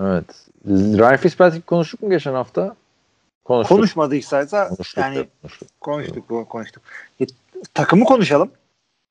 Evet. 0.00 0.24
Ryan 0.68 1.16
Fitzpatrick 1.16 1.66
konuştuk 1.66 2.02
mu 2.02 2.10
geçen 2.10 2.34
hafta? 2.34 2.76
Konuştuk. 3.46 3.76
Konuşmadıysa 3.76 4.46
Konuştuk. 4.68 4.96
yani 5.02 5.26
konuştuk. 5.42 5.68
konuştuk 5.80 6.30
bu- 6.30 6.44
konuştuk. 6.48 6.82
E, 7.20 7.24
takımı 7.74 8.04
konuşalım. 8.04 8.50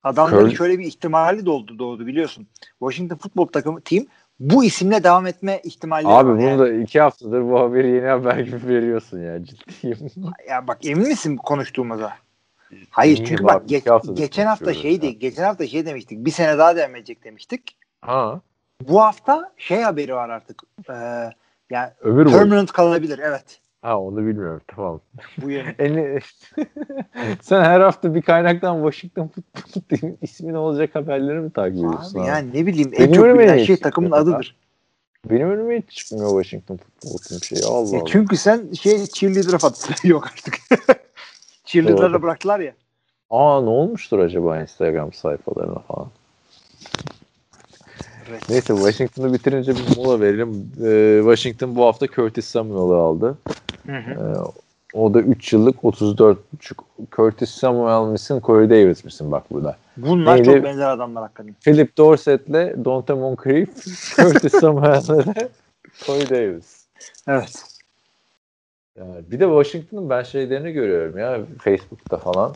Adamların 0.03 0.49
Curl- 0.49 0.55
şöyle 0.57 0.79
bir 0.79 0.85
ihtimali 0.85 1.45
doğdu 1.45 1.79
doğdu 1.79 2.07
biliyorsun. 2.07 2.47
Washington 2.79 3.15
Football 3.17 3.45
takımı 3.45 3.81
team 3.81 4.05
bu 4.39 4.63
isimle 4.63 5.03
devam 5.03 5.27
etme 5.27 5.61
ihtimalleri 5.63 6.07
Abi 6.13 6.29
bunu 6.29 6.41
Yani, 6.41 6.59
da 6.59 6.73
iki 6.73 7.01
haftadır 7.01 7.41
bu 7.41 7.59
haberi 7.59 7.87
yeni 7.91 8.05
haber 8.07 8.37
gibi 8.37 8.67
veriyorsun 8.67 9.19
ya 9.19 9.43
ciddiyim. 9.45 9.97
ya 10.49 10.67
bak 10.67 10.85
emin 10.85 11.07
misin 11.07 11.37
konuştuğumuza? 11.37 12.13
Hayır 12.89 13.25
çünkü 13.25 13.43
bak 13.43 13.67
geç- 13.69 13.87
haftadır 13.87 14.17
geçen 14.17 14.45
hafta 14.45 14.73
şeydi. 14.73 15.05
ya. 15.05 15.11
Geçen 15.11 15.43
hafta 15.43 15.67
şey 15.67 15.85
demiştik. 15.85 16.25
Bir 16.25 16.31
sene 16.31 16.57
daha 16.57 16.75
devam 16.75 16.95
edecek 16.95 17.23
demiştik. 17.23 17.77
Ha. 18.01 18.41
Bu 18.81 19.01
hafta 19.01 19.51
şey 19.57 19.81
haberi 19.81 20.15
var 20.15 20.29
artık. 20.29 20.61
Ee, 20.89 20.93
yani 21.69 21.89
Ömür 22.01 22.25
boyu. 22.25 22.35
permanent 22.37 22.71
kalabilir 22.71 23.19
evet. 23.23 23.59
Ha 23.85 23.99
onu 23.99 24.17
bilmiyorum 24.17 24.61
tamam. 24.67 25.01
Bu. 25.37 25.51
En, 25.79 26.19
sen 27.41 27.63
her 27.63 27.79
hafta 27.81 28.15
bir 28.15 28.21
kaynaktan 28.21 28.75
Washington 28.75 29.27
Football 29.27 29.81
Team'in 29.81 30.17
ismi 30.21 30.53
ne 30.53 30.57
olacak 30.57 30.95
haberleri 30.95 31.39
mi 31.39 31.51
takip 31.51 31.77
ediyorsun? 31.77 32.19
Abi 32.19 32.21
abi? 32.21 32.27
yani 32.29 32.49
ne 32.53 32.65
bileyim 32.65 32.91
en 32.93 32.99
Benim 32.99 33.13
çok 33.13 33.39
bilinen 33.39 33.57
şey 33.57 33.77
takımın 33.77 34.11
adıdır. 34.11 34.55
Benim 35.29 35.51
önüme 35.51 35.81
hiç 35.81 35.89
çıkmıyor 35.89 36.43
Washington 36.43 36.77
Football 36.77 37.17
Team 37.17 37.41
şeyi. 37.43 37.63
Allah 37.65 37.97
E 37.97 37.99
Allah. 37.99 38.05
çünkü 38.07 38.37
sen 38.37 38.71
şey 38.71 39.05
cheerleader'a 39.05 39.57
fatih 39.57 40.05
yok 40.05 40.27
artık. 40.33 40.55
cheerleader'a 41.63 42.21
bıraktılar 42.21 42.59
ya. 42.59 42.73
Aa 43.29 43.61
ne 43.61 43.69
olmuştur 43.69 44.19
acaba 44.19 44.61
Instagram 44.61 45.13
sayfalarına 45.13 45.79
falan. 45.79 46.09
Evet. 48.29 48.49
Neyse 48.49 48.75
Washington'ı 48.75 49.33
bitirince 49.33 49.75
bir 49.75 49.97
mola 49.97 50.21
verelim. 50.21 50.71
Ee, 50.85 51.19
Washington 51.21 51.75
bu 51.75 51.85
hafta 51.85 52.07
Curtis 52.07 52.45
Samuel'ı 52.45 52.95
aldı. 52.95 53.37
Hı 53.85 53.97
hı. 53.97 54.11
Ee, 54.11 54.97
o 54.97 55.13
da 55.13 55.19
3 55.19 55.53
yıllık 55.53 55.75
34,5. 55.75 56.37
Curtis 57.11 57.49
Samuel 57.49 58.11
misin 58.11 58.41
Corey 58.43 58.69
Davis 58.69 59.05
misin 59.05 59.31
bak 59.31 59.51
burada. 59.51 59.77
Bunlar 59.97 60.35
Neydi? 60.37 60.45
çok 60.45 60.63
benzer 60.63 60.89
adamlar 60.89 61.23
hakikaten. 61.23 61.55
Philip 61.61 61.97
Dorsett'le 61.97 62.85
Dante 62.85 63.13
Moncrief, 63.13 63.69
Curtis 64.15 64.53
Samuel'le 64.53 65.35
de 65.35 65.49
Corey 66.05 66.29
Davis. 66.29 66.85
Evet. 67.27 67.63
Yani 68.99 69.15
bir 69.31 69.39
de 69.39 69.45
Washington'ın 69.45 70.09
ben 70.09 70.23
şeylerini 70.23 70.71
görüyorum 70.71 71.17
ya 71.17 71.39
Facebook'ta 71.59 72.17
falan. 72.17 72.55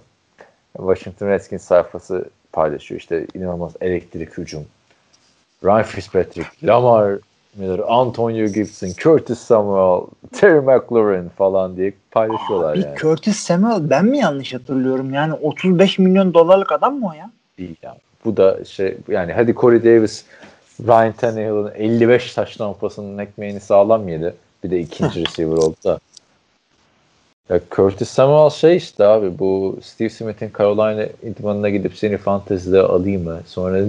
Washington 0.78 1.28
Redskins 1.28 1.64
sayfası 1.64 2.26
paylaşıyor 2.52 3.02
işte 3.02 3.28
inanılmaz 3.34 3.74
elektrik 3.82 4.38
hücum. 4.38 4.66
Ryan 5.64 5.84
Fitzpatrick, 5.84 6.50
Lamar 6.64 7.18
Miller, 7.56 7.80
Antonio 7.88 8.48
Gibson, 8.48 8.90
Curtis 8.98 9.40
Samuel, 9.40 10.08
Terry 10.32 10.60
McLaurin 10.60 11.30
falan 11.30 11.78
diye 11.78 11.94
paylaşıyorlar 12.12 12.76
Bir 12.76 12.84
yani. 12.84 12.98
Curtis 12.98 13.38
Samuel 13.38 13.90
ben 13.90 14.06
mi 14.06 14.18
yanlış 14.18 14.54
hatırlıyorum? 14.54 15.14
Yani 15.14 15.34
35 15.34 16.00
milyon 16.00 16.34
dolarlık 16.34 16.72
adam 16.72 17.00
mı 17.00 17.08
o 17.08 17.14
ya? 17.14 17.32
Değil 17.58 17.76
yani. 17.82 17.98
Bu 18.26 18.38
da 18.38 18.66
şey 18.66 18.98
yani 19.08 19.34
hadi 19.34 19.56
Corey 19.56 19.84
Davis 19.84 20.26
Ryan 20.88 21.12
Tannehill'ın 21.12 21.72
55 21.76 22.34
taş 22.34 22.56
tampasının 22.56 23.18
ekmeğini 23.18 23.60
sağlam 23.60 24.08
yedi. 24.08 24.34
Bir 24.64 24.70
de 24.70 24.80
ikinci 24.80 25.26
receiver 25.26 25.58
oldu 25.58 25.76
da. 25.86 26.00
Ya 27.50 27.60
Curtis 27.72 28.10
Samuel 28.10 28.50
şey 28.50 28.78
işte 28.78 29.06
abi 29.06 29.40
bu 29.40 29.80
Steve 29.84 30.10
Smith'in 30.10 30.52
Carolina 30.58 31.06
idmanına 31.24 31.70
gidip 31.70 31.98
seni 31.98 32.18
fantezide 32.18 32.80
alayım 32.80 33.24
mı? 33.24 33.40
Sonra 33.48 33.80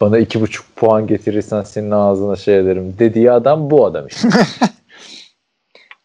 bana 0.00 0.18
iki 0.18 0.40
buçuk 0.40 0.76
puan 0.76 1.06
getirirsen 1.06 1.62
senin 1.62 1.90
ağzına 1.90 2.36
şey 2.36 2.58
ederim 2.58 2.94
dediği 2.98 3.32
adam 3.32 3.70
bu 3.70 3.86
adam 3.86 4.06
işte. 4.06 4.28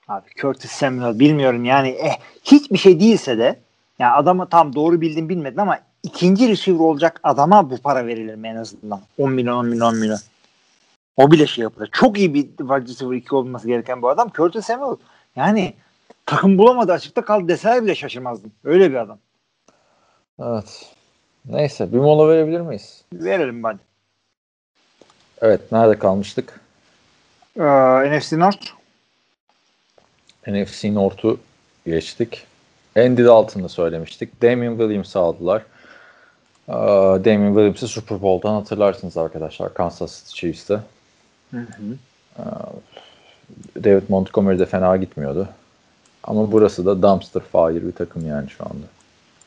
Abi 0.08 0.30
Curtis 0.42 0.72
Samuel 0.72 1.20
bilmiyorum 1.20 1.66
yani 1.66 1.90
eh, 1.90 2.18
hiçbir 2.44 2.78
şey 2.78 3.00
değilse 3.00 3.38
de 3.38 3.60
yani 4.00 4.14
adamı 4.14 4.50
tam 4.50 4.76
doğru 4.76 5.02
bildin 5.02 5.30
bilmedin 5.30 5.58
ama 5.58 5.80
ikinci 6.04 6.48
receiver 6.48 6.80
olacak 6.80 7.20
adama 7.24 7.70
bu 7.70 7.78
para 7.78 8.08
verilir 8.08 8.36
mi 8.36 8.48
en 8.48 8.56
azından? 8.56 9.02
10 9.18 9.32
milyon 9.32 9.58
10 9.58 9.66
milyon 9.66 9.88
10 9.88 9.96
milyon. 9.96 10.20
O 11.18 11.32
bile 11.32 11.48
şey 11.48 11.64
yapılır. 11.64 11.90
Çok 11.92 12.18
iyi 12.18 12.34
bir 12.34 12.42
wide 12.42 12.82
receiver 12.82 13.16
2 13.16 13.36
olması 13.36 13.68
gereken 13.68 14.02
bu 14.02 14.10
adam. 14.10 14.30
Curtis 14.36 14.66
Samuel 14.66 14.96
yani 15.36 15.74
takım 16.26 16.58
bulamadı 16.58 16.92
açıkta 16.94 17.26
kaldı 17.26 17.48
deseler 17.48 17.84
bile 17.84 17.96
şaşırmazdım. 17.96 18.52
Öyle 18.64 18.92
bir 18.92 18.96
adam. 18.96 19.18
evet. 20.40 20.94
Neyse 21.46 21.94
bir 21.94 21.98
mola 21.98 22.30
verebilir 22.30 22.62
miyiz? 22.62 23.02
Verelim 23.14 23.64
hadi. 23.64 23.80
Evet 25.42 25.72
nerede 25.72 26.00
kalmıştık? 26.00 26.60
Ee, 27.60 28.18
NFC 28.18 28.40
North. 28.40 28.68
NFC 30.48 30.94
North'u 30.94 31.40
geçtik. 31.86 32.48
Andy 32.98 33.26
Dalton'ı 33.26 33.70
söylemiştik. 33.70 34.42
Damian 34.42 34.78
Williams'ı 34.78 35.20
aldılar. 35.20 35.62
Ee, 36.70 36.74
Damian 37.26 37.54
Williams'ı 37.54 37.88
Super 37.88 38.22
Bowl'dan 38.22 38.54
hatırlarsınız 38.54 39.18
arkadaşlar. 39.18 39.74
Kansas 39.74 40.24
City 40.24 40.40
Chiefs'te. 40.40 40.80
Hı 41.52 41.58
hı. 41.58 41.98
David 43.84 44.04
Montgomery 44.10 44.60
de 44.60 44.66
fena 44.66 44.98
gitmiyordu. 44.98 45.50
Ama 46.24 46.52
burası 46.52 46.86
da 46.86 47.02
dumpster 47.02 47.42
fire 47.52 47.88
bir 47.88 47.92
takım 47.92 48.28
yani 48.28 48.50
şu 48.50 48.64
anda. 48.64 48.86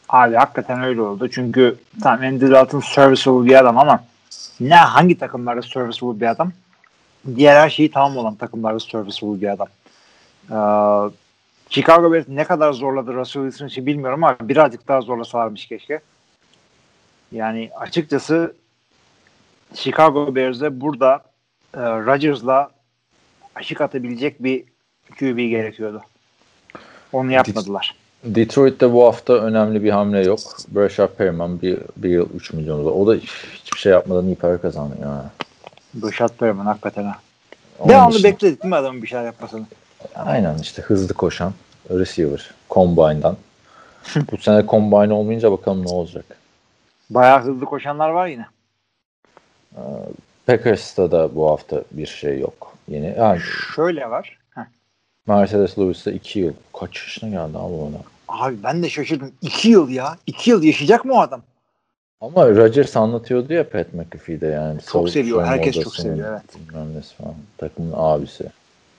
Abi 0.09 0.35
hakikaten 0.35 0.83
öyle 0.83 1.01
oldu. 1.01 1.31
Çünkü 1.31 1.77
tam 2.03 2.23
Andy 2.23 2.51
Dalton 2.51 2.81
serviceable 2.81 3.51
bir 3.51 3.55
adam 3.55 3.79
ama 3.79 4.05
ne 4.61 4.75
hangi 4.75 5.19
takımlarda 5.19 5.63
serviceable 5.63 6.21
bir 6.21 6.27
adam? 6.27 6.53
Diğer 7.37 7.61
her 7.61 7.71
şeyi 7.71 7.91
tamam 7.91 8.17
olan 8.17 8.35
takımlarda 8.35 8.81
serviceable 8.81 9.41
bir 9.41 9.49
adam. 9.53 9.69
Ee, 10.51 10.57
Chicago 11.71 12.13
Bears 12.13 12.29
ne 12.29 12.45
kadar 12.45 12.73
zorladı 12.73 13.15
Russell 13.15 13.43
Wilson 13.43 13.67
için 13.67 13.87
bilmiyorum 13.87 14.25
ama 14.25 14.37
birazcık 14.41 14.89
daha 14.89 15.01
zorlasalarmış 15.01 15.67
keşke. 15.67 16.01
Yani 17.33 17.71
açıkçası 17.81 18.55
Chicago 19.75 20.35
Bears'e 20.35 20.81
burada 20.81 21.23
e, 21.75 21.81
Rodgers'la 21.81 22.71
aşık 23.55 23.81
atabilecek 23.81 24.43
bir 24.43 24.65
QB 25.19 25.37
gerekiyordu. 25.37 26.03
Onu 27.13 27.33
yapmadılar. 27.33 27.95
Detroit'te 28.25 28.93
bu 28.93 29.05
hafta 29.05 29.33
önemli 29.33 29.85
bir 29.85 29.91
hamle 29.91 30.25
yok. 30.25 30.39
Brashard 30.69 31.11
Perriman 31.15 31.63
bir, 31.63 31.79
bir 31.97 32.11
yıl 32.11 32.29
3 32.35 32.53
milyon 32.53 32.85
dolar. 32.85 32.93
O 32.93 33.07
da 33.07 33.15
hiçbir 33.15 33.79
şey 33.79 33.93
yapmadan 33.93 34.27
iyi 34.27 34.37
para 34.37 34.59
kazanıyor. 34.61 35.01
Yani. 35.03 35.23
Rashad 36.03 36.29
Perriman 36.39 36.67
hakikaten 36.67 37.05
ha. 37.05 37.17
Onun 37.79 37.89
Devamlı 37.89 38.15
dışında- 38.15 38.29
bekledik 38.29 38.63
değil 38.63 38.71
mi 38.71 38.77
adamın 38.77 39.03
bir 39.03 39.07
şeyler 39.07 39.25
yapmasını? 39.25 39.67
Aynen 40.15 40.59
işte 40.59 40.83
hızlı 40.83 41.15
koşan 41.15 41.53
receiver 41.91 42.51
Combine'dan. 42.71 43.37
bu 44.33 44.37
sene 44.39 44.67
Combine 44.67 45.13
olmayınca 45.13 45.53
bakalım 45.53 45.87
ne 45.87 45.91
olacak. 45.91 46.25
Bayağı 47.11 47.43
hızlı 47.43 47.65
koşanlar 47.65 48.11
var 48.11 48.27
yine. 48.27 48.47
Packers'ta 50.47 51.11
da 51.11 51.35
bu 51.35 51.51
hafta 51.51 51.83
bir 51.93 52.07
şey 52.07 52.39
yok. 52.41 52.73
Yeni 52.89 53.15
yani 53.19 53.41
Şöyle 53.77 54.11
var. 54.11 54.39
Mercedes 55.27 55.79
Lewis'te 55.79 56.13
2 56.13 56.39
yıl. 56.39 56.53
Kaç 56.81 56.97
yaşına 56.97 57.31
geldi 57.31 57.59
abi 57.59 57.75
ona? 57.75 57.97
Abi 58.29 58.57
ben 58.63 58.83
de 58.83 58.91
şaşırdım. 58.91 59.33
İki 59.43 59.69
yıl 59.69 59.89
ya. 59.89 60.17
İki 60.27 60.51
yıl 60.51 60.63
yaşayacak 60.63 61.05
mı 61.05 61.15
o 61.15 61.19
adam? 61.19 61.43
Ama 62.21 62.49
Rodgers 62.49 62.97
anlatıyordu 62.97 63.53
ya 63.53 63.71
Pat 63.71 63.95
McAfee'de 63.95 64.47
yani. 64.47 64.81
Çok 64.93 65.11
seviyor, 65.11 65.45
herkes 65.45 65.81
çok 65.81 65.97
seviyor, 65.97 66.29
evet. 66.33 66.43
bilmem 66.69 67.03
falan. 67.19 67.35
Takımın 67.59 67.93
abisi. 67.97 68.47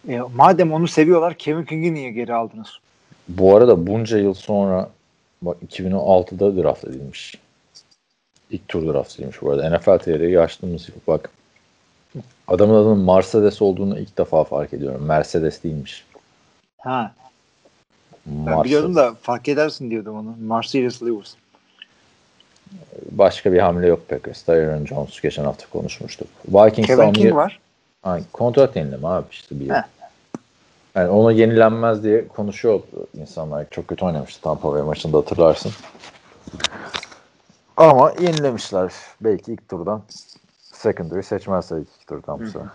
E, 0.09 0.19
madem 0.35 0.73
onu 0.73 0.87
seviyorlar 0.87 1.33
Kevin 1.33 1.63
King'i 1.63 1.93
niye 1.93 2.11
geri 2.11 2.33
aldınız? 2.33 2.67
Bu 3.29 3.55
arada 3.55 3.87
bunca 3.87 4.17
yıl 4.17 4.33
sonra 4.33 4.89
bak 5.41 5.57
2006'da 5.71 6.63
draft 6.63 6.83
edilmiş. 6.83 7.35
İlk 8.51 8.67
tur 8.67 8.93
draft 8.93 9.15
edilmiş 9.15 9.41
bu 9.41 9.51
arada. 9.51 9.77
NFL 9.77 9.97
TR'yi 9.97 10.31
yaşlımız. 10.31 10.89
Bak 11.07 11.29
adamın 12.47 12.75
adının 12.75 13.05
Mercedes 13.05 13.61
olduğunu 13.61 13.99
ilk 13.99 14.17
defa 14.17 14.43
fark 14.43 14.73
ediyorum. 14.73 15.05
Mercedes 15.05 15.63
değilmiş. 15.63 16.05
Ha, 16.77 17.11
ben 18.25 18.63
biliyordum 18.63 18.95
da 18.95 19.13
fark 19.21 19.47
edersin 19.49 19.91
diyordum 19.91 20.15
onu. 20.15 20.35
Mercedes 20.39 21.01
Lewis. 21.03 21.35
Başka 23.11 23.53
bir 23.53 23.59
hamle 23.59 23.87
yok 23.87 24.09
Packers'ta. 24.09 24.53
Aaron 24.53 24.85
Jones 24.85 25.21
geçen 25.21 25.43
hafta 25.43 25.65
konuşmuştuk. 25.69 26.27
Vikings'te 26.47 26.95
Kevin 26.95 27.13
King 27.13 27.35
var. 27.35 27.59
Ay, 28.03 28.23
kontrat 28.33 28.75
yenileme 28.75 29.07
abi 29.07 29.25
işte 29.31 29.59
bir 29.59 29.65
yıl. 29.65 29.75
Yani 30.95 31.09
ona 31.09 31.31
yenilenmez 31.31 32.03
diye 32.03 32.27
konuşuyor 32.27 32.79
insanlar. 33.17 33.69
Çok 33.71 33.87
kötü 33.87 34.05
oynamıştı 34.05 34.41
Tampa 34.41 34.73
Bay 34.73 34.81
maçında 34.81 35.17
hatırlarsın. 35.17 35.71
Ama 37.77 38.13
yenilemişler. 38.21 38.91
Belki 39.21 39.53
ilk 39.53 39.69
turdan. 39.69 40.01
Secondary 40.73 41.21
seçmezler 41.21 41.77
ilk 41.77 42.07
turdan 42.07 42.39
bu 42.39 42.45
sefer. 42.45 42.67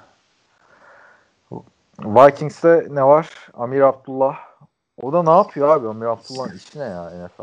Vikings'te 1.99 2.87
ne 2.91 3.05
var? 3.05 3.49
Amir 3.55 3.81
Abdullah. 3.81 4.39
O 5.03 5.13
da 5.13 5.23
ne 5.23 5.31
yapıyor 5.31 5.69
abi? 5.69 5.89
Amir 5.89 6.07
Abdullah'ın 6.07 6.57
işi 6.57 6.79
ne 6.79 6.85
ya 6.85 7.11
NFL? 7.11 7.43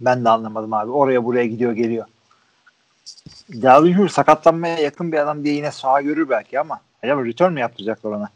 Ben 0.00 0.24
de 0.24 0.28
anlamadım 0.28 0.72
abi. 0.72 0.90
Oraya 0.90 1.24
buraya 1.24 1.46
gidiyor 1.46 1.72
geliyor. 1.72 2.06
Dalvin 3.62 3.92
Hur 3.92 4.08
sakatlanmaya 4.08 4.78
yakın 4.78 5.12
bir 5.12 5.18
adam 5.18 5.44
diye 5.44 5.54
yine 5.54 5.70
sağa 5.70 6.00
görür 6.00 6.28
belki 6.28 6.60
ama 6.60 6.80
acaba 7.02 7.24
return 7.24 7.52
mi 7.52 7.60
yaptıracaklar 7.60 8.10
ona? 8.10 8.28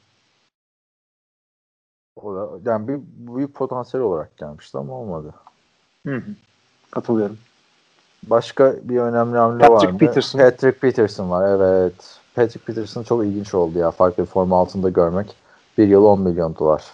O 2.17 2.35
da 2.35 2.71
yani 2.71 2.89
bir 2.89 3.01
büyük 3.05 3.55
potansiyel 3.55 4.07
olarak 4.07 4.37
gelmişti 4.39 4.79
ama 4.79 4.93
olmadı. 4.93 5.35
Hı 6.07 6.17
hı. 6.17 6.35
Katılıyorum. 6.91 7.39
Başka 8.23 8.75
bir 8.83 8.99
önemli 8.99 9.39
hamle 9.39 9.59
Patrick 9.59 9.87
var 9.87 9.93
mı? 9.93 9.99
Peterson. 9.99 10.39
Patrick 10.39 10.79
Peterson 10.79 11.31
var 11.31 11.49
evet. 11.49 12.19
Patrick 12.35 12.65
Peterson 12.65 13.03
çok 13.03 13.25
ilginç 13.25 13.55
oldu 13.55 13.79
ya. 13.79 13.91
Farklı 13.91 14.23
bir 14.23 14.29
forma 14.29 14.59
altında 14.59 14.89
görmek. 14.89 15.37
Bir 15.79 15.89
yıl 15.89 16.05
10 16.05 16.21
milyon 16.21 16.57
dolar. 16.57 16.85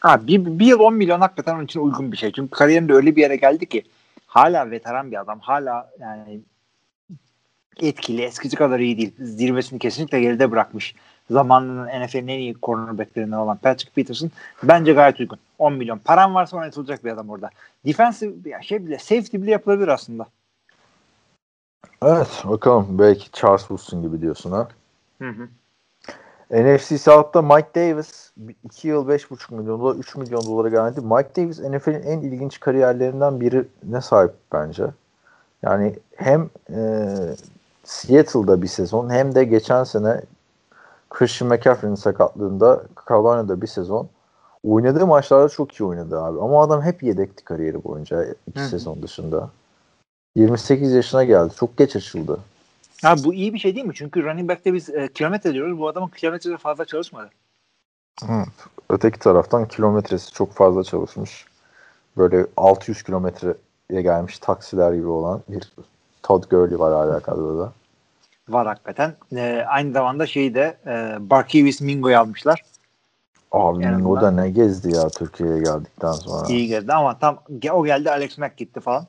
Ha, 0.00 0.26
bir, 0.26 0.58
bir 0.58 0.66
yıl 0.66 0.78
10 0.78 0.94
milyon 0.94 1.20
hakikaten 1.20 1.54
onun 1.54 1.64
için 1.64 1.80
uygun 1.80 2.12
bir 2.12 2.16
şey. 2.16 2.32
Çünkü 2.32 2.50
kariyerinde 2.50 2.92
öyle 2.92 3.16
bir 3.16 3.22
yere 3.22 3.36
geldi 3.36 3.66
ki 3.66 3.82
hala 4.26 4.70
veteran 4.70 5.10
bir 5.10 5.20
adam. 5.20 5.40
Hala 5.40 5.90
yani 6.00 6.40
etkili. 7.80 8.22
Eskisi 8.22 8.56
kadar 8.56 8.80
iyi 8.80 8.98
değil. 8.98 9.14
Zirvesini 9.18 9.78
kesinlikle 9.78 10.20
geride 10.20 10.50
bırakmış. 10.50 10.94
Zamanının 11.30 11.86
NFL'in 11.86 12.28
en 12.28 12.38
iyi 12.38 12.56
cornerbacklerinden 12.62 13.36
olan 13.36 13.56
Patrick 13.56 13.92
Peterson 13.94 14.30
bence 14.62 14.92
gayet 14.92 15.20
uygun. 15.20 15.38
10 15.58 15.72
milyon. 15.72 15.98
Paran 15.98 16.34
varsa 16.34 16.56
oynatılacak 16.56 17.04
bir 17.04 17.10
adam 17.10 17.30
orada. 17.30 17.50
Defensive 17.86 18.50
ya 18.50 18.62
şey 18.62 18.86
bile 18.86 18.98
safety 18.98 19.36
bile 19.36 19.50
yapılabilir 19.50 19.88
aslında. 19.88 20.26
Evet 22.02 22.42
bakalım. 22.44 22.86
Belki 22.98 23.32
Charles 23.32 23.60
Woodson 23.60 24.02
gibi 24.02 24.20
diyorsun 24.20 24.52
ha. 24.52 24.68
Hı 25.18 25.28
hı. 25.28 25.48
NFC 26.50 26.98
South'ta 26.98 27.42
Mike 27.42 27.68
Davis 27.74 28.32
2 28.64 28.88
yıl 28.88 29.08
5,5 29.08 29.54
milyon 29.54 29.80
dolar 29.80 29.94
3 29.94 30.16
milyon 30.16 30.46
dolara 30.46 30.68
garanti. 30.68 31.00
Mike 31.00 31.30
Davis 31.36 31.60
NFL'in 31.60 32.02
en 32.02 32.20
ilginç 32.20 32.60
kariyerlerinden 32.60 33.40
birine 33.40 34.00
sahip 34.00 34.32
bence. 34.52 34.84
Yani 35.62 35.98
hem 36.16 36.50
e, 36.70 37.06
Seattle'da 37.84 38.62
bir 38.62 38.66
sezon 38.66 39.10
hem 39.10 39.34
de 39.34 39.44
geçen 39.44 39.84
sene 39.84 40.20
Christian 41.10 41.48
McCaffrey'nin 41.48 41.94
sakatlığında 41.94 42.82
Carolina'da 43.08 43.62
bir 43.62 43.66
sezon 43.66 44.08
oynadığı 44.64 45.06
maçlarda 45.06 45.48
çok 45.48 45.74
iyi 45.74 45.84
oynadı 45.84 46.20
abi. 46.20 46.40
Ama 46.40 46.62
adam 46.62 46.82
hep 46.82 47.02
yedekti 47.02 47.44
kariyeri 47.44 47.84
boyunca 47.84 48.24
iki 48.46 48.60
Hı 48.60 48.68
sezon 48.68 49.02
dışında. 49.02 49.50
28 50.36 50.92
yaşına 50.92 51.24
geldi. 51.24 51.54
Çok 51.56 51.76
geç 51.76 51.96
açıldı. 51.96 52.40
Ha, 53.02 53.14
bu 53.24 53.34
iyi 53.34 53.54
bir 53.54 53.58
şey 53.58 53.74
değil 53.74 53.86
mi? 53.86 53.94
Çünkü 53.94 54.24
running 54.24 54.48
back'te 54.48 54.74
biz 54.74 54.90
e, 54.90 55.08
kilometre 55.08 55.52
diyoruz. 55.52 55.78
Bu 55.78 55.88
adamın 55.88 56.08
kilometrede 56.08 56.56
fazla 56.56 56.84
çalışmadı. 56.84 57.30
Evet. 58.28 58.48
Öteki 58.90 59.18
taraftan 59.18 59.68
kilometresi 59.68 60.32
çok 60.32 60.52
fazla 60.52 60.84
çalışmış. 60.84 61.46
Böyle 62.16 62.46
600 62.56 63.02
kilometreye 63.02 64.02
gelmiş 64.02 64.38
taksiler 64.38 64.92
gibi 64.92 65.06
olan 65.06 65.42
bir 65.48 65.72
Todd 66.22 66.44
Gurley 66.50 66.78
var 66.78 66.92
hala 66.94 67.20
kadroda. 67.20 67.72
Var 68.48 68.66
hakikaten. 68.66 69.14
E, 69.36 69.64
aynı 69.68 69.92
zamanda 69.92 70.26
şeyi 70.26 70.54
de 70.54 70.76
e, 70.86 71.16
Barkevius 71.30 71.80
Mingo'yu 71.80 72.18
almışlar. 72.18 72.62
Abi 73.52 73.84
Yani 73.84 74.08
o 74.08 74.20
da 74.20 74.30
ne 74.30 74.50
gezdi 74.50 74.96
ya 74.96 75.08
Türkiye'ye 75.08 75.58
geldikten 75.62 76.12
sonra. 76.12 76.48
İyi 76.48 76.68
geldi 76.68 76.92
ama 76.92 77.18
tam 77.18 77.38
o 77.72 77.84
geldi 77.84 78.10
Alex 78.10 78.38
Mack 78.38 78.56
gitti 78.56 78.80
falan. 78.80 79.06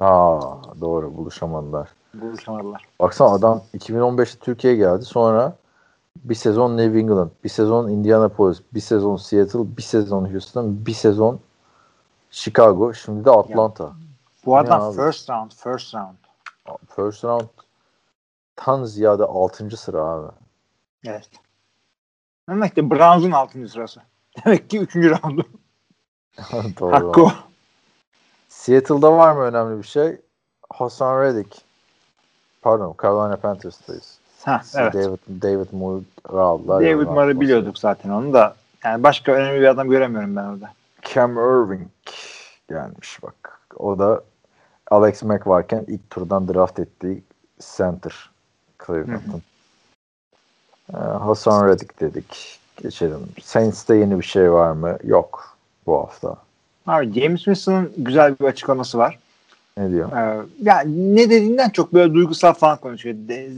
Aa 0.00 0.40
doğru 0.80 1.16
buluşamadılar. 1.16 1.88
Buluşamadılar. 2.14 2.82
Baksana 3.00 3.28
adam 3.28 3.62
2015'te 3.78 4.38
Türkiye'ye 4.38 4.78
geldi 4.78 5.04
sonra 5.04 5.56
bir 6.16 6.34
sezon 6.34 6.76
New 6.76 6.98
England, 6.98 7.30
bir 7.44 7.48
sezon 7.48 7.88
Indianapolis, 7.88 8.62
bir 8.74 8.80
sezon 8.80 9.16
Seattle, 9.16 9.76
bir 9.76 9.82
sezon 9.82 10.32
Houston, 10.32 10.86
bir 10.86 10.94
sezon 10.94 11.40
Chicago, 12.30 12.94
şimdi 12.94 13.24
de 13.24 13.30
Atlanta. 13.30 13.92
Bu 14.46 14.56
adam 14.56 14.92
first 14.92 15.30
round, 15.30 15.52
first 15.52 15.94
round. 15.94 16.16
First 16.96 17.24
round 17.24 17.46
tan 18.56 18.84
ziyade 18.84 19.24
6. 19.24 19.76
sıra 19.76 20.02
abi. 20.02 20.26
Evet. 21.06 21.30
Demek 22.48 22.74
ki 22.74 22.90
Browns'un 22.90 23.30
6. 23.30 23.68
sırası. 23.68 24.00
Demek 24.44 24.70
ki 24.70 24.78
3. 24.78 24.96
roundu. 24.96 25.46
Doğru. 26.80 26.92
Hakkı 26.92 27.22
o. 27.22 27.32
Seattle'da 28.48 29.12
var 29.12 29.32
mı 29.32 29.40
önemli 29.40 29.78
bir 29.78 29.86
şey? 29.86 30.20
Hasan 30.70 31.22
Reddick. 31.22 31.58
Pardon, 32.62 32.94
Carolina 33.02 33.36
Panthers'tayız. 33.36 34.18
Ha, 34.44 34.62
evet. 34.74 34.94
David, 34.94 35.42
David 35.42 35.72
Moore'u 35.72 36.40
aldılar. 36.40 36.80
David 36.80 37.06
Moore'u 37.06 37.40
biliyorduk 37.40 37.78
zaten 37.78 38.10
onu 38.10 38.32
da. 38.32 38.54
Yani 38.84 39.02
başka 39.02 39.32
önemli 39.32 39.60
bir 39.60 39.66
adam 39.66 39.90
göremiyorum 39.90 40.36
ben 40.36 40.44
orada. 40.44 40.70
Cam 41.02 41.32
Irving 41.32 41.88
gelmiş 42.68 43.22
bak. 43.22 43.60
O 43.76 43.98
da 43.98 44.22
Alex 44.90 45.22
Mack 45.22 45.46
varken 45.46 45.84
ilk 45.88 46.10
turdan 46.10 46.48
draft 46.48 46.78
ettiği 46.78 47.22
center 47.76 48.30
Cleveland'ın. 48.86 49.42
Ee, 50.94 50.96
Hasan 50.96 51.68
Reddick 51.68 52.00
dedik. 52.00 52.60
Geçelim. 52.82 53.28
Saints'te 53.42 53.96
yeni 53.96 54.18
bir 54.18 54.24
şey 54.24 54.52
var 54.52 54.72
mı? 54.72 54.98
Yok 55.04 55.56
bu 55.86 55.98
hafta. 55.98 56.36
Abi 56.86 57.20
James 57.20 57.38
Winston'ın 57.38 57.92
güzel 57.96 58.38
bir 58.38 58.44
açıklaması 58.44 58.98
var. 58.98 59.18
Ne 59.76 59.90
diyor? 59.90 60.12
Ee, 60.12 60.46
yani 60.62 61.16
ne 61.16 61.30
dediğinden 61.30 61.70
çok 61.70 61.94
böyle 61.94 62.14
duygusal 62.14 62.52
falan 62.52 62.78
konuşuyor. 62.78 63.14
De, 63.18 63.48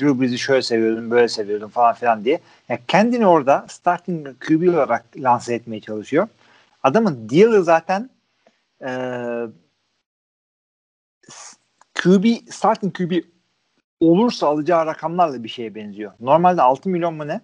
Drew 0.00 0.20
Brees'i 0.20 0.38
şöyle 0.38 0.62
seviyordum, 0.62 1.10
böyle 1.10 1.28
seviyordum 1.28 1.68
falan 1.68 1.94
filan 1.94 2.24
diye. 2.24 2.40
Yani 2.68 2.80
kendini 2.88 3.26
orada 3.26 3.66
starting 3.68 4.26
QB 4.40 4.68
olarak 4.68 5.04
lanse 5.16 5.54
etmeye 5.54 5.80
çalışıyor. 5.80 6.28
Adamın 6.82 7.28
deal'ı 7.30 7.64
zaten 7.64 8.10
e, 8.82 8.90
QB, 11.94 12.24
starting 12.50 12.96
QB 12.96 13.12
olursa 14.00 14.46
alacağı 14.46 14.86
rakamlarla 14.86 15.44
bir 15.44 15.48
şeye 15.48 15.74
benziyor. 15.74 16.12
Normalde 16.20 16.62
6 16.62 16.88
milyon 16.88 17.14
mu 17.14 17.28
ne? 17.28 17.40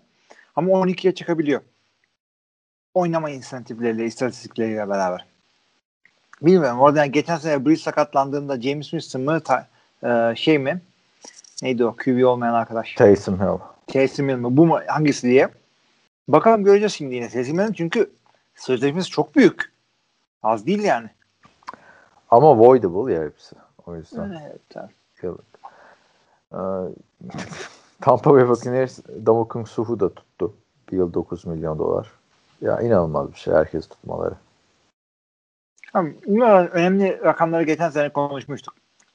Ama 0.56 0.72
12'ye 0.72 1.14
çıkabiliyor. 1.14 1.60
Oynama 2.94 3.30
insentifleriyle, 3.30 4.04
istatistikleriyle 4.04 4.88
beraber. 4.88 5.26
Bilmiyorum. 6.42 6.80
Orada 6.80 6.98
yani 6.98 7.12
geçen 7.12 7.36
sene 7.36 7.66
Breeze 7.66 7.82
sakatlandığında 7.82 8.60
James 8.60 8.90
Winston 8.90 9.22
mı 9.22 9.40
ta, 9.40 9.66
e, 10.04 10.36
şey 10.36 10.58
mi? 10.58 10.80
Neydi 11.62 11.84
o? 11.84 11.96
QB 11.96 12.24
olmayan 12.24 12.54
arkadaş. 12.54 12.94
Taysom 12.94 13.40
Hill. 13.40 13.58
Taysom 13.86 14.28
Hill 14.28 14.34
mi? 14.34 14.56
Bu 14.56 14.66
mu? 14.66 14.80
Hangisi 14.86 15.26
diye. 15.26 15.48
Bakalım 16.28 16.64
göreceğiz 16.64 16.92
şimdi 16.92 17.14
yine. 17.14 17.28
Taysom 17.28 17.58
Hill'in 17.58 17.72
çünkü 17.72 18.10
sözleşmesi 18.54 19.10
çok 19.10 19.36
büyük. 19.36 19.72
Az 20.42 20.66
değil 20.66 20.82
yani. 20.82 21.10
Ama 22.30 22.58
voidable 22.58 23.14
ya 23.14 23.24
hepsi. 23.24 23.56
O 23.86 23.96
yüzden. 23.96 24.40
Evet, 24.42 24.60
tabii. 24.68 24.92
Ee, 26.52 26.58
Tampa 28.00 28.34
Bay 28.34 28.48
Buccaneers 28.48 28.98
Damokung 29.26 29.68
Suhu 29.68 30.00
da 30.00 30.14
tuttu. 30.14 30.54
Bir 30.92 30.96
yıl 30.96 31.14
9 31.14 31.46
milyon 31.46 31.78
dolar. 31.78 32.10
Ya 32.60 32.80
inanılmaz 32.80 33.32
bir 33.32 33.38
şey. 33.38 33.54
Herkes 33.54 33.88
tutmaları. 33.88 34.34
Tamam, 35.92 36.12
önemli 36.72 37.20
rakamları 37.24 37.62
geçen 37.62 37.90
sene 37.90 38.08
konuşmuştuk. 38.08 38.74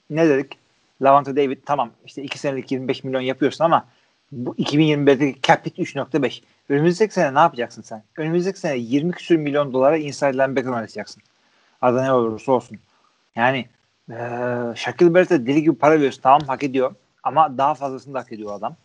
Ne 0.09 0.29
dedik? 0.29 0.57
Lavante 1.01 1.35
David 1.35 1.57
tamam 1.65 1.91
işte 2.05 2.23
2 2.23 2.39
senelik 2.39 2.71
25 2.71 3.03
milyon 3.03 3.21
yapıyorsun 3.21 3.63
ama 3.63 3.85
bu 4.31 4.55
2021'deki 4.55 5.41
cap 5.41 5.65
hit 5.65 5.79
3.5. 5.79 6.41
Önümüzdeki 6.69 7.13
sene 7.13 7.33
ne 7.33 7.39
yapacaksın 7.39 7.81
sen? 7.81 8.03
Önümüzdeki 8.17 8.59
sene 8.59 8.77
20 8.77 9.11
küsür 9.11 9.35
milyon 9.35 9.73
dolara 9.73 9.97
inside 9.97 10.33
linebacker 10.33 10.69
oynatacaksın. 10.69 11.23
Adı 11.81 12.03
ne 12.03 12.13
olursa 12.13 12.51
olsun. 12.51 12.77
Yani 13.35 13.65
ee, 14.11 14.73
Shaquille 14.75 15.13
Barrett'e 15.13 15.47
deli 15.47 15.63
gibi 15.63 15.75
para 15.75 15.95
veriyorsun. 15.95 16.21
Tamam 16.21 16.41
hak 16.47 16.63
ediyor. 16.63 16.95
Ama 17.25 17.57
daha 17.57 17.73
fazlasını 17.73 18.13
da 18.13 18.19
hak 18.19 18.31
ediyor 18.31 18.53
adam. 18.53 18.75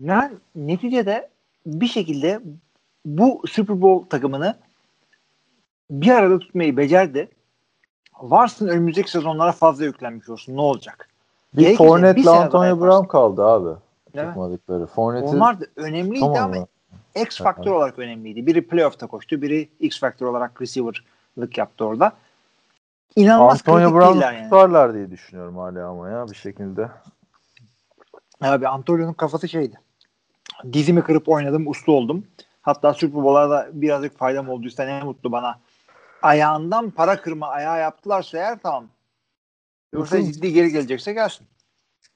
Yani 0.00 0.32
neticede 0.54 1.28
bir 1.66 1.86
şekilde 1.86 2.40
bu 3.04 3.42
Super 3.48 3.82
Bowl 3.82 4.08
takımını 4.08 4.56
bir 5.90 6.10
arada 6.10 6.38
tutmayı 6.38 6.76
becerdi. 6.76 7.28
Varsın 8.20 8.68
önümüzdeki 8.68 9.10
sezonlara 9.10 9.52
fazla 9.52 9.84
yüklenmiş 9.84 10.28
olsun. 10.28 10.56
Ne 10.56 10.60
olacak? 10.60 11.08
Bir 11.54 11.60
Gerekirse 11.60 11.84
Fournette 11.84 12.22
sene 12.22 12.34
Antonio 12.34 12.80
Brown 12.80 13.06
kaldı 13.06 13.44
abi. 13.44 13.78
Değil 14.14 14.26
mi? 14.26 14.30
Tutmadıkları. 14.30 14.86
Fournette'i 14.86 15.36
Onlar 15.36 15.60
da 15.60 15.66
önemliydi 15.76 16.20
Tamam 16.20 16.52
ama? 16.54 16.66
X 17.22 17.38
faktör 17.38 17.72
olarak 17.72 17.98
önemliydi. 17.98 18.46
Biri 18.46 18.66
playoff'ta 18.66 19.06
koştu, 19.06 19.42
biri 19.42 19.68
X 19.80 20.00
faktör 20.00 20.26
olarak 20.26 20.62
receiver'lık 20.62 21.58
yaptı 21.58 21.84
orada. 21.84 22.12
İnanılmaz 23.16 23.52
Antonio 23.68 24.00
değiller 24.00 24.32
yani. 24.32 24.44
tutarlar 24.44 24.94
diye 24.94 25.10
düşünüyorum 25.10 25.56
hala 25.56 25.88
ama 25.88 26.08
ya 26.10 26.26
bir 26.30 26.34
şekilde. 26.34 26.88
Abi 28.40 28.68
Antonio'nun 28.68 29.12
kafası 29.12 29.48
şeydi. 29.48 29.80
Dizimi 30.72 31.02
kırıp 31.02 31.28
oynadım, 31.28 31.68
uslu 31.68 31.92
oldum. 31.92 32.26
Hatta 32.62 32.94
Super 32.94 33.22
Bowl'larda 33.22 33.68
birazcık 33.72 34.18
faydam 34.18 34.48
olduysa 34.48 34.84
ne 34.84 35.02
mutlu 35.02 35.32
bana. 35.32 35.58
Ayağından 36.22 36.90
para 36.90 37.20
kırma 37.20 37.48
ayağı 37.48 37.80
yaptılarsa 37.80 38.38
eğer 38.38 38.58
tamam. 38.62 38.88
Yoksa- 39.92 40.22
ciddi 40.22 40.52
geri 40.52 40.72
gelecekse 40.72 41.12
gelsin. 41.12 41.46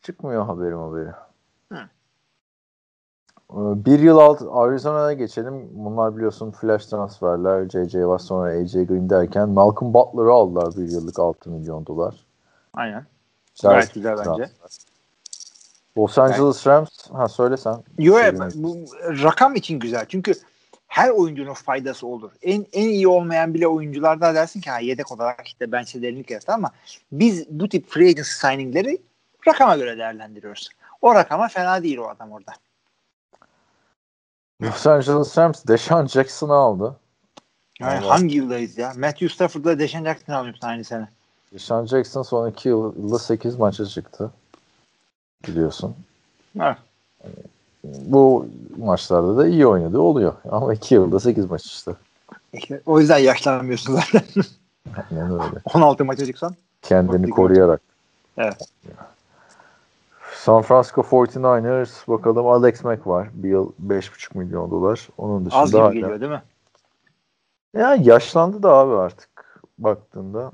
Çıkmıyor 0.02 0.46
haberim 0.46 0.78
haberi. 0.78 1.10
Hı. 1.72 1.88
Ee, 3.52 3.56
Bir 3.56 3.98
yıl 3.98 4.18
alt 4.18 4.42
Arizona'ya 4.50 5.12
geçelim. 5.12 5.68
Bunlar 5.72 6.16
biliyorsun 6.16 6.50
flash 6.50 6.86
transferler. 6.86 7.68
J.J. 7.68 7.90
Watt 7.90 8.22
sonra 8.22 8.50
A.J. 8.50 8.84
Green 8.84 9.10
derken 9.10 9.48
Malcolm 9.48 9.94
Butler'ı 9.94 10.32
aldılar 10.32 10.76
bir 10.76 10.92
yıllık 10.92 11.18
6 11.18 11.50
milyon 11.50 11.86
dolar. 11.86 12.14
Aynen. 12.74 13.06
Güzel 13.54 13.70
Gayet 13.70 13.94
güzel 13.94 14.16
transfer. 14.16 14.38
bence. 14.38 14.52
Los 15.98 16.18
Angeles 16.18 16.66
Rams. 16.66 17.10
Ha 17.12 17.28
söyle 17.28 17.56
sen. 17.56 17.76
Yo, 17.98 18.18
Şey 18.18 18.32
bu 18.54 18.76
rakam 19.22 19.54
için 19.54 19.78
güzel. 19.78 20.06
Çünkü 20.08 20.32
her 20.86 21.10
oyuncunun 21.10 21.54
faydası 21.54 22.06
olur. 22.06 22.32
En 22.42 22.66
en 22.72 22.88
iyi 22.88 23.08
olmayan 23.08 23.54
bile 23.54 23.68
oyuncularda 23.68 24.34
dersin 24.34 24.60
ki 24.60 24.70
ha 24.70 24.78
yedek 24.78 25.12
olarak 25.12 25.46
işte 25.46 25.72
ben 25.72 25.84
derinlik 25.84 26.30
yaratır 26.30 26.52
ama 26.52 26.70
biz 27.12 27.46
bu 27.50 27.68
tip 27.68 27.88
free 27.88 28.08
agency 28.08 28.30
signingleri 28.30 28.98
rakama 29.48 29.76
göre 29.76 29.98
değerlendiriyoruz. 29.98 30.68
O 31.02 31.14
rakama 31.14 31.48
fena 31.48 31.82
değil 31.82 31.98
o 31.98 32.08
adam 32.08 32.32
orada. 32.32 32.52
Los 34.62 34.86
Angeles 34.86 35.38
Rams 35.38 35.66
Deshaun 35.68 36.06
Jackson'ı 36.06 36.52
aldı. 36.54 36.96
Yani 37.80 37.98
Allah. 37.98 38.14
hangi 38.14 38.36
yıldayız 38.36 38.78
ya? 38.78 38.92
Matthew 38.96 39.28
Stafford'la 39.28 39.78
Deshaun 39.78 40.04
Jackson'ı 40.04 40.36
alıyorsun 40.36 40.66
aynı 40.66 40.84
sene. 40.84 41.08
Deshaun 41.52 41.86
Jackson 41.86 42.22
son 42.22 42.50
2 42.50 42.68
yılda 42.68 43.18
8 43.18 43.56
maça 43.58 43.86
çıktı. 43.86 44.30
Biliyorsun. 45.48 45.96
Ha. 46.58 46.78
Bu 47.84 48.46
maçlarda 48.78 49.36
da 49.36 49.46
iyi 49.46 49.66
oynadı 49.66 49.98
oluyor. 49.98 50.34
Ama 50.50 50.74
2 50.74 50.94
yılda 50.94 51.20
8 51.20 51.50
maç 51.50 51.66
işte. 51.66 51.92
O 52.86 53.00
yüzden 53.00 53.18
yaşlanmıyorsun 53.18 53.94
zaten. 53.94 54.22
Aynen 55.10 55.32
öyle. 55.32 55.60
16 55.74 56.04
maça 56.04 56.26
çıksan. 56.26 56.56
Kendini 56.82 57.30
koruyarak. 57.30 57.80
Evet. 58.38 58.56
San 60.46 60.62
Francisco 60.62 61.02
49ers 61.02 62.08
bakalım 62.08 62.46
Alex 62.46 62.84
Mack 62.84 63.06
var. 63.06 63.28
Bir 63.32 63.48
yıl 63.48 63.72
5,5 63.86 64.38
milyon 64.38 64.70
dolar. 64.70 65.08
Onun 65.18 65.46
dışında 65.46 65.60
Az 65.62 65.70
gibi 65.70 65.80
hala- 65.80 65.92
geliyor 65.92 66.20
değil 66.20 66.32
mi? 66.32 66.42
Ya 67.74 67.94
yaşlandı 67.94 68.62
da 68.62 68.72
abi 68.72 68.94
artık 68.94 69.60
baktığında. 69.78 70.52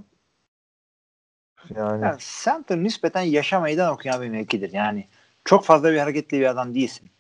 Yani 1.77 2.05
Yani 2.05 2.17
center 2.45 2.77
nispeten 2.79 3.23
yaşa 3.23 3.61
meydan 3.61 3.93
okuyan 3.93 4.23
bir 4.23 4.29
mevkidir. 4.29 4.73
Yani 4.73 5.07
çok 5.45 5.65
fazla 5.65 5.93
bir 5.93 5.99
hareketli 5.99 6.41
bir 6.41 6.47
adam 6.47 6.75
değilsin. 6.75 7.11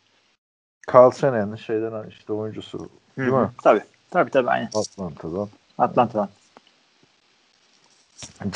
Carl 0.94 1.10
Shanahan'ın 1.10 1.56
şeyden 1.56 2.08
işte 2.08 2.32
oyuncusu 2.32 2.78
değil 3.18 3.30
Hı 3.30 3.36
hı. 3.36 3.40
mi? 3.42 3.50
Tabii. 3.62 3.82
Tabii 4.10 4.30
tabii 4.30 4.50
aynen. 4.50 4.70
Atlanta'dan. 4.74 5.48
Atlanta'dan. 5.78 6.28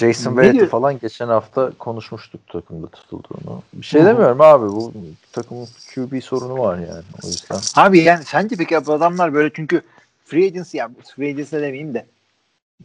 Jason 0.01 0.37
Verrett'i 0.37 0.67
falan 0.67 0.99
geçen 0.99 1.29
hafta 1.29 1.73
konuşmuştuk 1.79 2.41
takımda 2.49 2.87
tutulduğunu. 2.87 3.63
Bir 3.73 3.87
şey 3.87 4.05
demiyorum 4.05 4.41
abi. 4.41 4.67
Bu 4.67 4.93
takımın 5.33 5.69
QB 5.95 6.23
sorunu 6.23 6.59
var 6.59 6.79
yani. 6.79 7.05
O 7.25 7.27
yüzden. 7.27 7.59
Abi 7.77 8.01
yani 8.01 8.25
sence 8.25 8.57
peki 8.57 8.79
adamlar 8.79 9.35
böyle 9.35 9.51
çünkü 9.55 9.83
free 10.25 10.47
agency 10.47 10.77
ya 10.77 10.91
free 11.17 11.29
agency 11.29 11.57
demeyeyim 11.57 11.95
de 11.95 12.07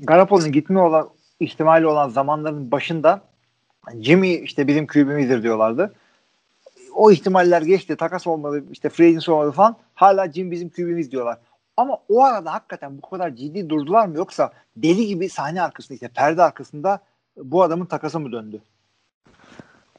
Garoppolo'nun 0.02 0.52
gitme 0.52 0.80
olan 0.80 1.10
ihtimali 1.40 1.88
olan 1.88 2.10
zamanların 2.10 2.72
başında 2.72 3.22
Jimmy 4.02 4.34
işte 4.34 4.68
bizim 4.68 4.88
QB'mizdir 4.88 5.44
diyorlardı. 5.44 5.94
O 6.94 7.12
ihtimaller 7.12 7.62
geçti. 7.62 7.96
Takas 7.96 8.28
olmadı. 8.28 8.64
işte 8.72 8.90
free 8.90 9.08
agency 9.08 9.32
olmadı 9.32 9.52
falan. 9.52 9.76
Hala 9.96 10.32
Jim 10.32 10.52
bizim 10.52 10.70
QB'miz 10.70 11.12
diyorlar. 11.12 11.38
Ama 11.78 11.98
o 12.10 12.24
arada 12.24 12.54
hakikaten 12.54 12.98
bu 12.98 13.10
kadar 13.10 13.30
ciddi 13.36 13.70
durdular 13.70 14.06
mı 14.06 14.18
yoksa 14.18 14.52
deli 14.76 15.08
gibi 15.08 15.30
sahne 15.30 15.62
arkasında 15.62 15.94
işte 15.94 16.08
perde 16.08 16.44
arkasında 16.44 17.00
bu 17.38 17.64
adamın 17.64 17.86
takası 17.86 18.20
mı 18.20 18.32
döndü? 18.32 18.62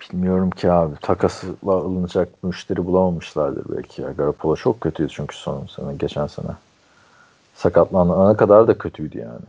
Bilmiyorum 0.01 0.51
ki 0.51 0.73
abi. 0.73 0.97
Takasla 1.03 1.73
alınacak 1.73 2.43
müşteri 2.43 2.87
bulamamışlardır 2.87 3.77
belki 3.77 4.03
ya. 4.03 4.11
Garoppolo 4.11 4.57
çok 4.57 4.81
kötüydü 4.81 5.13
çünkü 5.13 5.37
son 5.37 5.67
sene, 5.67 5.95
geçen 5.95 6.27
sene. 6.27 6.51
Sakatlanana 7.55 8.37
kadar 8.37 8.69
da 8.69 8.79
kötüydü 8.79 9.19
yani. 9.19 9.47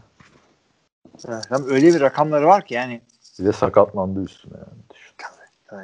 Evet. 1.28 1.45
Hem 1.50 1.70
öyle 1.70 1.88
bir 1.88 2.02
rakamları 2.02 2.48
var 2.48 2.66
ki 2.66 2.74
yani 2.74 3.02
Bir 3.40 3.45
de 3.45 3.52
sakatlandı 3.52 4.24
üstüne 4.24 4.58
yani. 4.58 4.80
Düşün. 4.94 5.14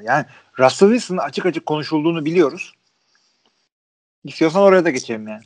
Yani 0.04 0.26
Russell 0.60 0.90
Wilson'ın 0.90 1.20
açık 1.20 1.46
açık 1.46 1.66
konuşulduğunu 1.66 2.26
biliyoruz. 2.26 2.74
İstiyorsan 4.24 4.62
oraya 4.62 4.86
da 4.86 4.90
geçelim 4.90 5.28
yani. 5.28 5.44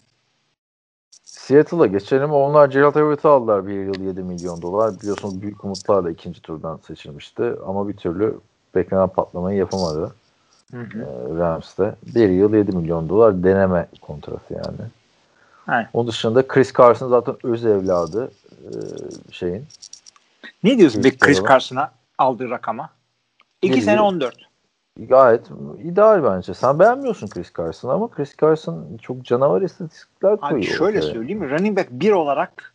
Seattle'a 1.44 1.86
geçelim. 1.86 2.32
Onlar 2.32 2.70
Gerald 2.70 2.96
Everett'i 2.96 3.28
aldılar 3.28 3.68
bir 3.68 3.74
yıl 3.74 4.02
7 4.02 4.24
milyon 4.24 4.62
dolar. 4.62 5.00
Biliyorsunuz 5.02 5.42
büyük 5.42 5.64
umutlarla 5.64 6.12
ikinci 6.12 6.42
turdan 6.42 6.78
seçilmişti. 6.78 7.54
Ama 7.66 7.88
bir 7.88 7.94
türlü 7.94 8.40
beklenen 8.76 9.08
patlamayı 9.08 9.58
yapamadı. 9.58 10.12
Hı 10.72 10.82
hı. 10.82 11.00
e, 11.00 11.38
Rams'te. 11.40 11.96
Bir 12.16 12.30
yıl 12.30 12.54
7 12.54 12.78
milyon 12.78 13.10
dolar 13.10 13.44
deneme 13.44 13.88
kontratı 14.02 14.54
yani. 14.54 14.90
Aynen. 15.68 15.90
Onun 15.94 16.08
dışında 16.08 16.48
Chris 16.48 16.74
Carson 16.74 17.10
zaten 17.10 17.36
öz 17.44 17.66
evladı 17.66 18.32
e, 18.64 18.72
şeyin. 19.32 19.66
Ne 20.64 20.78
diyorsun 20.78 21.02
Chris 21.02 21.20
paralar. 21.20 21.50
Carson'a 21.50 21.92
aldığı 22.18 22.50
rakama? 22.50 22.90
2 23.62 23.74
Bir 23.74 23.82
sene 23.82 23.96
yıl. 23.96 24.04
14. 24.04 24.36
gayet 25.00 25.50
ideal 25.84 26.24
bence. 26.24 26.54
Sen 26.54 26.80
beğenmiyorsun 26.80 27.28
Chris 27.28 27.54
Carson 27.58 27.90
ama 27.90 28.08
Chris 28.08 28.38
Carson 28.38 28.98
çok 29.02 29.26
canavar 29.26 29.62
istatistikler 29.62 30.38
koyuyor. 30.38 30.60
Abi 30.60 30.66
şöyle 30.66 30.98
ortaya. 30.98 31.14
söyleyeyim? 31.14 31.50
Running 31.50 31.78
back 31.78 31.92
1 31.92 32.12
olarak 32.12 32.74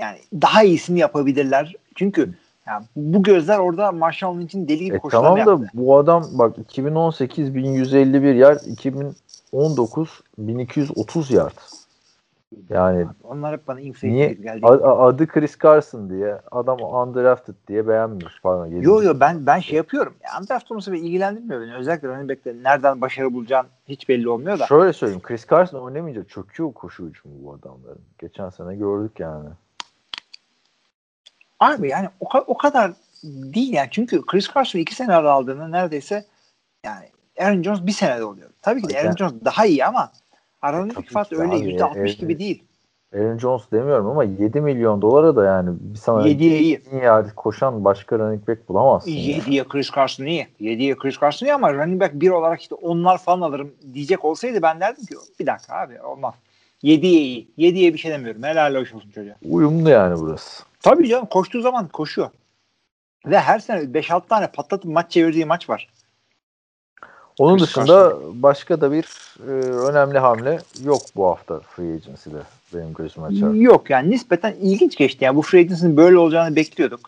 yani 0.00 0.18
daha 0.32 0.62
iyisini 0.62 0.98
yapabilirler. 0.98 1.74
Çünkü 1.94 2.34
yani 2.66 2.84
bu 2.96 3.22
gözler 3.22 3.58
orada 3.58 3.92
Marshall 3.92 4.38
Lynch'in 4.38 4.68
deli 4.68 4.84
gibi 4.84 4.96
E 4.96 4.98
koşularını 4.98 5.28
tamam 5.28 5.46
da 5.46 5.50
yaptı. 5.50 5.78
bu 5.78 5.98
adam 5.98 6.26
bak 6.32 6.58
2018 6.58 7.54
1151 7.54 8.34
yard 8.34 8.60
2019 8.66 10.20
1230 10.38 11.30
yard. 11.30 11.58
Yani 12.68 13.06
Onlar 13.24 13.52
hep 13.52 13.68
bana 13.68 13.80
inflate 13.80 14.12
niye 14.14 14.32
geldi. 14.32 14.66
adı 14.66 15.26
Chris 15.26 15.58
Carson 15.58 16.10
diye 16.10 16.40
adam 16.50 16.80
undrafted 16.80 17.54
diye 17.68 17.88
beğenmiyoruz 17.88 18.40
falan. 18.40 18.66
Yo 18.66 19.02
yo 19.02 19.20
ben 19.20 19.46
ben 19.46 19.58
şey 19.58 19.76
yapıyorum. 19.76 20.14
Ya, 20.24 20.30
Andraft 20.36 20.70
olması 20.70 20.92
beni 20.92 21.00
ilgilendirmiyor 21.00 21.60
beni. 21.60 21.74
Özellikle 21.74 22.08
running 22.08 22.30
back'te 22.30 22.54
nereden 22.62 23.00
başarı 23.00 23.34
bulacağın 23.34 23.66
hiç 23.88 24.08
belli 24.08 24.28
olmuyor 24.28 24.58
da. 24.58 24.66
Şöyle 24.66 24.92
söyleyeyim 24.92 25.22
Chris 25.22 25.48
Carson 25.48 25.80
oynamayınca 25.80 26.24
çöküyor 26.24 26.72
koşu 26.72 27.06
hücumu 27.06 27.34
bu 27.44 27.52
adamların. 27.52 28.02
Geçen 28.18 28.50
sene 28.50 28.76
gördük 28.76 29.20
yani. 29.20 29.48
Abi 31.60 31.88
yani 31.88 32.08
o, 32.20 32.28
o 32.46 32.56
kadar 32.56 32.92
değil 33.24 33.72
yani. 33.72 33.88
Çünkü 33.90 34.26
Chris 34.26 34.54
Carson'ı 34.54 34.82
iki 34.82 34.94
sene 34.94 35.14
ara 35.14 35.32
aldığında 35.32 35.68
neredeyse 35.68 36.24
yani 36.84 37.06
Aaron 37.40 37.62
Jones 37.62 37.86
bir 37.86 37.92
senede 37.92 38.24
oluyor. 38.24 38.50
Tabii 38.62 38.82
ki 38.82 38.88
de 38.88 39.00
Aaron 39.00 39.16
Jones 39.16 39.34
daha 39.44 39.66
iyi 39.66 39.84
ama 39.84 40.12
Tabii 40.60 40.70
aralarındaki 40.72 41.02
ki 41.02 41.12
fark 41.12 41.32
öyle 41.32 41.56
yüzde 41.56 41.84
altmış 41.84 42.16
gibi 42.16 42.38
değil. 42.38 42.64
Aaron 43.14 43.38
Jones 43.38 43.62
demiyorum 43.72 44.06
ama 44.06 44.24
7 44.24 44.60
milyon 44.60 45.02
dolara 45.02 45.36
da 45.36 45.44
yani 45.44 45.70
bir 45.80 45.98
sana 45.98 46.28
7'ye 46.28 46.58
iyi. 46.58 46.80
yard 47.02 47.30
koşan 47.36 47.84
başka 47.84 48.18
running 48.18 48.48
back 48.48 48.68
bulamazsın. 48.68 49.10
ya. 49.10 49.36
7'ye 49.36 49.64
Chris 49.64 49.90
Carson 49.90 50.24
iyi. 50.24 50.46
7'ye 50.60 50.96
Chris 50.96 51.20
Carson 51.20 51.46
iyi 51.46 51.54
ama 51.54 51.74
running 51.74 52.00
back 52.00 52.14
1 52.14 52.30
olarak 52.30 52.60
işte 52.60 52.74
onlar 52.74 53.18
falan 53.18 53.40
alırım 53.40 53.72
diyecek 53.94 54.24
olsaydı 54.24 54.62
ben 54.62 54.80
derdim 54.80 55.06
ki 55.06 55.14
bir 55.40 55.46
dakika 55.46 55.76
abi 55.76 56.02
olmaz. 56.02 56.34
7'ye 56.82 57.20
iyi. 57.20 57.48
7'ye 57.58 57.94
bir 57.94 57.98
şey 57.98 58.10
demiyorum. 58.10 58.42
Helal 58.42 58.74
hoş 58.74 58.94
olsun 58.94 59.10
çocuğa. 59.10 59.34
Uyumlu 59.50 59.90
yani 59.90 60.20
burası. 60.20 60.64
Tabii 60.80 61.08
canım 61.08 61.26
koştuğu 61.26 61.60
zaman 61.60 61.88
koşuyor. 61.88 62.30
Ve 63.26 63.38
her 63.40 63.58
sene 63.58 63.80
5-6 63.80 64.28
tane 64.28 64.46
patlatıp 64.46 64.84
maç 64.92 65.10
çevirdiği 65.10 65.44
maç 65.44 65.70
var. 65.70 65.88
Onun 67.40 67.58
Chris 67.58 67.66
dışında 67.66 68.16
başka 68.42 68.80
da 68.80 68.92
bir 68.92 69.04
e, 69.46 69.50
önemli 69.90 70.18
hamle 70.18 70.58
yok 70.84 71.02
bu 71.16 71.26
hafta 71.26 71.60
free 71.60 71.94
agency'de 71.94 72.42
benim 72.74 72.94
gözüme 72.94 73.40
çarptı. 73.40 73.56
Yok 73.56 73.90
yani 73.90 74.10
nispeten 74.10 74.54
ilginç 74.60 74.96
geçti. 74.96 75.24
Yani 75.24 75.36
bu 75.36 75.42
free 75.42 75.60
agency'nin 75.60 75.96
böyle 75.96 76.18
olacağını 76.18 76.56
bekliyorduk. 76.56 77.00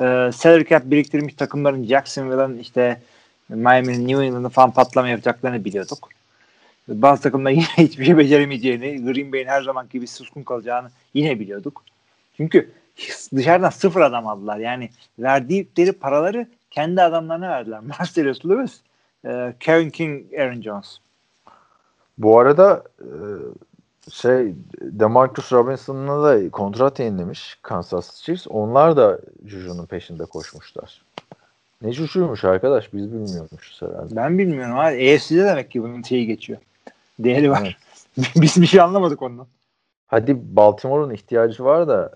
Ee, 0.00 0.30
salary 0.34 0.64
cap 0.64 0.82
biriktirmiş 0.84 1.34
takımların 1.34 1.84
Jacksonville'ın 1.84 2.58
işte 2.58 3.02
Miami'nin 3.48 4.08
New 4.08 4.24
England'ın 4.24 4.48
falan 4.48 4.70
patlama 4.70 5.08
yapacaklarını 5.08 5.64
biliyorduk. 5.64 6.08
Bazı 6.88 7.22
takımlar 7.22 7.50
yine 7.50 7.64
hiçbir 7.76 8.04
şey 8.04 8.18
beceremeyeceğini, 8.18 9.04
Green 9.04 9.32
Bay'in 9.32 9.46
her 9.46 9.62
zaman 9.62 9.86
gibi 9.92 10.06
suskun 10.06 10.42
kalacağını 10.42 10.90
yine 11.14 11.40
biliyorduk. 11.40 11.82
Çünkü 12.36 12.70
dışarıdan 13.36 13.70
sıfır 13.70 14.00
adam 14.00 14.26
aldılar. 14.26 14.58
Yani 14.58 14.90
verdikleri 15.18 15.92
paraları 15.92 16.46
kendi 16.70 17.02
adamlarına 17.02 17.48
verdiler. 17.48 17.80
Marcellus 17.98 18.46
Lewis, 18.46 18.80
e, 19.28 19.54
Kevin 19.60 19.90
King, 19.90 20.34
Aaron 20.38 20.62
Jones. 20.62 20.98
Bu 22.18 22.38
arada 22.38 22.82
e, 23.00 23.10
şey 24.10 24.54
Demarcus 24.80 25.52
Robinson'la 25.52 26.24
da 26.24 26.50
kontrat 26.50 27.00
yenilemiş 27.00 27.58
Kansas 27.62 28.22
Chiefs. 28.22 28.46
Onlar 28.50 28.96
da 28.96 29.18
Juju'nun 29.46 29.86
peşinde 29.86 30.24
koşmuşlar. 30.24 31.02
Ne 31.82 31.92
Juju'ymuş 31.92 32.44
arkadaş 32.44 32.94
biz 32.94 33.12
bilmiyormuşuz 33.12 33.82
herhalde. 33.82 34.16
Ben 34.16 34.38
bilmiyorum 34.38 34.78
abi. 34.78 35.14
AFC'de 35.14 35.44
demek 35.44 35.70
ki 35.70 35.82
bunun 35.82 36.02
şeyi 36.02 36.26
geçiyor. 36.26 36.58
Değeri 37.18 37.50
var. 37.50 37.78
Biz 38.36 38.62
bir 38.62 38.66
şey 38.66 38.80
anlamadık 38.80 39.22
ondan. 39.22 39.46
Hadi 40.06 40.56
Baltimore'un 40.56 41.10
ihtiyacı 41.10 41.64
var 41.64 41.88
da 41.88 42.12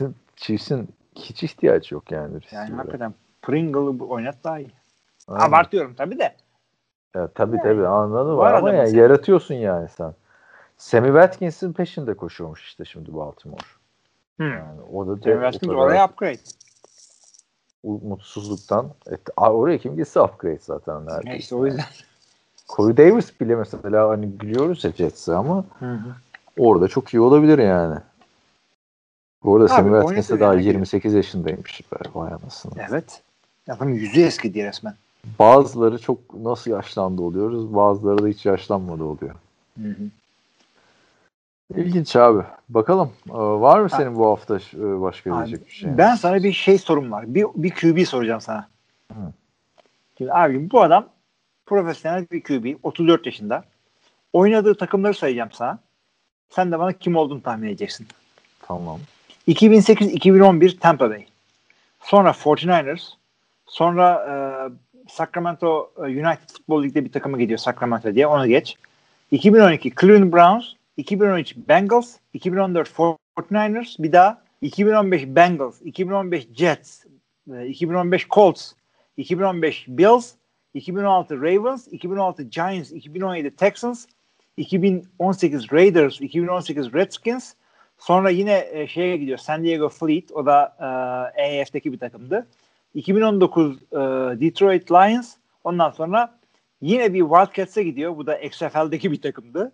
Chiefs'in 0.36 0.88
hiç 1.16 1.42
ihtiyacı 1.42 1.94
yok 1.94 2.10
yani. 2.12 2.38
Yani 2.52 2.74
hakikaten 2.74 3.14
Pringle'ı 3.42 4.04
oynat 4.08 4.36
daha 4.44 4.58
iyi. 4.58 4.70
Aynen. 5.28 5.44
Abartıyorum 5.44 5.94
tabii 5.94 6.18
de. 6.18 6.36
Ya, 7.14 7.28
tabii 7.28 7.58
tabii 7.62 7.86
anladım 7.86 8.36
Var 8.38 8.54
ama 8.54 8.72
yani 8.72 8.90
sen. 8.90 8.98
yaratıyorsun 8.98 9.54
yani 9.54 9.88
sen. 9.88 10.14
Sammy 10.76 11.06
Watkins'in 11.06 11.72
peşinde 11.72 12.14
koşuyormuş 12.14 12.64
işte 12.64 12.84
şimdi 12.84 13.14
Baltimore. 13.14 13.66
Hmm. 14.36 14.52
Yani 14.52 14.80
o 14.92 15.06
da 15.06 15.12
o 15.12 15.16
Watkins 15.16 15.72
oraya 15.72 16.06
upgrade. 16.06 16.40
mutsuzluktan 17.84 18.90
et, 19.06 19.20
oraya 19.36 19.78
kim 19.78 19.96
gitse 19.96 20.20
upgrade 20.20 20.58
zaten 20.60 21.06
neredeyse. 21.06 21.30
Ya 21.30 21.36
işte 21.36 21.54
o 21.54 21.66
yüzden. 21.66 21.84
Corey 22.76 22.96
Davis 22.96 23.40
bile 23.40 23.56
mesela 23.56 24.08
hani 24.08 24.26
gülüyoruz 24.26 24.84
ya 24.84 24.92
Jets'e 24.92 25.34
ama 25.34 25.64
Hı 25.78 25.92
hı. 25.92 26.14
orada 26.58 26.88
çok 26.88 27.14
iyi 27.14 27.20
olabilir 27.20 27.58
yani. 27.58 27.98
Bu 29.44 29.56
arada 29.56 29.68
Sammy 29.68 29.90
Watkins 29.90 30.28
de 30.28 30.32
oynatır 30.32 30.40
daha 30.40 30.54
yani. 30.54 30.64
28 30.64 31.14
yaşındaymış. 31.14 31.82
Vay 32.14 32.32
anasını. 32.32 32.72
Evet. 32.90 33.22
Adamın 33.68 33.92
yüzü 33.92 34.20
eskidi 34.20 34.64
resmen. 34.64 34.94
Bazıları 35.38 35.98
çok 35.98 36.34
nasıl 36.34 36.70
yaşlandı 36.70 37.22
oluyoruz. 37.22 37.74
Bazıları 37.74 38.22
da 38.22 38.28
hiç 38.28 38.46
yaşlanmadı 38.46 39.04
oluyor. 39.04 39.34
Hı 39.82 39.88
hı. 39.88 40.10
İlginç 41.76 42.16
abi. 42.16 42.42
Bakalım. 42.68 43.12
Ee, 43.28 43.32
Var 43.32 43.80
mı 43.80 43.90
senin 43.90 44.16
bu 44.16 44.26
hafta 44.26 44.56
e, 44.56 45.00
başka 45.00 45.34
Abi, 45.34 45.46
diyecek 45.46 45.66
bir 45.66 45.72
şey? 45.72 45.98
Ben 45.98 46.14
sana 46.14 46.42
bir 46.42 46.52
şey 46.52 46.78
sorum 46.78 47.12
var. 47.12 47.34
Bir, 47.34 47.46
bir 47.54 47.70
QB 47.70 48.06
soracağım 48.06 48.40
sana. 48.40 48.68
Hı. 49.12 49.32
Şimdi 50.18 50.32
abi 50.32 50.70
bu 50.70 50.82
adam 50.82 51.06
profesyonel 51.66 52.26
bir 52.30 52.42
QB. 52.42 52.76
34 52.82 53.26
yaşında. 53.26 53.64
Oynadığı 54.32 54.74
takımları 54.74 55.14
sayacağım 55.14 55.52
sana. 55.52 55.78
Sen 56.50 56.72
de 56.72 56.78
bana 56.78 56.92
kim 56.92 57.16
olduğunu 57.16 57.42
tahmin 57.42 57.68
edeceksin. 57.68 58.06
Tamam. 58.62 59.00
2008-2011 59.48 60.78
Tampa 60.78 61.10
Bay. 61.10 61.26
Sonra 62.00 62.30
49ers. 62.30 63.08
Sonra 63.66 64.12
e, 64.14 64.34
Sacramento 65.10 65.92
e, 65.98 66.02
United 66.02 66.48
Football 66.52 66.82
League'de 66.82 67.04
bir 67.04 67.12
takıma 67.12 67.38
gidiyor 67.38 67.58
Sacramento 67.58 68.14
diye. 68.14 68.26
Onu 68.26 68.46
geç. 68.46 68.76
2012 69.30 69.92
Cleveland 70.00 70.32
Browns. 70.32 70.64
2013 70.96 71.56
Bengals. 71.56 72.16
2014 72.34 72.88
49ers. 72.88 74.02
Bir 74.02 74.12
daha 74.12 74.42
2015 74.62 75.26
Bengals. 75.26 75.82
2015 75.82 76.48
Jets. 76.52 77.04
e, 77.54 77.66
2015 77.66 78.28
Colts. 78.28 78.72
2015 79.16 79.84
Bills. 79.88 80.32
2016 80.74 81.36
Ravens. 81.36 81.88
2016 81.88 82.42
Giants. 82.42 82.92
2017 82.92 83.50
Texans. 83.56 84.06
2018 84.56 85.72
Raiders. 85.72 86.20
2018 86.20 86.94
Redskins. 86.94 87.54
Sonra 87.98 88.30
yine 88.30 88.68
e, 88.72 88.86
şeye 88.86 89.16
gidiyor. 89.16 89.38
San 89.38 89.64
Diego 89.64 89.88
Fleet. 89.88 90.32
O 90.32 90.46
da 90.46 90.76
e, 91.36 91.62
AF'deki 91.62 91.92
bir 91.92 91.98
takımdı. 91.98 92.46
2019 92.94 93.76
e, 93.76 93.96
Detroit 94.40 94.90
Lions. 94.90 95.34
Ondan 95.64 95.90
sonra 95.90 96.38
yine 96.80 97.14
bir 97.14 97.20
Wildcats'e 97.20 97.82
gidiyor. 97.82 98.16
Bu 98.16 98.26
da 98.26 98.38
XFL'deki 98.38 99.12
bir 99.12 99.22
takımdı. 99.22 99.72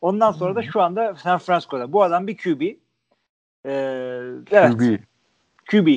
Ondan 0.00 0.32
sonra 0.32 0.54
da 0.54 0.62
şu 0.62 0.82
anda 0.82 1.14
San 1.14 1.38
Francisco'da. 1.38 1.92
Bu 1.92 2.02
adam 2.02 2.26
bir 2.26 2.36
QB. 2.36 2.62
E, 2.62 2.74
evet. 4.50 4.72
QB. 4.72 4.98
QB. 5.70 5.88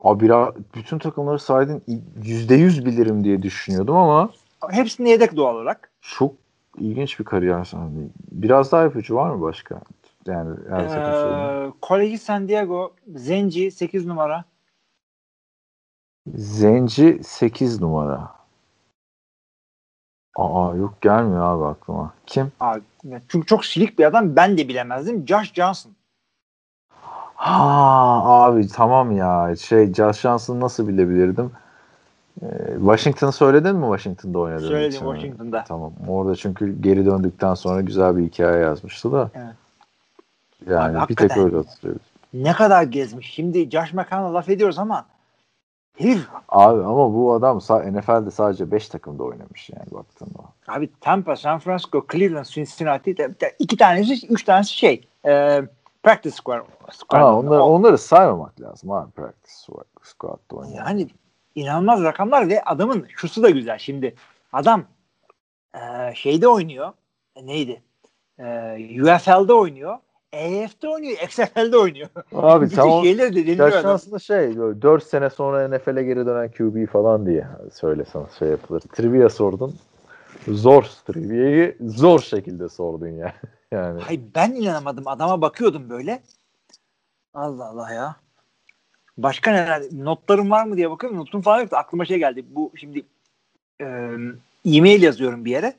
Abi 0.00 0.24
biraz 0.24 0.54
bütün 0.74 0.98
takımları 0.98 1.38
saydın 1.38 1.82
%100 2.22 2.84
bilirim 2.84 3.24
diye 3.24 3.42
düşünüyordum 3.42 3.96
ama 3.96 4.30
Hepsinde 4.70 5.08
yedek 5.08 5.36
doğal 5.36 5.54
olarak. 5.54 5.90
çok 6.00 6.34
ilginç 6.78 7.20
bir 7.20 7.24
kariyer 7.24 7.64
sahne. 7.64 8.08
Biraz 8.32 8.72
daha 8.72 8.86
ipucu 8.86 9.14
var 9.14 9.30
mı 9.30 9.42
başka? 9.42 9.80
Yani 10.26 10.56
her. 10.70 11.66
Ee, 11.66 11.70
Koleji 11.80 12.18
San 12.18 12.48
Diego. 12.48 12.94
Zenci 13.14 13.70
8 13.70 14.06
numara. 14.06 14.44
Zenci 16.26 17.20
8 17.24 17.80
numara. 17.80 18.28
Aa 20.36 20.74
yok 20.74 21.00
gelmiyor 21.00 21.42
abi 21.42 21.64
aklıma. 21.64 22.12
Kim? 22.26 22.52
Abi, 22.60 22.82
çünkü 23.28 23.46
çok 23.46 23.64
silik 23.64 23.98
bir 23.98 24.04
adam. 24.04 24.36
Ben 24.36 24.58
de 24.58 24.68
bilemezdim. 24.68 25.26
Josh 25.28 25.52
Johnson. 25.54 25.92
Ha 27.34 28.22
abi 28.24 28.68
tamam 28.68 29.16
ya. 29.16 29.56
Şey 29.56 29.94
Josh 29.94 30.20
Johnson 30.20 30.60
nasıl 30.60 30.88
bilebilirdim? 30.88 31.50
Ee, 32.42 32.46
Washington'ı 32.78 33.32
söyledin 33.32 33.76
mi 33.76 33.84
Washington'da 33.84 34.38
oynadığını 34.38 34.68
Söyledim 34.68 34.96
için? 34.96 35.12
Washington'da. 35.12 35.64
Tamam. 35.68 35.92
Orada 36.08 36.36
çünkü 36.36 36.82
geri 36.82 37.06
döndükten 37.06 37.54
sonra 37.54 37.80
güzel 37.80 38.16
bir 38.16 38.22
hikaye 38.22 38.62
yazmıştı 38.62 39.12
da. 39.12 39.30
Evet. 39.34 39.54
Yani 40.70 40.98
Abi 40.98 41.08
bir 41.08 41.16
tek 41.16 41.36
öyle 41.36 41.56
hatırlıyorum. 41.56 42.02
Ne 42.34 42.52
kadar 42.52 42.82
gezmiş. 42.82 43.30
Şimdi 43.30 43.70
Josh 43.70 43.92
McCown'a 43.92 44.34
laf 44.34 44.48
ediyoruz 44.48 44.78
ama 44.78 45.04
herif 46.00 46.28
Abi 46.48 46.84
ama 46.84 47.14
bu 47.14 47.32
adam 47.32 47.56
NFL'de 47.58 48.30
sadece 48.30 48.70
5 48.70 48.88
takımda 48.88 49.22
oynamış 49.24 49.70
yani 49.70 49.90
baktığında. 49.90 50.38
abi 50.68 50.90
Tampa, 51.00 51.36
San 51.36 51.58
Francisco, 51.58 52.06
Cleveland, 52.12 52.44
Cincinnati 52.44 53.16
de, 53.16 53.40
de 53.40 53.56
iki 53.58 53.76
tanesi, 53.76 54.26
üç 54.26 54.44
tanesi 54.44 54.72
şey 54.72 55.08
e, 55.26 55.62
practice 56.02 56.34
squad. 56.36 56.60
squad. 56.92 57.20
Ha, 57.20 57.36
onları, 57.36 57.62
O- 57.62 57.70
onları 57.70 57.98
saymamak 57.98 58.60
lazım 58.60 58.90
abi 58.90 59.10
practice 59.10 59.54
squad'da 60.02 60.56
oynayan. 60.56 60.74
yani 60.86 61.08
inanılmaz 61.54 62.02
rakamlar 62.02 62.48
ve 62.48 62.62
adamın 62.64 63.06
şusu 63.16 63.42
da 63.42 63.50
güzel. 63.50 63.78
Şimdi 63.78 64.14
adam 64.52 64.82
e, 65.74 65.80
şeyde 66.14 66.48
oynuyor. 66.48 66.92
E, 67.36 67.46
neydi? 67.46 67.82
E, 68.38 68.44
UFL'de 69.02 69.52
oynuyor. 69.52 69.98
EF'de 70.32 70.88
oynuyor. 70.88 71.18
XFL'de 71.22 71.76
oynuyor. 71.76 72.08
Abi 72.34 72.64
Bütün 72.66 72.76
tamam. 72.76 73.04
şeyleri 73.04 73.58
de 73.58 73.64
adam. 73.64 73.94
aslında 73.94 74.18
şey 74.18 74.56
4 74.56 75.04
sene 75.04 75.30
sonra 75.30 75.68
NFL'e 75.68 76.02
geri 76.02 76.26
dönen 76.26 76.50
QB 76.50 76.92
falan 76.92 77.26
diye 77.26 77.46
söylesen 77.72 78.26
şey 78.38 78.48
yapılır. 78.48 78.80
Trivia 78.80 79.28
sordun. 79.28 79.74
Zor 80.48 80.82
trivia'yı 81.06 81.76
zor 81.80 82.20
şekilde 82.20 82.68
sordun 82.68 83.08
ya. 83.08 83.34
Yani 83.72 84.00
Hayır 84.00 84.20
ben 84.34 84.50
inanamadım. 84.50 85.08
Adama 85.08 85.40
bakıyordum 85.40 85.90
böyle. 85.90 86.22
Allah 87.34 87.68
Allah 87.68 87.92
ya. 87.92 88.16
Başka 89.18 89.50
neler? 89.50 89.82
Notlarım 89.92 90.50
var 90.50 90.64
mı 90.64 90.76
diye 90.76 90.90
bakıyorum. 90.90 91.18
Notum 91.18 91.42
falan 91.42 91.60
yoktu. 91.60 91.76
Aklıma 91.76 92.04
şey 92.04 92.18
geldi. 92.18 92.44
Bu 92.50 92.72
şimdi 92.76 93.02
e, 93.80 93.84
e-mail 94.64 95.02
yazıyorum 95.02 95.44
bir 95.44 95.50
yere. 95.50 95.74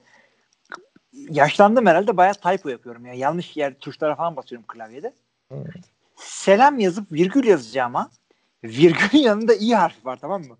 Yaşlandım 1.30 1.85
herhalde. 1.85 2.18
Bayağı 2.18 2.34
typo 2.34 2.69
yapıyorum. 2.69 3.06
Yani 3.06 3.18
yanlış 3.18 3.57
yer 3.57 3.73
tuşlara 3.73 4.15
falan 4.15 4.35
basıyorum 4.35 4.68
klavyede. 4.68 5.14
Hmm. 5.48 5.64
Selam 6.15 6.80
yazıp 6.80 7.11
virgül 7.11 7.43
yazacağıma 7.43 8.11
virgülün 8.64 9.23
yanında 9.23 9.53
i 9.53 9.72
harfi 9.76 10.06
var 10.06 10.18
tamam 10.22 10.43
mı? 10.43 10.57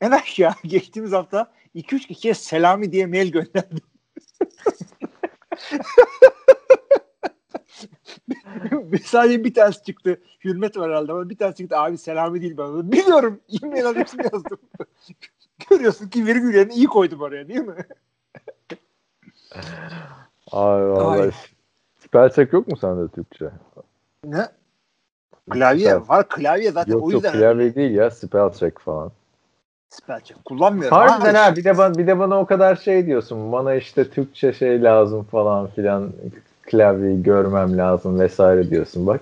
en 0.00 0.10
aşağı 0.10 0.54
geçtiğimiz 0.64 1.12
hafta 1.12 1.52
2-3 1.74 2.06
kişiye 2.06 2.34
selami 2.34 2.92
diye 2.92 3.06
mail 3.06 3.32
gönderdim. 3.32 3.78
Sadece 9.04 9.44
bir 9.44 9.54
tanesi 9.54 9.82
çıktı. 9.82 10.22
Hürmet 10.44 10.76
var 10.76 10.90
herhalde 10.90 11.12
ama 11.12 11.30
bir 11.30 11.36
tanesi 11.36 11.56
çıktı. 11.56 11.78
Abi 11.78 11.98
selami 11.98 12.42
değil 12.42 12.56
bana. 12.56 12.92
Biliyorum. 12.92 13.40
E-mail 13.62 13.86
adresini 13.86 14.22
yazdım. 14.32 14.58
Görüyorsun 15.70 16.08
ki 16.08 16.26
virgül 16.26 16.54
yerine 16.54 16.74
iyi 16.74 16.86
koydum 16.86 17.20
oraya 17.20 17.48
değil 17.48 17.60
mi? 17.60 17.86
Ay 20.52 20.88
vallahi. 20.90 21.30
Spell 22.04 22.30
check 22.30 22.52
yok 22.52 22.68
mu 22.68 22.76
sende 22.76 23.08
Türkçe? 23.08 23.50
Ne? 24.24 24.48
Klavye 25.50 25.86
Spell- 25.90 26.08
var. 26.08 26.28
Klavye 26.28 26.70
zaten 26.72 26.92
Yok 26.92 27.02
o 27.02 27.10
yok 27.10 27.24
yüzden. 27.24 27.38
klavye 27.38 27.74
değil 27.74 27.90
ya 27.94 28.10
spell 28.10 28.52
check 28.52 28.80
falan. 28.80 29.10
Spell 29.90 30.20
check 30.20 30.44
kullanmıyorum. 30.44 30.96
Harbiden 30.98 31.34
Ha, 31.34 31.44
ha 31.46 31.56
bir 31.56 31.64
de 31.64 31.78
bana 31.78 31.94
bir 31.94 32.06
de 32.06 32.18
bana 32.18 32.40
o 32.40 32.46
kadar 32.46 32.76
şey 32.76 33.06
diyorsun. 33.06 33.52
Bana 33.52 33.74
işte 33.74 34.10
Türkçe 34.10 34.52
şey 34.52 34.82
lazım 34.82 35.24
falan 35.24 35.66
filan. 35.66 36.12
Klavyeyi 36.62 37.22
görmem 37.22 37.78
lazım 37.78 38.20
vesaire 38.20 38.70
diyorsun. 38.70 39.06
Bak 39.06 39.20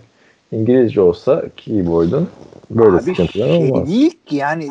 İngilizce 0.52 1.00
olsa 1.00 1.42
keyboard'un 1.56 2.30
böyle 2.70 2.96
Abi 2.96 3.00
sıkıntılar 3.02 3.46
şey 3.48 3.70
olmaz. 3.72 3.88
değil 3.88 4.18
ki 4.26 4.36
yani 4.36 4.68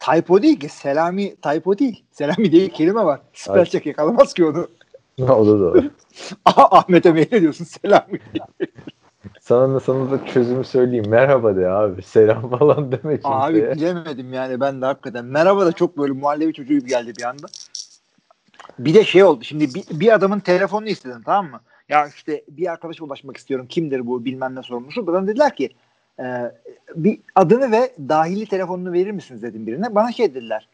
typo 0.00 0.42
değil 0.42 0.60
ki. 0.60 0.68
Selami 0.68 1.36
typo 1.36 1.78
değil. 1.78 2.04
Selami 2.12 2.52
diye 2.52 2.68
kelime 2.68 3.04
var. 3.04 3.20
Spell 3.34 3.54
Ay. 3.58 3.64
check 3.64 3.86
yakalamaz 3.86 4.34
ki 4.34 4.44
onu. 4.44 4.68
O 5.20 5.46
da 5.46 5.60
doğru. 5.60 5.90
Ahmet'e 6.44 7.12
mail 7.12 7.32
ediyorsun 7.32 7.64
Selami. 7.64 8.20
Sana 9.40 9.74
da, 9.74 9.80
sana 9.80 10.10
da 10.10 10.26
çözümü 10.26 10.64
söyleyeyim. 10.64 11.04
Merhaba 11.08 11.56
de 11.56 11.68
abi. 11.68 12.02
Selam 12.02 12.50
falan 12.50 12.92
deme 12.92 13.20
kimseye. 13.20 13.34
Abi 13.34 13.74
bilemedim 13.74 14.32
yani 14.32 14.60
ben 14.60 14.82
de 14.82 14.86
hakikaten. 14.86 15.24
Merhaba 15.24 15.66
da 15.66 15.72
çok 15.72 15.98
böyle 15.98 16.12
muhallebi 16.12 16.54
çocuğu 16.54 16.74
gibi 16.74 16.88
geldi 16.88 17.12
bir 17.18 17.22
anda. 17.22 17.46
Bir 18.78 18.94
de 18.94 19.04
şey 19.04 19.24
oldu. 19.24 19.44
Şimdi 19.44 19.74
bir, 19.74 20.00
bir 20.00 20.14
adamın 20.14 20.40
telefonunu 20.40 20.88
istedim 20.88 21.22
tamam 21.24 21.50
mı? 21.50 21.60
Ya 21.88 22.06
işte 22.06 22.44
bir 22.48 22.72
arkadaşa 22.72 23.04
ulaşmak 23.04 23.36
istiyorum. 23.36 23.66
Kimdir 23.68 24.06
bu 24.06 24.24
bilmem 24.24 24.54
ne 24.54 24.62
sorumlusu. 24.62 25.06
Bana 25.06 25.26
dediler 25.26 25.56
ki 25.56 25.70
e, 26.18 26.52
bir 26.94 27.20
adını 27.34 27.72
ve 27.72 27.92
dahili 28.08 28.46
telefonunu 28.46 28.92
verir 28.92 29.10
misiniz 29.10 29.42
dedim 29.42 29.66
birine. 29.66 29.94
Bana 29.94 30.12
şey 30.12 30.34
dediler. 30.34 30.68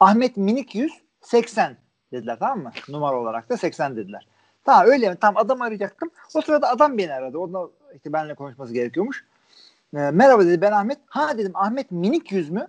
Ahmet 0.00 0.36
Minik 0.36 0.74
100 0.74 0.92
80 1.20 1.76
dediler 2.12 2.36
tamam 2.38 2.62
mı? 2.62 2.72
Numara 2.88 3.20
olarak 3.20 3.48
da 3.50 3.56
80 3.56 3.96
dediler. 3.96 4.26
Tamam 4.64 4.86
öyle 4.86 5.10
mi? 5.10 5.16
Tamam 5.20 5.44
adam 5.44 5.62
arayacaktım. 5.62 6.10
O 6.34 6.40
sırada 6.40 6.68
adam 6.68 6.98
beni 6.98 7.12
aradı. 7.14 7.38
Onunla 7.38 7.68
işte 7.94 8.12
benimle 8.12 8.34
konuşması 8.34 8.74
gerekiyormuş. 8.74 9.24
E, 9.96 9.98
merhaba 9.98 10.46
dedi 10.46 10.60
ben 10.60 10.72
Ahmet. 10.72 10.98
Ha 11.06 11.38
dedim 11.38 11.52
Ahmet 11.54 11.90
Minik 11.90 12.32
100 12.32 12.50
mü? 12.50 12.68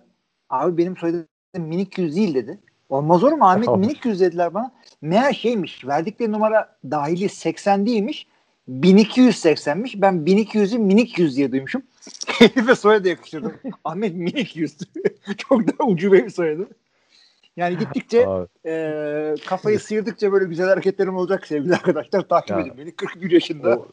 Abi 0.50 0.78
benim 0.78 0.96
soyadım 0.96 1.26
Minik 1.56 1.98
100 1.98 2.16
değil 2.16 2.34
dedi. 2.34 2.58
Olmaz 2.88 3.24
olur 3.24 3.32
mu 3.32 3.48
Ahmet. 3.48 3.68
Minik 3.76 4.04
100 4.04 4.20
dediler 4.20 4.54
bana. 4.54 4.72
Meğer 5.02 5.32
şeymiş 5.32 5.86
verdikleri 5.86 6.32
numara 6.32 6.76
dahili 6.90 7.28
80 7.28 7.86
değilmiş. 7.86 8.26
1280'miş. 8.68 10.00
Ben 10.00 10.14
1200'ü 10.14 10.78
minik 10.78 11.18
100 11.18 11.36
diye 11.36 11.52
duymuşum. 11.52 11.82
Herife 12.26 12.74
soyadı 12.74 13.08
yakıştırdım. 13.08 13.52
Ahmet 13.84 14.14
minik 14.14 14.56
100. 14.56 14.78
Çok 15.36 15.68
da 15.68 15.84
ucube 15.84 16.24
bir 16.24 16.30
soyadı. 16.30 16.68
Yani 17.56 17.78
gittikçe 17.78 18.26
e, 18.66 19.34
kafayı 19.46 19.80
sıyırdıkça 19.80 20.32
böyle 20.32 20.44
güzel 20.44 20.68
hareketlerim 20.68 21.16
olacak 21.16 21.46
sevgili 21.46 21.74
arkadaşlar. 21.74 22.22
Takip 22.22 22.50
Ya. 22.50 22.60
edin 22.60 22.72
beni. 22.78 22.90
41 22.96 23.30
yaşında. 23.30 23.76
o 23.76 23.86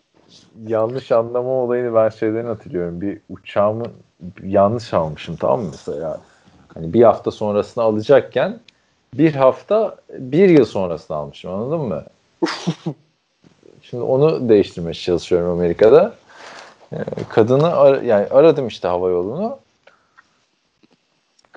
yanlış 0.67 1.11
anlama 1.11 1.49
olayını 1.49 1.95
ben 1.95 2.09
şeyden 2.09 2.45
hatırlıyorum. 2.45 3.01
Bir 3.01 3.19
uçağımı 3.29 3.85
yanlış 4.43 4.93
almışım 4.93 5.35
tamam 5.35 5.61
mı 5.61 5.67
mesela? 5.71 6.21
Hani 6.73 6.93
bir 6.93 7.03
hafta 7.03 7.31
sonrasını 7.31 7.83
alacakken 7.83 8.59
bir 9.13 9.35
hafta 9.35 9.95
bir 10.09 10.49
yıl 10.49 10.65
sonrasını 10.65 11.17
almışım 11.17 11.51
anladın 11.51 11.79
mı? 11.79 12.03
Şimdi 13.81 14.03
onu 14.03 14.49
değiştirmeye 14.49 14.93
çalışıyorum 14.93 15.51
Amerika'da. 15.51 16.13
Kadını 17.29 17.75
ar- 17.75 18.01
yani 18.01 18.27
aradım 18.27 18.67
işte 18.67 18.87
hava 18.87 19.09
yolunu. 19.09 19.59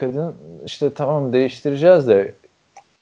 Kadın 0.00 0.34
işte 0.66 0.94
tamam 0.94 1.32
değiştireceğiz 1.32 2.08
de 2.08 2.34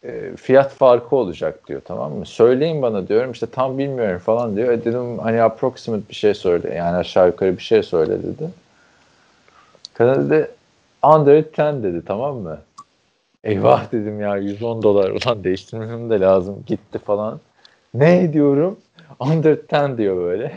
e, 0.04 0.36
fiyat 0.36 0.72
farkı 0.72 1.16
olacak 1.16 1.68
diyor 1.68 1.80
tamam 1.84 2.12
mı? 2.12 2.26
Söyleyin 2.26 2.82
bana 2.82 3.08
diyorum 3.08 3.32
işte 3.32 3.46
tam 3.46 3.78
bilmiyorum 3.78 4.18
falan 4.18 4.56
diyor. 4.56 4.72
E 4.72 4.84
dedim 4.84 5.18
hani 5.18 5.42
approximate 5.42 6.08
bir 6.08 6.14
şey 6.14 6.34
söyle 6.34 6.74
yani 6.74 6.96
aşağı 6.96 7.26
yukarı 7.26 7.56
bir 7.56 7.62
şey 7.62 7.82
söyle 7.82 8.22
dedi. 8.22 8.50
Kadın 9.94 10.30
dedi 10.30 10.50
under 11.02 11.44
10 11.74 11.82
dedi 11.82 12.02
tamam 12.06 12.36
mı? 12.36 12.58
Eyvah 13.44 13.92
dedim 13.92 14.20
ya 14.20 14.36
110 14.36 14.82
dolar 14.82 15.10
ulan 15.10 15.44
değiştirmem 15.44 16.10
de 16.10 16.20
lazım 16.20 16.64
gitti 16.66 16.98
falan. 16.98 17.40
Ne 17.94 18.32
diyorum? 18.32 18.78
Under 19.20 19.58
10 19.72 19.98
diyor 19.98 20.16
böyle. 20.16 20.52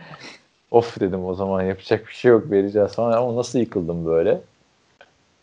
of 0.70 1.00
dedim 1.00 1.24
o 1.24 1.34
zaman 1.34 1.62
yapacak 1.62 2.06
bir 2.06 2.12
şey 2.12 2.30
yok 2.30 2.50
vereceğiz 2.50 2.92
falan 2.92 3.12
ama 3.12 3.36
nasıl 3.36 3.58
yıkıldım 3.58 4.06
böyle. 4.06 4.40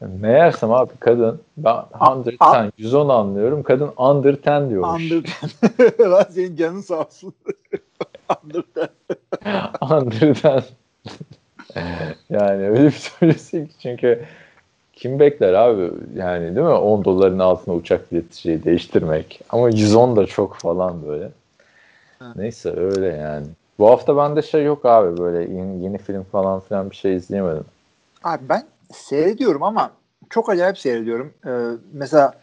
Meğersem 0.02 0.72
abi 0.72 0.92
kadın 1.00 1.42
ben 1.58 1.76
under 2.12 2.36
a- 2.40 2.64
10 2.66 2.72
110 2.78 3.10
anlıyorum 3.10 3.64
kadın 3.64 3.92
under 3.98 4.38
10 4.48 4.70
diyormuş. 4.70 5.12
Under 5.12 5.24
Lan 6.12 6.26
senin 6.30 6.56
canın 6.56 6.82
sağ 6.82 7.00
olsun. 7.00 7.34
Under 8.44 8.64
under 9.92 10.44
10 10.56 10.64
yani 12.30 12.70
öyle 12.70 12.86
bir 12.86 12.92
söylesi 12.92 13.68
ki 13.68 13.74
çünkü 13.82 14.26
kim 14.94 15.20
bekler 15.20 15.54
abi 15.54 15.92
yani 16.16 16.56
değil 16.56 16.68
mi 16.68 16.74
10 16.74 17.06
doların 17.06 17.40
altına 17.40 17.76
uçak 17.76 18.12
bileti 18.12 18.42
şeyi 18.42 18.64
değiştirmek 18.64 19.42
ama 19.50 19.70
110 19.70 20.16
da 20.16 20.26
çok 20.26 20.56
falan 20.56 21.08
böyle. 21.08 21.30
Ha. 22.20 22.34
Neyse 22.36 22.74
öyle 22.78 23.08
yani. 23.08 23.46
Bu 23.80 23.90
hafta 23.90 24.18
bende 24.18 24.42
şey 24.42 24.64
yok 24.64 24.86
abi 24.86 25.18
böyle 25.18 25.54
yeni, 25.54 25.84
yeni 25.84 25.98
film 25.98 26.24
falan 26.24 26.60
filan 26.60 26.90
bir 26.90 26.96
şey 26.96 27.16
izleyemedim. 27.16 27.66
Abi 28.24 28.50
ben 28.50 28.64
seyrediyorum 28.94 29.64
ama 29.64 29.92
çok 30.30 30.50
acayip 30.50 30.78
seyrediyorum. 30.78 31.34
Ee, 31.46 31.50
mesela 31.94 32.34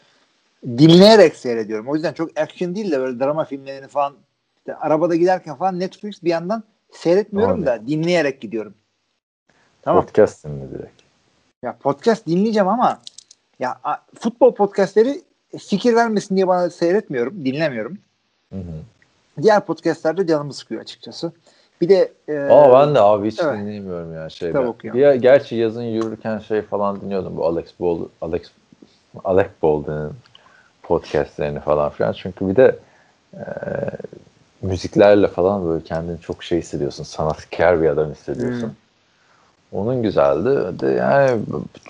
dinleyerek 0.67 1.37
seyrediyorum. 1.37 1.89
O 1.89 1.95
yüzden 1.95 2.13
çok 2.13 2.41
action 2.41 2.75
değil 2.75 2.91
de 2.91 3.01
böyle 3.01 3.21
drama 3.21 3.45
filmlerini 3.45 3.89
falan 3.89 4.15
işte 4.59 4.77
arabada 4.77 5.17
giderken 5.17 5.57
falan 5.57 5.81
Netflix 5.81 6.23
bir 6.23 6.31
yandan 6.31 6.63
seyretmiyorum 6.93 7.59
Abi. 7.59 7.67
da 7.67 7.87
dinleyerek 7.87 8.41
gidiyorum. 8.41 8.75
Tamam. 9.83 10.05
Podcast 10.05 10.45
dinle 10.45 10.71
direkt. 10.71 11.03
Ya 11.63 11.77
podcast 11.79 12.27
dinleyeceğim 12.27 12.69
ama 12.69 13.01
ya 13.59 13.79
a- 13.85 14.05
futbol 14.19 14.55
podcastleri 14.55 15.23
fikir 15.59 15.95
vermesin 15.95 16.37
diye 16.37 16.49
bana 16.49 16.71
seyretmiyorum, 16.71 17.45
dinlemiyorum. 17.45 17.99
Hı 18.53 18.59
hı. 18.59 19.43
Diğer 19.43 19.67
podcastlerde 19.67 20.27
canımı 20.27 20.55
sıkıyor 20.55 20.81
açıkçası. 20.81 21.33
Bir 21.81 21.89
de 21.89 22.13
e, 22.29 22.39
Aa 22.39 22.73
ben 22.73 22.95
de 22.95 23.01
abi 23.01 23.31
hiç 23.31 23.41
evet. 23.43 23.59
dinleyemiyorum 23.59 24.15
ya 24.15 24.31
şey. 24.31 24.49
Kitap 24.49 24.67
okuyorum. 24.69 25.01
Bir, 25.01 25.15
gerçi 25.15 25.57
yazın 25.57 25.83
yürürken 25.83 26.39
şey 26.39 26.63
falan 26.63 27.01
dinliyordum 27.01 27.37
bu 27.37 27.47
Alex 27.47 27.67
Bol 27.81 28.09
Alex 28.21 28.43
Alec 29.25 29.49
Baldwin'in 29.63 30.13
podcastlerini 30.83 31.61
falan 31.61 31.91
filan. 31.91 32.13
Çünkü 32.13 32.49
bir 32.49 32.57
de 32.57 32.77
e, 33.35 33.43
müziklerle 34.63 35.29
falan 35.29 35.67
böyle 35.67 35.85
kendini 35.85 36.21
çok 36.21 36.45
şey 36.45 36.59
hissediyorsun. 36.59 37.05
Sanatkar 37.05 37.83
bir 37.83 37.89
adam 37.89 38.11
hissediyorsun. 38.11 38.69
Hmm. 38.69 39.79
Onun 39.81 40.03
güzeldi. 40.03 40.81
De 40.81 40.87
yani 40.87 41.41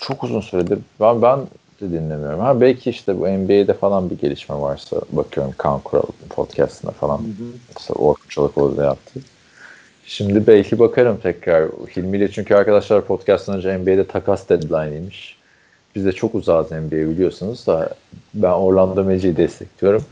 çok 0.01 0.23
uzun 0.23 0.41
süredir 0.41 0.79
ben 0.99 1.21
ben 1.21 1.39
de 1.81 1.91
dinlemiyorum. 1.91 2.39
Ha 2.39 2.61
belki 2.61 2.89
işte 2.89 3.19
bu 3.19 3.27
NBA'de 3.27 3.73
falan 3.73 4.09
bir 4.09 4.17
gelişme 4.17 4.55
varsa 4.55 5.01
bakıyorum 5.11 5.53
Kaan 5.57 5.79
Kural 5.79 6.07
podcastına 6.29 6.91
falan. 6.91 7.21
Mesela 7.75 7.99
Orkun 7.99 8.29
Çolakoğlu 8.29 8.77
da 8.77 8.83
yaptı. 8.83 9.19
Şimdi 10.07 10.47
belki 10.47 10.79
bakarım 10.79 11.17
tekrar. 11.17 11.69
Hilmi 11.69 12.17
ile 12.17 12.31
çünkü 12.31 12.55
arkadaşlar 12.55 13.05
podcast'tan 13.05 13.55
önce 13.55 13.77
NBA'de 13.77 14.07
takas 14.07 14.49
deadline'ıymış. 14.49 15.37
biz 15.95 16.05
de 16.05 16.11
çok 16.11 16.35
uzağız 16.35 16.71
NBA 16.71 16.91
biliyorsunuz 16.91 17.67
da 17.67 17.89
ben 18.33 18.51
Orlando 18.51 19.03
Magic'i 19.03 19.37
destekliyorum. 19.37 20.03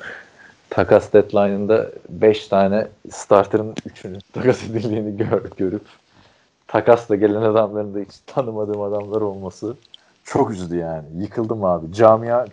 Takas 0.70 1.14
deadline'ında 1.14 1.92
5 2.10 2.48
tane 2.48 2.88
starter'ın 3.12 3.74
3'ünü 3.74 4.20
takas 4.34 4.64
edildiğini 4.64 5.18
gör, 5.18 5.42
görüp 5.58 5.86
takasla 6.68 7.16
gelen 7.16 7.42
adamların 7.42 7.96
da 7.96 8.00
hiç 8.00 8.16
tanımadığım 8.28 8.82
adamlar 8.82 9.22
olması 9.22 9.76
çok 10.24 10.52
üzdü 10.52 10.76
yani. 10.76 11.06
Yıkıldım 11.18 11.64
abi. 11.64 11.94
Camia 11.94 12.46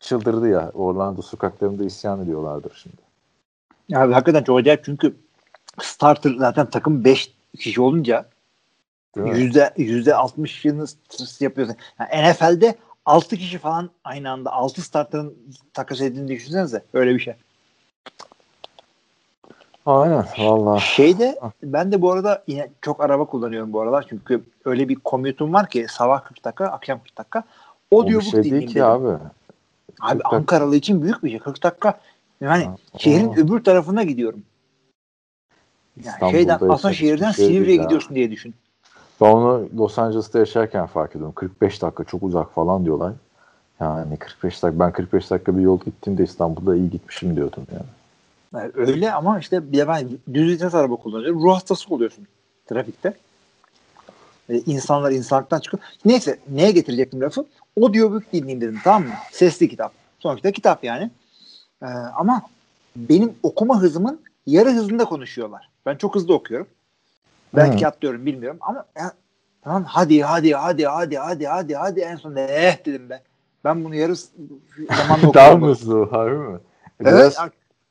çıldırdı 0.00 0.48
ya. 0.48 0.70
Orlando 0.74 1.22
sokaklarında 1.22 1.84
isyan 1.84 2.22
ediyorlardır 2.22 2.82
şimdi. 2.82 3.04
Abi 4.00 4.12
hakikaten 4.12 4.42
çok 4.42 4.58
acayip 4.58 4.84
çünkü 4.84 5.14
starter 5.82 6.34
zaten 6.38 6.66
takım 6.70 7.04
5 7.04 7.32
kişi 7.58 7.80
olunca 7.80 8.28
yüzde 9.16 9.74
yüzde 9.76 10.10
60'ını 10.10 11.44
yapıyorsun. 11.44 11.76
Yani 11.98 12.30
NFL'de 12.32 12.74
6 13.06 13.36
kişi 13.36 13.58
falan 13.58 13.90
aynı 14.04 14.30
anda 14.30 14.52
6 14.52 14.82
starterın 14.82 15.34
takas 15.72 16.00
edildiğini 16.00 16.28
düşünsenize. 16.28 16.82
Öyle 16.94 17.14
bir 17.14 17.20
şey. 17.20 17.34
Aynen 19.86 20.24
valla. 20.38 20.80
Şeyde 20.80 21.38
ben 21.62 21.92
de 21.92 22.02
bu 22.02 22.12
arada 22.12 22.44
yine 22.46 22.70
çok 22.82 23.02
araba 23.04 23.24
kullanıyorum 23.24 23.72
bu 23.72 23.80
aralar 23.80 24.06
çünkü 24.08 24.42
öyle 24.64 24.88
bir 24.88 24.98
commute'um 25.04 25.52
var 25.52 25.68
ki 25.70 25.86
sabah 25.90 26.24
40 26.24 26.44
dakika 26.44 26.66
akşam 26.66 27.00
40 27.02 27.18
dakika. 27.18 27.44
O 27.90 28.02
bir 28.02 28.14
Audiobook 28.14 28.30
şey 28.30 28.44
değil 28.44 28.66
ki 28.66 28.74
dedim. 28.74 28.84
abi. 28.86 29.08
Abi 29.08 29.18
40 30.00 30.10
dakika. 30.12 30.36
Ankaralı 30.36 30.76
için 30.76 31.02
büyük 31.02 31.24
bir 31.24 31.30
şey. 31.30 31.38
40 31.38 31.62
dakika 31.62 32.00
yani 32.40 32.64
Ha, 32.64 32.76
şehrin 32.98 33.28
aa. 33.28 33.36
öbür 33.36 33.64
tarafına 33.64 34.02
gidiyorum. 34.02 34.42
Yani 36.04 36.30
şeyden 36.30 36.58
Ataşehir'den 36.68 37.32
Silivri'ye 37.32 37.76
gidiyorsun 37.76 38.14
diye 38.14 38.30
düşün. 38.30 38.54
Ben 39.20 39.30
onu 39.30 39.68
Los 39.78 39.98
Angeles'ta 39.98 40.38
yaşarken 40.38 40.86
fark 40.86 41.10
ediyorum. 41.10 41.32
45 41.34 41.82
dakika 41.82 42.04
çok 42.04 42.22
uzak 42.22 42.54
falan 42.54 42.84
diyorlar. 42.84 43.12
Yani 43.80 44.16
45 44.16 44.62
dakika 44.62 44.80
ben 44.84 44.92
45 44.92 45.30
dakika 45.30 45.56
bir 45.56 45.62
yol 45.62 45.80
gittiğimde 45.80 46.24
İstanbul'da 46.24 46.76
iyi 46.76 46.90
gitmişim 46.90 47.36
diyordum 47.36 47.66
yani. 47.72 47.84
Yani 48.54 48.72
öyle 48.74 49.12
ama 49.12 49.38
işte 49.38 49.72
bir 49.72 49.78
de 49.78 49.88
ben 49.88 50.08
düz 50.34 50.52
vites 50.52 50.74
araba 50.74 50.96
kullanıyorum. 50.96 51.42
Ruh 51.42 51.54
hastası 51.54 51.94
oluyorsun 51.94 52.26
trafikte. 52.66 53.14
Ee, 54.48 54.58
insanlar 54.66 55.12
insanlıktan 55.12 55.60
çıkıyor. 55.60 55.82
Neyse 56.04 56.38
neye 56.48 56.70
getirecektim 56.70 57.20
lafı? 57.20 57.46
Audiobook 57.82 58.32
dinleyeyim 58.32 58.60
dedim 58.60 58.80
tamam 58.84 59.02
mı? 59.02 59.14
Sesli 59.32 59.68
kitap. 59.68 59.92
Sonuçta 60.18 60.52
kitap 60.52 60.84
yani. 60.84 61.10
Ee, 61.82 61.86
ama 62.16 62.42
benim 62.96 63.34
okuma 63.42 63.80
hızımın 63.80 64.20
yarı 64.46 64.70
hızında 64.70 65.04
konuşuyorlar. 65.04 65.68
Ben 65.86 65.96
çok 65.96 66.14
hızlı 66.14 66.34
okuyorum. 66.34 66.66
Belki 67.56 67.84
Hı. 67.84 67.88
atlıyorum 67.88 68.26
bilmiyorum 68.26 68.58
ama 68.60 68.86
ya, 68.96 69.12
tamam 69.62 69.84
hadi 69.84 70.22
hadi 70.22 70.54
hadi 70.54 70.86
hadi 70.86 71.16
hadi 71.18 71.46
hadi 71.46 71.74
hadi 71.74 72.00
en 72.00 72.16
sonunda 72.16 72.40
eh 72.40 72.84
dedim 72.86 73.10
be. 73.10 73.22
Ben 73.64 73.84
bunu 73.84 73.94
yarı 73.94 74.12
Daha 74.92 75.16
okuyorum. 75.28 75.60
mı 75.60 75.66
hızlı 75.66 76.10
harbi 76.10 76.38
mi? 76.38 76.58
Evet. 77.00 77.12
Biraz 77.12 77.38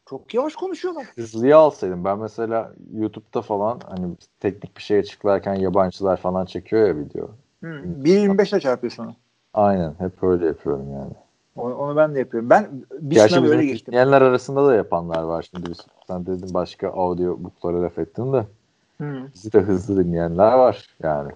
çok 0.10 0.34
yavaş 0.34 0.56
konuşuyorlar. 0.56 1.06
hızlıya 1.16 1.58
alsaydım. 1.58 2.06
Ben 2.06 2.20
mesela 2.20 2.74
YouTube'da 2.94 3.42
falan 3.42 3.80
hani 3.90 4.16
teknik 4.40 4.78
bir 4.78 4.82
şey 4.82 5.00
açıklarken 5.00 5.56
yabancılar 5.56 6.18
falan 6.18 6.46
çekiyor 6.46 6.88
ya 6.88 6.98
video. 6.98 7.30
Hı, 7.64 7.68
1.25'le 7.68 8.60
çarpıyorsun 8.60 9.04
onu. 9.04 9.16
Aynen 9.54 9.96
hep 10.00 10.24
öyle 10.24 10.46
yapıyorum 10.46 10.92
yani. 10.94 11.14
Onu, 11.56 11.76
onu 11.76 11.96
ben 11.96 12.16
de 12.16 12.20
yapıyorum. 12.20 12.50
Ben 12.50 12.70
bir 13.00 13.16
Gerçi 13.16 13.36
bizim 13.36 13.52
öyle 13.52 13.66
geçtim. 13.66 13.92
dinleyenler 13.92 14.22
arasında 14.22 14.68
da 14.68 14.76
yapanlar 14.76 15.24
var. 15.24 15.50
Şimdi 15.52 15.70
biz, 15.70 15.78
sen 16.08 16.26
dedin 16.26 16.54
başka 16.54 16.88
audio 16.90 17.44
booklara 17.44 17.82
laf 17.84 18.00
ettin 18.00 18.34
de 18.34 18.46
Hı. 19.02 19.28
bizi 19.36 19.54
de 19.54 19.60
hızlı 19.60 20.06
dinleyenler 20.06 20.54
var 20.54 20.90
yani. 21.04 21.32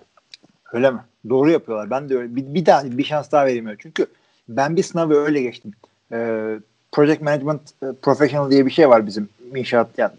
Öyle 0.73 0.91
mi? 0.91 0.99
Doğru 1.29 1.51
yapıyorlar. 1.51 1.89
Ben 1.89 2.09
de 2.09 2.17
öyle. 2.17 2.35
Bir, 2.35 2.53
bir 2.53 2.65
daha 2.65 2.83
bir 2.83 3.03
şans 3.03 3.31
daha 3.31 3.45
vereyim 3.45 3.67
öyle. 3.67 3.77
Çünkü 3.79 4.07
ben 4.49 4.75
bir 4.75 4.83
sınavı 4.83 5.13
öyle 5.13 5.41
geçtim. 5.41 5.71
Ee, 6.11 6.59
Project 6.91 7.21
Management 7.21 7.61
e, 7.83 7.85
Professional 8.01 8.51
diye 8.51 8.65
bir 8.65 8.71
şey 8.71 8.89
var 8.89 9.07
bizim 9.07 9.29
inşaat 9.55 9.87
yani 9.97 10.11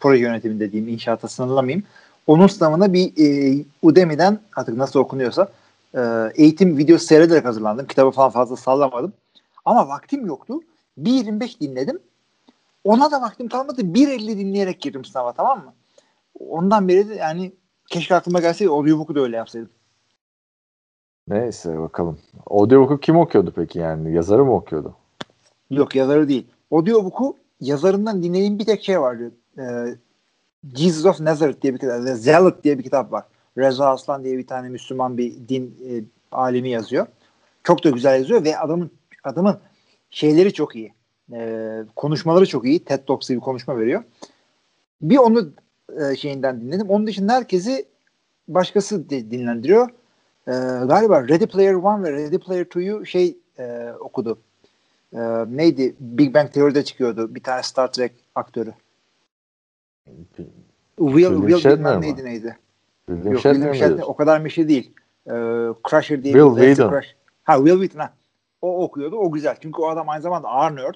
proje 0.00 0.22
yönetiminde 0.22 0.72
diyeyim 0.72 0.92
inşaata 0.94 1.28
sınırlamayayım. 1.28 1.84
Onun 2.26 2.46
sınavına 2.46 2.92
bir 2.92 3.12
e, 3.18 3.58
Udemy'den 3.82 4.38
artık 4.56 4.76
nasıl 4.76 5.00
okunuyorsa 5.00 5.48
e, 5.94 6.00
eğitim 6.34 6.78
videosu 6.78 7.06
seyrederek 7.06 7.44
hazırlandım. 7.44 7.86
Kitabı 7.86 8.10
falan 8.10 8.30
fazla 8.30 8.56
sallamadım. 8.56 9.12
Ama 9.66 9.88
vaktim 9.88 10.26
yoktu. 10.26 10.60
1.25 10.98 11.60
dinledim. 11.60 11.98
Ona 12.84 13.10
da 13.10 13.20
vaktim 13.20 13.48
kalmadı. 13.48 13.82
1.50 13.82 14.38
dinleyerek 14.38 14.80
girdim 14.80 15.04
sınava 15.04 15.32
tamam 15.32 15.64
mı? 15.64 15.74
Ondan 16.40 16.88
beri 16.88 17.08
de 17.08 17.14
yani 17.14 17.52
keşke 17.90 18.14
aklıma 18.14 18.40
gelseydi 18.40 18.70
audiobook'u 18.70 19.14
da 19.14 19.20
öyle 19.20 19.36
yapsaydım. 19.36 19.70
Neyse 21.28 21.80
bakalım. 21.80 22.18
Audiobook'u 22.46 23.00
kim 23.00 23.16
okuyordu 23.16 23.52
peki 23.56 23.78
yani? 23.78 24.14
Yazarı 24.14 24.44
mı 24.44 24.54
okuyordu? 24.54 24.94
Yok 25.70 25.94
yazarı 25.94 26.28
değil. 26.28 26.46
Audiobook'u 26.72 27.36
yazarından 27.60 28.22
dinlediğim 28.22 28.58
bir 28.58 28.64
tek 28.64 28.84
şey 28.84 29.00
vardı. 29.00 29.32
Ee, 29.58 29.96
Jesus 30.74 31.06
of 31.06 31.20
Nazareth 31.20 31.62
diye 31.62 31.74
bir 31.74 31.78
kitap. 31.78 32.02
Zealot 32.02 32.64
diye 32.64 32.78
bir 32.78 32.82
kitap 32.82 33.12
var. 33.12 33.24
Reza 33.58 33.88
Aslan 33.88 34.24
diye 34.24 34.38
bir 34.38 34.46
tane 34.46 34.68
Müslüman 34.68 35.18
bir 35.18 35.48
din 35.48 35.78
e, 35.88 36.04
alimi 36.32 36.70
yazıyor. 36.70 37.06
Çok 37.64 37.84
da 37.84 37.90
güzel 37.90 38.18
yazıyor 38.18 38.44
ve 38.44 38.58
adamın 38.58 38.90
adamın 39.26 39.58
şeyleri 40.10 40.52
çok 40.52 40.76
iyi. 40.76 40.94
Ee, 41.32 41.84
konuşmaları 41.96 42.46
çok 42.46 42.64
iyi. 42.64 42.84
TED 42.84 43.06
Talks 43.06 43.28
gibi 43.28 43.40
konuşma 43.40 43.78
veriyor. 43.78 44.02
Bir 45.02 45.16
onu 45.18 45.50
e, 46.00 46.16
şeyinden 46.16 46.60
dinledim. 46.60 46.90
Onun 46.90 47.06
dışında 47.06 47.32
herkesi 47.32 47.86
başkası 48.48 49.10
di- 49.10 49.30
dinlendiriyor. 49.30 49.88
Ee, 50.48 50.52
galiba 50.88 51.28
Ready 51.28 51.46
Player 51.46 51.74
One 51.74 52.02
ve 52.02 52.12
Ready 52.12 52.38
Player 52.38 52.64
Two'yu 52.64 53.06
şey 53.06 53.36
e, 53.58 53.90
okudu. 54.00 54.38
Ee, 55.12 55.18
neydi? 55.48 55.94
Big 56.00 56.34
Bang 56.34 56.52
Theory'de 56.52 56.84
çıkıyordu. 56.84 57.34
Bir 57.34 57.42
tane 57.42 57.62
Star 57.62 57.92
Trek 57.92 58.12
aktörü. 58.34 58.72
Will, 60.96 61.12
William 61.12 61.40
Will 61.40 61.58
Shatner 61.58 62.00
neydi 62.00 62.24
neydi. 62.24 62.56
William 63.06 63.32
Yok 63.32 63.42
Shatner 63.42 63.72
William 63.72 63.74
Shatner 63.90 64.04
o 64.06 64.16
kadar 64.16 64.44
bir 64.44 64.50
şey 64.50 64.68
değil. 64.68 64.92
Ee, 65.26 65.30
Crusher 65.90 66.22
diye 66.24 66.34
Will 66.34 66.56
bir. 66.56 66.74
Crusher. 66.76 67.16
Ha 67.44 67.56
Will 67.56 67.72
Wheaton 67.80 67.98
ha. 68.00 68.14
O 68.66 68.84
okuyordu. 68.84 69.16
O 69.16 69.32
güzel. 69.32 69.56
Çünkü 69.62 69.82
o 69.82 69.88
adam 69.88 70.08
aynı 70.08 70.22
zamanda 70.22 70.48
ağır 70.48 70.76
nerd. 70.76 70.94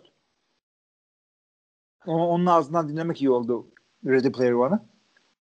O, 2.06 2.12
onun 2.12 2.46
ağzından 2.46 2.88
dinlemek 2.88 3.22
iyi 3.22 3.30
oldu 3.30 3.66
Ready 4.06 4.32
Player 4.32 4.52
One'ı. 4.52 4.80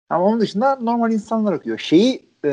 Ama 0.10 0.26
onun 0.26 0.40
dışında 0.40 0.76
normal 0.76 1.12
insanlar 1.12 1.54
okuyor. 1.54 1.78
Şeyi 1.78 2.30
e, 2.46 2.50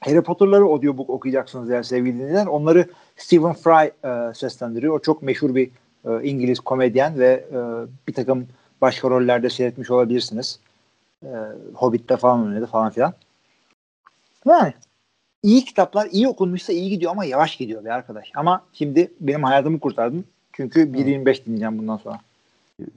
Harry 0.00 0.22
Potter'ları 0.22 0.64
audiobook 0.64 1.10
okuyacaksınız 1.10 1.70
eğer 1.70 1.82
sevgili 1.82 2.14
dinleyenler. 2.14 2.46
Onları 2.46 2.86
Stephen 3.16 3.52
Fry 3.52 3.90
e, 4.08 4.34
seslendiriyor. 4.34 4.94
O 4.94 4.98
çok 4.98 5.22
meşhur 5.22 5.54
bir 5.54 5.70
e, 6.04 6.22
İngiliz 6.22 6.60
komedyen 6.60 7.18
ve 7.18 7.46
e, 7.52 7.58
bir 8.08 8.14
takım 8.14 8.48
başka 8.80 9.10
rollerde 9.10 9.50
seyretmiş 9.50 9.90
olabilirsiniz. 9.90 10.60
E, 11.22 11.30
Hobbit'te 11.74 12.16
falan 12.16 12.46
oynadı 12.46 12.66
falan 12.66 12.90
filan. 12.90 13.14
Yani 14.46 14.74
iyi 15.42 15.64
kitaplar 15.64 16.08
iyi 16.12 16.28
okunmuşsa 16.28 16.72
iyi 16.72 16.90
gidiyor 16.90 17.12
ama 17.12 17.24
yavaş 17.24 17.56
gidiyor 17.56 17.84
be 17.84 17.92
arkadaş. 17.92 18.30
Ama 18.36 18.62
şimdi 18.72 19.12
benim 19.20 19.44
hayatımı 19.44 19.80
kurtardın. 19.80 20.24
Çünkü 20.52 20.80
1.25 20.80 21.44
dinleyeceğim 21.44 21.78
bundan 21.78 21.96
sonra. 21.96 22.20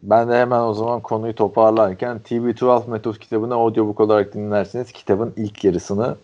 Ben 0.03 0.29
de 0.29 0.37
hemen 0.37 0.59
o 0.59 0.73
zaman 0.73 1.01
konuyu 1.01 1.35
toparlarken 1.35 2.17
TB12 2.29 2.89
Metot 2.89 3.19
kitabını 3.19 3.53
audiobook 3.53 3.99
olarak 3.99 4.33
dinlerseniz 4.33 4.91
kitabın 4.91 5.33
ilk 5.37 5.63
yarısını 5.63 6.15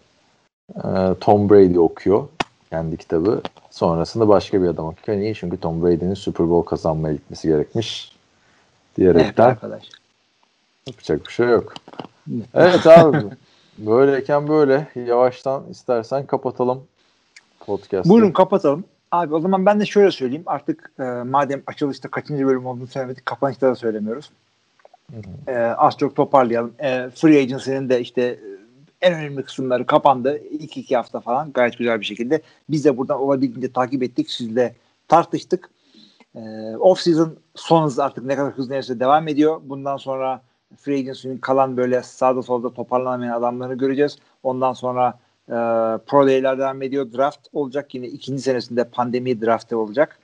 e, 0.76 0.90
Tom 1.20 1.50
Brady 1.50 1.80
okuyor. 1.80 2.28
Kendi 2.70 2.98
kitabı. 2.98 3.42
Sonrasında 3.70 4.28
başka 4.28 4.62
bir 4.62 4.68
adam 4.68 4.86
okuyor. 4.86 5.18
Niye? 5.20 5.34
Çünkü 5.34 5.58
Tom 5.58 5.84
Brady'nin 5.84 6.14
Super 6.14 6.50
Bowl 6.50 6.70
kazanmaya 6.70 7.14
gitmesi 7.14 7.48
gerekmiş. 7.48 8.12
Evet 8.12 9.16
Diyerekten 9.16 9.44
arkadaş. 9.44 9.90
yapacak 10.88 11.28
bir 11.28 11.32
şey 11.32 11.48
yok. 11.48 11.74
Evet 12.54 12.88
abi. 12.88 13.18
Böyleyken 13.86 14.48
böyle. 14.48 14.88
Yavaştan 14.96 15.64
istersen 15.70 16.26
kapatalım 16.26 16.84
podcast'ı. 17.60 18.10
Buyurun 18.10 18.32
kapatalım. 18.32 18.84
Abi 19.12 19.36
o 19.36 19.40
zaman 19.40 19.66
ben 19.66 19.80
de 19.80 19.86
şöyle 19.86 20.12
söyleyeyim. 20.12 20.44
Artık 20.46 20.92
e, 21.00 21.04
madem 21.04 21.62
açılışta 21.68 22.10
kaçıncı 22.10 22.46
bölüm 22.48 22.66
olduğunu 22.66 22.88
söylemedik. 22.88 23.26
Kapanışta 23.26 23.68
da 23.68 23.76
söylemiyoruz. 23.76 24.32
E, 25.48 25.58
az 25.58 25.98
çok 25.98 26.16
toparlayalım. 26.16 26.74
E, 26.80 27.10
Free 27.10 27.42
Agency'nin 27.42 27.90
de 27.90 28.02
işte 28.02 28.22
e, 28.22 28.38
en 29.02 29.14
önemli 29.14 29.44
kısımları 29.44 29.86
kapandı. 29.86 30.42
İlk 30.52 30.78
iki 30.78 30.96
hafta 30.96 31.20
falan 31.20 31.52
gayet 31.52 31.78
güzel 31.78 32.00
bir 32.00 32.06
şekilde. 32.06 32.42
Biz 32.70 32.86
de 32.86 32.98
buradan 32.98 33.20
olabildiğince 33.20 33.74
takip 33.74 34.04
ettik. 34.04 34.32
Sizle 34.32 34.76
tartıştık. 35.08 35.70
E, 36.36 36.40
off 36.80 37.00
season 37.00 37.36
son 37.56 37.84
hız 37.84 38.00
artık 38.00 38.24
ne 38.24 38.36
kadar 38.36 38.54
hızlı 38.54 38.74
neyse 38.74 39.00
devam 39.00 39.28
ediyor. 39.28 39.62
Bundan 39.64 39.98
sonra 39.98 40.42
Free 40.78 41.00
Agency'nin 41.00 41.38
kalan 41.38 41.78
böyle 41.78 42.04
sağda 42.04 42.42
solda 42.42 42.74
toparlanamayan 42.74 43.38
adamlarını 43.38 43.78
göreceğiz. 43.78 44.18
Ondan 44.44 44.74
sonra 44.74 45.20
e, 45.48 45.54
Pro 46.08 46.28
Day'ler 46.28 46.58
devam 46.58 46.82
ediyor. 46.82 47.14
Draft 47.14 47.48
olacak 47.54 47.96
yine 47.96 48.08
ikinci 48.08 48.42
senesinde 48.42 48.84
pandemi 48.84 49.42
draftı 49.42 49.78
olacak. 49.78 50.20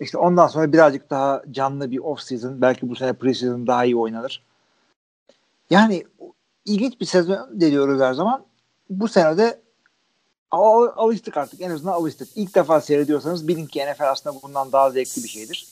İşte 0.00 0.18
ondan 0.18 0.46
sonra 0.46 0.72
birazcık 0.72 1.10
daha 1.10 1.42
canlı 1.50 1.90
bir 1.90 1.98
off 1.98 2.20
season. 2.20 2.60
Belki 2.60 2.88
bu 2.88 2.96
sene 2.96 3.12
preseason 3.12 3.66
daha 3.66 3.84
iyi 3.84 3.96
oynanır. 3.96 4.42
Yani 5.70 6.04
ilginç 6.64 7.00
bir 7.00 7.06
sezon 7.06 7.60
diliyoruz 7.60 8.00
her 8.00 8.14
zaman. 8.14 8.44
Bu 8.90 9.08
sene 9.08 9.38
de 9.38 9.60
Al, 10.50 10.92
alıştık 10.96 11.36
artık. 11.36 11.60
En 11.60 11.70
azından 11.70 11.92
alıştık. 11.92 12.28
İlk 12.34 12.54
defa 12.54 12.80
seyrediyorsanız 12.80 13.48
bilin 13.48 13.66
ki 13.66 13.84
NFL 13.86 14.10
aslında 14.10 14.42
bundan 14.42 14.72
daha 14.72 14.90
zevkli 14.90 15.22
bir 15.22 15.28
şeydir. 15.28 15.66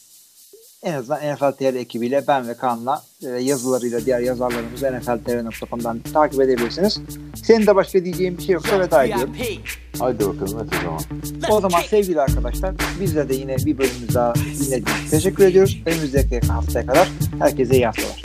En 0.85 0.95
azından 0.95 1.35
NFL 1.35 1.53
TR 1.53 1.75
ekibiyle 1.75 2.25
ben 2.29 2.49
ve 2.49 2.55
Kaan'la 2.55 3.03
e, 3.23 3.29
yazılarıyla 3.29 4.07
diğer 4.07 4.21
yazarlarımız 4.21 4.83
nfltr.com'dan 4.83 6.01
takip 6.01 6.41
edebilirsiniz. 6.41 7.01
Senin 7.45 7.67
de 7.67 7.75
başka 7.75 8.05
diyeceğin 8.05 8.39
bir 8.39 8.43
şey 8.43 8.53
yoksa 8.53 8.81
veda 8.81 9.05
ediyorum. 9.05 9.35
Haydi 9.99 10.27
bakalım 10.27 10.59
evet 10.59 10.73
o 10.81 10.83
zaman. 10.83 11.01
O 11.51 11.61
zaman 11.61 11.81
sevgili 11.81 12.21
arkadaşlar 12.21 12.75
bizle 13.01 13.29
de 13.29 13.35
yine 13.35 13.57
bir 13.57 13.79
bölümümüz 13.79 14.15
daha 14.15 14.35
dinlediğiniz 14.35 15.01
için 15.01 15.11
teşekkür 15.11 15.45
ediyoruz. 15.45 15.83
Önümüzdeki 15.87 16.41
haftaya 16.41 16.87
kadar 16.87 17.09
herkese 17.39 17.75
iyi 17.75 17.87
haftalar. 17.87 18.23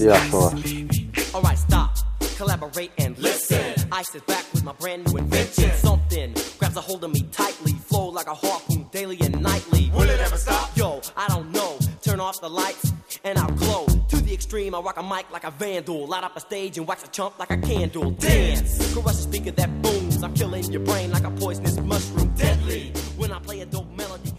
İyi 0.00 0.10
haftalar. 0.10 0.52
Alright, 1.34 1.58
stop, 1.58 1.90
collaborate 2.38 3.06
and 3.06 3.16
listen. 3.18 3.74
I 4.00 4.04
sit 4.12 4.28
back 4.28 4.44
with 4.52 4.64
my 4.64 4.72
brand 4.80 5.06
new 5.06 5.22
invention. 5.22 5.70
Something 5.82 6.36
grabs 6.58 6.76
a 6.76 6.80
hold 6.80 7.02
of 7.02 7.10
me 7.10 7.20
tightly, 7.20 7.72
flow 7.88 8.14
like 8.14 8.30
a 8.30 8.34
harpoon 8.34 8.86
daily 8.92 9.18
and 9.20 9.42
nightly. 9.42 9.90
Will 9.98 10.10
it 10.10 10.20
ever 10.20 10.38
stop? 10.38 10.76
Yo, 10.76 11.00
I 11.16 11.28
don't 11.28 11.52
know. 11.52 11.85
turn 12.16 12.26
off 12.26 12.40
the 12.40 12.48
lights, 12.48 12.92
and 13.24 13.38
I'll 13.38 13.50
glow. 13.52 13.86
To 14.08 14.16
the 14.16 14.32
extreme, 14.32 14.74
I 14.74 14.80
rock 14.80 14.96
a 14.96 15.02
mic 15.02 15.30
like 15.30 15.44
a 15.44 15.50
vandal. 15.50 16.06
Light 16.06 16.24
up 16.24 16.36
a 16.36 16.40
stage 16.40 16.78
and 16.78 16.86
wax 16.86 17.04
a 17.04 17.08
chump 17.08 17.38
like 17.38 17.50
a 17.50 17.58
candle. 17.58 18.10
Dance! 18.12 18.94
Caress 18.94 19.16
the 19.16 19.22
speaker 19.22 19.50
that 19.50 19.82
booms. 19.82 20.22
I'm 20.22 20.32
killing 20.32 20.64
your 20.72 20.80
brain 20.80 21.10
like 21.10 21.24
a 21.24 21.30
poisonous 21.30 21.78
mushroom. 21.78 22.28
Deadly! 22.36 22.92
When 23.16 23.32
I 23.32 23.38
play 23.40 23.60
a 23.60 23.66
dope 23.66 23.90
melody. 23.94 24.32